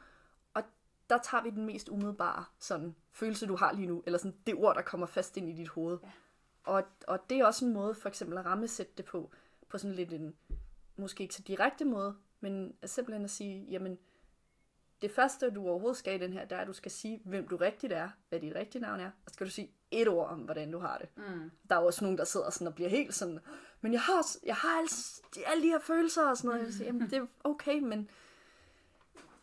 Og 0.55 0.63
der 1.11 1.19
tager 1.19 1.43
vi 1.43 1.51
den 1.51 1.67
mest 1.67 1.89
umiddelbare 1.89 2.45
sådan, 2.59 2.95
følelse, 3.13 3.47
du 3.47 3.57
har 3.57 3.73
lige 3.73 3.87
nu, 3.87 4.03
eller 4.07 4.19
sådan 4.19 4.37
det 4.47 4.55
ord, 4.55 4.75
der 4.75 4.83
kommer 4.83 5.07
fast 5.07 5.37
ind 5.37 5.49
i 5.49 5.53
dit 5.53 5.69
hoved. 5.69 5.99
Ja. 6.03 6.11
Og, 6.65 6.85
og 7.07 7.31
det 7.31 7.39
er 7.39 7.47
også 7.47 7.65
en 7.65 7.73
måde 7.73 7.95
for 7.95 8.09
eksempel 8.09 8.39
at 8.39 8.45
rammesætte 8.47 8.93
det 8.97 9.05
på, 9.05 9.31
på 9.69 9.79
sådan 9.79 9.95
lidt 9.95 10.13
en, 10.13 10.35
måske 10.97 11.23
ikke 11.23 11.35
så 11.35 11.43
direkte 11.43 11.85
måde, 11.85 12.17
men 12.41 12.75
simpelthen 12.85 13.25
at 13.25 13.31
sige, 13.31 13.67
jamen, 13.71 13.99
det 15.03 15.11
første, 15.11 15.51
du 15.51 15.69
overhovedet 15.69 15.97
skal 15.97 16.15
i 16.15 16.25
den 16.25 16.33
her, 16.33 16.45
der 16.45 16.57
er, 16.57 16.61
at 16.61 16.67
du 16.67 16.73
skal 16.73 16.91
sige, 16.91 17.21
hvem 17.25 17.49
du 17.49 17.57
rigtigt 17.57 17.93
er, 17.93 18.09
hvad 18.29 18.41
dit 18.41 18.55
rigtige 18.55 18.83
navn 18.83 19.01
er, 19.01 19.07
og 19.07 19.31
så 19.31 19.35
skal 19.35 19.47
du 19.47 19.51
sige 19.51 19.71
et 19.91 20.09
ord 20.09 20.29
om, 20.29 20.41
hvordan 20.41 20.73
du 20.73 20.79
har 20.79 20.99
det. 20.99 21.09
Mm. 21.17 21.51
Der 21.71 21.77
er 21.77 21.81
også 21.81 22.05
nogen, 22.05 22.19
der 22.19 22.25
sidder 22.25 22.51
sådan 22.51 22.67
og 22.67 22.75
bliver 22.75 22.91
helt 22.91 23.15
sådan, 23.15 23.41
men 23.81 23.93
jeg 23.93 24.01
har, 24.01 24.27
jeg 24.47 24.57
har 24.57 24.79
alle, 24.79 24.89
alle 25.47 25.63
de 25.63 25.69
her 25.69 25.79
følelser 25.79 26.23
og 26.23 26.37
sådan 26.37 26.49
noget. 26.49 26.65
Jeg 26.65 26.73
siger, 26.73 26.87
jamen, 26.87 27.11
det 27.11 27.13
er 27.13 27.27
okay, 27.45 27.79
men 27.79 28.11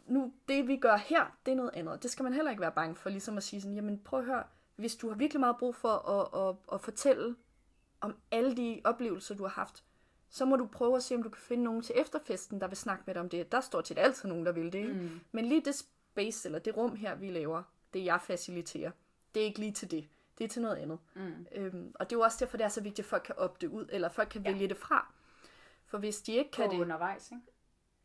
nu, 0.05 0.33
det 0.47 0.67
vi 0.67 0.77
gør 0.77 0.97
her, 0.97 1.37
det 1.45 1.51
er 1.51 1.55
noget 1.55 1.71
andet. 1.73 2.03
Det 2.03 2.11
skal 2.11 2.23
man 2.23 2.33
heller 2.33 2.51
ikke 2.51 2.61
være 2.61 2.71
bange 2.71 2.95
for, 2.95 3.09
ligesom 3.09 3.37
at 3.37 3.43
sige 3.43 3.61
sådan, 3.61 3.75
jamen 3.75 3.99
prøv 3.99 4.19
at 4.19 4.25
høre, 4.25 4.43
hvis 4.75 4.95
du 4.95 5.09
har 5.09 5.15
virkelig 5.15 5.39
meget 5.39 5.57
brug 5.57 5.75
for 5.75 5.89
at, 5.89 6.49
at, 6.49 6.55
at 6.73 6.81
fortælle 6.81 7.35
om 8.01 8.15
alle 8.31 8.57
de 8.57 8.81
oplevelser, 8.83 9.35
du 9.35 9.43
har 9.43 9.49
haft, 9.49 9.83
så 10.33 10.45
må 10.45 10.55
du 10.55 10.65
prøve 10.67 10.95
at 10.95 11.03
se, 11.03 11.15
om 11.15 11.23
du 11.23 11.29
kan 11.29 11.41
finde 11.41 11.63
nogen 11.63 11.81
til 11.81 11.95
efterfesten, 11.97 12.61
der 12.61 12.67
vil 12.67 12.77
snakke 12.77 13.03
med 13.07 13.13
dig 13.13 13.21
om 13.21 13.29
det. 13.29 13.51
Der 13.51 13.61
står 13.61 13.81
til 13.81 13.99
altid 13.99 14.29
nogen, 14.29 14.45
der 14.45 14.51
vil 14.51 14.73
det. 14.73 14.79
Ikke? 14.79 14.93
Mm. 14.93 15.19
Men 15.31 15.45
lige 15.45 15.61
det 15.61 15.75
space, 15.75 16.47
eller 16.47 16.59
det 16.59 16.77
rum 16.77 16.95
her, 16.95 17.15
vi 17.15 17.29
laver, 17.29 17.63
det 17.93 18.05
jeg 18.05 18.21
faciliterer, 18.21 18.91
det 19.35 19.41
er 19.41 19.45
ikke 19.45 19.59
lige 19.59 19.71
til 19.71 19.91
det. 19.91 20.07
Det 20.37 20.43
er 20.43 20.47
til 20.47 20.61
noget 20.61 20.75
andet. 20.75 20.99
Mm. 21.15 21.45
Øhm, 21.51 21.91
og 21.95 22.09
det 22.09 22.15
er 22.15 22.19
jo 22.19 22.23
også 22.23 22.37
derfor, 22.39 22.57
det 22.57 22.63
er 22.63 22.69
så 22.69 22.81
vigtigt, 22.81 23.05
at 23.05 23.09
folk 23.09 23.23
kan 23.23 23.35
opte 23.37 23.69
ud, 23.69 23.85
eller 23.89 24.09
folk 24.09 24.29
kan 24.29 24.41
Ja. 24.45 24.51
vælge 24.51 24.67
det 24.67 24.77
fra. 24.77 25.13
For 25.85 25.97
hvis 25.97 26.21
de 26.21 26.31
ikke 26.31 26.51
kan 26.51 26.65
Gå 26.67 26.73
det, 26.73 26.81
undervejs, 26.81 27.31
ikke? 27.31 27.43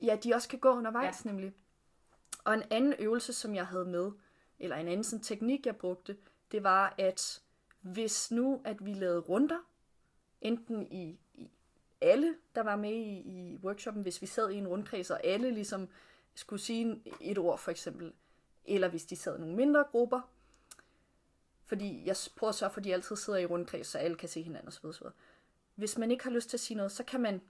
ja, 0.03 0.17
de 0.25 0.35
også 0.35 0.49
kan 0.49 0.59
gå 0.59 0.69
undervejs 0.71 1.25
ja. 1.25 1.31
nemlig. 1.31 1.53
Og 2.45 2.55
en 2.55 2.63
anden 2.71 2.95
øvelse, 2.99 3.33
som 3.33 3.55
jeg 3.55 3.67
havde 3.67 3.85
med, 3.85 4.11
eller 4.59 4.77
en 4.77 4.89
anden 4.89 5.05
sådan 5.05 5.23
teknik, 5.23 5.67
jeg 5.67 5.77
brugte, 5.77 6.17
det 6.53 6.63
var, 6.63 6.95
at 6.99 7.43
hvis 7.81 8.31
nu, 8.31 8.61
at 8.65 8.85
vi 8.87 8.95
lavede 8.95 9.19
runder, 9.21 9.59
enten 10.41 10.93
i, 10.93 11.19
i 11.28 11.28
alle, 12.01 12.35
der 12.55 12.63
var 12.63 12.77
med 12.77 12.93
i, 12.93 13.19
i 13.19 13.59
workshoppen, 13.63 14.03
hvis 14.03 14.23
vi 14.23 14.27
sad 14.27 14.51
i 14.51 14.55
en 14.55 14.69
rundkreds, 14.69 15.11
og 15.11 15.25
alle 15.25 15.51
ligesom 15.51 15.89
skulle 16.35 16.63
sige 16.63 17.03
et 17.21 17.39
ord 17.39 17.59
for 17.59 17.71
eksempel, 17.71 18.13
eller 18.65 18.89
hvis 18.89 19.05
de 19.05 19.17
sad 19.17 19.37
i 19.37 19.41
nogle 19.41 19.57
mindre 19.57 19.85
grupper, 19.85 20.21
fordi 21.67 22.03
jeg 22.07 22.17
prøver 22.37 22.49
at 22.49 22.55
sørge 22.55 22.73
for, 22.73 22.81
at 22.81 22.85
de 22.85 22.95
altid 22.95 23.17
sidder 23.17 23.39
i 23.39 23.47
rundkreds, 23.47 23.87
så 23.87 23.99
alle 23.99 24.17
kan 24.17 24.29
se 24.29 24.43
hinanden 24.43 24.69
osv. 24.69 24.87
osv. 24.87 25.07
Hvis 25.75 25.99
man 25.99 26.11
ikke 26.11 26.25
har 26.25 26.31
lyst 26.31 26.51
til 26.51 26.57
at 26.57 26.61
sige 26.61 26.77
noget, 26.77 26.93
så 26.93 27.05
kan 27.05 27.21
man 27.21 27.41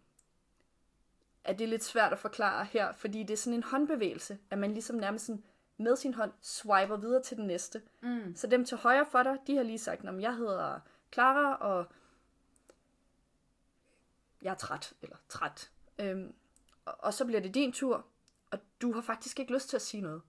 at 1.49 1.59
det 1.59 1.65
er 1.65 1.69
lidt 1.69 1.85
svært 1.85 2.13
at 2.13 2.19
forklare 2.19 2.65
her, 2.65 2.93
fordi 2.93 3.23
det 3.23 3.31
er 3.31 3.37
sådan 3.37 3.55
en 3.55 3.63
håndbevægelse, 3.63 4.39
at 4.51 4.59
man 4.59 4.73
ligesom 4.73 4.97
nærmest 4.97 5.27
sådan 5.27 5.43
med 5.77 5.97
sin 5.97 6.15
hånd 6.15 6.33
swiper 6.41 6.97
videre 6.97 7.23
til 7.23 7.37
den 7.37 7.47
næste. 7.47 7.83
Mm. 8.01 8.37
Så 8.37 8.47
dem 8.47 8.65
til 8.65 8.77
højre 8.77 9.07
for 9.11 9.23
dig, 9.23 9.37
de 9.47 9.57
har 9.57 9.63
lige 9.63 9.79
sagt, 9.79 10.05
at 10.05 10.21
jeg 10.21 10.37
hedder 10.37 10.81
Clara, 11.13 11.55
og 11.55 11.87
jeg 14.43 14.51
er 14.51 14.55
træt, 14.55 14.93
eller 15.03 15.17
træt. 15.29 15.71
Øhm, 15.99 16.35
og, 16.85 16.95
og 16.99 17.15
så 17.15 17.25
bliver 17.25 17.41
det 17.41 17.55
din 17.55 17.73
tur, 17.73 18.07
og 18.51 18.59
du 18.83 18.93
har 18.93 19.01
faktisk 19.01 19.41
ikke 19.41 19.53
lyst 19.53 19.69
til 19.69 19.77
at 19.77 19.83
sige 19.83 20.01
noget. 20.01 20.23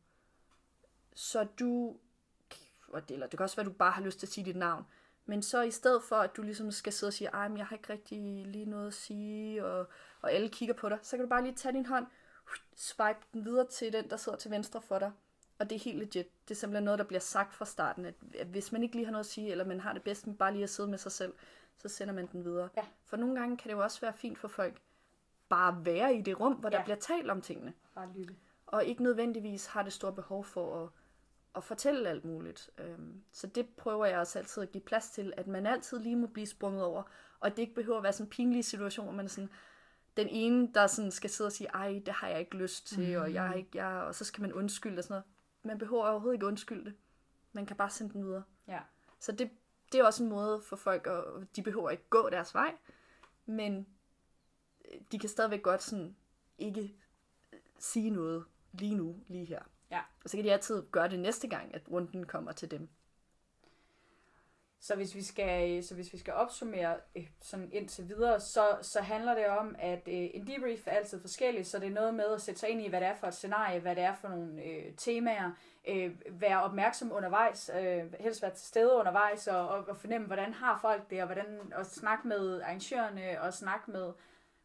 Så 1.15 1.47
du, 1.59 1.97
eller 3.09 3.27
det 3.27 3.37
kan 3.37 3.43
også 3.43 3.55
være, 3.55 3.65
at 3.65 3.71
du 3.71 3.77
bare 3.77 3.91
har 3.91 4.01
lyst 4.01 4.19
til 4.19 4.27
at 4.27 4.31
sige 4.31 4.45
dit 4.45 4.55
navn, 4.55 4.85
men 5.25 5.41
så 5.41 5.61
i 5.61 5.71
stedet 5.71 6.03
for, 6.03 6.15
at 6.15 6.37
du 6.37 6.41
ligesom 6.41 6.71
skal 6.71 6.93
sidde 6.93 7.09
og 7.09 7.13
sige, 7.13 7.27
ej, 7.27 7.47
men 7.47 7.57
jeg 7.57 7.65
har 7.65 7.75
ikke 7.75 7.93
rigtig 7.93 8.47
lige 8.47 8.65
noget 8.65 8.87
at 8.87 8.93
sige, 8.93 9.65
og, 9.65 9.87
og 10.21 10.31
alle 10.31 10.49
kigger 10.49 10.75
på 10.75 10.89
dig, 10.89 10.99
så 11.01 11.17
kan 11.17 11.23
du 11.23 11.29
bare 11.29 11.43
lige 11.43 11.55
tage 11.55 11.73
din 11.73 11.85
hånd, 11.85 12.07
swipe 12.75 13.19
den 13.33 13.45
videre 13.45 13.67
til 13.67 13.93
den, 13.93 14.09
der 14.09 14.17
sidder 14.17 14.37
til 14.37 14.51
venstre 14.51 14.81
for 14.81 14.99
dig. 14.99 15.11
Og 15.59 15.69
det 15.69 15.75
er 15.75 15.79
helt 15.79 15.97
legit. 15.99 16.47
Det 16.47 16.55
er 16.55 16.59
simpelthen 16.59 16.83
noget, 16.83 16.99
der 16.99 17.05
bliver 17.05 17.19
sagt 17.19 17.53
fra 17.53 17.65
starten, 17.65 18.05
at 18.05 18.15
at 18.39 18.47
hvis 18.47 18.71
man 18.71 18.83
ikke 18.83 18.95
lige 18.95 19.05
har 19.05 19.11
noget 19.11 19.25
at 19.25 19.31
sige, 19.31 19.51
eller 19.51 19.65
man 19.65 19.79
har 19.79 19.93
det 19.93 20.03
bedst 20.03 20.27
med 20.27 20.35
bare 20.35 20.51
lige 20.53 20.63
at 20.63 20.69
sidde 20.69 20.89
med 20.89 20.97
sig 20.97 21.11
selv, 21.11 21.33
så 21.81 21.89
sender 21.89 22.13
man 22.13 22.27
den 22.31 22.45
videre. 22.45 22.69
Ja. 22.77 22.85
For 23.05 23.17
nogle 23.17 23.39
gange 23.39 23.57
kan 23.57 23.69
det 23.69 23.75
jo 23.75 23.83
også 23.83 24.01
være 24.01 24.13
fint 24.13 24.37
for 24.37 24.47
folk 24.47 24.81
bare 25.49 25.77
at 25.77 25.85
være 25.85 26.15
i 26.15 26.21
det 26.21 26.39
rum, 26.39 26.53
hvor 26.53 26.69
ja. 26.71 26.77
Der 26.77 26.83
bliver 26.83 26.97
talt 26.97 27.29
om 27.29 27.41
tingene 27.41 27.73
Bare 27.95 28.09
lytte. 28.15 28.35
og 28.65 28.85
ikke 28.85 29.03
nødvendigvis 29.03 29.65
har 29.65 29.83
det 29.83 29.93
store 29.93 30.13
behov 30.13 30.43
for 30.43 30.83
at, 30.83 30.89
at 31.55 31.63
fortælle 31.63 32.09
alt 32.09 32.25
muligt. 32.25 32.69
Øhm, 32.77 33.23
så 33.31 33.47
det 33.47 33.67
prøver 33.77 34.05
jeg 34.05 34.19
også 34.19 34.39
altid 34.39 34.63
at 34.63 34.71
give 34.71 34.81
plads 34.81 35.09
til, 35.09 35.33
at 35.37 35.47
man 35.47 35.65
altid 35.65 35.99
lige 35.99 36.15
må 36.15 36.27
blive 36.27 36.47
sprunget 36.47 36.83
over, 36.83 37.03
og 37.39 37.51
det 37.51 37.59
ikke 37.59 37.75
behøver 37.75 37.97
at 37.97 38.03
være 38.03 38.13
sådan 38.13 38.25
en 38.25 38.29
pinlig 38.29 38.65
situation, 38.65 39.05
hvor 39.05 39.13
man 39.15 39.25
er 39.25 39.29
sådan, 39.29 39.49
den 40.17 40.27
ene, 40.27 40.73
der 40.73 40.87
sådan 40.87 41.11
skal 41.11 41.29
sidde 41.29 41.47
og 41.47 41.51
sige, 41.51 41.67
ej, 41.67 42.01
det 42.05 42.13
har 42.13 42.27
jeg 42.27 42.39
ikke 42.39 42.57
lyst 42.57 42.87
til, 42.87 43.15
mm. 43.15 43.21
og, 43.21 43.33
jeg 43.33 43.53
ikke, 43.57 43.69
jeg, 43.73 44.01
og 44.01 44.15
så 44.15 44.25
skal 44.25 44.41
man 44.41 44.53
undskylde 44.53 44.97
og 44.97 45.03
sådan 45.03 45.13
noget. 45.13 45.23
Man 45.63 45.77
behøver 45.77 46.07
overhovedet 46.07 46.35
ikke 46.35 46.45
undskylde 46.45 46.85
det. 46.85 46.93
Man 47.53 47.65
kan 47.65 47.75
bare 47.75 47.89
sende 47.89 48.13
den 48.13 48.25
videre. 48.25 48.43
Ja. 48.67 48.79
Så 49.19 49.31
det, 49.31 49.49
det 49.91 49.99
er 49.99 50.05
også 50.05 50.23
en 50.23 50.29
måde 50.29 50.61
for 50.61 50.75
folk, 50.75 51.07
at 51.07 51.23
de 51.55 51.63
behøver 51.63 51.89
ikke 51.89 52.09
gå 52.09 52.29
deres 52.29 52.53
vej, 52.53 52.75
men 53.45 53.87
øh, 54.85 55.01
de 55.11 55.19
kan 55.19 55.29
stadigvæk 55.29 55.61
godt 55.61 55.83
sådan 55.83 56.15
ikke 56.57 56.95
øh, 57.53 57.59
sige 57.79 58.09
noget 58.09 58.45
lige 58.73 58.95
nu, 58.95 59.15
lige 59.27 59.45
her. 59.45 59.63
Ja. 59.91 60.01
Og 60.23 60.29
så 60.29 60.37
kan 60.37 60.45
de 60.45 60.53
altid 60.53 60.83
gøre 60.91 61.09
det 61.09 61.19
næste 61.19 61.47
gang, 61.47 61.75
at 61.75 61.81
runden 61.91 62.25
kommer 62.25 62.51
til 62.51 62.71
dem. 62.71 62.89
Så 64.81 64.95
hvis 64.95 65.15
vi 65.15 65.23
skal, 65.23 65.77
øh, 65.77 65.83
så 65.83 65.95
hvis 65.95 66.13
vi 66.13 66.17
skal 66.17 66.33
opsummere 66.33 66.95
øh, 67.15 67.27
sådan 67.41 67.69
indtil 67.71 68.09
videre, 68.09 68.39
så, 68.39 68.77
så 68.81 69.01
handler 69.01 69.35
det 69.35 69.47
om, 69.47 69.75
at 69.79 70.07
øh, 70.07 70.29
en 70.33 70.47
debrief 70.47 70.87
er 70.87 70.91
altid 70.91 71.21
forskellig, 71.21 71.65
så 71.65 71.79
det 71.79 71.87
er 71.87 71.93
noget 71.93 72.13
med 72.13 72.25
at 72.25 72.41
sætte 72.41 72.59
sig 72.59 72.69
ind 72.69 72.81
i, 72.81 72.87
hvad 72.87 72.99
det 72.99 73.07
er 73.07 73.15
for 73.15 73.27
et 73.27 73.33
scenarie, 73.33 73.79
hvad 73.79 73.95
det 73.95 74.03
er 74.03 74.15
for 74.15 74.27
nogle 74.27 74.63
øh, 74.63 74.93
temaer, 74.97 75.51
øh, 75.87 76.11
være 76.29 76.63
opmærksom 76.63 77.11
undervejs, 77.11 77.71
øh, 77.79 78.03
helst 78.19 78.41
være 78.41 78.53
til 78.53 78.67
stede 78.67 78.95
undervejs, 78.95 79.47
og, 79.47 79.69
og, 79.69 79.85
og 79.87 79.97
fornemme, 79.97 80.27
hvordan 80.27 80.53
har 80.53 80.79
folk 80.81 81.09
det, 81.09 81.21
og 81.21 81.25
hvordan 81.25 81.73
og 81.75 81.85
snakke 81.85 82.27
med 82.27 82.61
arrangørerne, 82.61 83.41
og 83.41 83.53
snakke 83.53 83.91
med 83.91 84.11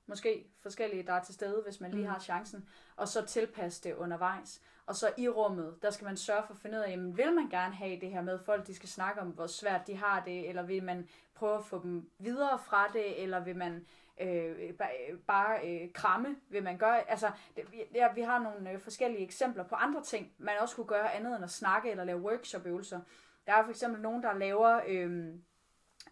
måske 0.06 0.50
forskellige, 0.62 1.02
der 1.02 1.12
er 1.12 1.22
til 1.22 1.34
stede, 1.34 1.62
hvis 1.64 1.80
man 1.80 1.90
lige 1.90 2.04
Mm. 2.06 2.10
har 2.12 2.18
chancen, 2.18 2.68
og 2.96 3.08
så 3.08 3.24
tilpasse 3.26 3.82
det 3.88 3.94
undervejs. 3.94 4.60
Og 4.86 4.94
så 4.96 5.12
i 5.16 5.28
rummet, 5.28 5.78
der 5.82 5.90
skal 5.90 6.04
man 6.04 6.16
sørge 6.16 6.42
for 6.46 6.54
at 6.54 6.60
finde 6.60 6.78
ud 6.78 6.82
af, 6.82 6.90
jamen, 6.90 7.16
vil 7.16 7.34
man 7.34 7.48
gerne 7.48 7.74
have 7.74 8.00
det 8.00 8.10
her 8.10 8.22
med, 8.22 8.38
folk 8.38 8.66
de 8.66 8.74
skal 8.74 8.88
snakke 8.88 9.20
om, 9.20 9.28
hvor 9.28 9.46
svært 9.46 9.86
de 9.86 9.96
har 9.96 10.22
det, 10.24 10.48
eller 10.48 10.62
vil 10.62 10.82
man 10.82 11.08
prøve 11.34 11.58
at 11.58 11.64
få 11.64 11.82
dem 11.82 12.10
videre 12.18 12.58
fra 12.58 12.88
det, 12.92 13.22
eller 13.22 13.40
vil 13.44 13.56
man 13.56 13.86
øh, 14.20 14.70
ba- 14.82 15.16
bare 15.26 15.68
øh, 15.68 15.92
kramme, 15.92 16.36
vil 16.48 16.62
man 16.62 16.78
gøre, 16.78 17.10
altså, 17.10 17.30
det, 17.56 17.72
vi- 17.72 17.84
ja, 17.94 18.12
vi 18.12 18.20
har 18.20 18.38
nogle 18.38 18.70
øh, 18.72 18.80
forskellige 18.80 19.22
eksempler 19.24 19.64
på 19.64 19.74
andre 19.74 20.02
ting, 20.02 20.32
man 20.38 20.54
også 20.60 20.76
kunne 20.76 20.86
gøre 20.86 21.12
andet 21.14 21.34
end 21.36 21.44
at 21.44 21.50
snakke 21.50 21.90
eller 21.90 22.04
lave 22.04 22.20
workshop-øvelser. 22.20 23.00
Der 23.46 23.52
er 23.52 23.62
for 23.62 23.70
eksempel 23.70 24.02
nogen, 24.02 24.22
der 24.22 24.32
laver 24.34 24.80
øh, 24.86 25.34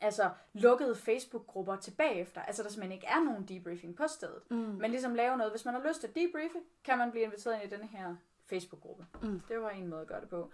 altså 0.03 0.31
lukkede 0.53 0.97
Facebook-grupper 0.97 1.77
tilbage 1.77 2.15
efter, 2.15 2.43
altså 2.43 2.63
der 2.63 2.69
simpelthen 2.69 2.93
ikke 2.93 3.07
er 3.07 3.25
nogen 3.25 3.45
debriefing 3.45 3.97
på 3.97 4.07
stedet. 4.07 4.51
Mm. 4.51 4.57
Men 4.57 4.91
ligesom 4.91 5.15
lave 5.15 5.37
noget, 5.37 5.53
hvis 5.53 5.65
man 5.65 5.75
har 5.75 5.89
lyst 5.89 6.01
til 6.01 6.09
at 6.09 6.15
debriefe, 6.15 6.59
kan 6.85 6.99
man 6.99 7.11
blive 7.11 7.25
inviteret 7.25 7.55
ind 7.55 7.73
i 7.73 7.75
denne 7.77 7.87
her 7.87 8.17
Facebook-gruppe. 8.47 9.07
Mm. 9.23 9.43
Det 9.49 9.61
var 9.61 9.71
en 9.71 9.89
måde 9.89 10.01
at 10.01 10.07
gøre 10.07 10.21
det 10.21 10.29
på. 10.29 10.51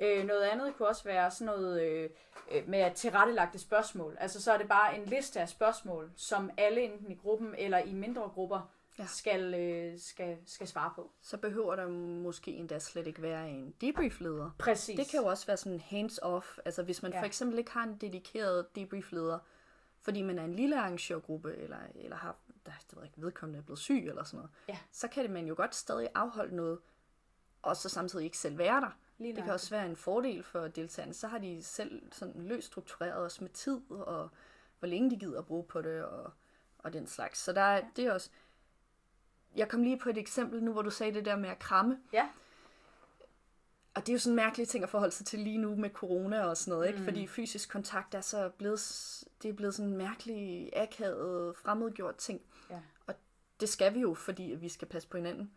Øh, 0.00 0.24
noget 0.24 0.42
andet 0.42 0.76
kunne 0.76 0.88
også 0.88 1.04
være 1.04 1.30
sådan 1.30 1.46
noget 1.46 1.82
øh, 1.82 2.10
øh, 2.52 2.68
med 2.68 2.78
at 2.78 2.92
tilrettelagte 2.92 3.58
spørgsmål. 3.58 4.16
Altså 4.20 4.42
så 4.42 4.52
er 4.52 4.58
det 4.58 4.68
bare 4.68 4.98
en 4.98 5.04
liste 5.04 5.40
af 5.40 5.48
spørgsmål, 5.48 6.10
som 6.16 6.50
alle 6.56 6.80
enten 6.80 7.10
i 7.10 7.14
gruppen 7.14 7.54
eller 7.58 7.78
i 7.78 7.92
mindre 7.92 8.22
grupper 8.22 8.70
Ja. 9.02 9.06
ja. 9.06 9.08
skal, 9.08 9.54
øh, 9.54 10.00
skal, 10.00 10.38
skal 10.46 10.68
svare 10.68 10.92
på. 10.96 11.10
Så 11.22 11.36
behøver 11.36 11.76
der 11.76 11.88
måske 12.22 12.50
endda 12.50 12.78
slet 12.78 13.06
ikke 13.06 13.22
være 13.22 13.50
en 13.50 13.74
debrief-leder. 13.80 14.50
Præcis. 14.58 14.98
Det 14.98 15.08
kan 15.10 15.20
jo 15.20 15.26
også 15.26 15.46
være 15.46 15.56
sådan 15.56 15.80
hands-off. 15.80 16.58
Altså 16.64 16.82
hvis 16.82 17.02
man 17.02 17.12
ja. 17.12 17.16
Ja. 17.16 17.22
for 17.22 17.26
eksempel 17.26 17.58
ikke 17.58 17.70
har 17.70 17.82
en 17.82 17.96
dedikeret 17.96 18.76
debrief-leder, 18.76 19.38
fordi 20.00 20.22
man 20.22 20.38
er 20.38 20.44
en 20.44 20.54
lille 20.54 20.78
arrangørgruppe, 20.80 21.56
eller, 21.56 21.78
eller 21.94 22.16
har 22.16 22.36
der, 22.66 22.72
det 22.90 22.98
ved 22.98 23.04
ikke, 23.04 23.22
vedkommende 23.22 23.58
er 23.58 23.62
blevet 23.62 23.78
syg 23.78 24.04
eller 24.08 24.24
sådan 24.24 24.36
noget, 24.36 24.50
Ja. 24.68 24.78
så 24.92 25.08
kan 25.08 25.22
det 25.22 25.30
man 25.30 25.46
jo 25.46 25.54
godt 25.56 25.74
stadig 25.74 26.08
afholde 26.14 26.56
noget, 26.56 26.78
og 27.62 27.76
så 27.76 27.88
samtidig 27.88 28.24
ikke 28.24 28.38
selv 28.38 28.58
være 28.58 28.80
der. 28.80 28.98
Lige 29.18 29.36
Det 29.36 29.44
kan 29.44 29.52
også 29.52 29.70
være 29.70 29.86
en 29.86 29.96
fordel 29.96 30.42
for 30.42 30.68
deltagerne. 30.68 31.14
Så 31.14 31.28
har 31.28 31.38
de 31.38 31.62
selv 31.62 32.12
sådan 32.12 32.42
løst 32.42 32.66
struktureret 32.66 33.24
os 33.24 33.40
med 33.40 33.50
tid, 33.50 33.80
og 33.90 34.28
hvor 34.78 34.88
længe 34.88 35.10
de 35.10 35.16
gider 35.16 35.38
at 35.38 35.46
bruge 35.46 35.64
på 35.64 35.82
det, 35.82 36.04
og, 36.04 36.32
og 36.78 36.92
den 36.92 37.06
slags. 37.06 37.38
Så 37.38 37.52
der 37.52 37.60
er, 37.60 37.82
det 37.96 38.06
er 38.06 38.12
også... 38.12 38.30
Jeg 39.56 39.68
kom 39.68 39.82
lige 39.82 39.98
på 39.98 40.08
et 40.08 40.18
eksempel 40.18 40.62
nu, 40.62 40.72
hvor 40.72 40.82
du 40.82 40.90
sagde 40.90 41.14
det 41.14 41.24
der 41.24 41.36
med 41.36 41.48
at 41.48 41.58
kramme. 41.58 41.98
Ja. 42.12 42.28
Og 43.94 44.00
det 44.00 44.08
er 44.08 44.12
jo 44.12 44.18
sådan 44.18 44.32
en 44.32 44.36
mærkelig 44.36 44.68
ting 44.68 44.84
at 44.84 44.90
forholde 44.90 45.14
sig 45.14 45.26
til 45.26 45.38
lige 45.38 45.58
nu 45.58 45.76
med 45.76 45.90
corona 45.90 46.44
og 46.44 46.56
sådan 46.56 46.72
noget, 46.72 46.88
ikke? 46.88 46.98
Mm. 46.98 47.04
Fordi 47.04 47.26
fysisk 47.26 47.70
kontakt 47.70 48.14
er 48.14 48.20
så 48.20 48.50
blevet, 48.58 48.80
det 49.42 49.48
er 49.48 49.52
blevet 49.52 49.74
sådan 49.74 49.90
en 49.90 49.96
mærkelig, 49.96 50.70
akavet, 50.76 51.56
fremmedgjort 51.56 52.16
ting. 52.16 52.40
Ja. 52.70 52.80
Og 53.06 53.14
det 53.60 53.68
skal 53.68 53.94
vi 53.94 54.00
jo, 54.00 54.14
fordi 54.14 54.42
vi 54.42 54.68
skal 54.68 54.88
passe 54.88 55.08
på 55.08 55.16
hinanden. 55.16 55.50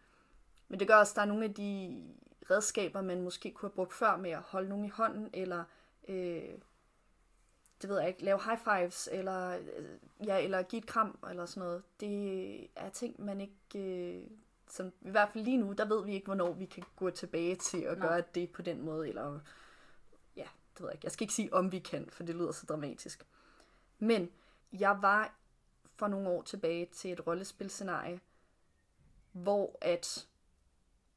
Men 0.67 0.79
det 0.79 0.87
gør 0.87 0.95
også, 0.95 1.11
at 1.11 1.15
der 1.15 1.21
er 1.21 1.25
nogle 1.25 1.43
af 1.43 1.53
de 1.53 2.03
redskaber, 2.51 3.01
man 3.01 3.21
måske 3.21 3.51
kunne 3.51 3.69
have 3.69 3.75
brugt 3.75 3.93
før 3.93 4.17
med 4.17 4.31
at 4.31 4.41
holde 4.41 4.69
nogen 4.69 4.85
i 4.85 4.89
hånden, 4.89 5.29
eller 5.33 5.63
øh, 6.07 6.43
det 7.81 7.89
ved 7.89 7.99
jeg 7.99 8.07
ikke, 8.07 8.23
lave 8.23 8.39
high 8.43 8.59
fives, 8.59 9.09
eller, 9.11 9.57
øh, 9.57 9.85
ja, 10.27 10.43
eller 10.43 10.63
give 10.63 10.77
et 10.77 10.85
kram, 10.85 11.19
eller 11.29 11.45
sådan 11.45 11.63
noget. 11.63 11.83
Det 11.99 12.67
er 12.75 12.89
ting, 12.89 13.25
man 13.25 13.41
ikke... 13.41 13.79
Øh, 13.79 14.23
som, 14.69 14.91
I 15.01 15.09
hvert 15.09 15.29
fald 15.33 15.43
lige 15.43 15.57
nu, 15.57 15.73
der 15.73 15.85
ved 15.85 16.05
vi 16.05 16.13
ikke, 16.13 16.25
hvornår 16.25 16.53
vi 16.53 16.65
kan 16.65 16.83
gå 16.95 17.09
tilbage 17.09 17.55
til 17.55 17.81
at 17.81 17.97
Nej. 17.97 18.07
gøre 18.07 18.23
det 18.35 18.51
på 18.51 18.61
den 18.61 18.81
måde, 18.81 19.09
eller... 19.09 19.39
Ja, 20.35 20.47
det 20.73 20.81
ved 20.81 20.87
jeg 20.87 20.93
ikke. 20.93 21.05
Jeg 21.05 21.11
skal 21.11 21.23
ikke 21.23 21.33
sige, 21.33 21.53
om 21.53 21.71
vi 21.71 21.79
kan, 21.79 22.09
for 22.09 22.23
det 22.23 22.35
lyder 22.35 22.51
så 22.51 22.65
dramatisk. 22.65 23.25
Men 23.99 24.31
jeg 24.73 24.97
var 25.01 25.35
for 25.95 26.07
nogle 26.07 26.29
år 26.29 26.41
tilbage 26.41 26.85
til 26.85 27.11
et 27.11 27.27
rollespilscenarie, 27.27 28.19
hvor 29.31 29.77
at, 29.81 30.27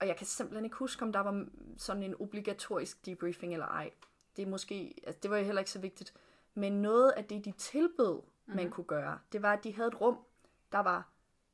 og 0.01 0.07
jeg 0.07 0.17
kan 0.17 0.27
simpelthen 0.27 0.65
ikke 0.65 0.77
huske, 0.77 1.03
om 1.03 1.13
der 1.13 1.21
var 1.21 1.47
sådan 1.77 2.03
en 2.03 2.15
obligatorisk 2.21 3.07
debriefing 3.07 3.53
eller 3.53 3.67
ej. 3.67 3.91
Det 4.37 4.43
er 4.43 4.47
måske, 4.47 4.95
altså 5.07 5.21
det 5.23 5.31
var 5.31 5.37
jo 5.37 5.45
heller 5.45 5.61
ikke 5.61 5.71
så 5.71 5.79
vigtigt. 5.79 6.15
Men 6.59 6.83
noget 6.83 7.11
af 7.11 7.25
det, 7.25 7.45
de 7.45 7.53
tilbød, 7.53 8.15
mm-hmm. 8.15 8.57
man 8.57 8.71
kunne 8.71 8.85
gøre, 8.85 9.19
det 9.33 9.43
var, 9.43 9.53
at 9.53 9.65
de 9.65 9.75
havde 9.75 9.89
et 9.89 10.01
rum, 10.01 10.19
der 10.73 10.79
var 10.79 11.09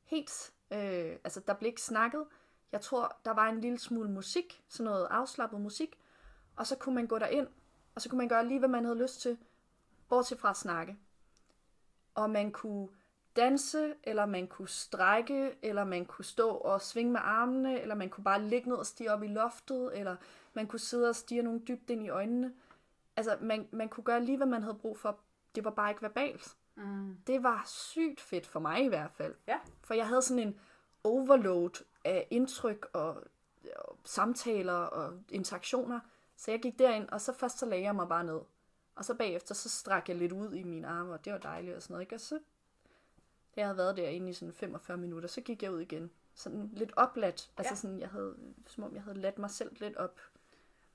helt, 0.05 0.53
øh, 0.71 1.17
altså 1.25 1.41
der 1.47 1.55
blev 1.55 1.69
ikke 1.69 1.83
snakket. 1.83 2.27
Jeg 2.73 2.81
tror, 2.81 3.17
der 3.25 3.31
var 3.31 3.49
en 3.49 3.61
lille 3.61 3.79
smule 3.79 4.11
musik, 4.11 4.65
sådan 4.69 4.85
noget 4.85 5.09
afslappet 5.11 5.61
musik, 5.61 5.99
og 6.57 6.67
så 6.67 6.77
kunne 6.77 6.95
man 6.95 7.07
gå 7.07 7.19
derind, 7.19 7.47
og 7.95 8.03
så 8.03 8.09
kunne 8.09 8.19
man 8.19 8.29
gøre 8.29 8.47
lige, 8.47 8.59
hvad 8.59 8.69
man 8.69 8.85
havde 8.85 9.03
lyst 9.03 9.21
til, 9.21 9.39
bortset 10.09 10.39
fra 10.39 10.51
at 10.51 10.57
snakke. 10.57 10.97
Og 12.15 12.31
man 12.31 12.53
kunne 12.53 12.89
danse, 13.37 13.95
eller 14.03 14.27
man 14.27 14.47
kunne 14.47 14.69
strække, 14.69 15.59
eller 15.63 15.85
man 15.85 16.07
kunne 16.07 16.25
stå 16.25 16.49
og 16.49 16.83
svinge 16.83 17.13
med 17.13 17.21
armene, 17.23 17.81
eller 17.81 17.95
man 17.95 18.11
kunne 18.11 18.25
bare 18.25 18.43
ligge 18.43 18.69
ned 18.69 18.77
og 18.77 18.87
stige 18.87 19.13
op 19.13 19.23
i 19.23 19.27
loftet, 19.27 19.99
eller 19.99 20.17
man 20.55 20.67
kunne 20.67 20.81
sidde 20.81 21.09
og 21.09 21.17
stige 21.17 21.43
nogen 21.43 21.65
dybt 21.69 21.91
ind 21.91 22.03
i 22.03 22.09
øjnene. 22.09 22.55
Altså, 23.17 23.37
man, 23.41 23.69
man 23.73 23.89
kunne 23.89 24.05
gøre 24.05 24.25
lige, 24.25 24.37
hvad 24.37 24.47
man 24.47 24.63
havde 24.63 24.75
brug 24.79 24.99
for. 24.99 25.19
Det 25.55 25.65
var 25.65 25.71
bare 25.71 25.91
ikke 25.91 26.03
verbalt. 26.03 26.57
Mm. 26.75 27.17
Det 27.27 27.43
var 27.43 27.63
sygt 27.67 28.21
fedt 28.21 28.47
for 28.47 28.61
mig 28.61 28.85
i 28.85 28.89
hvert 28.89 29.11
fald. 29.13 29.35
Ja. 29.47 29.59
For 29.83 29.95
jeg 29.95 30.09
havde 30.09 30.23
sådan 30.23 30.49
en 30.49 30.61
overload 31.05 31.85
af 32.05 32.27
indtryk 32.31 32.87
og, 32.93 33.23
og 33.77 33.99
samtaler 34.05 34.73
og 34.73 35.21
interaktioner. 35.31 36.01
Så 36.37 36.51
jeg 36.51 36.61
gik 36.63 36.79
derind, 36.79 37.09
og 37.09 37.21
så 37.21 37.33
først 37.33 37.59
så 37.59 37.67
lagde 37.67 37.85
jeg 37.85 37.95
mig 37.95 38.09
bare 38.09 38.25
ned. 38.25 38.41
Og 38.95 39.05
så 39.05 39.15
bagefter, 39.15 39.55
så 39.55 39.69
strak 39.69 40.09
jeg 40.09 40.17
lidt 40.17 40.33
ud 40.33 40.53
i 40.53 40.63
mine 40.63 40.87
arme, 40.89 41.13
og 41.13 41.25
det 41.25 41.33
var 41.33 41.39
dejligt 41.39 41.77
og 41.77 41.83
sådan 41.83 41.95
noget. 41.95 42.03
Ikke? 42.03 42.15
Og 42.15 42.21
så, 42.21 42.35
da 43.55 43.61
jeg 43.61 43.67
havde 43.67 43.77
været 43.77 43.97
derinde 43.97 44.31
i 44.31 44.33
sådan 44.33 44.55
45 44.55 44.97
minutter, 44.97 45.29
så 45.29 45.41
gik 45.41 45.63
jeg 45.63 45.73
ud 45.73 45.81
igen. 45.81 46.11
Sådan 46.35 46.71
lidt 46.73 46.93
opladt. 46.97 47.51
Altså 47.57 47.73
Ja. 47.73 47.77
sådan, 47.77 47.99
jeg 48.01 48.09
havde, 48.09 48.37
som 48.67 48.85
om 48.85 48.95
jeg 48.95 49.03
havde 49.03 49.21
ladt 49.21 49.39
mig 49.39 49.51
selv 49.51 49.77
lidt 49.81 49.97
op. 49.97 50.21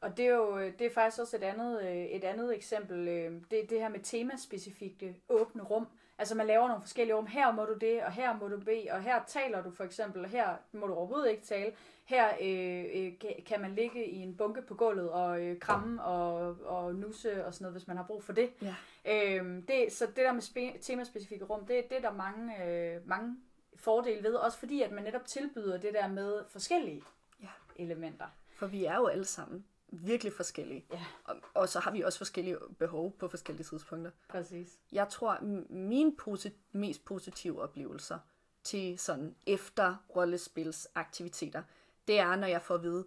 Og 0.02 0.18
det 0.18 0.26
er 0.26 0.36
jo 0.36 0.60
det 0.60 0.82
er 0.82 0.89
faktisk 0.93 1.22
også 1.22 1.38
et 1.38 1.43
andet, 1.43 1.82
øh, 1.82 1.95
et 2.06 2.24
andet 2.24 2.56
eksempel. 2.56 3.08
øh, 3.08 3.41
Det, 3.52 3.70
det 3.70 3.80
her 3.80 3.89
med 3.89 4.00
temaspecifikke 4.00 5.22
åbne 5.30 5.64
rum. 5.64 5.88
Altså 6.18 6.36
man 6.36 6.47
laver 6.47 6.68
nogle 6.68 6.82
forskellige 6.82 7.16
rum. 7.16 7.26
Her 7.28 7.52
må 7.52 7.66
du 7.66 7.74
det, 7.74 8.04
og 8.04 8.12
her 8.12 8.38
må 8.38 8.47
du 8.47 8.60
bede, 8.60 8.88
og 8.91 9.02
her 9.02 9.24
taler 9.28 9.64
du 9.64 9.72
for 9.72 9.84
eksempel, 9.84 10.24
og 10.24 10.30
her 10.30 10.56
må 10.72 10.88
du 10.88 10.93
overhovedet 10.93 11.32
ikke 11.32 11.43
tale. 11.43 11.72
Her 12.06 12.28
øh, 12.41 12.86
øh, 13.06 13.14
ka- 13.24 13.43
kan 13.43 13.62
man 13.62 13.76
ligge 13.76 14.06
i 14.06 14.16
en 14.18 14.36
bunke 14.38 14.62
på 14.62 14.76
gulvet 14.76 15.10
og 15.12 15.41
øh, 15.41 15.60
kramme 15.60 16.04
og, 16.04 16.58
og 16.66 16.95
nusse 16.95 17.45
og 17.45 17.54
sådan 17.54 17.64
noget, 17.66 17.74
hvis 17.74 17.88
man 17.88 17.97
har 17.97 18.04
brug 18.04 18.24
for 18.24 18.34
det. 18.34 18.50
Ja. 18.62 18.76
Øhm, 19.38 19.62
det 19.66 19.91
så 19.93 20.06
det 20.06 20.16
der 20.16 20.32
med 20.34 20.41
spe, 20.41 20.74
temaspecifikke 20.82 21.45
rum, 21.45 21.66
det, 21.66 21.89
det 21.89 21.97
er 21.97 22.02
der 22.02 22.14
mange, 22.14 22.66
øh, 22.66 23.08
mange 23.08 23.38
fordele 23.76 24.24
ved. 24.24 24.34
Også 24.36 24.58
fordi, 24.58 24.82
at 24.82 24.91
man 24.91 25.04
netop 25.04 25.26
tilbyder 25.26 25.78
det 25.78 25.93
der 25.93 26.08
med 26.08 26.43
forskellige 26.50 27.04
Ja. 27.41 27.47
elementer. 27.76 28.26
For 28.56 28.68
vi 28.68 28.86
er 28.86 28.95
jo 28.95 29.08
alle 29.08 29.26
sammen 29.26 29.66
virkelig 29.91 30.33
forskellige. 30.33 30.85
Ja. 30.91 31.05
Og, 31.23 31.35
og 31.53 31.69
så 31.69 31.79
har 31.79 31.91
vi 31.91 32.01
også 32.01 32.17
forskellige 32.17 32.57
behov 32.79 33.17
på 33.17 33.27
forskellige 33.27 33.65
tidspunkter. 33.65 34.11
Præcis. 34.29 34.79
Jeg 34.91 35.09
tror, 35.09 35.35
m- 35.35 35.73
mine 35.73 36.15
posi- 36.21 36.57
mest 36.71 37.05
positive 37.05 37.61
oplevelser 37.61 38.19
til 38.63 38.99
sådan 38.99 39.35
efter 39.47 39.95
rollespilsaktiviteter, 40.15 41.63
det 42.07 42.19
er, 42.19 42.35
når 42.35 42.47
jeg 42.47 42.61
får 42.61 42.75
at 42.75 42.83
vide, 42.83 43.05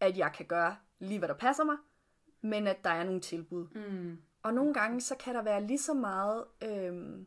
at 0.00 0.18
jeg 0.18 0.32
kan 0.32 0.46
gøre 0.46 0.76
lige, 0.98 1.18
hvad 1.18 1.28
der 1.28 1.34
passer 1.34 1.64
mig, 1.64 1.76
men 2.40 2.66
at 2.66 2.84
der 2.84 2.90
er 2.90 3.04
nogle 3.04 3.20
tilbud. 3.20 3.66
Mm. 3.68 4.18
Og 4.42 4.54
nogle 4.54 4.74
gange, 4.74 5.00
så 5.00 5.14
kan 5.16 5.34
der 5.34 5.42
være 5.42 5.66
lige 5.66 5.78
så 5.78 5.94
meget 5.94 6.44
øhm, 6.62 7.26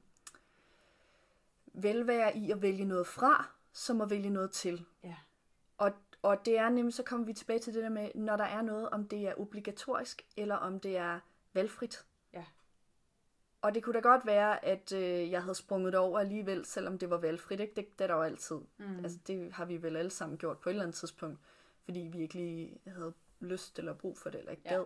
velvære 1.73 2.37
i 2.37 2.51
at 2.51 2.61
vælge 2.61 2.85
noget 2.85 3.07
fra, 3.07 3.47
som 3.73 4.01
at 4.01 4.09
vælge 4.09 4.29
noget 4.29 4.51
til. 4.51 4.85
Ja. 5.03 5.15
Og, 5.77 5.91
og 6.21 6.45
det 6.45 6.57
er 6.57 6.69
nemlig, 6.69 6.93
så 6.93 7.03
kommer 7.03 7.25
vi 7.25 7.33
tilbage 7.33 7.59
til 7.59 7.73
det 7.73 7.83
der 7.83 7.89
med, 7.89 8.09
når 8.15 8.37
der 8.37 8.43
er 8.43 8.61
noget, 8.61 8.89
om 8.89 9.07
det 9.07 9.27
er 9.27 9.33
obligatorisk, 9.39 10.21
eller 10.37 10.55
om 10.55 10.79
det 10.79 10.97
er 10.97 11.19
valgfrit. 11.53 12.05
Ja. 12.33 12.45
Og 13.61 13.75
det 13.75 13.83
kunne 13.83 13.93
da 13.93 13.99
godt 13.99 14.25
være, 14.25 14.65
at 14.65 14.93
øh, 14.93 15.31
jeg 15.31 15.41
havde 15.43 15.55
sprunget 15.55 15.93
det 15.93 15.99
over 15.99 16.19
alligevel, 16.19 16.65
selvom 16.65 16.97
det 16.97 17.09
var 17.09 17.17
valgfrit. 17.17 17.59
Ikke? 17.59 17.73
Det, 17.75 17.99
det 17.99 18.03
er 18.03 18.07
der 18.07 18.15
jo 18.15 18.21
altid. 18.21 18.57
Mm. 18.77 18.97
Altså, 18.99 19.17
det 19.27 19.53
har 19.53 19.65
vi 19.65 19.81
vel 19.83 19.95
alle 19.95 20.11
sammen 20.11 20.37
gjort 20.37 20.57
på 20.57 20.69
et 20.69 20.73
eller 20.73 20.83
andet 20.83 20.95
tidspunkt, 20.95 21.39
fordi 21.85 21.99
vi 21.99 22.21
ikke 22.21 22.33
lige 22.35 22.77
havde 22.87 23.13
lyst 23.39 23.79
eller 23.79 23.93
brug 23.93 24.17
for 24.17 24.29
det, 24.29 24.39
eller 24.39 24.51
ikke 24.51 24.63
Ja. 24.65 24.75
gad. 24.75 24.85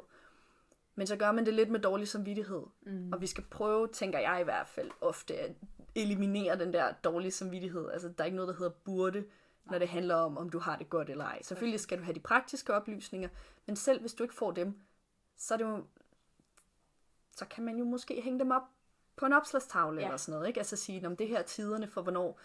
Men 0.95 1.07
så 1.07 1.15
gør 1.15 1.31
man 1.31 1.45
det 1.45 1.53
lidt 1.53 1.69
med 1.69 1.79
dårlig 1.79 2.07
samvittighed. 2.07 2.63
Mm. 2.81 3.13
Og 3.13 3.21
vi 3.21 3.27
skal 3.27 3.43
prøve, 3.51 3.87
tænker 3.87 4.19
jeg 4.19 4.41
i 4.41 4.43
hvert 4.43 4.67
fald, 4.67 4.91
ofte 5.01 5.35
at 5.39 5.51
eliminere 5.95 6.59
den 6.59 6.73
der 6.73 6.93
dårlige 7.03 7.31
samvittighed. 7.31 7.89
Altså, 7.91 8.07
der 8.07 8.23
er 8.23 8.25
ikke 8.25 8.35
noget, 8.35 8.47
der 8.49 8.55
hedder 8.55 8.71
burde, 8.71 9.25
når 9.65 9.79
det 9.79 9.87
handler 9.89 10.15
om, 10.15 10.37
om 10.37 10.49
du 10.49 10.59
har 10.59 10.75
det 10.77 10.89
godt 10.89 11.09
eller 11.09 11.25
ej. 11.25 11.41
Selvfølgelig 11.41 11.79
skal 11.79 11.97
du 11.99 12.03
have 12.03 12.15
de 12.15 12.19
praktiske 12.19 12.73
oplysninger, 12.73 13.29
men 13.65 13.75
selv 13.75 13.99
hvis 14.01 14.13
du 14.13 14.23
ikke 14.23 14.35
får 14.35 14.51
dem, 14.51 14.79
så 15.37 15.53
er 15.53 15.57
det 15.57 15.65
jo, 15.65 15.85
så 17.35 17.45
kan 17.45 17.63
man 17.63 17.77
jo 17.77 17.85
måske 17.85 18.21
hænge 18.21 18.39
dem 18.39 18.51
op 18.51 18.63
på 19.15 19.25
en 19.25 19.33
opslagstavle 19.33 19.99
Ja. 20.01 20.05
eller 20.07 20.17
sådan 20.17 20.33
noget. 20.33 20.47
Ikke? 20.47 20.59
Altså 20.59 20.75
sige, 20.75 21.07
om 21.07 21.15
det 21.17 21.27
her 21.27 21.39
er 21.39 21.43
tiderne 21.43 21.87
for, 21.87 22.01
hvornår 22.01 22.39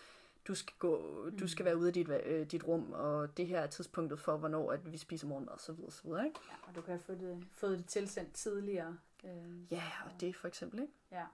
du 0.49 0.55
skal, 0.55 0.75
gå, 0.79 1.25
du 1.41 1.49
skal 1.49 1.65
være 1.65 1.77
ude 1.77 1.87
af 1.87 1.93
dit, 1.93 2.09
øh, 2.09 2.47
dit 2.47 2.65
rum, 2.65 2.93
og 2.93 3.37
det 3.37 3.47
her 3.47 3.61
er 3.61 3.67
tidspunktet 3.67 4.21
for, 4.21 4.37
hvornår 4.37 4.73
at 4.73 4.93
vi 4.93 4.99
spiser 4.99 5.27
morgenmad, 5.27 5.53
og 5.55 5.61
så 5.61 5.73
videre, 5.73 5.91
så 5.91 6.03
videre. 6.05 6.27
Ikke? 6.27 6.41
Ja, 6.51 6.55
og 6.69 6.75
du 6.77 6.81
kan 6.81 6.91
have 6.93 7.01
fået 7.03 7.21
det, 7.21 7.45
fået 7.53 7.79
det 7.79 7.87
tilsendt 7.87 8.33
tidligere. 8.35 8.99
Øh, 9.25 9.73
Ja, 9.73 9.83
og 10.05 10.21
det 10.21 10.37
for 10.37 10.49
eksempel, 10.49 10.81
ikke? 10.81 10.93
ja. 11.13 11.25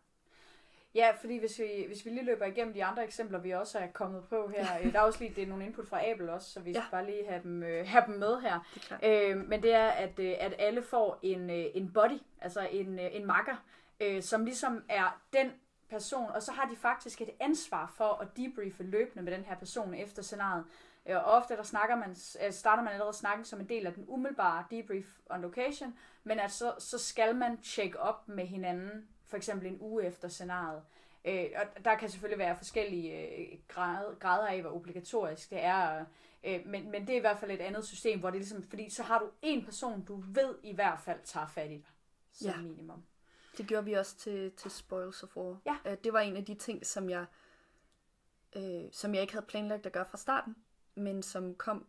Ja, 0.95 1.11
fordi 1.21 1.39
hvis 1.39 1.59
vi, 1.59 1.85
hvis 1.87 2.05
vi 2.05 2.11
lige 2.11 2.25
løber 2.25 2.45
igennem 2.47 2.75
de 2.75 2.85
andre 2.85 3.05
eksempler, 3.05 3.39
vi 3.39 3.51
også 3.51 3.79
er 3.79 3.87
kommet 3.87 4.25
på 4.29 4.49
her, 4.57 4.67
øh, 4.85 4.93
der 4.93 4.99
er 4.99 5.03
også 5.03 5.21
lige 5.21 5.35
det 5.37 5.43
er 5.43 5.47
nogle 5.47 5.67
input 5.67 5.89
fra 5.89 6.11
Abel 6.11 6.29
også, 6.31 6.51
så 6.51 6.61
vi 6.61 6.73
skal 6.73 6.83
Ja. 6.83 6.91
bare 6.91 7.07
lige 7.07 7.27
have 7.29 7.43
dem, 7.43 7.63
øh, 7.63 7.87
have 7.87 8.05
dem 8.07 8.15
med 8.15 8.41
her. 8.41 8.61
Det. 8.75 9.31
Øh, 9.31 9.37
men 9.49 9.63
det 9.63 9.75
er, 9.75 9.87
at, 9.89 10.19
øh, 10.19 10.35
at 10.41 10.55
alle 10.59 10.83
får 10.83 11.19
en, 11.23 11.51
øh, 11.51 11.67
en 11.75 11.93
body, 11.93 12.19
altså 12.41 12.69
en, 12.71 12.99
øh, 12.99 13.07
en 13.13 13.27
makker, 13.27 13.65
øh, 14.01 14.23
som 14.23 14.45
ligesom 14.45 14.85
er 14.89 15.21
den 15.33 15.53
person, 15.91 16.31
og 16.35 16.43
så 16.43 16.53
har 16.53 16.69
de 16.69 16.77
faktisk 16.77 17.21
et 17.21 17.31
ansvar 17.41 17.93
for 17.97 18.19
at 18.23 18.29
debriefe 18.37 18.83
løbende 18.83 19.23
med 19.25 19.33
den 19.33 19.45
her 19.45 19.57
person 19.57 19.95
efter 19.95 20.23
scenariet. 20.23 20.65
Øh, 21.09 21.17
Og 21.17 21.23
ofte 21.25 21.57
der 21.57 21.63
snakker 21.63 21.97
man, 21.97 22.11
øh, 22.47 22.53
starter 22.53 22.83
man 22.83 22.93
allerede 22.93 23.17
snakken 23.17 23.45
som 23.45 23.61
en 23.61 23.69
del 23.69 23.87
af 23.87 23.93
den 23.95 24.05
umiddelbare 24.09 24.65
debrief 24.71 25.07
on 25.31 25.41
location, 25.43 25.95
men 26.25 26.39
at 26.41 26.51
så, 26.51 26.73
så 26.79 26.99
skal 26.99 27.37
man 27.37 27.59
check 27.63 27.97
op 27.99 28.29
med 28.29 28.47
hinanden, 28.47 29.09
for 29.35 29.37
eksempel 29.37 29.67
en 29.67 29.77
uge 29.81 30.05
efter 30.07 30.29
scenariet. 30.29 30.83
Øh, 31.25 31.47
og 31.57 31.85
der 31.85 31.95
kan 31.95 32.09
selvfølgelig 32.11 32.39
være 32.39 32.57
forskellige 32.57 33.37
øh, 33.39 33.59
grad, 33.69 34.19
grader 34.21 34.47
af, 34.47 34.61
hvor 34.61 34.71
obligatorisk 34.71 35.51
det 35.51 35.59
er, 35.65 36.05
øh, 36.45 36.67
men, 36.67 36.91
men 36.91 37.07
det 37.07 37.13
er 37.13 37.17
i 37.17 37.21
hvert 37.21 37.39
fald 37.39 37.51
et 37.51 37.61
andet 37.61 37.85
system, 37.85 38.21
hvor 38.21 38.31
det 38.31 38.37
er 38.37 38.41
ligesom, 38.41 38.63
fordi 38.63 38.91
så 38.91 39.03
har 39.03 39.19
du 39.19 39.31
en 39.43 39.65
person, 39.65 40.05
du 40.05 40.17
ved 40.27 40.55
i 40.63 40.75
hvert 40.75 41.01
fald 41.01 41.19
tager 41.25 41.47
fat 41.47 41.71
i 41.71 41.75
dig, 41.75 41.87
som 42.33 42.47
Ja. 42.51 42.57
minimum. 42.57 43.05
Det 43.59 43.67
gjorde 43.67 43.85
vi 43.85 43.93
også 43.93 44.17
til, 44.17 44.53
til 44.53 44.71
Spoils 44.71 45.23
of 45.23 45.37
War. 45.37 45.61
Ja. 45.67 45.77
Øh, 45.93 45.97
Det 46.05 46.13
var 46.13 46.21
en 46.21 46.37
af 46.37 46.45
de 46.45 46.55
ting, 46.55 46.87
som 46.87 47.11
jeg, 47.11 47.27
øh, 48.57 48.83
som 48.93 49.15
jeg 49.15 49.23
ikke 49.23 49.33
havde 49.33 49.47
planlagt 49.47 49.87
at 49.87 49.93
gøre 49.93 50.07
fra 50.07 50.19
starten, 50.19 50.57
men 50.95 51.23
som 51.23 51.55
kom 51.55 51.87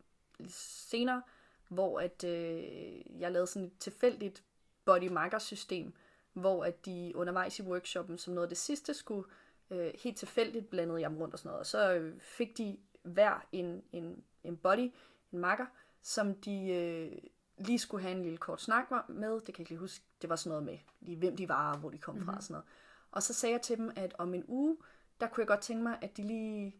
senere, 0.49 1.21
hvor 1.67 1.99
at, 1.99 2.23
øh, 2.23 3.19
jeg 3.21 3.31
lavede 3.31 3.47
sådan 3.47 3.67
et 3.67 3.77
tilfældigt 3.79 4.43
body 4.85 5.07
marker 5.07 5.39
system, 5.39 5.93
hvor 6.35 6.63
at 6.65 6.85
de 6.85 7.11
undervejs 7.15 7.59
i 7.59 7.61
workshoppen, 7.61 8.17
som 8.17 8.33
noget 8.33 8.45
af 8.45 8.49
det 8.49 8.57
sidste, 8.57 8.93
skulle 8.93 9.29
øh, 9.69 9.91
helt 10.03 10.17
tilfældigt 10.17 10.69
blandede 10.69 11.01
jeg 11.01 11.09
dem 11.09 11.17
rundt 11.17 11.33
og 11.33 11.39
sådan 11.39 11.49
noget. 11.49 11.59
Og 11.59 11.65
så 11.65 11.93
øh, 11.93 12.19
fik 12.19 12.57
de 12.57 12.77
hver 13.03 13.47
en, 13.51 13.83
en, 13.91 14.23
en 14.43 14.57
body, 14.57 14.91
en 15.31 15.39
marker, 15.39 15.65
som 16.01 16.35
de 16.35 16.67
øh, 16.67 17.17
lige 17.57 17.79
skulle 17.79 18.01
have 18.01 18.15
en 18.15 18.23
lille 18.23 18.37
kort 18.37 18.61
snak 18.61 18.85
med. 19.09 19.33
Det 19.33 19.45
kan 19.45 19.53
jeg 19.53 19.59
ikke 19.59 19.71
lige 19.71 19.79
huske. 19.79 20.05
Det 20.21 20.29
var 20.29 20.35
sådan 20.35 20.49
noget 20.49 20.63
med, 20.63 20.77
lige 20.99 21.17
hvem 21.17 21.37
de 21.37 21.49
var 21.49 21.71
og 21.71 21.77
hvor 21.77 21.89
de 21.89 21.97
kom 21.97 22.15
mm-hmm. 22.15 22.25
fra 22.25 22.35
og 22.35 22.43
sådan 22.43 22.53
noget. 22.53 22.65
Og 23.11 23.23
så 23.23 23.33
sagde 23.33 23.53
jeg 23.53 23.61
til 23.61 23.77
dem, 23.77 23.91
at 23.95 24.15
om 24.17 24.33
en 24.33 24.45
uge, 24.47 24.77
der 25.19 25.27
kunne 25.27 25.41
jeg 25.41 25.47
godt 25.47 25.61
tænke 25.61 25.83
mig, 25.83 25.97
at 26.01 26.17
de 26.17 26.23
lige 26.23 26.75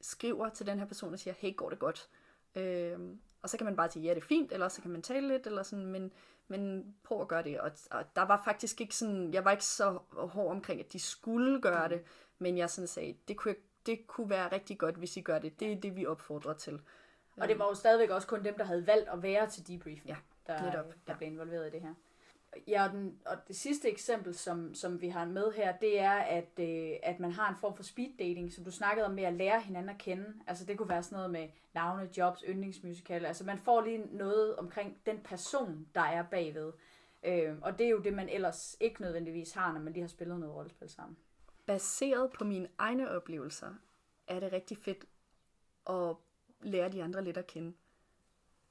skriver 0.00 0.48
til 0.48 0.66
den 0.66 0.78
her 0.78 0.86
person 0.86 1.12
og 1.12 1.18
siger, 1.18 1.34
hey, 1.38 1.56
går 1.56 1.70
det 1.70 1.78
godt? 1.78 2.08
Øhm, 2.54 3.20
og 3.42 3.50
så 3.50 3.56
kan 3.56 3.64
man 3.64 3.76
bare 3.76 3.90
sige, 3.90 4.02
ja, 4.02 4.14
det 4.14 4.22
er 4.22 4.26
fint, 4.26 4.52
eller 4.52 4.68
så 4.68 4.82
kan 4.82 4.90
man 4.90 5.02
tale 5.02 5.28
lidt, 5.28 5.46
eller 5.46 5.62
sådan, 5.62 5.86
men, 5.86 6.12
men 6.48 6.94
prøv 7.02 7.20
at 7.20 7.28
gøre 7.28 7.42
det. 7.42 7.60
Og, 7.60 7.70
og 7.90 8.04
der 8.16 8.22
var 8.22 8.42
faktisk 8.44 8.80
ikke 8.80 8.96
sådan, 8.96 9.34
jeg 9.34 9.44
var 9.44 9.50
ikke 9.50 9.64
så 9.64 9.98
hård 10.12 10.50
omkring, 10.50 10.80
at 10.80 10.92
de 10.92 10.98
skulle 10.98 11.60
gøre 11.60 11.88
det, 11.88 12.02
men 12.38 12.58
jeg 12.58 12.70
sådan 12.70 12.88
sagde, 12.88 13.16
det 13.28 13.36
kunne, 13.36 13.54
det 13.86 14.06
kunne 14.06 14.30
være 14.30 14.52
rigtig 14.52 14.78
godt, 14.78 14.96
hvis 14.96 15.16
I 15.16 15.20
gør 15.20 15.38
det. 15.38 15.60
Det 15.60 15.72
er 15.72 15.80
det, 15.80 15.96
vi 15.96 16.06
opfordrer 16.06 16.54
til. 16.54 16.80
Og 17.36 17.48
det 17.48 17.58
var 17.58 17.64
jo 17.64 17.74
stadigvæk 17.74 18.10
også 18.10 18.28
kun 18.28 18.44
dem, 18.44 18.54
der 18.58 18.64
havde 18.64 18.86
valgt 18.86 19.08
at 19.08 19.22
være 19.22 19.50
til 19.50 19.66
debriefing, 19.66 20.08
Ja, 20.08 20.16
der, 20.46 20.62
netop, 20.62 20.84
der 20.84 21.12
ja. 21.12 21.16
blev 21.16 21.28
involveret 21.28 21.66
i 21.66 21.70
det 21.70 21.80
her. 21.80 21.94
Ja, 22.68 22.84
og, 22.84 22.90
den, 22.90 23.18
og 23.26 23.36
det 23.48 23.56
sidste 23.56 23.90
eksempel, 23.90 24.34
som, 24.34 24.74
som 24.74 25.00
vi 25.00 25.08
har 25.08 25.24
med 25.24 25.52
her, 25.52 25.76
det 25.76 26.00
er, 26.00 26.12
at, 26.12 26.58
øh, 26.60 26.90
at 27.02 27.20
man 27.20 27.32
har 27.32 27.50
en 27.50 27.56
form 27.60 27.76
for 27.76 27.82
speed 27.82 28.10
dating, 28.18 28.52
som 28.52 28.64
du 28.64 28.70
snakkede 28.70 29.06
om 29.06 29.12
med 29.12 29.24
at 29.24 29.34
lære 29.34 29.60
hinanden 29.60 29.90
at 29.90 29.98
kende. 29.98 30.34
Altså 30.46 30.64
det 30.64 30.78
kunne 30.78 30.88
være 30.88 31.02
sådan 31.02 31.16
noget 31.16 31.30
med 31.30 31.48
navne, 31.74 32.10
jobs, 32.16 32.44
yndlingsmusikal. 32.48 33.24
Altså 33.24 33.44
man 33.44 33.58
får 33.58 33.80
lige 33.80 34.16
noget 34.16 34.56
omkring 34.56 34.98
den 35.06 35.20
person, 35.24 35.88
der 35.94 36.00
er 36.00 36.22
bagved. 36.22 36.72
Øh, 37.22 37.56
og 37.62 37.78
det 37.78 37.86
er 37.86 37.90
jo 37.90 37.98
det, 37.98 38.12
man 38.12 38.28
ellers 38.28 38.76
ikke 38.80 39.02
nødvendigvis 39.02 39.52
har, 39.52 39.72
når 39.72 39.80
man 39.80 39.92
lige 39.92 40.02
har 40.02 40.08
spillet 40.08 40.40
noget 40.40 40.54
rollespil 40.54 40.88
sammen. 40.88 41.16
baseret 41.66 42.30
på 42.38 42.44
mine 42.44 42.68
egne 42.78 43.10
oplevelser, 43.10 43.74
er 44.26 44.40
det 44.40 44.52
rigtig 44.52 44.78
fedt 44.78 45.04
at 45.90 46.16
lære 46.60 46.88
de 46.88 47.02
andre 47.02 47.24
lidt 47.24 47.36
at 47.36 47.46
kende. 47.46 47.72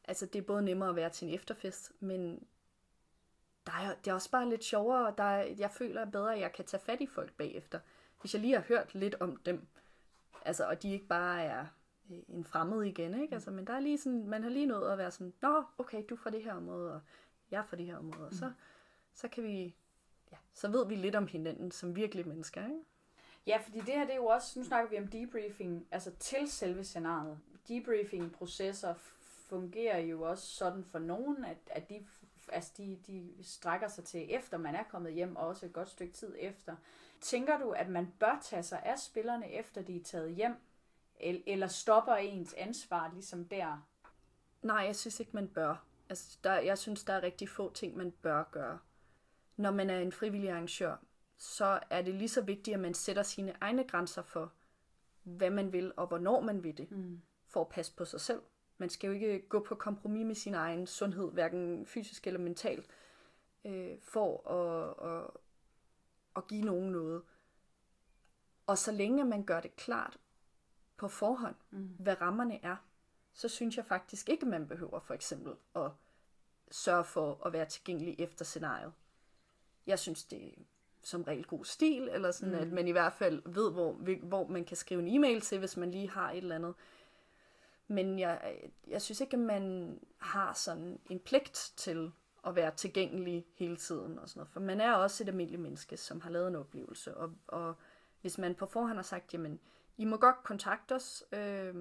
Altså, 0.04 0.26
det 0.26 0.40
er 0.40 0.44
både 0.44 0.62
nemmere 0.62 0.90
at 0.90 0.96
være 0.96 1.10
til 1.10 1.28
en 1.28 1.34
efterfest, 1.34 1.92
men 2.00 2.48
der 3.68 3.74
er, 3.74 3.96
det 3.96 4.12
er 4.12 4.14
også 4.14 4.32
bare 4.32 4.50
lidt 4.50 4.64
sjovere, 4.64 5.08
og 5.08 5.18
der 5.18 5.24
er, 5.24 5.56
jeg 5.58 5.72
føler 5.72 6.06
bedre, 6.06 6.34
at 6.34 6.40
jeg 6.40 6.54
kan 6.54 6.66
tage 6.66 6.82
fat 6.82 7.02
i 7.02 7.08
folk 7.08 7.34
bagefter. 7.34 7.80
Hvis 8.22 8.34
jeg 8.34 8.42
lige 8.42 8.54
har 8.54 8.62
hørt 8.62 8.96
lidt 8.96 9.16
om 9.20 9.38
dem, 9.38 9.68
altså, 10.46 10.68
og 10.68 10.84
de 10.84 10.92
ikke 10.92 11.08
bare 11.08 11.44
er 11.44 11.66
øh, 12.12 12.18
en 12.28 12.46
fremmed 12.46 12.84
igen, 12.84 13.22
ikke? 13.22 13.34
Altså, 13.34 13.52
men 13.52 13.68
der 13.68 13.74
er 13.74 13.80
lige 13.80 13.98
sådan, 13.98 14.28
man 14.28 14.44
har 14.44 14.50
lige 14.50 14.66
nået 14.66 14.92
at 14.92 14.98
være 14.98 15.12
sådan, 15.12 15.34
nå, 15.42 15.64
okay, 15.78 16.04
du 16.10 16.16
er 16.16 16.20
fra 16.20 16.30
det 16.30 16.44
her 16.44 16.54
område, 16.54 16.94
og 16.94 17.02
jeg 17.52 17.58
er 17.60 17.64
fra 17.64 17.78
det 17.78 17.86
her 17.86 17.98
område, 17.98 18.28
og 18.28 18.34
så, 18.34 18.52
så 19.14 19.28
kan 19.28 19.44
vi, 19.44 19.76
ja, 20.32 20.38
så 20.54 20.68
ved 20.68 20.88
vi 20.88 20.96
lidt 20.96 21.16
om 21.16 21.28
hinanden 21.28 21.72
som 21.72 21.96
virkelige 21.96 22.28
mennesker, 22.28 22.64
ikke? 22.64 22.80
Ja, 23.48 23.58
fordi 23.64 23.80
det 23.80 23.94
her, 23.94 24.02
det 24.02 24.12
er 24.12 24.16
jo 24.16 24.26
også, 24.26 24.60
nu 24.60 24.66
snakker 24.66 24.90
vi 24.90 24.98
om 24.98 25.08
debriefing, 25.08 25.88
altså 25.92 26.12
til 26.20 26.52
selve 26.52 26.84
scenariet. 26.84 27.40
Debriefing-processer 27.68 28.94
fungerer 29.50 30.00
jo 30.00 30.22
også 30.22 30.48
sådan 30.48 30.84
for 30.84 31.00
nogen, 31.00 31.46
at, 31.46 31.58
at 31.68 31.90
de, 31.90 32.06
altså 32.52 32.72
de, 32.78 33.00
de 33.08 33.34
strækker 33.44 33.88
sig 33.88 34.04
til 34.04 34.36
efter 34.36 34.58
man 34.58 34.76
er 34.76 34.84
kommet 34.84 35.14
hjem, 35.14 35.36
og 35.36 35.48
også 35.48 35.66
et 35.66 35.74
godt 35.74 35.90
stykke 35.90 36.14
tid 36.14 36.36
efter. 36.40 36.76
Tænker 37.22 37.58
du, 37.60 37.72
at 37.72 37.90
man 37.90 38.14
bør 38.20 38.40
tage 38.44 38.64
sig 38.64 38.82
af 38.84 39.00
spillerne, 39.00 39.52
efter 39.52 39.82
de 39.82 39.98
er 39.98 40.04
taget 40.04 40.36
hjem? 40.36 40.56
El- 41.20 41.44
Eller 41.48 41.68
stopper 41.68 42.14
ens 42.16 42.54
ansvar 42.54 43.12
ligesom 43.14 43.46
der? 43.46 43.88
Nej, 44.62 44.78
jeg 44.78 44.96
synes 44.96 45.20
ikke, 45.20 45.32
man 45.34 45.48
bør. 45.48 45.84
Altså, 46.10 46.38
der, 46.44 46.54
jeg 46.60 46.78
synes, 46.78 47.04
der 47.04 47.14
er 47.14 47.24
rigtig 47.24 47.50
få 47.50 47.74
ting, 47.74 47.98
man 47.98 48.12
bør 48.12 48.44
gøre. 48.52 48.80
Når 49.58 49.72
man 49.72 49.90
er 49.90 50.00
en 50.00 50.12
frivillig 50.12 50.50
arrangør, 50.52 50.96
så 51.38 51.80
er 51.90 52.02
det 52.02 52.14
lige 52.16 52.30
så 52.30 52.42
vigtigt, 52.42 52.74
at 52.74 52.80
man 52.80 52.94
sætter 52.94 53.24
sine 53.24 53.54
egne 53.62 53.84
grænser 53.84 54.22
for, 54.22 54.54
hvad 55.24 55.50
man 55.50 55.74
vil, 55.74 55.94
og 55.98 56.08
hvornår 56.08 56.42
man 56.42 56.64
vil 56.64 56.78
det, 56.78 56.92
mm. 56.92 57.22
for 57.46 57.62
at 57.62 57.70
passe 57.70 57.96
på 57.96 58.06
sig 58.06 58.22
selv. 58.22 58.42
Man 58.78 58.90
skal 58.90 59.08
jo 59.08 59.14
ikke 59.14 59.50
gå 59.50 59.60
på 59.60 59.76
kompromis 59.76 60.26
med 60.26 60.36
sin 60.36 60.54
egen 60.54 60.88
sundhed, 60.88 61.32
hverken 61.32 61.86
fysisk 61.86 62.28
eller 62.28 62.40
mentalt, 62.40 62.88
øh, 63.66 64.00
for 64.02 64.50
at, 64.50 65.12
at, 65.12 65.30
at 66.36 66.48
give 66.48 66.66
nogen 66.66 66.92
noget. 66.92 67.22
Og 68.68 68.78
så 68.78 68.92
længe 68.92 69.26
man 69.26 69.44
gør 69.44 69.60
det 69.60 69.76
klart 69.76 70.20
på 70.98 71.08
forhånd, 71.08 71.56
mm. 71.72 71.96
hvad 72.00 72.22
rammerne 72.22 72.66
er, 72.66 72.76
så 73.34 73.50
synes 73.50 73.78
jeg 73.78 73.86
faktisk 73.86 74.30
ikke, 74.30 74.46
man 74.46 74.68
behøver 74.68 75.00
for 75.00 75.14
eksempel 75.14 75.54
at 75.76 75.92
sørge 76.72 77.04
for 77.04 77.46
at 77.46 77.54
være 77.54 77.66
tilgængelig 77.66 78.16
efter 78.20 78.46
scenariet. 78.46 78.94
Jeg 79.88 80.00
synes, 80.00 80.24
det 80.24 80.48
er 80.48 80.62
som 81.02 81.24
regel 81.24 81.46
god 81.46 81.66
stil, 81.66 82.10
eller 82.12 82.32
sådan, 82.32 82.56
mm. 82.56 82.62
at 82.62 82.72
man 82.72 82.88
i 82.88 82.92
hvert 82.92 83.14
fald 83.14 83.42
ved, 83.46 83.72
hvor, 83.72 83.94
hvor 84.24 84.48
man 84.48 84.66
kan 84.66 84.78
skrive 84.78 85.02
en 85.02 85.08
e-mail 85.08 85.42
til, 85.42 85.60
hvis 85.60 85.78
man 85.78 85.92
lige 85.92 86.10
har 86.10 86.32
et 86.32 86.38
eller 86.38 86.56
andet. 86.56 86.76
Men 87.88 88.20
jeg, 88.20 88.54
jeg 88.88 89.02
synes 89.02 89.22
ikke, 89.22 89.38
at 89.38 89.44
man 89.44 90.00
har 90.18 90.54
sådan 90.54 91.00
en 91.10 91.20
pligt 91.20 91.74
til 91.76 92.12
at 92.48 92.56
være 92.56 92.72
tilgængelig 92.76 93.46
hele 93.54 93.78
tiden 93.78 94.20
og 94.20 94.30
sådan 94.30 94.40
noget. 94.40 94.52
For 94.52 94.60
man 94.60 94.82
er 94.82 94.94
også 94.94 95.24
et 95.24 95.28
almindeligt 95.28 95.62
menneske, 95.62 95.98
som 95.98 96.22
har 96.22 96.30
lavet 96.30 96.48
en 96.48 96.56
oplevelse. 96.56 97.18
Og, 97.18 97.34
og 97.48 97.76
hvis 98.22 98.38
man 98.38 98.56
på 98.56 98.66
forhånd 98.66 98.96
har 98.96 99.04
sagt, 99.04 99.34
jamen, 99.34 99.60
I 99.98 100.06
må 100.06 100.18
godt 100.18 100.44
kontakte 100.44 100.96
os, 100.96 101.24
øh, 101.32 101.76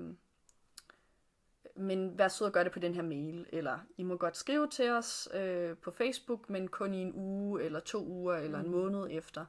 men 1.76 2.18
vær 2.18 2.28
sød 2.28 2.46
at 2.46 2.52
gøre 2.52 2.64
det 2.64 2.72
på 2.72 2.78
den 2.78 2.94
her 2.94 3.02
mail, 3.02 3.46
eller 3.52 3.78
I 3.96 4.02
må 4.02 4.16
godt 4.16 4.36
skrive 4.36 4.68
til 4.68 4.90
os 4.90 5.28
øh, 5.34 5.76
på 5.76 5.90
Facebook, 5.90 6.50
men 6.50 6.68
kun 6.68 6.94
i 6.94 7.02
en 7.02 7.12
uge, 7.14 7.62
eller 7.62 7.80
to 7.80 8.06
uger, 8.06 8.36
eller 8.36 8.58
en 8.58 8.70
måned 8.70 9.08
efter. 9.10 9.44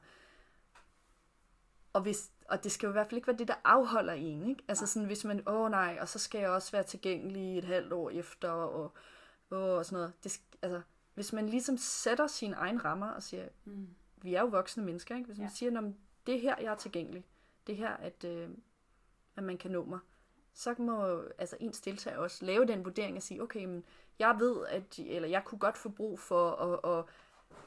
Og, 1.92 2.02
hvis, 2.02 2.30
og 2.48 2.64
det 2.64 2.72
skal 2.72 2.86
jo 2.86 2.90
i 2.90 2.92
hvert 2.92 3.06
fald 3.06 3.16
ikke 3.16 3.26
være 3.26 3.36
det, 3.36 3.48
der 3.48 3.54
afholder 3.64 4.12
en, 4.12 4.48
ikke? 4.48 4.64
Altså 4.68 4.86
sådan, 4.86 5.06
hvis 5.06 5.24
man, 5.24 5.42
åh 5.48 5.70
nej, 5.70 5.98
og 6.00 6.08
så 6.08 6.18
skal 6.18 6.38
jeg 6.40 6.50
også 6.50 6.72
være 6.72 6.82
tilgængelig 6.82 7.58
et 7.58 7.64
halvt 7.64 7.92
år 7.92 8.10
efter, 8.10 8.50
og, 8.50 8.92
og, 9.50 9.74
og 9.76 9.86
sådan 9.86 9.96
noget. 9.96 10.12
Det, 10.24 10.40
altså, 10.62 10.80
hvis 11.14 11.32
man 11.32 11.48
ligesom 11.48 11.76
sætter 11.76 12.26
sine 12.26 12.54
egne 12.56 12.78
rammer 12.78 13.08
og 13.08 13.22
siger, 13.22 13.48
mm. 13.64 13.88
vi 14.16 14.34
er 14.34 14.40
jo 14.40 14.46
voksne 14.46 14.84
mennesker, 14.84 15.16
ikke? 15.16 15.26
Hvis 15.26 15.38
man 15.38 15.46
Ja. 15.48 15.54
siger, 15.54 15.70
"Nå, 15.70 15.80
men 15.80 15.96
det 16.26 16.34
er 16.36 16.40
her, 16.40 16.54
jeg 16.60 16.72
er 16.72 16.76
tilgængelig. 16.76 17.24
Det 17.66 17.72
er 17.72 17.76
her, 17.76 17.96
at, 17.96 18.24
øh, 18.24 18.48
at 19.36 19.42
man 19.42 19.58
kan 19.58 19.70
nå 19.70 19.84
mig 19.84 19.98
så 20.58 20.74
må 20.78 21.22
altså 21.38 21.56
ens 21.60 21.80
deltager 21.80 22.18
også 22.18 22.44
lave 22.44 22.66
den 22.66 22.84
vurdering 22.84 23.16
og 23.16 23.22
sige, 23.22 23.42
okay, 23.42 23.64
men 23.64 23.84
jeg 24.18 24.36
ved, 24.38 24.66
at, 24.66 24.98
eller 24.98 25.28
jeg 25.28 25.44
kunne 25.44 25.58
godt 25.58 25.78
få 25.78 25.88
brug 25.88 26.20
for 26.20 26.50
at, 26.50 26.98
at 26.98 27.04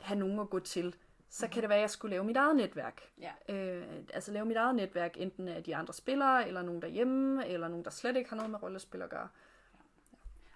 have 0.01 0.19
nogen 0.19 0.39
at 0.39 0.49
gå 0.49 0.59
til. 0.59 0.95
Så 1.33 1.47
kan 1.47 1.61
det 1.61 1.69
være, 1.69 1.77
at 1.77 1.81
jeg 1.81 1.89
skulle 1.89 2.11
lave 2.11 2.23
mit 2.23 2.37
eget 2.37 2.55
netværk. 2.55 3.01
Ja. 3.19 3.31
Øh, 3.55 3.87
altså 4.13 4.31
lave 4.31 4.45
mit 4.45 4.57
eget 4.57 4.75
netværk, 4.75 5.11
enten 5.17 5.47
af 5.47 5.63
de 5.63 5.75
andre 5.75 5.93
spillere, 5.93 6.47
eller 6.47 6.61
nogen 6.61 6.81
derhjemme, 6.81 7.47
eller 7.47 7.67
nogen, 7.67 7.85
der 7.85 7.91
slet 7.91 8.15
ikke 8.17 8.29
har 8.29 8.37
noget 8.37 8.51
med 8.51 8.63
rollespil 8.63 9.01
at 9.01 9.09
gøre. 9.09 9.27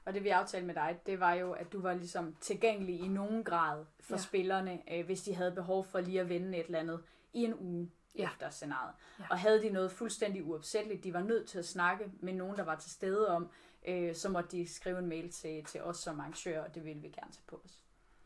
Og 0.05 0.13
det 0.13 0.23
vi 0.23 0.29
aftalte 0.29 0.67
med 0.67 0.75
dig, 0.75 0.99
det 1.05 1.19
var 1.19 1.33
jo, 1.33 1.51
at 1.51 1.71
du 1.73 1.81
var 1.81 1.93
ligesom 1.93 2.35
tilgængelig 2.41 2.99
i 2.99 3.07
nogen 3.07 3.43
grad 3.43 3.85
for 3.99 4.13
Ja. 4.15 4.21
spillerne, 4.21 4.81
øh, 4.93 5.05
hvis 5.05 5.21
de 5.21 5.35
havde 5.35 5.51
behov 5.51 5.85
for 5.85 5.99
lige 5.99 6.21
at 6.21 6.29
vende 6.29 6.57
et 6.57 6.65
eller 6.65 6.79
andet 6.79 7.03
i 7.33 7.43
en 7.43 7.53
uge 7.59 7.91
Ja. 8.17 8.29
efter 8.29 8.49
scenariet. 8.49 8.93
Ja. 9.19 9.23
Og 9.29 9.39
havde 9.39 9.61
de 9.61 9.69
noget 9.69 9.91
fuldstændig 9.91 10.43
uopsætteligt, 10.45 11.03
de 11.03 11.13
var 11.13 11.21
nødt 11.21 11.47
til 11.49 11.59
at 11.59 11.65
snakke 11.65 12.11
med 12.19 12.33
nogen, 12.33 12.57
der 12.57 12.63
var 12.63 12.75
til 12.75 12.91
stede 12.91 13.27
om, 13.29 13.49
øh, 13.87 14.15
så 14.15 14.29
måtte 14.29 14.49
de 14.57 14.73
skrive 14.73 14.99
en 14.99 15.07
mail 15.07 15.31
til, 15.31 15.63
til 15.65 15.81
os 15.83 15.97
som 15.97 16.19
arrangører, 16.19 16.63
og 16.63 16.75
det 16.75 16.85
ville 16.85 17.01
vi 17.01 17.07
gerne 17.07 17.31
tage 17.31 17.43
på 17.47 17.61
os. 17.65 17.79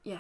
Ja, 0.06 0.20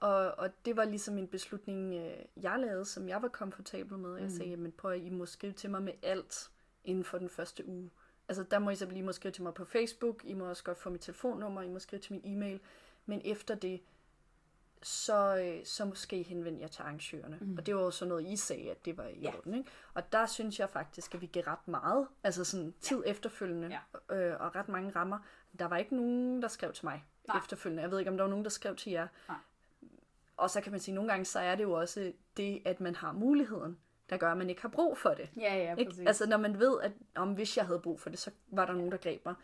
Og, 0.00 0.38
og 0.38 0.50
det 0.64 0.76
var 0.76 0.84
ligesom 0.84 1.18
en 1.18 1.28
beslutning, 1.28 1.94
øh, 1.94 2.18
jeg 2.42 2.58
lavede, 2.58 2.84
som 2.84 3.08
jeg 3.08 3.22
var 3.22 3.28
komfortabel 3.28 3.98
med. 3.98 4.16
Jeg 4.16 4.30
sagde, 4.30 4.50
jamen 4.50 4.72
prøv 4.72 4.90
at 4.92 5.00
I 5.00 5.10
må 5.10 5.26
skrive 5.26 5.52
til 5.52 5.70
mig 5.70 5.82
med 5.82 5.92
alt 6.02 6.50
inden 6.84 7.04
for 7.04 7.18
den 7.18 7.28
første 7.28 7.68
uge. 7.68 7.90
Altså 8.28 8.42
der 8.42 8.58
må 8.58 8.70
I 8.70 8.74
så 8.76 8.86
lige 8.86 9.02
må 9.02 9.12
skrive 9.12 9.32
til 9.32 9.42
mig 9.42 9.54
på 9.54 9.64
Facebook, 9.64 10.24
I 10.24 10.34
må 10.34 10.48
også 10.48 10.64
godt 10.64 10.78
få 10.78 10.90
mit 10.90 11.00
telefonnummer, 11.00 11.62
I 11.62 11.68
må 11.68 11.78
skrive 11.78 12.00
til 12.00 12.12
min 12.12 12.22
e-mail. 12.36 12.60
Men 13.06 13.20
efter 13.24 13.54
det, 13.54 13.80
så, 14.82 15.36
øh, 15.36 15.66
så 15.66 15.84
måske 15.84 16.22
henvende 16.22 16.60
jer 16.60 16.66
til 16.68 16.82
arrangørerne. 16.82 17.38
Mm. 17.40 17.56
Og 17.58 17.66
det 17.66 17.76
var 17.76 17.82
jo 17.82 17.90
sådan 17.90 18.08
noget, 18.08 18.26
I 18.26 18.36
sagde, 18.36 18.70
at 18.70 18.84
det 18.84 18.96
var 18.96 19.04
i 19.06 19.20
Ja. 19.20 19.36
orden. 19.36 19.54
Ikke? 19.54 19.70
Og 19.94 20.12
der 20.12 20.26
synes 20.26 20.60
jeg 20.60 20.70
faktisk, 20.70 21.14
at 21.14 21.20
vi 21.20 21.26
gav 21.26 21.42
ret 21.42 21.68
meget, 21.68 22.06
altså 22.24 22.44
sådan 22.44 22.74
tid 22.80 23.02
ja. 23.04 23.10
efterfølgende, 23.10 23.78
ja. 24.10 24.16
øh, 24.16 24.40
og 24.40 24.56
ret 24.56 24.68
mange 24.68 24.90
rammer. 24.90 25.18
Der 25.58 25.64
var 25.64 25.76
ikke 25.76 25.96
nogen, 25.96 26.42
der 26.42 26.48
skrev 26.48 26.72
til 26.72 26.84
mig. 26.84 27.04
Nej. 27.28 27.38
efterfølgende. 27.38 27.82
Jeg 27.82 27.90
ved 27.90 27.98
ikke, 27.98 28.10
om 28.10 28.16
der 28.16 28.24
var 28.24 28.30
nogen, 28.30 28.44
der 28.44 28.50
skrev 28.50 28.76
til 28.76 28.92
jer. 28.92 29.08
Nej. 29.28 29.36
Og 30.36 30.50
så 30.50 30.60
kan 30.60 30.72
man 30.72 30.80
sige, 30.80 30.92
at 30.92 30.94
nogle 30.94 31.10
gange, 31.10 31.24
så 31.24 31.38
er 31.38 31.54
det 31.54 31.64
jo 31.64 31.72
også 31.72 32.12
det, 32.36 32.62
at 32.64 32.80
man 32.80 32.94
har 32.94 33.12
muligheden, 33.12 33.78
der 34.10 34.16
gør, 34.16 34.30
at 34.32 34.38
man 34.38 34.50
ikke 34.50 34.62
har 34.62 34.68
brug 34.68 34.98
for 34.98 35.10
det. 35.10 35.30
Ja, 35.36 35.56
ja, 35.56 35.74
Ikke? 35.74 35.90
præcis. 35.90 36.06
Altså 36.06 36.26
når 36.26 36.36
man 36.36 36.58
ved, 36.58 36.80
at 36.82 36.92
om 37.14 37.32
hvis 37.32 37.56
jeg 37.56 37.66
havde 37.66 37.80
brug 37.80 38.00
for 38.00 38.10
det, 38.10 38.18
så 38.18 38.30
var 38.48 38.66
der 38.66 38.72
nogen, 38.72 38.92
der 38.92 38.98
greb 38.98 39.24
mig, 39.24 39.34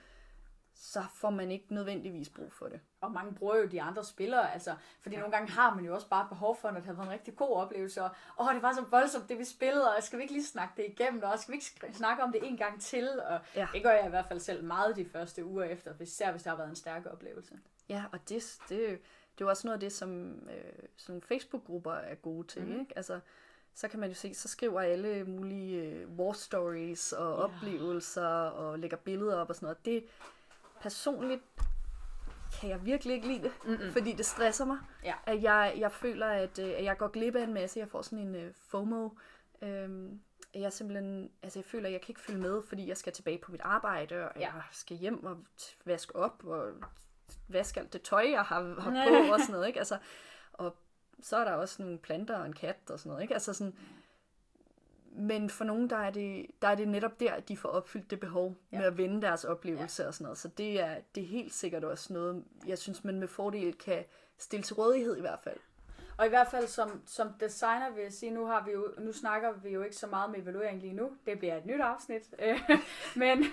så 0.75 1.03
får 1.15 1.31
man 1.31 1.51
ikke 1.51 1.75
nødvendigvis 1.75 2.29
brug 2.29 2.53
for 2.53 2.67
det. 2.67 2.81
Og 3.01 3.13
mange 3.13 3.35
bruger 3.35 3.57
jo 3.57 3.67
de 3.67 3.83
andre 3.83 4.05
spillere, 4.05 4.53
altså, 4.53 4.75
fordi 5.01 5.15
ja. 5.15 5.21
nogle 5.21 5.37
gange 5.37 5.53
har 5.53 5.75
man 5.75 5.85
jo 5.85 5.95
også 5.95 6.09
bare 6.09 6.29
behov 6.29 6.57
for, 6.57 6.69
at 6.69 6.75
det 6.75 6.85
har 6.85 6.93
været 6.93 7.07
en 7.07 7.13
rigtig 7.13 7.37
god 7.37 7.57
oplevelse, 7.57 8.03
og 8.03 8.11
åh, 8.41 8.55
det 8.55 8.63
var 8.63 8.73
så 8.73 8.85
voldsomt, 8.91 9.29
det 9.29 9.39
vi 9.39 9.45
spillede, 9.45 9.97
og 9.97 10.03
skal 10.03 10.19
vi 10.19 10.23
ikke 10.23 10.35
lige 10.35 10.47
snakke 10.47 10.75
det 10.77 10.87
igennem, 10.89 11.23
og 11.23 11.39
skal 11.39 11.53
vi 11.53 11.57
ikke 11.57 11.97
snakke 11.97 12.23
om 12.23 12.33
det 12.33 12.47
en 12.49 12.57
gang 12.57 12.81
til, 12.81 13.09
og 13.21 13.41
ja. 13.55 13.61
Ja. 13.61 13.69
det 13.73 13.83
gør 13.83 13.91
jeg 13.91 14.07
i 14.07 14.11
hvert 14.11 14.27
fald 14.27 14.41
selv 14.41 14.65
meget 14.65 14.97
de 14.97 15.05
første 15.05 15.45
uger 15.45 15.65
efter, 15.65 15.95
især 16.01 16.31
hvis 16.31 16.43
det 16.43 16.51
har 16.51 16.57
været 16.57 16.69
en 16.69 16.77
stærk 16.77 17.07
oplevelse. 17.07 17.59
Ja, 17.89 18.05
og 18.13 18.29
det, 18.29 18.59
det, 18.69 19.01
det 19.35 19.41
er 19.41 19.45
jo 19.45 19.49
også 19.49 19.67
noget 19.67 19.75
af 19.77 19.81
det, 19.81 19.93
som 19.93 20.33
øh, 20.49 20.89
sådan 20.97 21.23
Facebook-grupper 21.23 21.93
er 21.93 22.15
gode 22.15 22.47
til. 22.47 22.63
Mm. 22.65 22.81
Ikke? 22.81 22.93
Altså, 22.97 23.21
så 23.75 23.89
kan 23.89 24.01
man 24.01 24.09
jo 24.09 24.15
se, 24.15 24.35
så 24.35 24.49
skriver 24.49 24.81
alle 24.81 25.25
mulige 25.25 25.83
øh, 25.83 26.11
war 26.19 26.33
stories 26.33 27.13
og 27.13 27.39
Ja. 27.39 27.45
oplevelser 27.45 28.27
og 28.27 28.79
lægger 28.79 28.97
billeder 28.97 29.37
op 29.37 29.49
og 29.49 29.55
sådan 29.55 29.67
noget. 29.67 29.85
Det 29.85 30.05
personligt 30.81 31.43
kan 32.61 32.71
jeg 32.71 32.85
virkelig 32.85 33.15
ikke 33.15 33.27
lide 33.27 33.43
det, 33.43 33.53
Mm-mm. 33.65 33.93
fordi 33.93 34.13
det 34.13 34.27
stresser 34.27 34.65
mig. 34.65 34.79
Ja. 35.05 35.15
At 35.27 35.43
jeg, 35.43 35.75
jeg 35.79 35.93
føler, 35.93 36.27
at, 36.27 36.59
øh, 36.59 36.69
at 36.69 36.85
jeg 36.85 36.99
går 36.99 37.09
glip 37.09 37.35
af 37.37 37.43
en 37.45 37.55
masse. 37.55 37.79
Jeg 37.81 37.89
får 37.89 38.03
sådan 38.03 38.19
en 38.19 38.35
øh, 38.35 38.53
FOMO. 38.55 39.09
Øhm, 39.63 40.21
jeg 40.55 40.73
simpelthen, 40.73 41.31
altså 41.43 41.59
jeg 41.59 41.65
føler, 41.65 41.87
at 41.87 41.93
jeg 41.93 42.01
kan 42.01 42.11
ikke 42.11 42.21
følge 42.21 42.41
med, 42.41 42.63
fordi 42.63 42.89
jeg 42.89 42.97
skal 42.97 43.13
tilbage 43.13 43.39
på 43.39 43.53
mit 43.53 43.61
arbejde, 43.65 44.29
og 44.29 44.33
Ja. 44.37 44.41
jeg 44.55 44.63
skal 44.73 44.97
hjem 44.97 45.25
og 45.25 45.37
vaske 45.85 46.17
op, 46.17 46.45
og 46.45 46.73
vaske 47.49 47.81
alt 47.81 47.93
det 47.93 48.03
tøj, 48.03 48.27
jeg 48.31 48.43
har, 48.43 48.81
har 48.81 49.09
på, 49.27 49.33
og 49.33 49.41
sådan 49.41 49.53
noget, 49.53 49.67
ikke? 49.67 49.79
Altså, 49.79 49.99
og 50.53 50.77
så 51.23 51.37
er 51.37 51.45
der 51.45 51.53
også 51.53 51.83
nogle 51.83 51.99
planter 51.99 52.37
og 52.39 52.47
en 52.47 52.53
kat 52.53 52.77
og 52.91 52.99
sådan 52.99 53.11
noget, 53.11 53.23
ikke? 53.23 53.35
Altså 53.35 53.53
sådan, 53.53 53.75
men 55.15 55.51
for 55.51 55.65
nogen, 55.65 55.91
der 55.91 55.97
er, 55.97 56.11
det, 56.11 56.47
der 56.63 56.69
er 56.69 56.75
det 56.75 56.89
netop 56.89 57.21
der, 57.21 57.33
at 57.33 57.49
de 57.49 57.57
får 57.57 57.69
opfyldt 57.69 58.11
det 58.11 58.21
behov 58.21 58.57
Ja. 58.73 58.79
med 58.79 58.87
at 58.87 58.97
vende 58.99 59.23
deres 59.23 59.45
oplevelse 59.45 60.03
ja. 60.03 60.09
og 60.09 60.15
sådan 60.15 60.25
noget. 60.25 60.39
Så 60.39 60.49
det 60.49 60.81
er, 60.81 60.97
det 61.15 61.23
er 61.23 61.27
helt 61.27 61.55
sikkert 61.55 61.85
også 61.85 62.13
noget, 62.13 62.45
jeg 62.67 62.79
synes, 62.79 63.05
man 63.05 63.21
med 63.21 63.29
fordel 63.29 63.75
kan 63.75 64.05
stille 64.39 64.63
til 64.63 64.75
rådighed 64.75 65.17
i 65.17 65.21
hvert 65.21 65.41
fald. 65.45 65.59
Og 66.19 66.27
i 66.27 66.29
hvert 66.29 66.49
fald 66.49 66.67
som, 66.67 67.03
som 67.07 67.33
designer 67.41 67.91
vil 67.91 68.03
jeg 68.03 68.13
sige, 68.13 68.31
nu, 68.31 68.47
har 68.47 68.65
vi 68.65 68.73
jo, 68.73 68.95
nu 68.99 69.13
snakker 69.13 69.53
vi 69.53 69.71
jo 69.71 69.83
ikke 69.83 69.97
så 69.97 70.07
meget 70.07 70.31
med 70.31 70.43
evaluering 70.43 70.81
lige 70.81 70.93
nu. 70.93 71.11
Det 71.27 71.39
bliver 71.39 71.57
et 71.57 71.67
nyt 71.67 71.81
afsnit. 71.81 72.35
Men, 73.17 73.45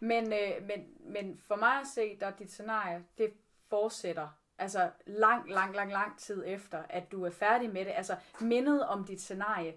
men, 0.00 0.32
øh, 0.32 0.62
men, 0.62 0.86
men 1.00 1.40
for 1.48 1.56
mig 1.56 1.80
at 1.80 1.86
se, 1.86 2.16
der 2.20 2.30
dit 2.30 2.50
scenarie, 2.50 3.04
det 3.18 3.32
fortsætter 3.68 4.28
altså 4.58 4.90
lang, 5.06 5.50
lang, 5.50 5.74
lang, 5.74 5.92
lang 5.92 6.18
tid 6.18 6.42
efter, 6.46 6.82
at 6.88 7.12
du 7.12 7.24
er 7.24 7.30
færdig 7.30 7.72
med 7.72 7.84
det. 7.84 7.92
Altså 7.96 8.16
mindet 8.40 8.86
om 8.86 9.04
dit 9.04 9.20
scenarie, 9.20 9.74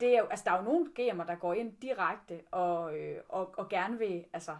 det 0.00 0.14
er 0.14 0.18
jo, 0.18 0.26
altså 0.26 0.44
der 0.44 0.52
er 0.52 0.56
jo 0.56 0.64
nogle 0.64 0.86
gamer, 0.94 1.24
der 1.24 1.34
går 1.34 1.54
ind 1.54 1.76
direkte 1.82 2.40
og, 2.50 2.98
øh, 2.98 3.20
og, 3.28 3.54
og 3.58 3.68
gerne 3.68 3.98
vil, 3.98 4.24
altså 4.32 4.56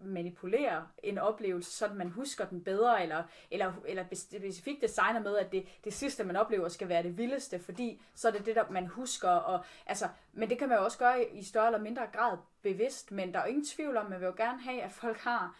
manipulere 0.00 0.86
en 1.02 1.18
oplevelse, 1.18 1.70
så 1.70 1.88
man 1.94 2.08
husker 2.08 2.44
den 2.44 2.64
bedre, 2.64 3.02
eller, 3.02 3.22
eller, 3.50 3.72
eller 3.86 4.04
specifikt 4.12 4.82
designer 4.82 5.20
med, 5.20 5.36
at 5.36 5.52
det, 5.52 5.68
det 5.84 5.92
sidste, 5.92 6.24
man 6.24 6.36
oplever, 6.36 6.68
skal 6.68 6.88
være 6.88 7.02
det 7.02 7.18
vildeste, 7.18 7.58
fordi 7.58 8.02
så 8.14 8.28
er 8.28 8.32
det 8.32 8.46
det, 8.46 8.56
der 8.56 8.70
man 8.70 8.86
husker. 8.86 9.28
Og, 9.28 9.64
altså, 9.86 10.08
men 10.32 10.50
det 10.50 10.58
kan 10.58 10.68
man 10.68 10.78
jo 10.78 10.84
også 10.84 10.98
gøre 10.98 11.24
i, 11.24 11.42
større 11.42 11.66
eller 11.66 11.78
mindre 11.78 12.06
grad 12.12 12.36
bevidst, 12.62 13.12
men 13.12 13.32
der 13.34 13.38
er 13.38 13.44
jo 13.44 13.48
ingen 13.48 13.66
tvivl 13.66 13.96
om, 13.96 14.10
man 14.10 14.20
vil 14.20 14.26
jo 14.26 14.34
gerne 14.36 14.62
have, 14.62 14.82
at 14.82 14.92
folk 14.92 15.18
har 15.18 15.56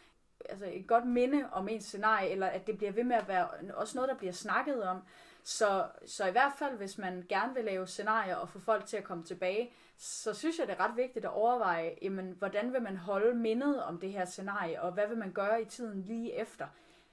altså 0.49 0.67
et 0.73 0.87
godt 0.87 1.07
minde 1.07 1.49
om 1.53 1.69
ens 1.69 1.85
scenarie, 1.85 2.31
eller 2.31 2.47
at 2.47 2.67
det 2.67 2.79
bliver 2.79 2.93
ved 2.93 3.05
med 3.05 3.17
at 3.17 3.29
være 3.29 3.49
også 3.75 3.99
noget, 3.99 4.09
der 4.09 4.17
bliver 4.17 4.33
snakket 4.33 4.83
om. 4.83 5.03
Så, 5.43 5.87
så 6.07 6.27
i 6.27 6.31
hvert 6.31 6.53
fald, 6.59 6.77
hvis 6.77 6.99
man 6.99 7.27
gerne 7.29 7.55
vil 7.55 7.65
lave 7.65 7.87
scenarier 7.87 8.37
og 8.37 8.49
få 8.49 8.59
folk 8.59 8.87
til 8.87 8.97
at 8.97 9.05
komme 9.05 9.25
tilbage, 9.25 9.73
så 9.99 10.35
synes 10.35 10.59
jeg, 10.59 10.67
det 10.67 10.77
er 10.79 10.85
ret 10.85 10.97
vigtigt 10.97 11.25
at 11.25 11.31
overveje, 11.31 11.95
jamen, 12.03 12.35
hvordan 12.39 12.73
vil 12.73 12.83
man 12.83 12.97
holde 12.97 13.35
mindet 13.35 13.83
om 13.83 13.99
det 13.99 14.13
her 14.13 14.25
scenarie, 14.25 14.83
og 14.83 14.93
hvad 14.93 15.09
vil 15.09 15.19
man 15.19 15.33
gøre 15.33 15.63
i 15.63 15.65
tiden 15.65 16.03
lige 16.03 16.35
efter. 16.35 16.67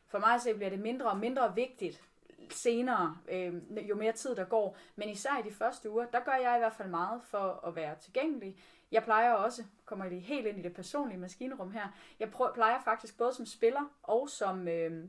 For 0.08 0.20
mig 0.20 0.42
så 0.42 0.54
bliver 0.56 0.70
det 0.70 0.80
mindre 0.80 1.06
og 1.06 1.18
mindre 1.18 1.56
vigtigt 1.56 2.02
senere, 2.50 3.18
øh, 3.30 3.54
jo 3.90 3.96
mere 3.96 4.12
tid 4.12 4.36
der 4.36 4.44
går. 4.44 4.78
Men 4.96 5.10
især 5.10 5.40
i 5.40 5.50
de 5.50 5.54
første 5.54 5.90
uger, 5.90 6.06
der 6.06 6.20
gør 6.20 6.36
jeg 6.36 6.56
i 6.56 6.60
hvert 6.60 6.74
fald 6.74 6.90
meget 6.90 7.22
for 7.24 7.68
at 7.68 7.76
være 7.76 7.96
tilgængelig. 8.02 8.58
Jeg 8.92 9.04
plejer 9.04 9.34
også, 9.34 9.64
kommer 9.86 10.06
lige 10.06 10.22
helt 10.22 10.48
ind 10.48 10.60
i 10.60 10.62
det 10.62 10.74
personlige 10.74 11.18
maskinrum 11.18 11.72
her, 11.72 11.88
jeg 12.20 12.32
prøver, 12.32 12.54
plejer 12.54 12.82
faktisk 12.82 13.18
både 13.18 13.34
som 13.34 13.46
spiller 13.46 13.92
og 14.04 14.30
som... 14.30 14.68
Øh, 14.68 15.08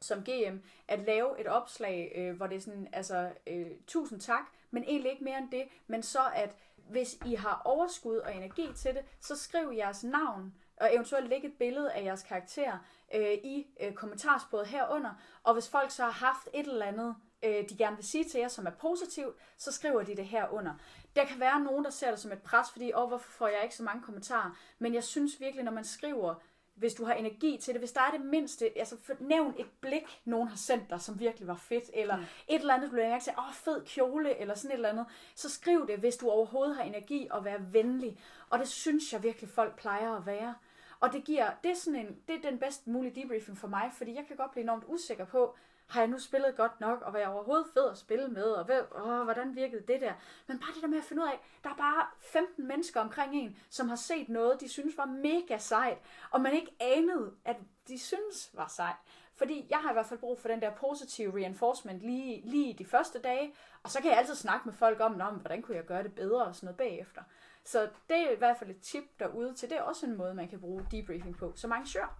som 0.00 0.24
GM, 0.24 0.56
at 0.88 0.98
lave 0.98 1.40
et 1.40 1.46
opslag, 1.46 2.12
øh, 2.14 2.36
hvor 2.36 2.46
det 2.46 2.56
er 2.56 2.60
sådan, 2.60 2.88
altså, 2.92 3.30
øh, 3.46 3.66
tusind 3.86 4.20
tak, 4.20 4.44
men 4.70 4.84
egentlig 4.84 5.12
ikke 5.12 5.24
mere 5.24 5.38
end 5.38 5.50
det, 5.50 5.62
men 5.86 6.02
så 6.02 6.20
at 6.34 6.56
hvis 6.90 7.16
I 7.26 7.34
har 7.34 7.62
overskud 7.64 8.16
og 8.16 8.34
energi 8.34 8.68
til 8.76 8.94
det, 8.94 9.04
så 9.20 9.36
skriv 9.36 9.72
jeres 9.76 10.04
navn, 10.04 10.54
og 10.76 10.94
eventuelt 10.94 11.28
lægge 11.28 11.48
et 11.48 11.58
billede 11.58 11.92
af 11.92 12.04
jeres 12.04 12.22
karakter 12.22 12.78
øh, 13.14 13.32
i 13.32 13.66
øh, 13.80 13.92
kommentarsporet 13.92 14.66
herunder, 14.66 15.10
og 15.42 15.52
hvis 15.52 15.68
folk 15.68 15.90
så 15.90 16.02
har 16.02 16.10
haft 16.10 16.48
et 16.54 16.66
eller 16.66 16.86
andet, 16.86 17.16
øh, 17.44 17.68
de 17.68 17.76
gerne 17.78 17.96
vil 17.96 18.04
sige 18.04 18.24
til 18.24 18.40
jer, 18.40 18.48
som 18.48 18.66
er 18.66 18.70
positivt, 18.70 19.36
så 19.58 19.72
skriver 19.72 20.02
de 20.02 20.16
det 20.16 20.26
herunder. 20.26 20.72
Der 21.16 21.24
kan 21.24 21.40
være 21.40 21.60
nogen, 21.60 21.84
der 21.84 21.90
ser 21.90 22.10
det 22.10 22.18
som 22.20 22.32
et 22.32 22.42
pres, 22.42 22.70
fordi, 22.70 22.92
åh, 22.94 23.08
hvorfor 23.08 23.30
får 23.30 23.48
jeg 23.48 23.62
ikke 23.62 23.74
så 23.74 23.82
mange 23.82 24.02
kommentarer? 24.02 24.58
Men 24.78 24.94
jeg 24.94 25.04
synes 25.04 25.40
virkelig, 25.40 25.64
når 25.64 25.72
man 25.72 25.84
skriver, 25.84 26.34
hvis 26.74 26.94
du 26.94 27.04
har 27.04 27.14
energi 27.14 27.58
til 27.60 27.74
det, 27.74 27.80
hvis 27.80 27.92
der 27.92 28.00
er 28.00 28.10
det 28.10 28.20
mindste, 28.20 28.78
altså 28.78 28.96
nævn 29.20 29.54
et 29.58 29.66
blik, 29.80 30.20
nogen 30.24 30.48
har 30.48 30.56
sendt 30.56 30.90
dig, 30.90 31.00
som 31.00 31.20
virkelig 31.20 31.48
var 31.48 31.56
fedt, 31.56 31.90
eller 31.94 32.16
mm. 32.16 32.22
et 32.48 32.60
eller 32.60 32.74
andet, 32.74 32.86
du 32.86 32.92
bliver 32.92 33.08
mærke 33.08 33.24
til, 33.24 33.32
åh, 33.38 33.54
fed 33.54 33.84
kjole, 33.86 34.40
eller 34.40 34.54
sådan 34.54 34.70
et 34.70 34.74
eller 34.74 34.88
andet, 34.88 35.06
så 35.34 35.50
skriv 35.50 35.86
det, 35.86 35.98
hvis 35.98 36.16
du 36.16 36.30
overhovedet 36.30 36.76
har 36.76 36.82
energi, 36.82 37.28
og 37.30 37.44
være 37.44 37.72
venlig. 37.72 38.18
Og 38.50 38.58
det 38.58 38.68
synes 38.68 39.12
jeg 39.12 39.22
virkelig, 39.22 39.50
folk 39.50 39.76
plejer 39.76 40.16
at 40.16 40.26
være. 40.26 40.54
Og 41.00 41.12
det 41.12 41.24
giver, 41.24 41.50
det 41.64 41.70
er, 41.70 41.74
sådan 41.74 42.00
en, 42.00 42.16
det 42.28 42.36
er 42.36 42.50
den 42.50 42.58
bedst 42.58 42.86
mulige 42.86 43.22
debriefing 43.22 43.58
for 43.58 43.68
mig, 43.68 43.90
fordi 43.92 44.14
jeg 44.14 44.24
kan 44.28 44.36
godt 44.36 44.50
blive 44.50 44.62
enormt 44.62 44.84
usikker 44.86 45.24
på, 45.24 45.56
har 45.86 46.00
jeg 46.00 46.08
nu 46.08 46.18
spillet 46.18 46.56
godt 46.56 46.80
nok, 46.80 47.02
og 47.02 47.12
var 47.12 47.18
jeg 47.18 47.28
overhovedet 47.28 47.66
fed 47.74 47.90
at 47.90 47.98
spille 47.98 48.28
med, 48.28 48.44
og 48.44 48.64
hvad, 48.64 48.80
åh, 48.94 49.22
hvordan 49.22 49.56
virkede 49.56 49.82
det 49.88 50.00
der? 50.00 50.12
Men 50.46 50.58
bare 50.58 50.74
det 50.74 50.82
der 50.82 50.88
med 50.88 50.98
at 50.98 51.04
finde 51.04 51.22
ud 51.22 51.28
af, 51.28 51.40
der 51.64 51.70
er 51.70 51.76
bare 51.76 52.06
15 52.20 52.68
mennesker 52.68 53.00
omkring 53.00 53.34
en, 53.34 53.56
som 53.70 53.88
har 53.88 53.96
set 53.96 54.28
noget, 54.28 54.60
de 54.60 54.68
synes 54.68 54.96
var 54.96 55.06
mega 55.06 55.58
sejt, 55.58 55.98
og 56.30 56.40
man 56.40 56.52
ikke 56.52 56.76
anede, 56.80 57.32
at 57.44 57.56
de 57.88 57.98
synes 57.98 58.50
var 58.52 58.68
sejt. 58.68 58.96
Fordi 59.36 59.66
jeg 59.70 59.78
har 59.78 59.90
i 59.90 59.92
hvert 59.92 60.06
fald 60.06 60.20
brug 60.20 60.38
for 60.38 60.48
den 60.48 60.60
der 60.60 60.70
positive 60.70 61.34
reinforcement 61.34 62.00
lige, 62.00 62.42
lige 62.44 62.74
de 62.74 62.84
første 62.84 63.18
dage, 63.18 63.54
og 63.82 63.90
så 63.90 64.00
kan 64.00 64.10
jeg 64.10 64.18
altid 64.18 64.34
snakke 64.34 64.68
med 64.68 64.74
folk 64.74 65.00
om, 65.00 65.20
om 65.20 65.34
hvordan 65.34 65.62
kunne 65.62 65.76
jeg 65.76 65.84
gøre 65.84 66.02
det 66.02 66.14
bedre 66.14 66.44
og 66.44 66.54
sådan 66.54 66.66
noget 66.66 66.76
bagefter. 66.76 67.22
Så 67.64 67.88
det 68.08 68.16
er 68.16 68.30
i 68.30 68.38
hvert 68.38 68.56
fald 68.56 68.70
et 68.70 68.80
tip 68.80 69.04
derude 69.18 69.54
til. 69.54 69.70
Det 69.70 69.78
er 69.78 69.82
også 69.82 70.06
en 70.06 70.16
måde, 70.16 70.34
man 70.34 70.48
kan 70.48 70.60
bruge 70.60 70.86
debriefing 70.90 71.36
på 71.36 71.52
som 71.56 71.72
arrangør. 71.72 72.18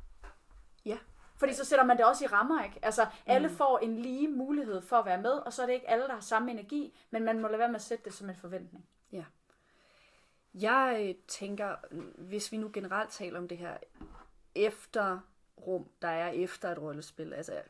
Ja. 0.84 0.98
Fordi 1.36 1.54
så 1.54 1.64
sætter 1.64 1.84
man 1.84 1.96
det 1.96 2.04
også 2.04 2.24
i 2.24 2.26
rammer, 2.26 2.64
ikke? 2.64 2.78
Altså, 2.82 3.06
alle 3.26 3.48
mm. 3.48 3.54
får 3.54 3.78
en 3.78 3.98
lige 3.98 4.28
mulighed 4.28 4.80
for 4.82 4.96
at 4.96 5.06
være 5.06 5.22
med, 5.22 5.30
og 5.30 5.52
så 5.52 5.62
er 5.62 5.66
det 5.66 5.72
ikke 5.72 5.90
alle, 5.90 6.04
der 6.04 6.12
har 6.12 6.20
samme 6.20 6.50
energi, 6.50 6.96
men 7.10 7.24
man 7.24 7.40
må 7.40 7.48
lade 7.48 7.58
være 7.58 7.68
med 7.68 7.76
at 7.76 7.82
sætte 7.82 8.04
det 8.04 8.14
som 8.14 8.30
en 8.30 8.36
forventning. 8.36 8.86
Jeg 10.54 11.06
øh, 11.08 11.14
tænker, 11.28 11.76
hvis 12.18 12.52
vi 12.52 12.56
nu 12.56 12.70
generelt 12.72 13.10
taler 13.10 13.38
om 13.38 13.48
det 13.48 13.58
her 13.58 13.76
efter 14.54 15.18
rum, 15.66 15.88
der 16.02 16.08
er 16.08 16.28
efter 16.28 16.70
et 16.70 16.78
rollespil, 16.78 17.32
altså, 17.32 17.62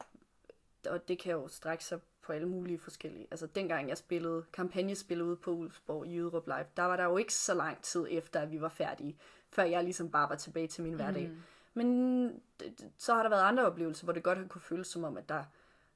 og 0.90 1.08
det 1.08 1.18
kan 1.18 1.32
jo 1.32 1.48
strække 1.48 1.84
sig 1.84 2.00
på 2.22 2.32
alle 2.32 2.48
mulige 2.48 2.78
forskellige. 2.78 3.26
Altså 3.30 3.46
dengang 3.46 3.88
jeg 3.88 3.98
spillede 3.98 4.44
kampagnespil 4.52 5.22
ude 5.22 5.36
på 5.36 5.50
Ulfsborg 5.50 6.06
i 6.06 6.16
Jyderup 6.16 6.46
Live, 6.46 6.66
der 6.76 6.82
var 6.82 6.96
der 6.96 7.04
jo 7.04 7.16
ikke 7.16 7.34
så 7.34 7.54
lang 7.54 7.82
tid 7.82 8.06
efter, 8.10 8.40
at 8.40 8.50
vi 8.50 8.60
var 8.60 8.68
færdige, 8.68 9.18
før 9.50 9.62
jeg 9.62 9.84
ligesom 9.84 10.10
bare 10.10 10.28
var 10.28 10.36
tilbage 10.36 10.66
til 10.66 10.84
min 10.84 10.94
hverdag. 10.94 11.28
Mm. 11.28 11.42
Men 11.74 12.28
det- 12.60 12.90
så 12.98 13.14
har 13.14 13.22
der 13.22 13.30
været 13.30 13.42
andre 13.42 13.66
oplevelser, 13.66 14.04
hvor 14.04 14.12
det 14.12 14.22
godt 14.22 14.38
har 14.38 14.46
kunne 14.46 14.60
føles 14.62 14.86
som 14.86 15.04
om, 15.04 15.16
at 15.16 15.28
der, 15.28 15.44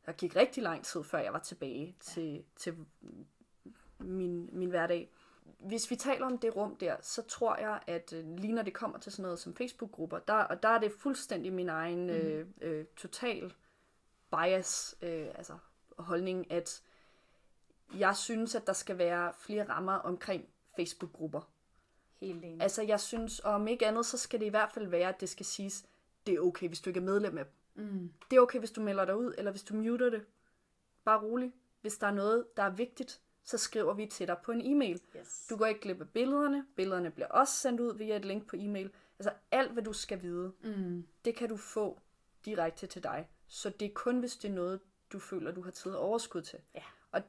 der 0.07 0.13
gik 0.13 0.37
rigtig 0.37 0.63
lang 0.63 0.85
tid, 0.85 1.05
før 1.05 1.19
jeg 1.19 1.33
var 1.33 1.39
tilbage 1.39 1.97
til, 2.01 2.45
til 2.57 2.77
min, 3.99 4.49
min 4.53 4.71
hverdag. 4.71 5.11
Hvis 5.59 5.91
vi 5.91 5.97
taler 5.97 6.27
om 6.27 6.39
det 6.39 6.57
rum 6.57 6.77
der, 6.77 6.97
så 7.03 7.23
tror 7.23 7.57
jeg, 7.57 7.81
at 7.87 8.13
øh, 8.13 8.37
lige 8.37 8.53
når 8.53 8.63
det 8.63 8.75
kommer 8.75 8.99
til 8.99 9.13
sådan 9.13 9.23
noget 9.23 9.39
som 9.39 9.55
Facebook-grupper, 9.55 10.19
der, 10.19 10.35
og 10.35 10.63
der 10.63 10.69
er 10.69 10.79
det 10.79 10.93
fuldstændig 10.93 11.53
min 11.53 11.69
egen 11.69 12.11
øh, 12.11 12.47
øh, 12.61 12.85
total 12.97 13.55
bias, 14.31 14.97
øh, 15.03 15.27
altså 15.35 15.53
holdning, 15.99 16.53
at 16.53 16.83
jeg 17.97 18.17
synes, 18.17 18.55
at 18.55 18.67
der 18.67 18.73
skal 18.73 18.99
være 18.99 19.33
flere 19.39 19.69
rammer 19.69 19.93
omkring 19.93 20.49
Facebook-grupper. 20.77 21.41
Helt 22.21 22.45
enig. 22.45 22.63
Altså, 22.63 22.83
jeg 22.83 23.01
synes, 23.01 23.41
om 23.45 23.69
ikke 23.69 23.87
andet, 23.87 24.07
så 24.07 24.19
skal 24.19 24.41
det 24.41 24.47
i 24.47 24.49
hvert 24.49 24.73
fald 24.73 24.87
være, 24.87 25.09
at 25.09 25.21
det 25.21 25.29
skal 25.29 25.47
siges, 25.47 25.85
det 26.27 26.35
er 26.35 26.41
okay, 26.41 26.69
hvis 26.69 26.81
du 26.81 26.91
ikke 26.91 27.01
er 27.01 27.05
medlem 27.05 27.39
af 27.39 27.45
dem. 27.45 27.53
Mm. 27.87 28.13
Det 28.31 28.37
er 28.37 28.41
okay, 28.41 28.59
hvis 28.59 28.71
du 28.71 28.81
melder 28.81 29.05
dig 29.05 29.17
ud, 29.17 29.35
eller 29.39 29.51
hvis 29.51 29.63
du 29.63 29.75
muter 29.75 30.11
det. 30.11 30.25
Bare 31.05 31.21
rolig. 31.23 31.53
Hvis 31.81 31.99
der 31.99 32.07
er 32.07 32.11
noget, 32.15 32.57
der 32.57 32.63
er 32.63 32.71
vigtigt, 32.71 33.21
så 33.45 33.59
skriver 33.59 33.95
vi 33.95 34.07
til 34.07 34.27
dig 34.29 34.37
på 34.45 34.53
en 34.53 34.61
e-mail. 34.77 35.01
Yes. 35.17 35.47
Du 35.51 35.57
går 35.57 35.67
ikke 35.67 35.81
glip 35.81 36.01
af 36.01 36.09
billederne. 36.09 36.67
Billederne 36.77 37.11
bliver 37.11 37.29
også 37.29 37.55
sendt 37.55 37.81
ud 37.81 37.95
via 37.95 38.17
et 38.17 38.25
link 38.25 38.47
på 38.47 38.57
e-mail. 38.59 38.91
Altså 39.19 39.33
alt, 39.51 39.73
hvad 39.73 39.83
du 39.83 39.93
skal 39.93 40.23
vide, 40.23 40.53
Mm. 40.63 41.07
det 41.25 41.35
kan 41.37 41.49
du 41.49 41.57
få 41.57 41.99
direkte 42.45 42.87
til 42.87 43.03
dig. 43.03 43.29
Så 43.47 43.71
det 43.71 43.87
er 43.87 43.93
kun, 43.95 44.19
hvis 44.19 44.37
det 44.37 44.49
er 44.51 44.53
noget, 44.55 44.81
du 45.13 45.19
føler, 45.19 45.53
du 45.53 45.63
har 45.63 45.71
tid 45.71 45.93
og 45.93 46.01
overskud 46.03 46.43
til. 46.43 46.59
Ja. 46.75 46.83
Og 47.13 47.23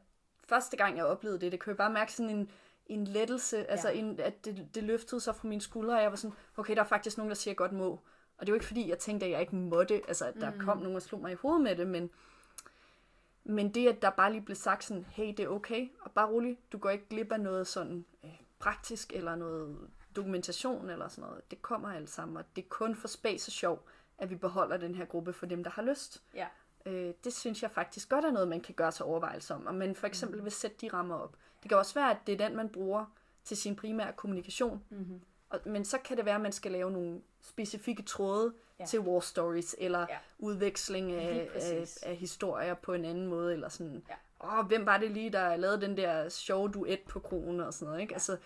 første 0.43 0.77
gang, 0.77 0.97
jeg 0.97 1.05
oplevede 1.05 1.39
det, 1.39 1.51
det 1.51 1.59
kan 1.59 1.69
jeg 1.71 1.77
bare 1.77 1.91
mærke 1.93 2.13
sådan 2.13 2.29
en, 2.29 2.51
en 2.89 3.05
lettelse, 3.05 3.71
altså 3.71 3.89
Ja. 3.89 3.99
en, 3.99 4.19
at 4.19 4.45
det, 4.45 4.67
det 4.75 4.83
løftede 4.83 5.21
sig 5.21 5.35
fra 5.35 5.47
mine 5.47 5.61
skuldre, 5.61 5.95
og 5.95 6.01
jeg 6.01 6.09
var 6.11 6.15
sådan, 6.17 6.35
okay, 6.57 6.75
der 6.75 6.81
er 6.81 6.85
faktisk 6.87 7.17
nogen, 7.17 7.29
der 7.29 7.35
siger, 7.35 7.51
jeg 7.51 7.57
godt 7.57 7.71
må. 7.71 7.89
Og 8.37 8.45
det 8.45 8.49
er 8.49 8.51
jo 8.51 8.53
ikke 8.53 8.65
fordi, 8.65 8.89
jeg 8.89 8.99
tænkte, 8.99 9.25
at 9.25 9.31
jeg 9.31 9.41
ikke 9.41 9.55
måtte, 9.55 10.01
altså 10.07 10.25
at 10.25 10.35
der 10.35 10.51
mm. 10.51 10.59
kom 10.59 10.77
nogen 10.77 10.95
og 10.95 11.01
slog 11.01 11.21
mig 11.21 11.31
i 11.31 11.35
hovedet 11.35 11.61
med 11.61 11.75
det, 11.75 11.87
men, 11.87 12.09
men 13.43 13.73
det, 13.73 13.87
at 13.87 14.01
der 14.01 14.09
bare 14.09 14.31
lige 14.31 14.41
blev 14.41 14.55
sagt 14.55 14.83
sådan, 14.83 15.05
hey, 15.09 15.27
det 15.27 15.39
er 15.39 15.47
okay, 15.47 15.89
og 16.01 16.11
bare 16.11 16.27
rolig, 16.29 16.59
du 16.71 16.77
går 16.77 16.89
ikke 16.89 17.07
glip 17.09 17.31
af 17.31 17.39
noget 17.39 17.67
sådan 17.67 18.05
øh, 18.23 18.41
praktisk, 18.59 19.13
eller 19.13 19.35
noget 19.35 19.89
dokumentation, 20.15 20.89
eller 20.89 21.07
sådan 21.07 21.21
noget. 21.29 21.51
Det 21.51 21.61
kommer 21.61 21.93
alt 21.93 22.09
sammen, 22.09 22.37
og 22.37 22.43
det 22.55 22.63
er 22.63 22.69
kun 22.69 22.95
for 22.95 23.07
spas 23.07 23.47
og 23.47 23.51
sjov, 23.51 23.87
at 24.17 24.29
vi 24.29 24.35
beholder 24.35 24.77
den 24.77 24.95
her 24.95 25.05
gruppe 25.05 25.33
for 25.33 25.45
dem, 25.45 25.63
der 25.63 25.71
har 25.71 25.81
lyst. 25.81 26.23
Ja. 26.33 26.47
Øh, 26.85 27.13
det 27.23 27.33
synes 27.33 27.61
jeg 27.63 27.71
faktisk 27.71 28.09
godt 28.09 28.25
er 28.25 28.31
noget, 28.31 28.47
man 28.47 28.61
kan 28.61 28.75
gøre 28.75 28.91
sig 28.91 29.05
overvejelser 29.05 29.55
om, 29.55 29.65
og 29.65 29.75
man 29.75 29.95
for 29.95 30.07
eksempel 30.07 30.43
vil 30.43 30.51
sætte 30.51 30.77
de 30.81 30.89
rammer 30.93 31.15
op. 31.15 31.35
Det 31.63 31.69
kan 31.69 31.77
også 31.77 31.93
være, 31.93 32.11
at 32.11 32.17
det 32.27 32.41
er 32.41 32.47
den, 32.47 32.55
man 32.57 32.69
bruger 32.69 33.05
til 33.43 33.57
sin 33.57 33.75
primære 33.75 34.13
kommunikation. 34.13 34.83
Mm-hmm. 34.89 35.21
Og, 35.49 35.59
men 35.65 35.85
så 35.85 35.97
kan 35.97 36.17
det 36.17 36.25
være, 36.25 36.35
at 36.35 36.41
man 36.41 36.51
skal 36.51 36.71
lave 36.71 36.91
nogle 36.91 37.21
specifikke 37.41 38.03
tråde 38.03 38.53
Ja. 38.79 38.85
til 38.85 38.99
war 38.99 39.19
stories, 39.19 39.75
eller 39.77 39.99
Ja. 39.99 40.17
udveksling 40.39 41.11
af, 41.11 41.49
af, 41.55 41.87
af 42.03 42.15
historier 42.15 42.73
på 42.73 42.93
en 42.93 43.05
anden 43.05 43.27
måde, 43.27 43.53
eller 43.53 43.69
sådan, 43.69 44.03
Ja. 44.09 44.59
åh, 44.59 44.65
hvem 44.65 44.85
var 44.85 44.97
det 44.97 45.11
lige, 45.11 45.29
der 45.29 45.55
lavede 45.55 45.81
den 45.81 45.97
der 45.97 46.29
sjove 46.29 46.69
duet 46.69 46.99
på 47.09 47.19
kronen 47.19 47.59
og 47.59 47.73
sådan 47.73 47.85
noget, 47.87 48.01
ikke? 48.01 48.11
Ja. 48.11 48.15
Altså, 48.15 48.37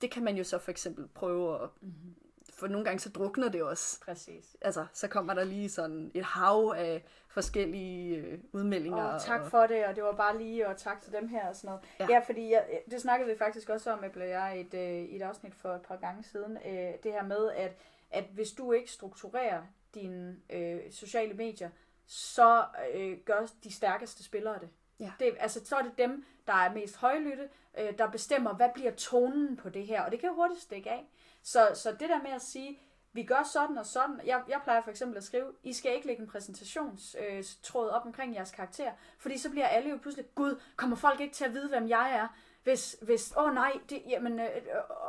det 0.00 0.10
kan 0.10 0.24
man 0.24 0.36
jo 0.36 0.44
så 0.44 0.58
for 0.58 0.70
eksempel 0.70 1.08
prøve 1.08 1.62
at, 1.62 1.68
Mm-hmm. 1.80 2.14
For 2.62 2.68
nogle 2.68 2.84
gange 2.84 3.00
så 3.00 3.08
drukner 3.08 3.48
det 3.48 3.62
også. 3.62 4.00
Præcis. 4.00 4.56
Altså, 4.60 4.86
så 4.92 5.08
kommer 5.08 5.34
der 5.34 5.44
lige 5.44 5.70
sådan 5.70 6.10
et 6.14 6.24
hav 6.24 6.74
af 6.76 7.04
forskellige 7.28 8.16
øh, 8.16 8.38
udmeldinger. 8.52 9.02
Og 9.04 9.22
tak 9.22 9.40
og, 9.40 9.50
for 9.50 9.66
det, 9.66 9.86
og 9.86 9.96
det 9.96 10.04
var 10.04 10.12
bare 10.12 10.38
lige, 10.38 10.68
og 10.68 10.76
tak 10.76 11.00
til 11.00 11.12
dem 11.12 11.28
her 11.28 11.48
og 11.48 11.56
sådan 11.56 11.68
noget. 11.68 11.82
Ja, 12.00 12.06
Ja. 12.14 12.18
fordi 12.26 12.50
jeg, 12.50 12.80
det 12.90 13.00
snakkede 13.00 13.30
vi 13.30 13.38
faktisk 13.38 13.68
også 13.68 13.92
om, 13.92 13.98
og 13.98 14.28
jeg, 14.28 14.56
i 14.56 14.60
et, 14.60 14.74
øh, 14.74 15.04
i 15.04 15.16
et 15.16 15.22
afsnit 15.22 15.54
for 15.54 15.68
et 15.68 15.82
par 15.82 15.96
gange 15.96 16.22
siden. 16.24 16.56
Øh, 16.66 16.92
det 17.02 17.12
her 17.12 17.22
med, 17.24 17.50
at, 17.50 17.72
at 18.10 18.24
hvis 18.24 18.50
du 18.50 18.72
ikke 18.72 18.90
strukturerer 18.90 19.62
dine 19.94 20.36
øh, 20.50 20.80
sociale 20.90 21.34
medier, 21.34 21.70
så 22.06 22.64
øh, 22.94 23.18
gør 23.24 23.46
de 23.64 23.72
stærkeste 23.72 24.24
spillere 24.24 24.58
det. 24.60 24.68
Ja. 25.00 25.12
det. 25.18 25.36
Altså, 25.40 25.60
så 25.64 25.76
er 25.76 25.82
det 25.82 25.98
dem, 25.98 26.24
der 26.46 26.52
er 26.52 26.74
mest 26.74 26.96
højlytte, 26.96 27.48
øh, 27.78 27.98
der 27.98 28.10
bestemmer, 28.10 28.54
hvad 28.54 28.68
bliver 28.74 28.90
tonen 28.90 29.56
på 29.56 29.68
det 29.68 29.86
her, 29.86 30.02
og 30.02 30.10
det 30.10 30.20
kan 30.20 30.34
hurtigt 30.34 30.60
stikke 30.60 30.90
af. 30.90 31.06
Så, 31.42 31.70
så 31.74 31.90
det 31.90 32.08
der 32.08 32.22
med 32.22 32.30
at 32.30 32.42
sige, 32.42 32.78
vi 33.12 33.22
gør 33.22 33.42
sådan 33.52 33.78
og 33.78 33.86
sådan. 33.86 34.20
Jeg, 34.24 34.42
jeg 34.48 34.60
plejer 34.64 34.82
for 34.82 34.90
eksempel 34.90 35.16
at 35.16 35.24
skrive, 35.24 35.52
I 35.62 35.72
skal 35.72 35.94
ikke 35.94 36.06
lægge 36.06 36.22
en 36.22 36.28
præsentationstråd 36.28 37.88
op 37.88 38.06
omkring 38.06 38.34
jeres 38.34 38.50
karakter, 38.50 38.92
fordi 39.18 39.38
så 39.38 39.50
bliver 39.50 39.66
alle 39.66 39.90
jo 39.90 39.96
pludselig, 39.96 40.34
gud, 40.34 40.60
kommer 40.76 40.96
folk 40.96 41.20
ikke 41.20 41.34
til 41.34 41.44
at 41.44 41.54
vide, 41.54 41.68
hvem 41.68 41.88
jeg 41.88 42.14
er? 42.14 42.28
Hvis, 42.62 42.96
hvis 43.02 43.34
åh 43.36 43.44
oh 43.44 43.54
nej, 43.54 43.72
det, 43.90 44.02
jamen, 44.08 44.40
øh, 44.40 44.46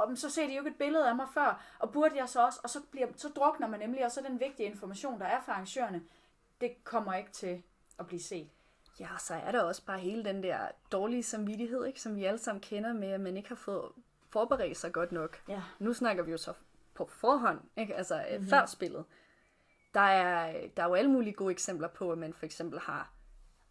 øh, 0.09 0.17
så 0.17 0.29
ser 0.29 0.47
de 0.47 0.53
jo 0.53 0.61
ikke 0.61 0.69
et 0.69 0.77
billede 0.77 1.09
af 1.09 1.15
mig 1.15 1.27
før, 1.33 1.75
og 1.79 1.91
burde 1.91 2.17
jeg 2.17 2.29
så 2.29 2.45
også, 2.45 2.59
og 2.63 2.69
så, 2.69 2.79
bliver, 2.91 3.07
så 3.15 3.29
drukner 3.29 3.67
man 3.67 3.79
nemlig, 3.79 4.05
og 4.05 4.11
så 4.11 4.21
den 4.21 4.39
vigtige 4.39 4.69
information, 4.69 5.19
der 5.19 5.25
er 5.25 5.41
fra 5.41 5.51
arrangørerne, 5.51 6.03
det 6.61 6.83
kommer 6.83 7.13
ikke 7.13 7.31
til 7.31 7.63
at 7.99 8.07
blive 8.07 8.21
set. 8.21 8.49
Ja, 8.99 9.07
så 9.19 9.33
er 9.33 9.51
der 9.51 9.61
også 9.61 9.85
bare 9.85 9.99
hele 9.99 10.25
den 10.25 10.43
der 10.43 10.67
dårlige 10.91 11.23
samvittighed, 11.23 11.85
ikke, 11.85 12.01
som 12.01 12.15
vi 12.15 12.25
alle 12.25 12.39
sammen 12.39 12.61
kender 12.61 12.93
med, 12.93 13.11
at 13.11 13.21
man 13.21 13.37
ikke 13.37 13.49
har 13.49 13.55
fået 13.55 13.91
forberedt 14.33 14.77
sig 14.77 14.93
godt 14.93 15.11
nok. 15.11 15.37
Ja. 15.49 15.61
Nu 15.79 15.93
snakker 15.93 16.23
vi 16.23 16.31
jo 16.31 16.37
så 16.37 16.53
på 16.95 17.05
forhånd, 17.05 17.59
ikke? 17.77 17.95
altså 17.95 18.15
Mhm. 18.15 18.33
mm-hmm. 18.35 18.49
før 18.49 18.65
spillet. 18.65 19.05
Der 19.93 20.01
er, 20.01 20.67
der 20.77 20.83
er 20.83 20.87
jo 20.87 20.93
alle 20.93 21.11
mulige 21.11 21.33
gode 21.33 21.51
eksempler 21.51 21.87
på, 21.87 22.11
at 22.11 22.17
man 22.17 22.33
for 22.33 22.45
eksempel 22.45 22.79
har 22.79 23.11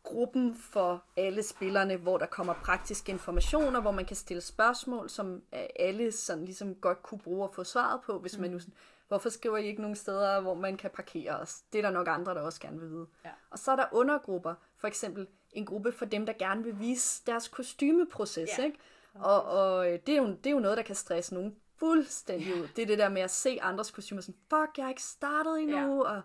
gruppen 0.02 0.55
for 0.55 1.05
alle 1.16 1.43
spillerne, 1.43 1.97
hvor 1.97 2.18
der 2.18 2.26
kommer 2.26 2.55
praktiske 2.55 3.12
informationer, 3.12 3.80
hvor 3.80 3.90
man 3.90 4.05
kan 4.05 4.16
stille 4.16 4.40
spørgsmål, 4.40 5.10
som 5.10 5.43
øh, 5.55 5.60
alle 5.76 6.12
sådan 6.12 6.44
ligesom 6.44 6.74
godt 6.74 7.02
kunne 7.02 7.18
bruge 7.20 7.44
at 7.44 7.55
få 7.55 7.64
svaret 7.64 8.01
på, 8.06 8.18
hvis 8.18 8.39
man 8.39 8.51
nu 8.51 8.59
sådan, 8.59 8.74
hvorfor 9.09 9.28
skriver 9.28 9.56
I 9.56 9.66
ikke 9.66 9.80
nogen 9.82 9.97
steder, 9.97 10.40
hvor 10.40 10.55
man 10.55 10.76
kan 10.76 10.90
parkere 10.90 11.30
os? 11.39 11.60
Det 11.72 11.78
er 11.78 11.82
der 11.82 11.90
nok 11.90 12.09
andre, 12.09 12.34
der 12.34 12.40
også 12.40 12.60
gerne 12.60 12.80
vil 12.80 12.90
vide. 12.90 13.06
Ja. 13.24 13.30
Og 13.51 13.59
så 13.59 13.72
er 13.72 13.76
der 13.76 13.86
undergrupper, 13.93 14.55
for 14.76 14.86
eksempel 14.89 15.26
en 15.52 15.66
gruppe 15.66 15.93
for 15.93 16.05
dem, 16.05 16.26
der 16.26 16.32
gerne 16.32 16.64
vil 16.64 16.78
vise 16.78 17.22
deres 17.26 17.48
kostymeproces, 17.48 18.51
Ja. 18.59 18.64
ikke? 18.64 18.78
Og, 19.14 19.43
og 19.44 19.93
øh, 19.93 19.98
det, 20.06 20.12
er 20.14 20.22
jo, 20.22 20.26
det 20.28 20.47
er 20.47 20.51
jo 20.51 20.59
noget, 20.59 20.76
der 20.76 20.82
kan 20.82 20.94
stresse 20.94 21.34
nogen 21.34 21.56
fuldstændig 21.76 22.55
ud. 22.62 22.68
Det 22.76 22.82
er 22.82 22.86
det 22.86 22.98
der 22.98 23.09
med 23.09 23.22
at 23.22 23.30
se 23.30 23.59
andres 23.62 23.90
kostymer 23.90 24.20
sådan, 24.20 24.40
fuck, 24.51 24.78
jeg 24.78 24.84
er 24.84 24.89
ikke 24.89 25.02
startet 25.02 25.60
endnu, 25.60 26.05
og 26.05 26.22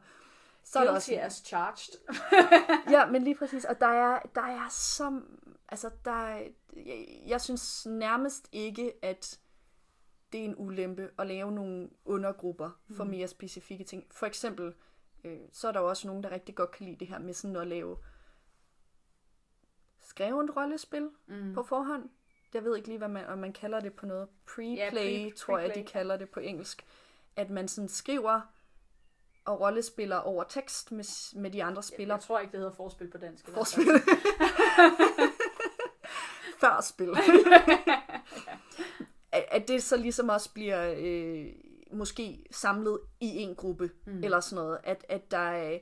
så 0.63 0.79
er 0.79 0.83
der 0.83 0.91
også 0.91 1.11
as 1.25 1.33
charged. 1.45 1.93
ja, 2.95 3.05
men 3.05 3.23
lige 3.23 3.35
præcis. 3.39 3.65
Og 3.65 3.79
der 3.79 3.87
er, 3.87 4.19
der 4.35 4.41
er 4.41 4.67
så... 4.69 5.21
Altså, 5.69 5.89
der 6.05 6.11
er, 6.11 6.47
jeg, 6.75 7.21
jeg 7.27 7.41
synes 7.41 7.85
nærmest 7.85 8.49
ikke, 8.51 8.93
at 9.01 9.39
det 10.31 10.39
er 10.41 10.45
en 10.45 10.55
ulempe 10.57 11.09
at 11.19 11.27
lave 11.27 11.51
nogle 11.51 11.89
undergrupper 12.05 12.69
for 12.97 13.03
Mm. 13.03 13.09
mere 13.09 13.27
specifikke 13.27 13.83
ting. 13.83 14.05
For 14.11 14.25
eksempel, 14.25 14.73
øh, 15.23 15.39
så 15.53 15.67
er 15.67 15.71
der 15.71 15.79
jo 15.79 15.89
også 15.89 16.07
nogen, 16.07 16.23
der 16.23 16.31
rigtig 16.31 16.55
godt 16.55 16.71
kan 16.71 16.85
lide 16.85 16.97
det 16.99 17.07
her 17.07 17.19
med 17.19 17.33
sådan 17.33 17.55
at 17.55 17.67
lave 17.67 17.97
skrevet 20.01 20.55
rollespil 20.57 21.09
Mm. 21.27 21.53
på 21.53 21.63
forhånd. 21.63 22.09
Jeg 22.57 22.65
ved 22.65 22.75
ikke 22.75 22.87
lige, 22.87 22.97
hvad 22.97 23.07
man, 23.07 23.25
om 23.25 23.37
man 23.37 23.53
kalder 23.53 23.79
det 23.79 23.93
på 23.93 24.05
noget. 24.05 24.27
Preplay, 24.45 25.25
Ja, 25.25 25.29
pre- 25.29 25.37
tror 25.37 25.57
jeg, 25.57 25.75
de 25.75 25.83
kalder 25.83 26.17
det 26.17 26.29
på 26.29 26.39
engelsk. 26.39 26.85
At 27.35 27.49
man 27.49 27.67
sådan 27.67 27.89
skriver 27.89 28.41
og 29.45 29.61
rollespiller 29.61 30.15
over 30.15 30.43
tekst 30.43 30.91
med, 30.91 31.35
med 31.41 31.51
de 31.51 31.63
andre 31.63 31.83
spillere 31.83 32.15
Jeg 32.15 32.23
tror 32.23 32.39
ikke, 32.39 32.51
det 32.51 32.59
hedder 32.59 32.73
forspil 32.73 33.07
på 33.07 33.17
dansk. 33.17 33.49
Forspil. 33.49 33.87
Før 36.61 36.81
spil. 36.81 37.09
at, 39.31 39.45
at 39.51 39.67
det 39.67 39.83
så 39.83 39.97
ligesom 39.97 40.29
også 40.29 40.53
bliver 40.53 40.93
øh, 40.97 41.45
måske 41.91 42.45
samlet 42.51 42.99
i 43.19 43.37
en 43.37 43.55
gruppe, 43.55 43.91
mm. 44.05 44.23
eller 44.23 44.39
sådan 44.39 44.63
noget. 44.63 44.77
At, 44.83 45.05
at 45.09 45.31
der 45.31 45.37
er, 45.37 45.79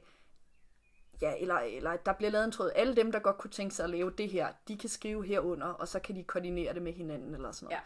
ja, 1.21 1.33
eller, 1.39 1.55
eller 1.55 1.95
der 1.95 2.13
bliver 2.13 2.31
lavet 2.31 2.45
en 2.45 2.51
tråd. 2.51 2.71
Alle 2.75 2.95
dem, 2.95 3.11
der 3.11 3.19
godt 3.19 3.37
kunne 3.37 3.51
tænke 3.51 3.75
sig 3.75 3.83
at 3.83 3.89
lave 3.89 4.11
det 4.17 4.29
her, 4.29 4.47
de 4.67 4.77
kan 4.77 4.89
skrive 4.89 5.25
herunder, 5.25 5.67
og 5.67 5.87
så 5.87 5.99
kan 5.99 6.15
de 6.15 6.23
koordinere 6.23 6.73
det 6.73 6.81
med 6.81 6.93
hinanden, 6.93 7.35
eller 7.35 7.51
sådan 7.51 7.65
noget. 7.65 7.75
Ja. 7.75 7.81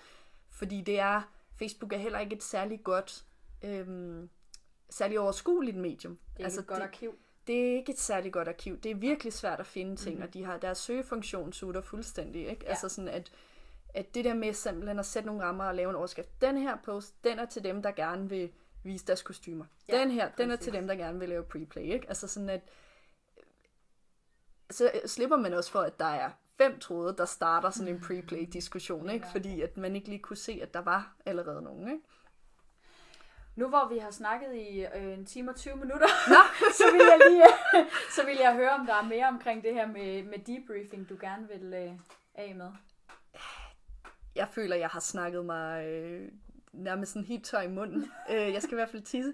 Fordi 0.50 0.82
det 0.82 1.00
er, 1.00 1.22
Facebook 1.60 1.94
er 1.94 1.98
heller 1.98 2.20
ikke 2.20 2.36
et 2.36 2.44
særligt 2.44 2.84
godt, 2.84 3.24
øhm, 3.64 4.30
særligt 4.90 5.20
overskueligt 5.20 5.78
medium. 5.78 6.20
Det 6.38 6.40
er 6.40 6.44
altså, 6.44 6.60
et 6.60 6.68
godt 6.68 6.80
det, 6.80 6.88
arkiv. 6.88 7.16
det 7.48 7.70
er 7.70 7.76
ikke 7.76 7.92
et 7.92 8.00
særligt 8.00 8.34
godt 8.34 8.48
arkiv. 8.48 8.80
Det 8.80 8.92
er 8.92 8.96
virkelig 8.96 9.34
svært 9.34 9.60
at 9.60 9.68
finde 9.68 9.96
ting, 9.96 10.16
mm-hmm. 10.16 10.28
og 10.28 10.34
de 10.34 10.44
har 10.44 10.58
deres 10.58 10.78
søgefunktion 10.78 11.54
sutter 11.54 11.82
fuldstændig. 11.82 12.50
Ikke? 12.50 12.64
Ja. 12.64 12.70
Altså 12.70 12.90
sådan, 12.90 13.08
at, 13.08 13.32
at 13.94 14.16
det 14.16 14.26
der 14.26 14.34
med 14.34 14.54
simpelthen 14.54 15.00
at 15.00 15.06
sætte 15.06 15.28
nogle 15.28 15.44
rammer 15.44 15.66
og 15.66 15.76
lave 15.76 15.90
en 15.90 15.96
overskrift. 15.96 16.42
Den 16.42 16.58
her 16.58 16.78
post, 16.86 17.24
den 17.24 17.40
er 17.40 17.46
til 17.46 17.64
dem, 17.64 17.82
der 17.82 17.92
gerne 17.92 18.30
vil 18.30 18.52
vise 18.84 19.06
deres 19.06 19.22
kostymer. 19.22 19.66
Ja, 19.90 20.00
den 20.00 20.12
her, 20.12 20.30
den 20.38 20.52
er 20.52 20.56
præcis. 20.56 20.64
til 20.64 20.74
dem, 20.74 20.88
der 20.88 20.96
gerne 20.96 21.20
vil 21.20 21.30
lave 21.30 21.44
preplay. 21.44 21.84
Ikke? 21.84 22.06
Altså 22.10 22.28
sådan, 22.28 22.50
at 22.50 22.62
så 24.72 24.92
slipper 25.06 25.38
man 25.38 25.54
også 25.54 25.72
for, 25.72 25.80
at 25.80 26.00
der 26.00 26.06
er 26.06 26.30
fem 26.58 26.80
tråde, 26.80 27.16
der 27.18 27.26
starter 27.26 27.70
sådan 27.70 27.94
en 27.94 28.02
preplay-diskussion, 28.02 29.10
ikke? 29.10 29.28
Fordi 29.32 29.62
at 29.62 29.78
man 29.78 29.96
ikke 29.96 30.08
lige 30.08 30.20
kunne 30.20 30.38
se, 30.38 30.60
at 30.62 30.74
der 30.74 30.82
var 30.82 31.16
allerede 31.26 31.62
nogen. 31.62 31.88
Ikke? 31.88 32.04
Nu 33.56 33.68
hvor 33.68 33.90
vi 33.94 33.98
har 33.98 34.12
snakket 34.12 34.56
i 34.56 34.86
øh, 34.96 35.14
en 35.14 35.26
time 35.26 35.52
og 35.52 35.56
20 35.56 35.76
minutter, 35.76 36.08
så, 36.78 36.84
vil 36.92 37.02
jeg 37.02 37.20
lige, 37.30 37.46
så 38.16 38.26
vil 38.26 38.38
jeg 38.38 38.54
høre, 38.54 38.72
om 38.72 38.86
der 38.86 38.94
er 38.96 39.04
mere 39.04 39.28
omkring 39.28 39.64
det 39.64 39.74
her 39.74 39.88
med, 39.88 40.24
med 40.24 40.40
debriefing, 40.40 41.10
du 41.10 41.18
gerne 41.22 41.48
vil 41.48 41.74
øh, 41.74 41.92
af 42.36 42.56
med. 42.56 42.72
jeg 44.36 44.48
føler, 44.52 44.76
jeg 44.76 44.90
har 44.90 45.00
snakket 45.00 45.46
mig 45.46 45.86
øh, 45.86 46.32
nærmest 46.72 47.12
sådan 47.12 47.26
helt 47.26 47.46
tør 47.46 47.62
i 47.62 47.68
munden. 47.68 48.12
øh, 48.32 48.54
jeg 48.54 48.62
skal 48.62 48.74
i 48.74 48.76
hvert 48.76 48.90
fald 48.90 49.02
tisse. 49.02 49.34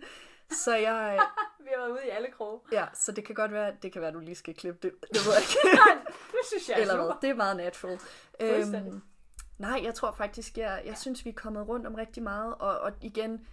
Så 0.51 0.75
jeg, 0.75 1.19
Vi 1.65 1.69
har 1.75 1.81
været 1.81 1.91
ude 1.91 2.05
i 2.05 2.09
alle 2.09 2.31
kroge. 2.31 2.59
ja, 2.71 2.85
så 2.93 3.11
det 3.11 3.25
kan 3.25 3.35
godt 3.35 3.51
være, 3.51 3.75
det 3.81 3.93
kan 3.93 4.01
være, 4.01 4.11
du 4.11 4.19
lige 4.19 4.35
skal 4.35 4.55
klippe 4.55 4.79
det. 4.87 4.93
Det 5.13 5.25
ved 5.25 5.33
jeg 5.33 5.41
ikke. 5.41 6.07
Det 6.07 6.39
synes 6.47 6.69
jeg 6.69 6.77
er 6.77 6.81
Eller 6.81 6.95
hvad. 6.95 7.13
Det 7.21 7.29
er 7.29 7.33
meget 7.33 7.57
natural. 7.57 7.99
Fuldstændig. 8.41 9.01
nej, 9.57 9.81
jeg 9.83 9.95
tror 9.95 10.11
faktisk, 10.11 10.57
jeg, 10.57 10.81
jeg 10.85 10.97
synes, 10.97 11.25
vi 11.25 11.29
er 11.29 11.33
kommet 11.33 11.67
rundt 11.67 11.87
om 11.87 11.95
rigtig 11.95 12.23
meget. 12.23 12.55
Og, 12.55 12.79
og 12.79 12.91
igen 13.01 13.47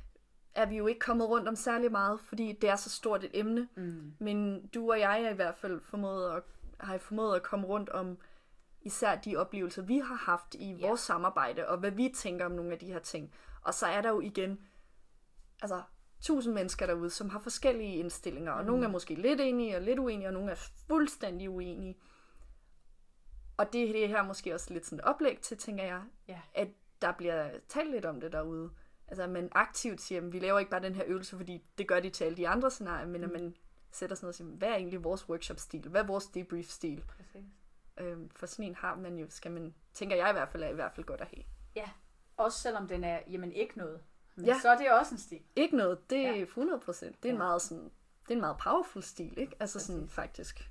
er 0.55 0.67
vi 0.67 0.77
jo 0.77 0.87
ikke 0.87 1.01
kommet 1.01 1.29
rundt 1.29 1.49
om 1.49 1.57
særlig 1.57 1.93
meget, 1.93 2.21
fordi 2.21 2.59
det 2.61 2.71
er 2.71 2.77
så 2.77 2.91
stort 2.91 3.25
et 3.25 3.31
emne. 3.35 3.69
Mm. 3.77 4.15
Men 4.19 4.67
du 4.67 4.91
og 4.91 5.01
jeg 5.01 5.23
er 5.23 5.31
i 5.31 5.35
hvert 5.35 5.57
fald 5.57 5.81
formået 5.81 6.37
at 6.37 6.43
har 6.81 6.99
formået 6.99 7.37
at 7.37 7.43
komme 7.43 7.67
rundt 7.67 7.89
om 7.89 8.19
især 8.81 9.15
de 9.15 9.37
oplevelser, 9.37 9.83
vi 9.83 9.99
har 9.99 10.15
haft 10.15 10.55
i 10.55 10.77
vores 10.81 11.01
samarbejde, 11.01 11.69
og 11.69 11.79
hvad 11.79 11.91
vi 11.91 12.13
tænker 12.17 12.45
om 12.45 12.53
nogle 12.53 12.73
af 12.73 12.79
de 12.79 12.87
her 12.87 12.99
ting. 12.99 13.35
Og 13.63 13.75
så 13.75 13.87
er 13.87 14.01
der 14.01 14.09
jo 14.09 14.21
igen, 14.21 14.61
altså 15.63 15.83
tusind 16.23 16.55
mennesker 16.55 16.87
derude, 16.87 17.11
som 17.11 17.31
har 17.31 17.39
forskellige 17.39 17.97
indstillinger, 17.97 18.53
og 18.53 18.61
mm. 18.61 18.67
nogle 18.67 18.85
er 18.85 18.91
måske 18.91 19.15
lidt 19.15 19.41
enige 19.41 19.77
og 19.77 19.83
lidt 19.83 19.99
uenige, 19.99 20.29
og 20.29 20.33
nogle 20.35 20.51
er 20.51 20.71
fuldstændig 20.87 21.51
uenige. 21.51 21.99
Og 23.57 23.73
det, 23.73 23.89
det 23.89 24.05
er 24.05 24.09
her 24.09 24.23
måske 24.23 24.55
også 24.55 24.73
lidt 24.75 24.87
sådan 24.87 24.99
et 24.99 25.05
oplæg 25.05 25.39
til, 25.41 25.59
tænker 25.59 25.85
jeg, 25.85 26.03
Ja. 26.29 26.41
at 26.55 26.69
der 27.03 27.13
bliver 27.13 27.51
talt 27.69 27.91
lidt 27.91 28.05
om 28.05 28.21
det 28.21 28.33
derude. 28.33 28.71
Altså, 29.09 29.23
at 29.23 29.31
man 29.31 29.49
aktivt 29.53 30.01
siger, 30.01 30.21
at 30.21 30.33
vi 30.33 30.39
laver 30.39 30.59
ikke 30.59 30.71
bare 30.71 30.83
den 30.83 30.95
her 30.95 31.05
øvelse, 31.07 31.37
fordi 31.37 31.65
det 31.79 31.89
gør 31.89 32.01
de 32.01 32.11
til 32.11 32.25
alle 32.25 32.37
de 32.37 32.49
andre 32.49 32.71
scenarier, 32.71 33.07
men 33.07 33.21
mm. 33.21 33.25
at 33.25 33.33
man 33.33 33.55
sætter 33.91 34.17
sådan 34.17 34.25
noget 34.25 34.33
og 34.33 34.35
siger, 34.35 34.49
hvad 34.49 34.69
er 34.69 34.75
egentlig 34.75 35.05
vores 35.05 35.29
workshop-stil? 35.29 35.89
Hvad 35.89 36.01
er 36.01 36.07
vores 36.07 36.27
debrief-stil? 36.27 37.05
Øhm, 37.99 38.31
for 38.31 38.47
sådan 38.47 38.65
en 38.65 38.75
har 38.75 38.97
man 38.97 39.19
jo, 39.19 39.27
skal 39.29 39.51
man, 39.51 39.75
tænker 39.93 40.17
jeg 40.17 40.31
i 40.31 40.33
hvert 40.33 40.49
fald, 40.49 40.63
er 40.63 40.69
i 40.69 40.75
hvert 40.75 40.93
fald 40.95 41.07
godt 41.07 41.21
at 41.21 41.27
have. 41.27 41.45
Ja. 41.77 41.91
Også 42.37 42.59
selvom 42.59 42.89
den 42.89 43.05
er, 43.05 43.21
jamen 43.31 43.53
ikke 43.53 43.79
noget. 43.79 44.01
Men 44.37 44.45
Ja. 44.45 44.59
så 44.63 44.69
er 44.69 44.77
det 44.79 44.91
også 44.91 45.15
en 45.15 45.19
stil. 45.19 45.41
Ikke 45.57 45.77
noget, 45.77 46.11
det 46.11 46.27
er 46.27 46.33
Ja. 46.33 46.43
100 46.43 46.81
procent. 46.81 47.23
Det 47.23 47.29
er 47.29 47.33
en 47.33 47.39
Ja. 47.39 47.45
meget 47.45 47.63
sådan, 47.63 47.85
det 48.23 48.31
er 48.31 48.35
en 48.35 48.41
meget 48.41 48.57
powerful 48.65 49.03
stil, 49.03 49.39
ikke? 49.39 49.57
Altså 49.61 49.81
sådan 49.81 50.01
Præcis. 50.01 50.15
faktisk. 50.15 50.69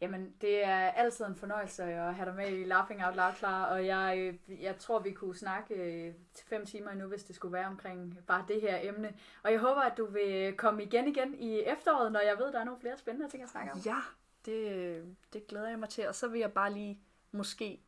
Jamen, 0.00 0.34
det 0.40 0.64
er 0.64 0.76
altid 0.76 1.24
en 1.24 1.36
fornøjelse 1.36 1.82
at 1.84 2.14
have 2.14 2.26
dig 2.26 2.34
med 2.34 2.52
i 2.52 2.64
Laughing 2.64 3.04
Out 3.04 3.16
Loud, 3.16 3.32
Clara, 3.34 3.70
og 3.72 3.86
jeg, 3.86 4.18
øh, 4.18 4.62
jeg 4.62 4.78
tror, 4.78 4.98
vi 4.98 5.12
kunne 5.12 5.36
snakke 5.36 5.74
øh, 5.74 6.14
fem 6.46 6.66
timer 6.66 6.90
endnu, 6.90 7.06
hvis 7.08 7.24
det 7.24 7.36
skulle 7.36 7.52
være 7.52 7.66
omkring 7.66 8.18
bare 8.26 8.44
det 8.48 8.60
her 8.60 8.78
emne. 8.82 9.14
Og 9.42 9.52
jeg 9.52 9.60
håber, 9.60 9.80
at 9.80 9.96
du 9.96 10.06
vil 10.06 10.56
komme 10.56 10.82
igen 10.82 11.08
igen 11.08 11.34
i 11.34 11.60
efteråret, 11.60 12.12
når 12.12 12.20
jeg 12.20 12.38
ved, 12.38 12.52
der 12.52 12.60
er 12.60 12.64
nogle 12.64 12.80
flere 12.80 12.98
spændende 12.98 13.28
ting 13.30 13.42
at 13.42 13.48
snakke 13.48 13.72
om. 13.72 13.78
Ja, 13.78 13.96
det, 14.44 15.16
det 15.32 15.46
glæder 15.46 15.68
jeg 15.68 15.78
mig 15.78 15.88
til. 15.88 16.08
Og 16.08 16.14
så 16.14 16.28
vil 16.28 16.40
jeg 16.40 16.52
bare 16.52 16.72
lige, 16.72 17.00
måske 17.32 17.80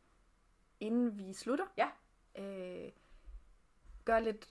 inden 0.79 1.17
vi 1.17 1.33
slutter, 1.33 1.65
Ja. 1.77 1.87
øh, 2.37 2.91
gøre 4.07 4.23
lidt 4.23 4.47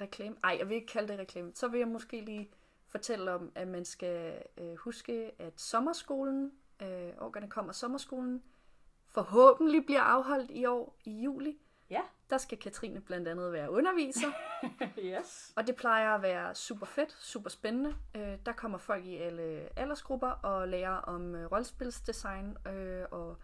reklame. 0.00 0.36
Ej, 0.44 0.56
jeg 0.58 0.68
vil 0.68 0.74
ikke 0.74 0.86
kalde 0.86 1.08
det 1.08 1.18
reklame. 1.18 1.52
Så 1.54 1.68
vil 1.68 1.78
jeg 1.78 1.88
måske 1.88 2.20
lige 2.20 2.50
fortælle 2.88 3.32
om, 3.32 3.52
at 3.54 3.68
man 3.68 3.84
skal 3.84 4.42
øh, 4.58 4.74
huske, 4.76 5.32
at 5.38 5.60
sommerskolen, 5.60 6.52
øh, 6.82 7.12
årgerne 7.18 7.50
kommer 7.50 7.72
sommerskolen, 7.72 8.42
forhåbentlig 9.08 9.86
bliver 9.86 10.00
afholdt 10.00 10.50
i 10.50 10.64
år 10.64 10.96
i 11.04 11.22
juli. 11.22 11.58
Ja. 11.90 12.00
Der 12.30 12.38
skal 12.38 12.58
Katrine 12.58 13.00
blandt 13.00 13.28
andet 13.28 13.52
være 13.52 13.70
underviser. 13.70 14.28
yes. 14.98 15.52
Og 15.56 15.66
det 15.66 15.76
plejer 15.76 16.14
at 16.14 16.22
være 16.22 16.54
super 16.54 16.86
fedt, 16.86 17.12
super 17.12 17.50
spændende. 17.50 17.96
Øh, 18.16 18.38
der 18.46 18.52
kommer 18.52 18.78
folk 18.78 19.04
i 19.04 19.16
alle 19.16 19.68
aldersgrupper 19.76 20.30
og 20.30 20.68
lærer 20.68 20.96
om 20.96 21.34
øh, 21.34 21.52
rollespilsdesign. 21.52 22.56
Øh, 22.66 23.04
og 23.10 23.36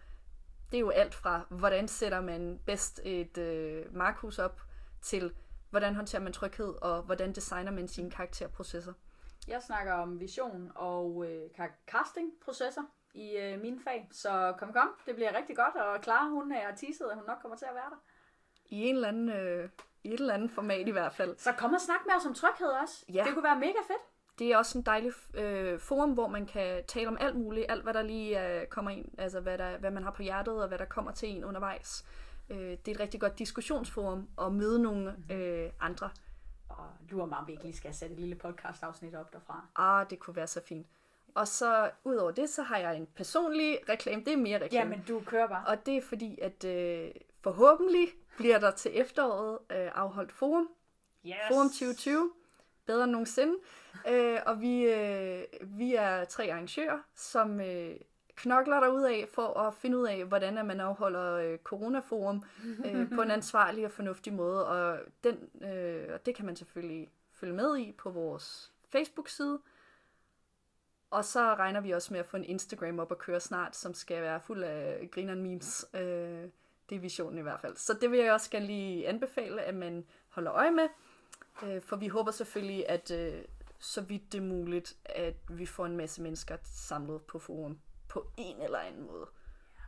det 0.70 0.76
er 0.76 0.80
jo 0.80 0.90
alt 0.90 1.14
fra, 1.14 1.46
hvordan 1.50 1.88
sætter 1.88 2.20
man 2.20 2.60
bedst 2.66 3.00
et 3.04 3.38
øh, 3.38 3.96
markhus 3.96 4.38
op, 4.38 4.60
til 5.02 5.32
hvordan 5.70 5.94
håndterer 5.94 6.22
man 6.22 6.32
tryghed, 6.32 6.74
og 6.82 7.02
hvordan 7.02 7.32
designer 7.32 7.72
man 7.72 7.88
sine 7.88 8.10
karakterprocesser. 8.10 8.92
Jeg 9.48 9.62
snakker 9.62 9.92
om 9.92 10.20
vision 10.20 10.72
og 10.74 11.24
øh, 11.28 11.50
castingprocesser 11.86 12.82
i 13.14 13.36
øh, 13.36 13.60
mine 13.60 13.80
fag, 13.84 14.08
så 14.12 14.54
kom 14.58 14.72
kom, 14.72 14.88
det 15.06 15.14
bliver 15.14 15.36
rigtig 15.36 15.56
godt, 15.56 15.76
og 15.76 16.02
Clara, 16.02 16.28
hun 16.28 16.52
er 16.52 16.74
teaset, 16.76 17.06
at 17.10 17.16
hun 17.16 17.24
nok 17.26 17.38
kommer 17.42 17.56
til 17.56 17.64
at 17.64 17.74
være 17.74 17.90
der. 17.90 17.96
I 18.66 18.82
en 18.82 18.94
eller 18.94 19.08
anden, 19.08 19.28
øh, 19.28 19.68
i 20.04 20.14
et 20.14 20.20
eller 20.20 20.34
andet 20.34 20.50
format 20.50 20.88
i 20.88 20.90
hvert 20.90 21.12
fald. 21.12 21.36
Så 21.38 21.52
kom 21.52 21.72
og 21.72 21.80
snak 21.80 22.00
med 22.06 22.14
os 22.14 22.26
om 22.26 22.34
tryghed 22.34 22.68
også. 22.82 23.04
Ja. 23.12 23.24
Det 23.24 23.34
kunne 23.34 23.44
være 23.44 23.58
mega 23.58 23.80
fedt. 23.86 24.02
Det 24.38 24.52
er 24.52 24.56
også 24.56 24.78
en 24.78 24.84
dejlig 24.84 25.12
øh, 25.34 25.78
forum, 25.78 26.12
hvor 26.12 26.28
man 26.28 26.46
kan 26.46 26.84
tale 26.86 27.08
om 27.08 27.16
alt 27.20 27.36
muligt, 27.36 27.66
alt 27.68 27.82
hvad 27.82 27.94
der 27.94 28.02
lige 28.02 28.60
øh, 28.60 28.66
kommer 28.66 28.90
ind, 28.90 29.08
altså 29.18 29.40
hvad, 29.40 29.58
der, 29.58 29.78
hvad 29.78 29.90
man 29.90 30.02
har 30.02 30.10
på 30.10 30.22
hjertet, 30.22 30.62
og 30.62 30.68
hvad 30.68 30.78
der 30.78 30.84
kommer 30.84 31.12
til 31.12 31.28
en 31.28 31.44
undervejs. 31.44 32.04
Øh, 32.52 32.58
det 32.58 32.88
er 32.88 32.92
et 32.92 33.00
rigtig 33.00 33.20
godt 33.20 33.38
diskussionsforum 33.38 34.28
at 34.40 34.52
møde 34.52 34.82
nogle 34.82 35.16
øh, 35.30 35.70
andre. 35.80 36.10
Og 36.68 36.86
lurer 37.08 37.26
mig, 37.26 37.38
om 37.38 37.46
vi 37.46 37.52
ikke 37.52 37.64
lige 37.64 37.76
skal 37.76 37.94
sætte 37.94 38.14
et 38.14 38.20
lille 38.20 38.34
podcast-afsnit 38.34 39.14
op 39.14 39.32
derfra. 39.32 39.66
Ah, 39.76 40.10
det 40.10 40.18
kunne 40.18 40.36
være 40.36 40.46
så 40.46 40.60
fint. 40.68 40.86
Og 41.34 41.48
så 41.48 41.90
udover 42.04 42.30
det, 42.30 42.48
så 42.48 42.62
har 42.62 42.78
jeg 42.78 42.96
en 42.96 43.06
personlig 43.06 43.78
reklame. 43.88 44.24
Det 44.24 44.32
er 44.32 44.36
mere 44.36 44.64
reklame. 44.64 44.90
Jamen, 44.90 45.04
du 45.08 45.22
kører 45.26 45.48
bare. 45.48 45.66
Og 45.66 45.86
det 45.86 45.96
er 45.96 46.02
fordi, 46.02 46.38
at 46.42 46.64
øh, 46.64 47.10
forhåbentlig 47.40 48.08
bliver 48.36 48.58
der 48.58 48.70
til 48.70 48.90
efteråret 49.00 49.58
øh, 49.70 49.90
afholdt 49.94 50.32
forum. 50.32 50.68
Yes. 51.26 51.34
Forum 51.48 51.66
2020. 51.66 52.30
Bedre 52.86 53.04
end 53.04 53.12
nogensinde. 53.12 53.54
Øh, 54.08 54.38
og 54.46 54.60
vi, 54.60 54.84
øh, 54.84 55.42
vi 55.60 55.94
er 55.94 56.24
tre 56.24 56.52
arrangører, 56.52 56.98
som 57.14 57.60
øh, 57.60 57.96
knokler 58.42 59.06
af 59.06 59.28
for 59.28 59.60
at 59.60 59.74
finde 59.74 59.98
ud 59.98 60.06
af, 60.06 60.24
hvordan 60.24 60.58
at 60.58 60.66
man 60.66 60.80
afholder 60.80 61.34
øh, 61.34 61.58
coronaforum 61.58 62.44
øh, 62.86 63.10
på 63.14 63.22
en 63.22 63.30
ansvarlig 63.40 63.84
og 63.84 63.90
fornuftig 63.90 64.32
måde. 64.32 64.66
Og, 64.66 64.98
den, 65.24 65.66
øh, 65.68 66.14
og 66.14 66.26
det 66.26 66.34
kan 66.34 66.46
man 66.46 66.56
selvfølgelig 66.56 67.10
følge 67.32 67.52
med 67.52 67.78
i 67.78 67.92
på 67.92 68.10
vores 68.10 68.72
Facebook-side. 68.88 69.60
Og 71.10 71.24
så 71.24 71.54
regner 71.54 71.80
vi 71.80 71.90
også 71.90 72.12
med 72.12 72.20
at 72.20 72.26
få 72.26 72.36
en 72.36 72.44
Instagram 72.44 72.98
op 72.98 73.12
at 73.12 73.18
køre 73.18 73.40
snart, 73.40 73.76
som 73.76 73.94
skal 73.94 74.22
være 74.22 74.40
fuld 74.40 74.62
af 74.62 75.08
grineren 75.12 75.42
memes. 75.42 75.86
Øh, 75.94 76.48
det 76.90 76.96
er 76.96 77.00
visionen 77.00 77.38
i 77.38 77.42
hvert 77.42 77.60
fald. 77.60 77.76
Så 77.76 77.94
det 78.00 78.10
vil 78.10 78.18
jeg 78.18 78.32
også 78.32 78.50
gerne 78.50 78.66
lige 78.66 79.08
anbefale, 79.08 79.62
at 79.62 79.74
man 79.74 80.04
holder 80.28 80.52
øje 80.52 80.70
med. 80.70 80.88
Øh, 81.62 81.82
for 81.82 81.96
vi 81.96 82.08
håber 82.08 82.30
selvfølgelig, 82.30 82.88
at 82.88 83.10
øh, 83.10 83.44
så 83.78 84.00
vidt 84.00 84.32
det 84.32 84.38
er 84.38 84.42
muligt, 84.42 84.96
at 85.04 85.34
vi 85.48 85.66
får 85.66 85.86
en 85.86 85.96
masse 85.96 86.22
mennesker 86.22 86.56
samlet 86.64 87.22
på 87.22 87.38
forum 87.38 87.78
på 88.12 88.26
en 88.36 88.62
eller 88.62 88.78
anden 88.78 89.06
måde. 89.06 89.26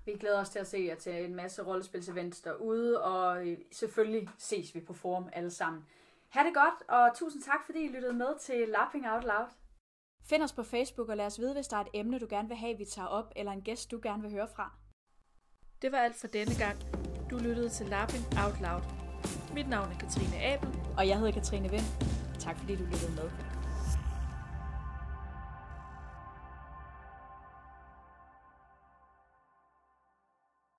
Vi 0.05 0.13
glæder 0.13 0.41
os 0.41 0.49
til 0.49 0.59
at 0.59 0.67
se 0.67 0.85
jer 0.89 0.95
til 0.95 1.25
en 1.25 1.35
masse 1.35 1.63
rollespilsevents 1.63 2.41
derude, 2.41 3.03
og 3.03 3.47
øh, 3.47 3.59
selvfølgelig 3.73 4.29
ses 4.39 4.75
vi 4.75 4.81
på 4.81 4.93
forum 4.93 5.29
alle 5.33 5.51
sammen. 5.51 5.87
Ha' 6.29 6.43
det 6.43 6.55
godt, 6.55 6.89
og 6.89 7.17
tusind 7.17 7.43
tak, 7.43 7.65
fordi 7.67 7.85
I 7.85 7.89
lyttede 7.89 8.13
med 8.13 8.39
til 8.41 8.69
Lapping 8.69 9.09
Out 9.09 9.25
Loud. 9.25 9.47
Find 10.25 10.43
os 10.43 10.53
på 10.53 10.63
Facebook 10.63 11.09
og 11.09 11.17
lad 11.17 11.27
os 11.27 11.39
vide, 11.39 11.53
hvis 11.53 11.69
der 11.69 11.77
er 11.77 11.81
et 11.81 11.89
emne, 11.95 12.19
du 12.19 12.27
gerne 12.31 12.49
vil 12.49 12.57
have, 12.57 12.79
vi 12.79 12.85
tager 12.85 13.09
op, 13.09 13.33
eller 13.37 13.53
en 13.53 13.63
gæst, 13.63 13.91
du 13.91 14.01
gerne 14.03 14.23
vil 14.23 14.31
høre 14.31 14.49
fra. 14.49 14.73
Det 15.83 15.93
var 15.93 15.99
alt 15.99 16.17
for 16.17 16.27
denne 16.27 16.55
gang. 16.59 16.79
Du 17.31 17.39
lyttede 17.39 17.69
til 17.69 17.87
Lapping 17.87 18.25
Out 18.45 18.61
Loud. 18.61 18.83
Mit 19.55 19.69
navn 19.69 19.93
er 19.93 19.99
Katrine 19.99 20.43
Abel. 20.43 20.69
Og 20.99 21.09
jeg 21.09 21.19
hedder 21.19 21.33
Katrine 21.33 21.71
Vind. 21.71 21.89
Tak 22.41 22.59
fordi 22.59 22.77
du 22.77 22.85
lyttede 22.85 23.13
med. 23.13 23.54